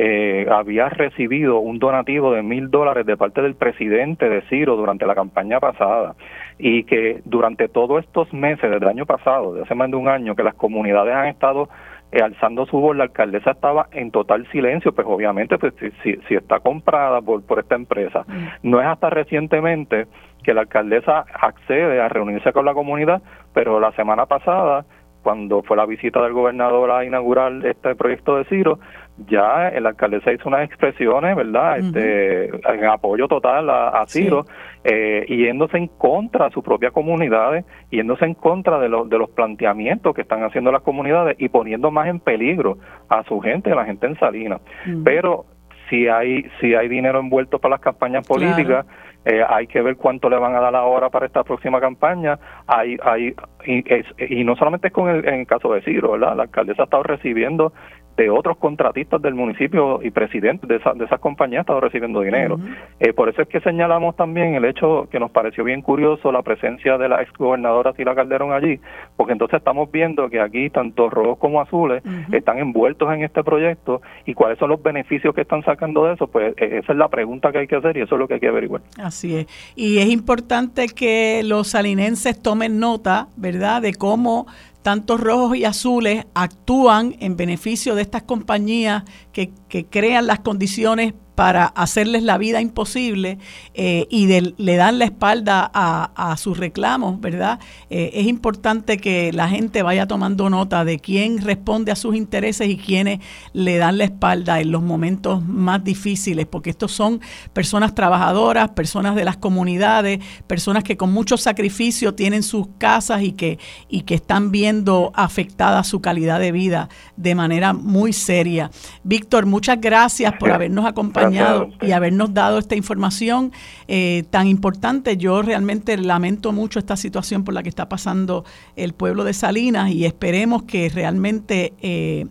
eh, 0.00 0.46
había 0.50 0.88
recibido 0.88 1.58
un 1.58 1.78
donativo 1.78 2.32
de 2.32 2.42
mil 2.42 2.70
dólares 2.70 3.04
de 3.04 3.16
parte 3.16 3.42
del 3.42 3.56
presidente 3.56 4.28
de 4.28 4.42
Ciro 4.42 4.76
durante 4.76 5.06
la 5.06 5.14
campaña 5.14 5.58
pasada 5.58 6.14
y 6.58 6.84
que 6.84 7.20
durante 7.24 7.68
todos 7.68 8.04
estos 8.04 8.32
meses, 8.32 8.70
desde 8.70 8.84
el 8.84 8.88
año 8.88 9.06
pasado, 9.06 9.54
de 9.54 9.62
hace 9.62 9.74
más 9.74 9.90
de 9.90 9.96
un 9.96 10.08
año, 10.08 10.36
que 10.36 10.44
las 10.44 10.54
comunidades 10.54 11.14
han 11.14 11.26
estado 11.26 11.68
eh, 12.12 12.22
alzando 12.22 12.64
su 12.66 12.78
voz, 12.78 12.96
la 12.96 13.04
alcaldesa 13.04 13.50
estaba 13.50 13.88
en 13.92 14.10
total 14.10 14.46
silencio, 14.52 14.92
pues 14.92 15.06
obviamente 15.06 15.58
pues 15.58 15.74
si, 16.02 16.16
si 16.28 16.34
está 16.34 16.60
comprada 16.60 17.20
por, 17.20 17.44
por 17.44 17.58
esta 17.58 17.74
empresa. 17.74 18.24
Mm. 18.26 18.70
No 18.70 18.80
es 18.80 18.86
hasta 18.86 19.10
recientemente 19.10 20.06
que 20.42 20.54
la 20.54 20.62
alcaldesa 20.62 21.24
accede 21.40 22.00
a 22.00 22.08
reunirse 22.08 22.52
con 22.52 22.64
la 22.64 22.72
comunidad, 22.72 23.20
pero 23.52 23.80
la 23.80 23.92
semana 23.92 24.26
pasada 24.26 24.84
cuando 25.28 25.62
fue 25.62 25.76
la 25.76 25.84
visita 25.84 26.22
del 26.22 26.32
gobernador 26.32 26.90
a 26.90 27.04
inaugurar 27.04 27.52
este 27.66 27.94
proyecto 27.96 28.38
de 28.38 28.46
Ciro, 28.46 28.78
ya 29.26 29.68
el 29.68 29.84
alcaldesa 29.84 30.32
hizo 30.32 30.48
unas 30.48 30.64
expresiones, 30.64 31.36
¿verdad?, 31.36 31.80
este, 31.80 32.46
en 32.46 32.84
apoyo 32.86 33.28
total 33.28 33.68
a, 33.68 34.02
Ciro, 34.06 34.46
eh, 34.84 35.26
yéndose 35.28 35.76
en 35.76 35.88
contra 35.88 36.46
de 36.46 36.52
sus 36.52 36.64
propias 36.64 36.92
comunidades, 36.92 37.66
yéndose 37.90 38.24
en 38.24 38.32
contra 38.32 38.78
de, 38.78 38.88
de 38.88 39.18
los 39.18 39.28
planteamientos 39.28 40.14
que 40.14 40.22
están 40.22 40.44
haciendo 40.44 40.72
las 40.72 40.80
comunidades 40.80 41.36
y 41.38 41.50
poniendo 41.50 41.90
más 41.90 42.08
en 42.08 42.20
peligro 42.20 42.78
a 43.10 43.22
su 43.24 43.38
gente, 43.40 43.70
a 43.70 43.74
la 43.74 43.84
gente 43.84 44.06
en 44.06 44.18
Salinas. 44.18 44.62
Pero 45.04 45.44
si 45.90 46.08
hay, 46.08 46.46
si 46.58 46.74
hay 46.74 46.88
dinero 46.88 47.20
envuelto 47.20 47.58
para 47.58 47.72
las 47.72 47.80
campañas 47.80 48.26
políticas, 48.26 48.86
eh, 49.24 49.42
hay 49.46 49.66
que 49.66 49.82
ver 49.82 49.96
cuánto 49.96 50.30
le 50.30 50.38
van 50.38 50.54
a 50.54 50.60
dar 50.60 50.74
ahora 50.74 51.10
para 51.10 51.26
esta 51.26 51.44
próxima 51.44 51.80
campaña. 51.80 52.38
Hay, 52.66 52.96
hay, 53.02 53.34
y, 53.66 54.44
no 54.44 54.56
solamente 54.56 54.88
es 54.88 54.92
con 54.92 55.08
el, 55.08 55.26
en 55.28 55.40
el 55.40 55.46
caso 55.46 55.72
de 55.72 55.82
Ciro, 55.82 56.12
¿verdad? 56.12 56.36
La 56.36 56.44
alcaldesa 56.44 56.82
ha 56.82 56.84
estado 56.84 57.02
recibiendo 57.02 57.72
de 58.18 58.30
otros 58.30 58.58
contratistas 58.58 59.22
del 59.22 59.34
municipio 59.34 60.00
y 60.02 60.10
presidentes 60.10 60.68
de, 60.68 60.78
de 60.78 61.04
esas 61.04 61.20
compañías 61.20 61.60
ha 61.60 61.62
estado 61.62 61.80
recibiendo 61.80 62.20
dinero. 62.20 62.58
Eh, 62.98 63.12
por 63.12 63.28
eso 63.28 63.42
es 63.42 63.48
que 63.48 63.60
señalamos 63.60 64.16
también 64.16 64.56
el 64.56 64.64
hecho 64.64 65.06
que 65.08 65.20
nos 65.20 65.30
pareció 65.30 65.62
bien 65.62 65.82
curioso 65.82 66.32
la 66.32 66.42
presencia 66.42 66.98
de 66.98 67.08
la 67.08 67.22
exgobernadora 67.22 67.92
Sila 67.92 68.16
Calderón 68.16 68.52
allí, 68.52 68.80
porque 69.16 69.34
entonces 69.34 69.58
estamos 69.58 69.90
viendo 69.92 70.28
que 70.28 70.40
aquí 70.40 70.68
tanto 70.68 71.08
rojos 71.08 71.38
como 71.38 71.60
azules 71.60 72.02
están 72.32 72.58
envueltos 72.58 73.12
en 73.14 73.22
este 73.22 73.44
proyecto 73.44 74.02
y 74.26 74.34
cuáles 74.34 74.58
son 74.58 74.70
los 74.70 74.82
beneficios 74.82 75.32
que 75.32 75.42
están 75.42 75.62
sacando 75.62 76.04
de 76.06 76.14
eso, 76.14 76.26
pues 76.26 76.54
e, 76.56 76.78
esa 76.78 76.92
es 76.92 76.98
la 76.98 77.08
pregunta 77.08 77.52
que 77.52 77.58
hay 77.58 77.66
que 77.68 77.76
hacer 77.76 77.96
y 77.96 78.00
eso 78.00 78.16
es 78.16 78.18
lo 78.18 78.26
que 78.26 78.34
hay 78.34 78.40
que 78.40 78.48
averiguar. 78.48 78.82
Así 79.00 79.36
es. 79.36 79.46
Y 79.76 79.98
es 79.98 80.08
importante 80.08 80.88
que 80.88 81.42
los 81.44 81.68
salinenses 81.68 82.42
tomen 82.42 82.80
nota, 82.80 83.28
¿verdad?, 83.36 83.80
de 83.80 83.94
cómo 83.94 84.46
tantos 84.88 85.20
rojos 85.20 85.54
y 85.54 85.66
azules 85.66 86.24
actúan 86.32 87.14
en 87.20 87.36
beneficio 87.36 87.94
de 87.94 88.00
estas 88.00 88.22
compañías 88.22 89.02
que, 89.32 89.52
que 89.68 89.84
crean 89.84 90.26
las 90.26 90.38
condiciones 90.38 91.12
para 91.38 91.66
hacerles 91.66 92.24
la 92.24 92.36
vida 92.36 92.60
imposible 92.60 93.38
eh, 93.74 94.08
y 94.10 94.26
le 94.26 94.76
dan 94.76 94.98
la 94.98 95.04
espalda 95.04 95.70
a, 95.72 96.36
sus 96.36 96.58
reclamos, 96.58 97.20
¿verdad? 97.20 97.60
Eh, 97.90 98.10
es 98.14 98.26
importante 98.26 98.96
que 98.98 99.32
la 99.32 99.48
gente 99.48 99.84
vaya 99.84 100.08
tomando 100.08 100.50
nota 100.50 100.84
de 100.84 100.98
quién 100.98 101.40
responde 101.40 101.92
a 101.92 101.94
sus 101.94 102.16
intereses 102.16 102.68
y 102.68 102.76
quiénes 102.76 103.20
le 103.52 103.76
dan 103.76 103.98
la 103.98 104.04
espalda 104.04 104.60
en 104.60 104.72
los 104.72 104.82
momentos 104.82 105.46
más 105.46 105.84
difíciles, 105.84 106.44
porque 106.44 106.70
estos 106.70 106.90
son 106.90 107.20
personas 107.52 107.94
trabajadoras, 107.94 108.70
personas 108.70 109.14
de 109.14 109.24
las 109.24 109.36
comunidades, 109.36 110.18
personas 110.48 110.82
que 110.82 110.96
con 110.96 111.12
mucho 111.12 111.36
sacrificio 111.36 112.14
tienen 112.14 112.42
sus 112.42 112.66
casas 112.78 113.22
y 113.22 113.30
que, 113.30 113.60
y 113.88 114.00
que 114.00 114.16
están 114.16 114.50
viendo 114.50 115.12
afectada 115.14 115.84
su 115.84 116.00
calidad 116.00 116.40
de 116.40 116.50
vida 116.50 116.88
de 117.16 117.36
manera 117.36 117.74
muy 117.74 118.12
seria. 118.12 118.72
Víctor, 119.04 119.46
muchas 119.46 119.80
gracias 119.80 120.34
por 120.40 120.50
habernos 120.50 120.84
acompañado 120.84 121.27
y 121.32 121.92
habernos 121.92 122.34
dado 122.34 122.58
esta 122.58 122.76
información 122.76 123.52
eh, 123.86 124.24
tan 124.30 124.46
importante. 124.46 125.16
Yo 125.16 125.42
realmente 125.42 125.96
lamento 125.96 126.52
mucho 126.52 126.78
esta 126.78 126.96
situación 126.96 127.44
por 127.44 127.54
la 127.54 127.62
que 127.62 127.68
está 127.68 127.88
pasando 127.88 128.44
el 128.76 128.92
pueblo 128.94 129.24
de 129.24 129.34
Salinas 129.34 129.90
y 129.90 130.04
esperemos 130.04 130.64
que 130.64 130.88
realmente 130.88 131.74
eh, 131.80 132.26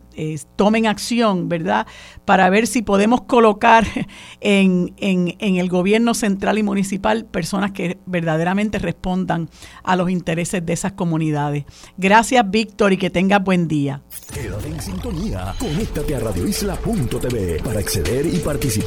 tomen 0.55 0.87
acción, 0.87 1.47
¿verdad? 1.47 1.85
Para 2.25 2.49
ver 2.49 2.65
si 2.67 2.81
podemos 2.81 3.21
colocar 3.21 3.85
en, 4.41 4.93
en, 4.97 5.35
en, 5.39 5.57
el 5.57 5.69
gobierno 5.69 6.13
central 6.13 6.57
y 6.57 6.63
municipal 6.63 7.25
personas 7.25 7.71
que 7.71 7.97
verdaderamente 8.05 8.79
respondan 8.79 9.49
a 9.83 9.95
los 9.95 10.09
intereses 10.09 10.65
de 10.65 10.73
esas 10.73 10.93
comunidades. 10.93 11.65
Gracias, 11.97 12.49
Víctor, 12.49 12.93
y 12.93 12.97
que 12.97 13.09
tengas 13.09 13.43
buen 13.43 13.67
día. 13.67 14.01
Quédate 14.33 14.67
en 14.67 14.81
sintonía. 14.81 15.53
Conéctate 15.59 16.15
a 16.15 16.19
radioisla.tv 16.19 17.61
para 17.63 17.79
acceder 17.79 18.25
y 18.25 18.39
participar 18.39 18.86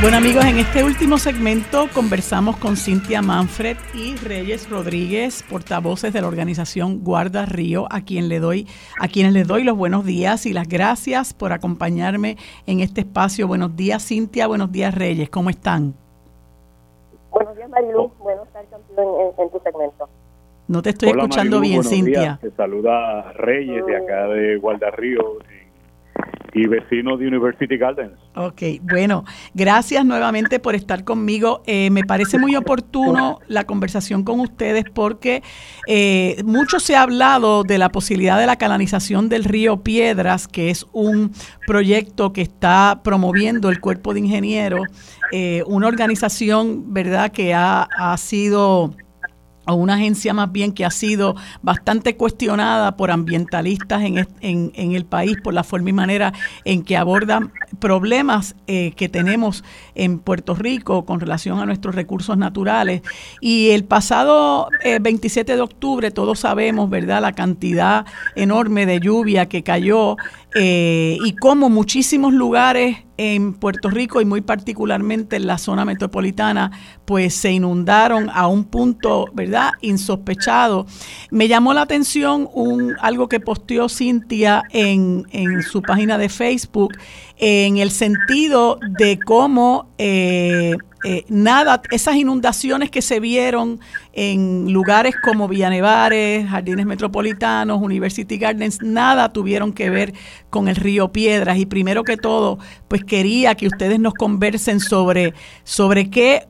Bueno 0.00 0.16
amigos, 0.16 0.44
en 0.44 0.58
este 0.58 0.84
último 0.84 1.18
segmento 1.18 1.86
conversamos 1.92 2.56
con 2.56 2.76
Cintia 2.76 3.20
Manfred 3.20 3.76
y 3.94 4.14
Reyes 4.14 4.70
Rodríguez, 4.70 5.42
portavoces 5.42 6.12
de 6.12 6.20
la 6.20 6.28
organización 6.28 7.00
Guarda 7.02 7.46
Río, 7.46 7.88
a 7.90 8.02
quien 8.02 8.28
le 8.28 8.38
doy, 8.38 8.68
a 9.00 9.08
quienes 9.08 9.32
les 9.32 9.48
doy 9.48 9.64
los 9.64 9.76
buenos 9.76 10.06
días 10.06 10.46
y 10.46 10.52
las 10.52 10.68
gracias 10.68 11.34
por 11.34 11.52
acompañarme 11.52 12.36
en 12.66 12.78
este 12.78 13.00
espacio. 13.00 13.48
Buenos 13.48 13.74
días 13.74 14.06
Cintia, 14.06 14.46
buenos 14.46 14.70
días 14.70 14.94
Reyes, 14.94 15.30
¿cómo 15.30 15.50
están? 15.50 15.94
Buenos 17.32 17.56
días, 17.56 17.68
Marilu. 17.68 18.12
Bueno 18.20 18.44
estar 18.44 18.64
contigo 18.66 19.34
en, 19.36 19.50
tu 19.50 19.58
segmento. 19.58 20.08
No 20.68 20.80
te 20.80 20.90
estoy 20.90 21.08
escuchando 21.08 21.58
bien, 21.58 21.82
Cintia. 21.82 22.38
Te 22.40 22.52
saluda 22.52 23.32
Reyes 23.32 23.84
de 23.84 23.96
acá 23.96 24.28
de 24.28 24.58
Guardarrío 24.58 25.38
y 26.54 26.66
vecino 26.66 27.16
de 27.16 27.26
University 27.26 27.76
Gardens. 27.76 28.18
Ok, 28.34 28.62
bueno, 28.82 29.24
gracias 29.54 30.04
nuevamente 30.04 30.58
por 30.58 30.74
estar 30.74 31.04
conmigo. 31.04 31.62
Eh, 31.66 31.90
me 31.90 32.04
parece 32.04 32.38
muy 32.38 32.56
oportuno 32.56 33.38
la 33.46 33.64
conversación 33.64 34.24
con 34.24 34.40
ustedes 34.40 34.84
porque 34.92 35.42
eh, 35.86 36.42
mucho 36.44 36.80
se 36.80 36.96
ha 36.96 37.02
hablado 37.02 37.64
de 37.64 37.78
la 37.78 37.90
posibilidad 37.90 38.38
de 38.38 38.46
la 38.46 38.56
canalización 38.56 39.28
del 39.28 39.44
río 39.44 39.82
Piedras, 39.82 40.48
que 40.48 40.70
es 40.70 40.86
un 40.92 41.32
proyecto 41.66 42.32
que 42.32 42.42
está 42.42 43.00
promoviendo 43.04 43.68
el 43.68 43.80
cuerpo 43.80 44.14
de 44.14 44.20
ingenieros, 44.20 44.86
eh, 45.32 45.62
una 45.66 45.86
organización, 45.86 46.92
¿verdad?, 46.92 47.30
que 47.30 47.54
ha, 47.54 47.82
ha 47.96 48.16
sido 48.16 48.94
o 49.68 49.74
una 49.74 49.94
agencia 49.94 50.32
más 50.34 50.50
bien 50.50 50.72
que 50.72 50.84
ha 50.84 50.90
sido 50.90 51.36
bastante 51.62 52.16
cuestionada 52.16 52.96
por 52.96 53.10
ambientalistas 53.10 54.02
en, 54.02 54.26
en, 54.40 54.92
el 54.92 55.04
país 55.04 55.36
por 55.42 55.54
la 55.54 55.62
forma 55.62 55.90
y 55.90 55.92
manera 55.92 56.32
en 56.64 56.82
que 56.82 56.96
abordan 56.96 57.52
problemas 57.78 58.56
eh, 58.66 58.92
que 58.96 59.08
tenemos 59.08 59.64
en 59.94 60.18
Puerto 60.18 60.54
Rico 60.54 61.04
con 61.04 61.20
relación 61.20 61.60
a 61.60 61.66
nuestros 61.66 61.94
recursos 61.94 62.38
naturales. 62.38 63.02
Y 63.40 63.70
el 63.70 63.84
pasado 63.84 64.68
27 65.00 65.52
eh, 65.52 65.56
de 65.56 65.62
octubre, 65.62 66.10
todos 66.10 66.40
sabemos, 66.40 66.88
¿verdad?, 66.88 67.20
la 67.20 67.32
cantidad 67.32 68.06
enorme 68.36 68.86
de 68.86 69.00
lluvia 69.00 69.46
que 69.46 69.62
cayó 69.62 70.16
eh, 70.54 71.18
y 71.22 71.34
cómo 71.36 71.68
muchísimos 71.68 72.32
lugares 72.32 72.98
en 73.18 73.52
Puerto 73.52 73.90
Rico 73.90 74.20
y 74.20 74.24
muy 74.24 74.40
particularmente 74.40 75.36
en 75.36 75.46
la 75.46 75.58
zona 75.58 75.84
metropolitana, 75.84 76.70
pues 77.04 77.34
se 77.34 77.52
inundaron 77.52 78.30
a 78.32 78.46
un 78.46 78.64
punto, 78.64 79.26
¿verdad?, 79.34 79.72
insospechado. 79.82 80.86
Me 81.30 81.48
llamó 81.48 81.74
la 81.74 81.82
atención 81.82 82.48
un, 82.54 82.96
algo 83.00 83.28
que 83.28 83.40
posteó 83.40 83.88
Cintia 83.88 84.62
en, 84.70 85.26
en 85.32 85.62
su 85.62 85.82
página 85.82 86.16
de 86.16 86.28
Facebook, 86.28 86.94
en 87.36 87.76
el 87.78 87.90
sentido 87.90 88.78
de 88.98 89.18
cómo 89.18 89.88
eh, 89.98 90.76
eh, 91.04 91.24
nada, 91.28 91.80
esas 91.90 92.16
inundaciones 92.16 92.90
que 92.90 93.02
se 93.02 93.20
vieron 93.20 93.80
en 94.12 94.72
lugares 94.72 95.14
como 95.22 95.46
Villanevares, 95.46 96.48
Jardines 96.48 96.86
Metropolitanos, 96.86 97.80
University 97.80 98.36
Gardens, 98.36 98.82
nada 98.82 99.32
tuvieron 99.32 99.72
que 99.72 99.90
ver 99.90 100.12
con 100.50 100.68
el 100.68 100.76
río 100.76 101.12
Piedras. 101.12 101.58
Y 101.58 101.66
primero 101.66 102.02
que 102.02 102.16
todo, 102.16 102.58
pues 102.88 103.04
quería 103.04 103.54
que 103.54 103.68
ustedes 103.68 104.00
nos 104.00 104.14
conversen 104.14 104.80
sobre, 104.80 105.34
sobre 105.64 106.10
qué 106.10 106.48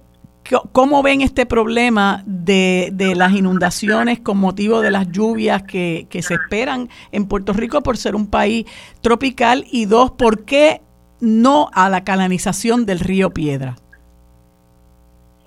¿Cómo 0.73 1.03
ven 1.03 1.21
este 1.21 1.45
problema 1.45 2.23
de, 2.25 2.89
de, 2.95 3.15
las 3.15 3.33
inundaciones 3.35 4.21
con 4.21 4.39
motivo 4.39 4.81
de 4.81 4.91
las 4.91 5.11
lluvias 5.13 5.63
que, 5.65 6.07
que, 6.09 6.23
se 6.23 6.35
esperan 6.35 6.89
en 7.13 7.27
Puerto 7.27 7.53
Rico 7.53 7.83
por 7.83 7.99
ser 7.99 8.15
un 8.15 8.29
país 8.29 8.65
tropical? 9.03 9.67
Y 9.71 9.85
dos, 9.85 10.13
¿por 10.13 10.47
qué 10.47 10.81
no 11.21 11.69
a 11.75 11.91
la 11.91 12.03
canalización 12.03 12.87
del 12.87 13.01
río 13.01 13.29
Piedra? 13.35 13.77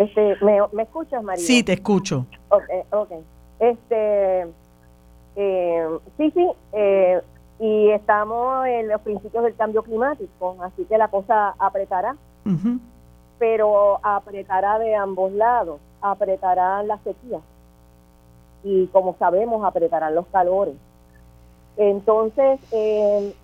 Este, 0.01 0.35
¿me, 0.43 0.59
¿Me 0.71 0.83
escuchas, 0.83 1.21
María? 1.21 1.45
Sí, 1.45 1.61
te 1.61 1.73
escucho. 1.73 2.25
Ok, 2.49 2.63
ok. 2.91 3.11
Este, 3.59 4.47
eh, 5.35 5.87
sí, 6.17 6.31
sí, 6.31 6.51
eh, 6.73 7.21
y 7.59 7.91
estamos 7.91 8.65
en 8.65 8.87
los 8.87 8.99
principios 9.01 9.43
del 9.43 9.55
cambio 9.55 9.83
climático, 9.83 10.57
así 10.63 10.85
que 10.85 10.97
la 10.97 11.09
cosa 11.09 11.53
apretará, 11.59 12.15
pero 13.37 13.99
apretará 14.01 14.79
de 14.79 14.95
ambos 14.95 15.31
lados, 15.33 15.79
apretará 16.01 16.81
la 16.81 16.97
sequía 16.99 17.39
y 18.63 18.87
como 18.87 19.15
sabemos 19.19 19.63
apretarán 19.63 20.15
los 20.15 20.25
calores. 20.27 20.73
Entonces, 21.77 22.59
eh, 22.71 23.35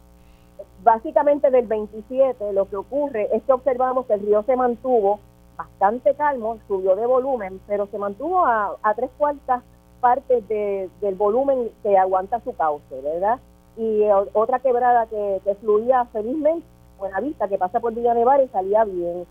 básicamente 0.84 1.52
del 1.52 1.68
27 1.68 2.54
lo 2.54 2.68
que 2.68 2.78
ocurre 2.78 3.30
es 3.32 3.44
que 3.44 3.54
observamos 3.54 4.08
que 4.08 4.14
el 4.14 4.22
río 4.22 4.42
se 4.44 4.56
mantuvo 4.56 5.20
bastante 5.58 6.14
calmo, 6.16 6.60
subió 6.68 6.96
de 6.96 7.06
volumen, 7.06 7.60
pero 7.68 7.88
se 7.88 7.98
mantuvo 7.98 8.46
a, 8.46 8.78
tres 8.96 9.10
cuartas 9.18 9.64
partes 10.00 10.48
del 10.48 11.16
volumen 11.16 11.72
que 11.82 11.98
aguanta 11.98 12.40
su 12.42 12.56
cauce, 12.56 13.02
¿verdad? 13.02 13.40
Y 13.76 14.04
otra 14.34 14.60
quebrada 14.60 15.08
que, 15.08 15.58
fluía 15.62 16.06
felizmente, 16.14 16.66
Buena 17.00 17.20
Vista, 17.20 17.48
que 17.48 17.58
pasa 17.58 17.80
por 17.80 17.94
Villa 17.94 18.14
Nevada 18.14 18.44
y 18.44 18.48
salía 18.50 18.84
bien. 18.86 19.26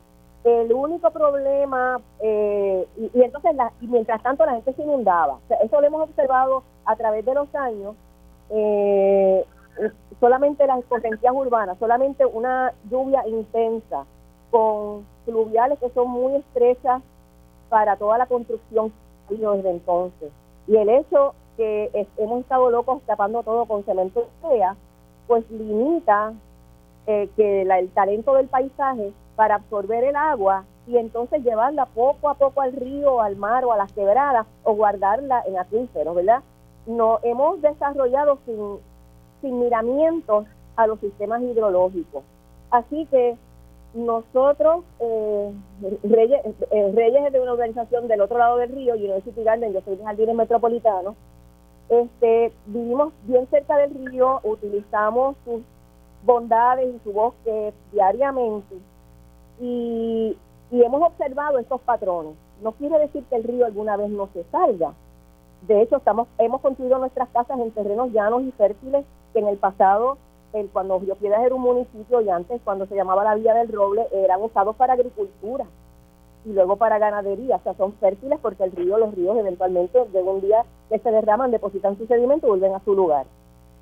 El 0.45 0.73
único 0.73 1.11
problema, 1.11 2.01
eh, 2.21 2.87
y, 2.97 3.23
entonces, 3.23 3.53
y 3.81 3.89
mientras 3.89 4.23
tanto 4.23 4.47
la 4.47 4.55
gente 4.55 4.73
se 4.75 4.83
inundaba. 4.83 5.39
eso 5.63 5.81
lo 5.81 5.87
hemos 5.87 6.03
observado 6.03 6.63
a 6.85 6.95
través 6.95 7.25
de 7.25 7.35
los 7.35 7.53
años. 7.55 7.97
Eh, 8.51 9.45
solamente 10.21 10.67
las 10.67 10.79
escorrentías 10.79 11.35
urbanas, 11.35 11.79
solamente 11.79 12.25
una 12.25 12.73
lluvia 12.89 13.27
intensa 13.27 14.05
con 14.51 15.05
fluviales 15.27 15.79
que 15.79 15.91
son 15.91 16.09
muy 16.09 16.37
estrechas 16.37 17.03
para 17.69 17.97
toda 17.97 18.17
la 18.17 18.27
construcción 18.27 18.93
desde 19.29 19.71
entonces. 19.71 20.31
Y 20.67 20.77
el 20.77 20.89
hecho 20.89 21.35
que 21.57 22.07
hemos 22.17 22.41
estado 22.41 22.71
locos 22.71 23.03
tapando 23.07 23.43
todo 23.43 23.67
con 23.67 23.85
cemento 23.85 24.29
sea, 24.41 24.77
pues 25.27 25.49
limita 25.51 26.33
eh, 27.07 27.29
que 27.37 27.63
el 27.63 27.91
talento 27.91 28.35
del 28.35 28.49
paisaje 28.49 29.13
para 29.35 29.57
absorber 29.57 30.05
el 30.05 30.17
agua 30.17 30.65
y 30.87 30.97
entonces 30.97 31.43
llevarla 31.43 31.87
poco 31.87 32.29
a 32.29 32.35
poco 32.35 32.63
al 32.63 32.73
río, 32.73 33.21
al 33.21 33.37
mar 33.37 33.65
o 33.65 33.73
a 33.73 33.77
las 33.77 33.93
quebradas 33.93 34.47
o 34.63 34.75
guardarla 34.75 35.43
en 35.47 35.59
acuíferos, 35.59 36.15
¿verdad? 36.15 36.43
No 36.87 37.19
hemos 37.23 37.61
desarrollado 37.61 38.39
sin, 38.47 38.79
sin 39.41 39.59
miramientos 39.59 40.47
a 40.77 40.87
los 40.87 41.01
sistemas 41.01 41.43
hidrológicos. 41.43 42.23
Así 42.71 43.07
que 43.07 43.37
nosotros, 43.97 44.85
eh, 45.01 45.53
Reyes, 46.03 46.41
eh, 46.71 46.93
Reyes 46.95 47.27
es 47.27 47.33
de 47.33 47.41
una 47.41 47.53
organización 47.53 48.09
del 48.09 48.21
otro 48.21 48.39
lado 48.39 48.59
del 48.59 48.71
río, 48.71 48.95
University 48.95 49.43
Garden, 49.43 49.73
yo 49.73 49.81
soy 49.81 49.97
de 49.97 50.05
Jardines 50.05 50.37
Metropolitanos, 50.37 51.15
este, 51.89 52.53
vivimos 52.67 53.13
bien 53.25 53.47
cerca 53.49 53.77
del 53.79 53.95
río, 54.07 54.41
utilizamos 54.43 55.37
sus 55.45 55.63
bondades 56.25 56.95
y 56.95 56.99
su 57.05 57.13
bosque 57.13 57.73
diariamente 57.93 58.75
y, 59.61 60.37
y 60.71 60.83
hemos 60.83 61.03
observado 61.03 61.59
estos 61.59 61.81
patrones. 61.83 62.35
No 62.63 62.73
quiere 62.73 62.99
decir 62.99 63.25
que 63.25 63.37
el 63.37 63.45
río 63.45 63.67
alguna 63.67 63.97
vez 63.97 64.11
no 64.11 64.29
se 64.33 64.45
salga. 64.51 64.95
De 65.63 65.83
hecho, 65.83 65.97
estamos, 65.97 66.29
hemos 66.39 66.61
construido 66.61 66.99
nuestras 66.99 67.29
casas 67.29 67.59
en 67.61 67.71
terrenos 67.71 68.13
llanos 68.13 68.43
y 68.43 68.53
fértiles 68.53 69.05
que 69.33 69.39
en 69.39 69.49
el 69.49 69.57
pasado 69.57 70.19
el, 70.57 70.69
cuando 70.69 70.99
Río 70.99 71.17
Piedras 71.17 71.45
era 71.45 71.55
un 71.55 71.63
municipio 71.63 72.21
y 72.21 72.29
antes 72.29 72.61
cuando 72.65 72.87
se 72.87 72.95
llamaba 72.95 73.25
la 73.25 73.35
Vía 73.35 73.55
del 73.55 73.73
Roble 73.73 74.07
eran 74.13 74.43
usados 74.43 74.77
para 74.77 74.95
agricultura 74.95 75.67
y 76.47 76.53
luego 76.53 76.77
para 76.77 76.99
ganadería, 76.99 77.57
o 77.57 77.61
sea, 77.61 77.75
son 77.75 77.93
fértiles 77.95 78.39
porque 78.41 78.63
el 78.63 78.73
río, 78.73 78.99
los 78.99 79.15
ríos 79.15 79.37
eventualmente 79.37 80.05
de 80.05 80.23
un 80.23 80.41
día 80.41 80.65
que 80.89 81.01
se 81.01 81.11
derraman, 81.11 81.51
depositan 81.51 81.99
su 81.99 82.07
sedimento 82.07 82.47
y 82.47 82.51
vuelven 82.51 82.75
a 82.75 82.85
su 82.85 82.95
lugar. 82.95 83.27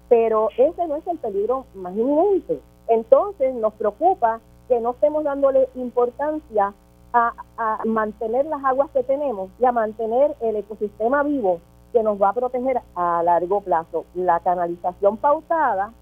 Pero 0.09 0.48
ese 0.56 0.86
no 0.86 0.96
es 0.96 1.06
el 1.06 1.18
peligro 1.18 1.66
más 1.74 1.94
inminente. 1.94 2.60
Entonces 2.88 3.55
nos 3.55 3.74
preocupa 3.74 4.40
que 4.68 4.80
no 4.80 4.92
estemos 4.92 5.24
dándole 5.24 5.68
importancia 5.74 6.72
a, 7.12 7.32
a 7.59 7.84
mantener 7.84 8.46
las 8.46 8.64
aguas 8.64 8.88
que 8.92 9.02
tenemos 9.02 9.51
y 9.60 9.66
a 9.66 9.72
mantener 9.72 10.34
el 10.40 10.56
ecosistema 10.56 11.22
vivo 11.22 11.60
que 11.92 12.02
nos 12.02 12.20
va 12.20 12.30
a 12.30 12.34
proteger 12.34 12.80
a 12.94 13.22
largo 13.22 13.60
plazo. 13.60 14.06
La 14.14 14.40
canalización 14.40 15.18
pautada 15.18 15.92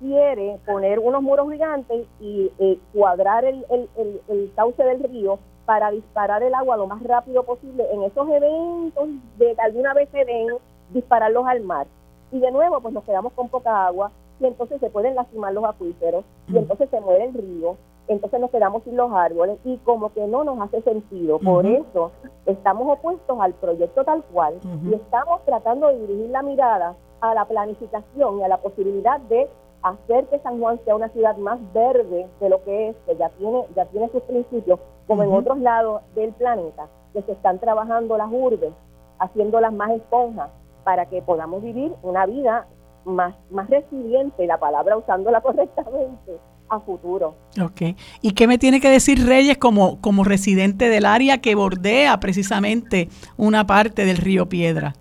quiere 0.00 0.58
poner 0.66 0.98
unos 0.98 1.22
muros 1.22 1.50
gigantes 1.50 2.06
y 2.20 2.50
eh, 2.58 2.78
cuadrar 2.92 3.44
el, 3.44 3.64
el, 3.70 4.20
el, 4.28 4.52
cauce 4.56 4.82
del 4.82 5.02
río 5.04 5.38
para 5.66 5.90
disparar 5.92 6.42
el 6.42 6.54
agua 6.54 6.76
lo 6.76 6.88
más 6.88 7.02
rápido 7.02 7.44
posible 7.44 7.86
en 7.92 8.02
esos 8.02 8.28
eventos 8.28 9.08
de 9.38 9.54
que 9.54 9.62
alguna 9.62 9.94
vez 9.94 10.08
se 10.10 10.24
ven, 10.24 10.48
dispararlos 10.92 11.46
al 11.46 11.60
mar. 11.60 11.86
Y 12.32 12.40
de 12.40 12.50
nuevo, 12.50 12.80
pues 12.80 12.92
nos 12.92 13.04
quedamos 13.04 13.32
con 13.34 13.48
poca 13.48 13.86
agua 13.86 14.10
y 14.40 14.46
entonces 14.46 14.80
se 14.80 14.90
pueden 14.90 15.14
lastimar 15.14 15.52
los 15.52 15.64
acuíferos 15.64 16.24
y 16.48 16.56
entonces 16.56 16.88
se 16.90 17.00
muere 17.00 17.26
el 17.26 17.34
río 17.34 17.76
entonces 18.10 18.40
nos 18.40 18.50
quedamos 18.50 18.82
sin 18.82 18.96
los 18.96 19.12
árboles 19.12 19.58
y 19.64 19.76
como 19.78 20.12
que 20.12 20.26
no 20.26 20.42
nos 20.42 20.60
hace 20.60 20.82
sentido. 20.82 21.38
Por 21.38 21.64
eso 21.64 22.10
estamos 22.44 22.98
opuestos 22.98 23.38
al 23.40 23.54
proyecto 23.54 24.04
tal 24.04 24.24
cual 24.24 24.58
y 24.84 24.94
estamos 24.94 25.44
tratando 25.44 25.86
de 25.86 26.00
dirigir 26.00 26.30
la 26.30 26.42
mirada 26.42 26.96
a 27.20 27.34
la 27.34 27.44
planificación 27.44 28.40
y 28.40 28.42
a 28.42 28.48
la 28.48 28.56
posibilidad 28.56 29.20
de 29.20 29.48
hacer 29.82 30.26
que 30.26 30.38
San 30.40 30.60
Juan 30.60 30.80
sea 30.84 30.94
una 30.94 31.08
ciudad 31.08 31.36
más 31.36 31.58
verde 31.72 32.26
de 32.40 32.48
lo 32.48 32.62
que 32.64 32.90
es, 32.90 32.96
que 33.06 33.16
ya 33.16 33.28
tiene, 33.30 33.64
ya 33.74 33.86
tiene 33.86 34.08
sus 34.10 34.22
principios, 34.22 34.78
como 35.06 35.22
en 35.22 35.32
otros 35.32 35.58
lados 35.58 36.02
del 36.14 36.32
planeta, 36.32 36.88
que 37.12 37.22
se 37.22 37.32
están 37.32 37.58
trabajando 37.58 38.16
las 38.16 38.28
urbes, 38.30 38.72
haciéndolas 39.18 39.72
más 39.72 39.90
esponjas, 39.90 40.50
para 40.84 41.06
que 41.06 41.22
podamos 41.22 41.62
vivir 41.62 41.92
una 42.02 42.26
vida 42.26 42.66
más, 43.04 43.34
más 43.50 43.68
resiliente, 43.68 44.46
la 44.46 44.58
palabra 44.58 44.96
usándola 44.96 45.40
correctamente, 45.42 46.38
a 46.68 46.80
futuro. 46.80 47.34
Ok. 47.60 47.96
¿Y 48.22 48.32
qué 48.32 48.46
me 48.46 48.58
tiene 48.58 48.80
que 48.80 48.90
decir 48.90 49.26
Reyes 49.26 49.58
como, 49.58 50.00
como 50.00 50.24
residente 50.24 50.88
del 50.88 51.04
área 51.04 51.38
que 51.38 51.54
bordea 51.54 52.20
precisamente 52.20 53.08
una 53.36 53.66
parte 53.66 54.04
del 54.04 54.18
río 54.18 54.48
Piedra? 54.48 54.94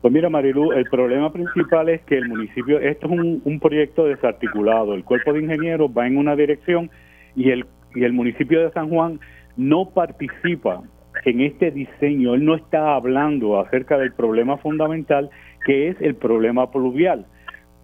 Pues 0.00 0.14
mira, 0.14 0.30
Marilu, 0.30 0.72
el 0.72 0.86
problema 0.86 1.30
principal 1.30 1.90
es 1.90 2.00
que 2.02 2.16
el 2.16 2.26
municipio, 2.26 2.80
esto 2.80 3.06
es 3.06 3.12
un, 3.12 3.60
proyecto 3.60 4.04
desarticulado, 4.04 4.94
el 4.94 5.04
cuerpo 5.04 5.34
de 5.34 5.40
ingenieros 5.40 5.90
va 5.96 6.06
en 6.06 6.16
una 6.16 6.34
dirección 6.34 6.90
y 7.36 7.50
el, 7.50 7.66
y 7.94 8.04
el 8.04 8.14
municipio 8.14 8.60
de 8.60 8.72
San 8.72 8.88
Juan 8.88 9.20
no 9.58 9.90
participa 9.90 10.82
en 11.26 11.42
este 11.42 11.70
diseño, 11.70 12.34
él 12.34 12.46
no 12.46 12.54
está 12.54 12.94
hablando 12.94 13.60
acerca 13.60 13.98
del 13.98 14.12
problema 14.12 14.56
fundamental 14.56 15.28
que 15.66 15.88
es 15.88 16.00
el 16.00 16.14
problema 16.14 16.70
pluvial. 16.70 17.26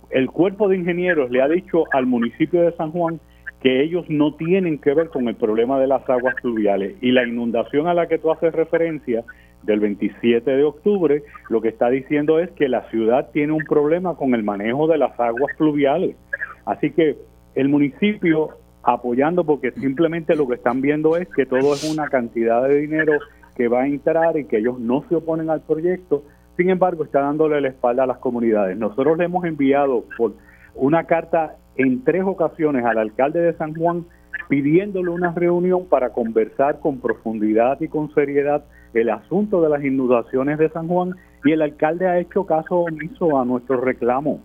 El 0.09 0.31
cuerpo 0.31 0.69
de 0.69 0.77
ingenieros 0.77 1.31
le 1.31 1.43
ha 1.43 1.49
dicho 1.49 1.85
al 1.93 2.07
municipio 2.07 2.63
de 2.63 2.73
San 2.77 2.93
Juan 2.93 3.21
que 3.61 3.83
ellos 3.83 4.07
no 4.09 4.35
tienen 4.35 4.79
que 4.79 4.95
ver 4.95 5.11
con 5.11 5.29
el 5.29 5.35
problema 5.35 5.79
de 5.79 5.87
las 5.87 6.09
aguas 6.09 6.35
pluviales 6.41 6.97
y 7.03 7.11
la 7.13 7.27
inundación 7.27 7.89
a 7.89 7.95
la 7.95 8.07
que 8.07 8.19
tú 8.19 8.31
haces 8.31 8.55
referencia 8.55 9.25
del 9.67 9.81
27 9.81 10.51
de 10.51 10.65
octubre, 10.65 11.23
lo 11.51 11.61
que 11.61 11.69
está 11.69 11.91
diciendo 11.91 12.39
es 12.39 12.51
que 12.53 12.69
la 12.69 12.89
ciudad 12.91 13.31
tiene 13.33 13.53
un 13.53 13.65
problema 13.65 14.15
con 14.15 14.35
el 14.35 14.43
manejo 14.43 14.87
de 14.87 14.97
las 14.97 15.19
aguas 15.21 15.55
pluviales. 15.59 16.17
Así 16.65 16.93
que 16.93 17.17
el 17.55 17.69
municipio 17.69 18.51
apoyando 18.83 19.45
porque 19.45 19.73
simplemente 19.73 20.37
lo 20.37 20.47
que 20.47 20.55
están 20.55 20.81
viendo 20.81 21.17
es 21.17 21.29
que 21.35 21.45
todo 21.45 21.75
es 21.75 21.93
una 21.93 22.09
cantidad 22.09 22.63
de 22.69 22.77
dinero 22.77 23.15
que 23.57 23.69
va 23.69 23.83
a 23.83 23.87
entrar 23.87 24.39
y 24.39 24.45
que 24.45 24.59
ellos 24.59 24.79
no 24.79 25.05
se 25.09 25.17
oponen 25.17 25.51
al 25.51 25.63
proyecto, 25.63 26.23
sin 26.57 26.71
embargo 26.71 27.05
está 27.05 27.21
dándole 27.21 27.61
la 27.61 27.69
espalda 27.69 28.05
a 28.05 28.07
las 28.07 28.19
comunidades. 28.19 28.77
Nosotros 28.77 29.19
le 29.19 29.25
hemos 29.25 29.45
enviado 29.45 30.05
por 30.17 30.35
una 30.75 31.05
carta 31.05 31.57
en 31.77 32.05
tres 32.05 32.23
ocasiones 32.25 32.85
al 32.85 32.99
alcalde 32.99 33.41
de 33.41 33.55
San 33.55 33.75
Juan 33.75 34.05
pidiéndole 34.49 35.11
una 35.11 35.33
reunión 35.33 35.87
para 35.87 36.11
conversar 36.11 36.79
con 36.79 37.01
profundidad 37.01 37.81
y 37.81 37.89
con 37.89 38.15
seriedad 38.15 38.65
el 38.95 39.11
asunto 39.11 39.61
de 39.61 39.69
las 39.69 39.85
inundaciones 39.85 40.59
de 40.59 40.69
San 40.71 40.89
Juan 40.89 41.15
y 41.45 41.53
el 41.53 41.63
alcalde 41.63 42.07
ha 42.07 42.19
hecho 42.19 42.45
caso 42.45 42.81
omiso 42.81 43.39
a 43.39 43.45
nuestro 43.45 43.81
reclamo. 43.81 44.41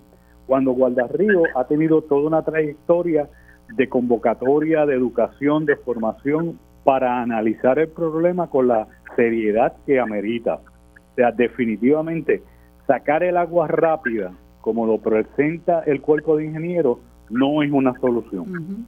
Cuando 0.48 0.72
Guardarrío 0.72 1.44
ha 1.56 1.66
tenido 1.66 2.02
toda 2.02 2.28
una 2.28 2.44
trayectoria 2.44 3.30
de 3.76 3.88
convocatoria, 3.88 4.86
de 4.86 4.96
educación, 4.96 5.66
de 5.66 5.78
formación 5.78 6.60
para 6.84 7.22
analizar 7.22 7.80
el 7.80 7.90
problema 7.90 8.48
con 8.48 8.68
la 8.68 8.88
seriedad 9.16 9.74
que 9.86 10.00
amerita. 10.00 10.56
O 10.56 11.16
sea, 11.16 11.32
definitivamente 11.32 12.44
sacar 12.88 13.24
el 13.24 13.38
agua 13.38 13.68
rápida, 13.68 14.34
como 14.62 14.86
lo 14.86 14.98
presenta 14.98 15.82
el 15.86 16.02
cuerpo 16.02 16.38
de 16.38 16.46
ingenieros, 16.46 16.98
no 17.30 17.64
es 17.64 17.72
una 17.72 17.98
solución. 18.00 18.86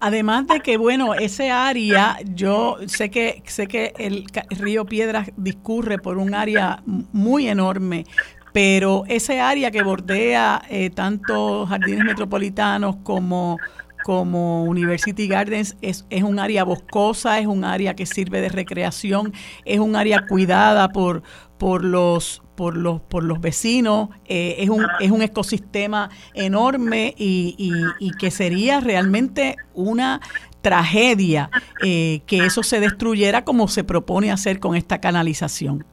Además 0.00 0.46
de 0.46 0.60
que, 0.60 0.76
bueno, 0.76 1.14
ese 1.14 1.50
área, 1.50 2.18
yo 2.34 2.76
sé 2.86 3.10
que, 3.10 3.42
sé 3.46 3.68
que 3.68 3.92
el 3.98 4.26
río 4.50 4.84
Piedras 4.84 5.30
discurre 5.36 5.98
por 5.98 6.18
un 6.18 6.34
área 6.34 6.82
muy 6.84 7.48
enorme, 7.48 8.04
pero 8.52 9.04
ese 9.08 9.40
área 9.40 9.70
que 9.70 9.82
bordea 9.82 10.62
eh, 10.68 10.90
tanto 10.90 11.66
jardines 11.66 12.04
metropolitanos 12.04 12.96
como 13.02 13.58
como 14.02 14.64
University 14.64 15.28
Gardens 15.28 15.76
es, 15.80 16.06
es, 16.10 16.22
un 16.24 16.38
área 16.38 16.64
boscosa, 16.64 17.38
es 17.38 17.46
un 17.46 17.64
área 17.64 17.94
que 17.94 18.04
sirve 18.04 18.40
de 18.40 18.48
recreación, 18.48 19.32
es 19.64 19.78
un 19.78 19.96
área 19.96 20.26
cuidada 20.26 20.88
por, 20.88 21.22
por 21.56 21.84
los 21.84 22.42
por 22.62 22.76
los 22.76 23.00
por 23.00 23.24
los 23.24 23.40
vecinos 23.40 24.08
eh, 24.24 24.54
es 24.58 24.70
un 24.70 24.86
es 25.00 25.10
un 25.10 25.20
ecosistema 25.20 26.10
enorme 26.32 27.12
y, 27.18 27.56
y, 27.98 28.10
que 28.12 28.30
sería 28.30 28.78
realmente 28.78 29.56
una 29.74 30.20
tragedia 30.60 31.50
eh, 31.84 32.20
que 32.24 32.46
eso 32.46 32.62
se 32.62 32.78
destruyera 32.78 33.44
como 33.44 33.66
se 33.66 33.82
propone 33.82 34.30
hacer 34.30 34.60
con 34.60 34.76
esta 34.76 35.00
canalización 35.00 35.84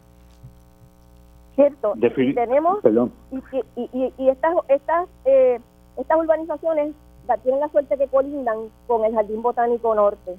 cierto 1.55 1.95
y 1.95 2.35
tenemos 2.35 2.77
y, 2.85 3.81
y, 3.81 4.13
y, 4.19 4.29
estas 4.29 4.53
estas 4.67 5.07
eh, 5.25 5.59
estas 5.97 6.19
urbanizaciones 6.19 6.93
tienen 7.37 7.61
la 7.61 7.69
suerte 7.69 7.97
que 7.97 8.07
colindan 8.09 8.57
con 8.85 9.05
el 9.05 9.13
Jardín 9.13 9.41
Botánico 9.41 9.95
Norte. 9.95 10.35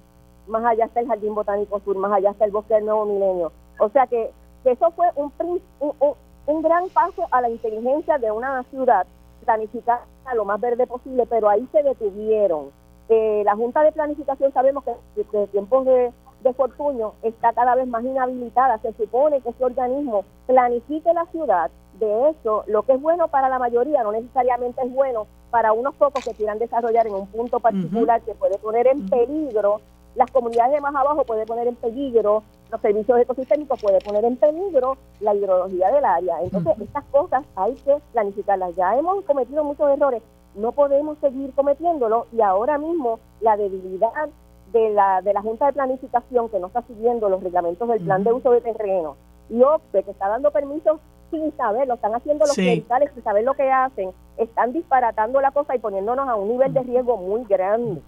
Más 0.46 0.64
allá 0.64 0.86
está 0.86 1.00
el 1.00 1.06
Jardín 1.06 1.34
Botánico 1.34 1.80
Sur, 1.84 1.96
más 1.96 2.12
allá 2.12 2.30
está 2.30 2.44
el 2.44 2.50
Bosque 2.50 2.74
del 2.74 2.84
Nuevo 2.84 3.06
Milenio. 3.06 3.52
O 3.78 3.88
sea 3.90 4.06
que, 4.06 4.30
eso 4.64 4.90
fue 4.92 5.06
un, 5.16 5.32
un, 5.40 6.14
un, 6.46 6.62
gran 6.62 6.88
paso 6.90 7.26
a 7.30 7.40
la 7.40 7.48
inteligencia 7.48 8.18
de 8.18 8.30
una 8.30 8.62
ciudad, 8.64 9.06
planificar 9.44 10.00
lo 10.34 10.44
más 10.44 10.60
verde 10.60 10.86
posible, 10.86 11.26
pero 11.26 11.48
ahí 11.48 11.66
se 11.72 11.82
detuvieron. 11.82 12.70
Eh, 13.08 13.42
la 13.44 13.56
Junta 13.56 13.82
de 13.82 13.92
Planificación 13.92 14.52
sabemos 14.52 14.84
que 14.84 14.92
desde 15.16 15.48
tiempos 15.48 15.84
de, 15.84 16.12
de 16.42 16.52
Fortuño 16.54 17.14
está 17.22 17.52
cada 17.52 17.74
vez 17.74 17.88
más 17.88 18.04
inhabilitada. 18.04 18.78
Se 18.78 18.92
supone 18.92 19.40
que 19.40 19.50
ese 19.50 19.64
organismo 19.64 20.24
planifique 20.46 21.12
la 21.12 21.26
ciudad. 21.26 21.70
De 21.98 22.30
hecho, 22.30 22.64
lo 22.66 22.82
que 22.82 22.92
es 22.92 23.00
bueno 23.00 23.28
para 23.28 23.48
la 23.48 23.58
mayoría 23.58 24.02
no 24.02 24.12
necesariamente 24.12 24.82
es 24.82 24.92
bueno 24.92 25.26
para 25.50 25.72
unos 25.72 25.94
pocos 25.96 26.24
que 26.24 26.34
quieran 26.34 26.58
desarrollar 26.58 27.06
en 27.06 27.14
un 27.14 27.26
punto 27.26 27.58
particular 27.58 28.20
que 28.22 28.34
puede 28.34 28.58
poner 28.58 28.86
en 28.86 29.08
peligro 29.08 29.80
las 30.14 30.30
comunidades 30.30 30.72
de 30.72 30.80
más 30.80 30.94
abajo, 30.94 31.24
puede 31.24 31.46
poner 31.46 31.68
en 31.68 31.76
peligro 31.76 32.42
los 32.70 32.80
servicios 32.80 33.20
ecosistémicos, 33.20 33.80
puede 33.80 33.98
poner 34.00 34.24
en 34.24 34.36
peligro 34.36 34.96
la 35.20 35.34
hidrología 35.34 35.90
del 35.90 36.04
área. 36.04 36.42
Entonces, 36.42 36.80
estas 36.80 37.04
cosas 37.06 37.44
hay 37.56 37.74
que 37.74 37.96
planificarlas. 38.12 38.76
Ya 38.76 38.96
hemos 38.96 39.24
cometido 39.24 39.64
muchos 39.64 39.90
errores, 39.90 40.22
no 40.54 40.72
podemos 40.72 41.18
seguir 41.18 41.52
cometiéndolo 41.54 42.26
y 42.32 42.40
ahora 42.40 42.78
mismo 42.78 43.20
la 43.40 43.56
debilidad 43.56 44.28
de 44.72 44.90
la, 44.90 45.20
de 45.22 45.32
la 45.32 45.42
Junta 45.42 45.66
de 45.66 45.72
Planificación 45.72 46.48
que 46.48 46.58
no 46.58 46.68
está 46.68 46.82
siguiendo 46.82 47.28
los 47.28 47.42
reglamentos 47.42 47.88
del 47.88 48.04
plan 48.04 48.24
de 48.24 48.32
uso 48.32 48.50
de 48.52 48.60
terreno 48.60 49.16
y 49.48 49.62
OPE 49.62 50.04
que 50.04 50.10
está 50.12 50.28
dando 50.28 50.50
permisos 50.50 51.00
sin 51.30 51.54
saber, 51.56 51.88
lo 51.88 51.94
están 51.94 52.14
haciendo 52.14 52.44
los 52.46 52.54
sí. 52.54 52.84
sin 53.14 53.22
saber 53.22 53.44
lo 53.44 53.54
que 53.54 53.70
hacen, 53.70 54.10
están 54.36 54.72
disparatando 54.72 55.40
la 55.40 55.50
cosa 55.50 55.74
y 55.74 55.78
poniéndonos 55.78 56.28
a 56.28 56.34
un 56.34 56.48
nivel 56.48 56.72
de 56.72 56.82
riesgo 56.82 57.16
muy 57.16 57.44
grande. 57.44 58.00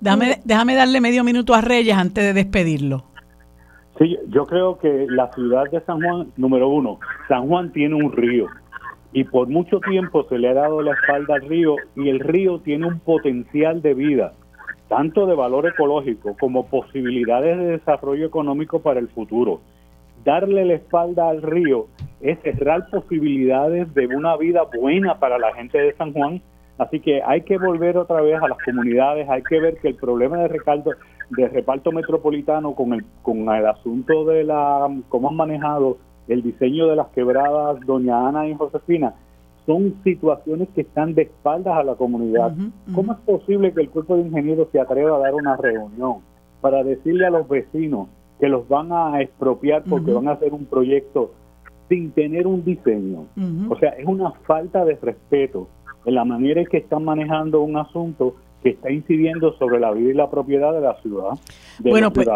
Déjame, 0.00 0.40
déjame 0.44 0.74
darle 0.74 1.00
medio 1.00 1.24
minuto 1.24 1.54
a 1.54 1.60
Reyes 1.60 1.96
antes 1.96 2.24
de 2.24 2.32
despedirlo. 2.32 3.04
Sí, 3.98 4.18
yo 4.28 4.44
creo 4.44 4.78
que 4.78 5.06
la 5.08 5.30
ciudad 5.32 5.70
de 5.70 5.80
San 5.82 6.00
Juan, 6.00 6.32
número 6.36 6.68
uno, 6.68 6.98
San 7.28 7.46
Juan 7.46 7.72
tiene 7.72 7.94
un 7.94 8.10
río 8.10 8.46
y 9.12 9.22
por 9.22 9.48
mucho 9.48 9.78
tiempo 9.78 10.24
se 10.28 10.38
le 10.38 10.48
ha 10.48 10.54
dado 10.54 10.82
la 10.82 10.94
espalda 10.94 11.36
al 11.36 11.48
río 11.48 11.76
y 11.94 12.08
el 12.08 12.18
río 12.18 12.58
tiene 12.58 12.88
un 12.88 12.98
potencial 12.98 13.80
de 13.80 13.94
vida, 13.94 14.32
tanto 14.88 15.26
de 15.26 15.36
valor 15.36 15.68
ecológico 15.68 16.36
como 16.38 16.66
posibilidades 16.66 17.56
de 17.56 17.64
desarrollo 17.78 18.26
económico 18.26 18.80
para 18.80 18.98
el 18.98 19.08
futuro. 19.08 19.60
Darle 20.24 20.64
la 20.64 20.74
espalda 20.74 21.28
al 21.28 21.42
río 21.42 21.86
es 22.20 22.38
cerrar 22.40 22.88
posibilidades 22.88 23.92
de 23.92 24.06
una 24.06 24.36
vida 24.36 24.62
buena 24.74 25.18
para 25.18 25.38
la 25.38 25.52
gente 25.54 25.78
de 25.78 25.94
San 25.94 26.12
Juan. 26.12 26.40
Así 26.78 27.00
que 27.00 27.22
hay 27.22 27.42
que 27.42 27.58
volver 27.58 27.98
otra 27.98 28.20
vez 28.22 28.42
a 28.42 28.48
las 28.48 28.58
comunidades, 28.64 29.28
hay 29.28 29.42
que 29.42 29.60
ver 29.60 29.76
que 29.76 29.88
el 29.88 29.94
problema 29.96 30.38
de 30.38 30.48
reparto, 30.48 30.90
de 31.30 31.48
reparto 31.48 31.92
metropolitano 31.92 32.74
con 32.74 32.94
el, 32.94 33.04
con 33.22 33.48
el 33.48 33.66
asunto 33.66 34.24
de 34.24 34.44
la, 34.44 34.88
cómo 35.08 35.28
han 35.28 35.36
manejado 35.36 35.98
el 36.26 36.42
diseño 36.42 36.88
de 36.88 36.96
las 36.96 37.08
quebradas 37.08 37.78
Doña 37.86 38.26
Ana 38.26 38.48
y 38.48 38.54
Josefina, 38.54 39.14
son 39.66 39.94
situaciones 40.02 40.68
que 40.74 40.80
están 40.80 41.14
de 41.14 41.22
espaldas 41.22 41.76
a 41.76 41.84
la 41.84 41.94
comunidad. 41.94 42.54
¿Cómo 42.94 43.12
es 43.12 43.18
posible 43.20 43.72
que 43.72 43.82
el 43.82 43.90
cuerpo 43.90 44.16
de 44.16 44.22
ingenieros 44.22 44.68
se 44.72 44.80
atreva 44.80 45.16
a 45.16 45.20
dar 45.20 45.34
una 45.34 45.56
reunión 45.56 46.18
para 46.60 46.82
decirle 46.82 47.26
a 47.26 47.30
los 47.30 47.48
vecinos 47.48 48.08
que 48.40 48.48
los 48.48 48.68
van 48.68 48.92
a 48.92 49.20
expropiar 49.20 49.84
porque 49.88 50.12
van 50.12 50.28
a 50.28 50.32
hacer 50.32 50.52
un 50.52 50.66
proyecto 50.66 51.32
sin 51.88 52.10
tener 52.12 52.46
un 52.46 52.64
diseño. 52.64 53.26
O 53.68 53.76
sea, 53.78 53.90
es 53.90 54.06
una 54.06 54.32
falta 54.46 54.84
de 54.84 54.96
respeto 54.96 55.68
en 56.04 56.14
la 56.14 56.24
manera 56.24 56.60
en 56.60 56.66
que 56.66 56.78
están 56.78 57.04
manejando 57.04 57.60
un 57.62 57.76
asunto 57.76 58.34
que 58.62 58.70
está 58.70 58.90
incidiendo 58.90 59.52
sobre 59.58 59.78
la 59.78 59.92
vida 59.92 60.10
y 60.10 60.14
la 60.14 60.30
propiedad 60.30 60.72
de 60.72 60.80
la 60.80 60.94
ciudad. 61.02 61.38
Bueno, 61.80 62.12
pues, 62.12 62.28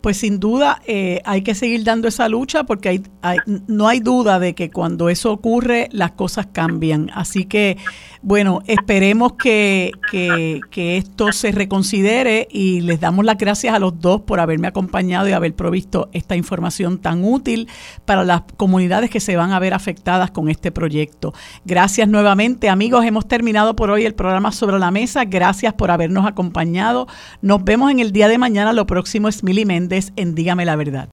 pues, 0.00 0.16
sin 0.16 0.40
duda 0.40 0.80
eh, 0.86 1.20
hay 1.24 1.42
que 1.42 1.54
seguir 1.54 1.84
dando 1.84 2.08
esa 2.08 2.28
lucha 2.28 2.64
porque 2.64 3.02
hay, 3.22 3.38
no 3.66 3.88
hay 3.88 4.00
duda 4.00 4.38
de 4.38 4.54
que 4.54 4.70
cuando 4.70 5.08
eso 5.08 5.32
ocurre 5.32 5.88
las 5.92 6.12
cosas 6.12 6.48
cambian. 6.52 7.10
Así 7.14 7.44
que, 7.44 7.76
bueno, 8.22 8.62
esperemos 8.66 9.34
que, 9.34 9.92
que, 10.10 10.60
que 10.70 10.96
esto 10.96 11.32
se 11.32 11.52
reconsidere 11.52 12.48
y 12.50 12.80
les 12.80 13.00
damos 13.00 13.24
las 13.24 13.38
gracias 13.38 13.74
a 13.74 13.78
los 13.78 14.00
dos 14.00 14.22
por 14.22 14.40
haberme 14.40 14.68
acompañado 14.68 15.28
y 15.28 15.32
haber 15.32 15.54
provisto 15.54 16.08
esta 16.12 16.36
información 16.36 16.98
tan 16.98 17.24
útil 17.24 17.68
para 18.04 18.24
las 18.24 18.42
comunidades 18.56 19.10
que 19.10 19.20
se 19.20 19.36
van 19.36 19.52
a 19.52 19.58
ver 19.58 19.74
afectadas 19.74 20.30
con 20.30 20.48
este 20.48 20.72
proyecto. 20.72 21.32
Gracias 21.64 22.08
nuevamente, 22.08 22.68
amigos. 22.68 23.04
Hemos 23.04 23.26
terminado 23.28 23.76
por 23.76 23.90
hoy 23.90 24.04
el 24.04 24.14
programa 24.14 24.52
sobre 24.52 24.78
la 24.78 24.90
mesa. 24.90 25.24
Gracias 25.24 25.74
por 25.74 25.90
habernos 25.90 26.26
acompañado. 26.26 27.06
Nos 27.42 27.64
vemos 27.64 27.90
en 27.90 28.00
el 28.00 28.12
día 28.12 28.28
de 28.28 28.38
mañana. 28.38 28.72
Lo 28.80 28.86
próximo 28.86 29.28
es 29.28 29.44
Mili 29.44 29.66
Méndez 29.66 30.10
en 30.16 30.34
Dígame 30.34 30.64
la 30.64 30.74
Verdad. 30.74 31.06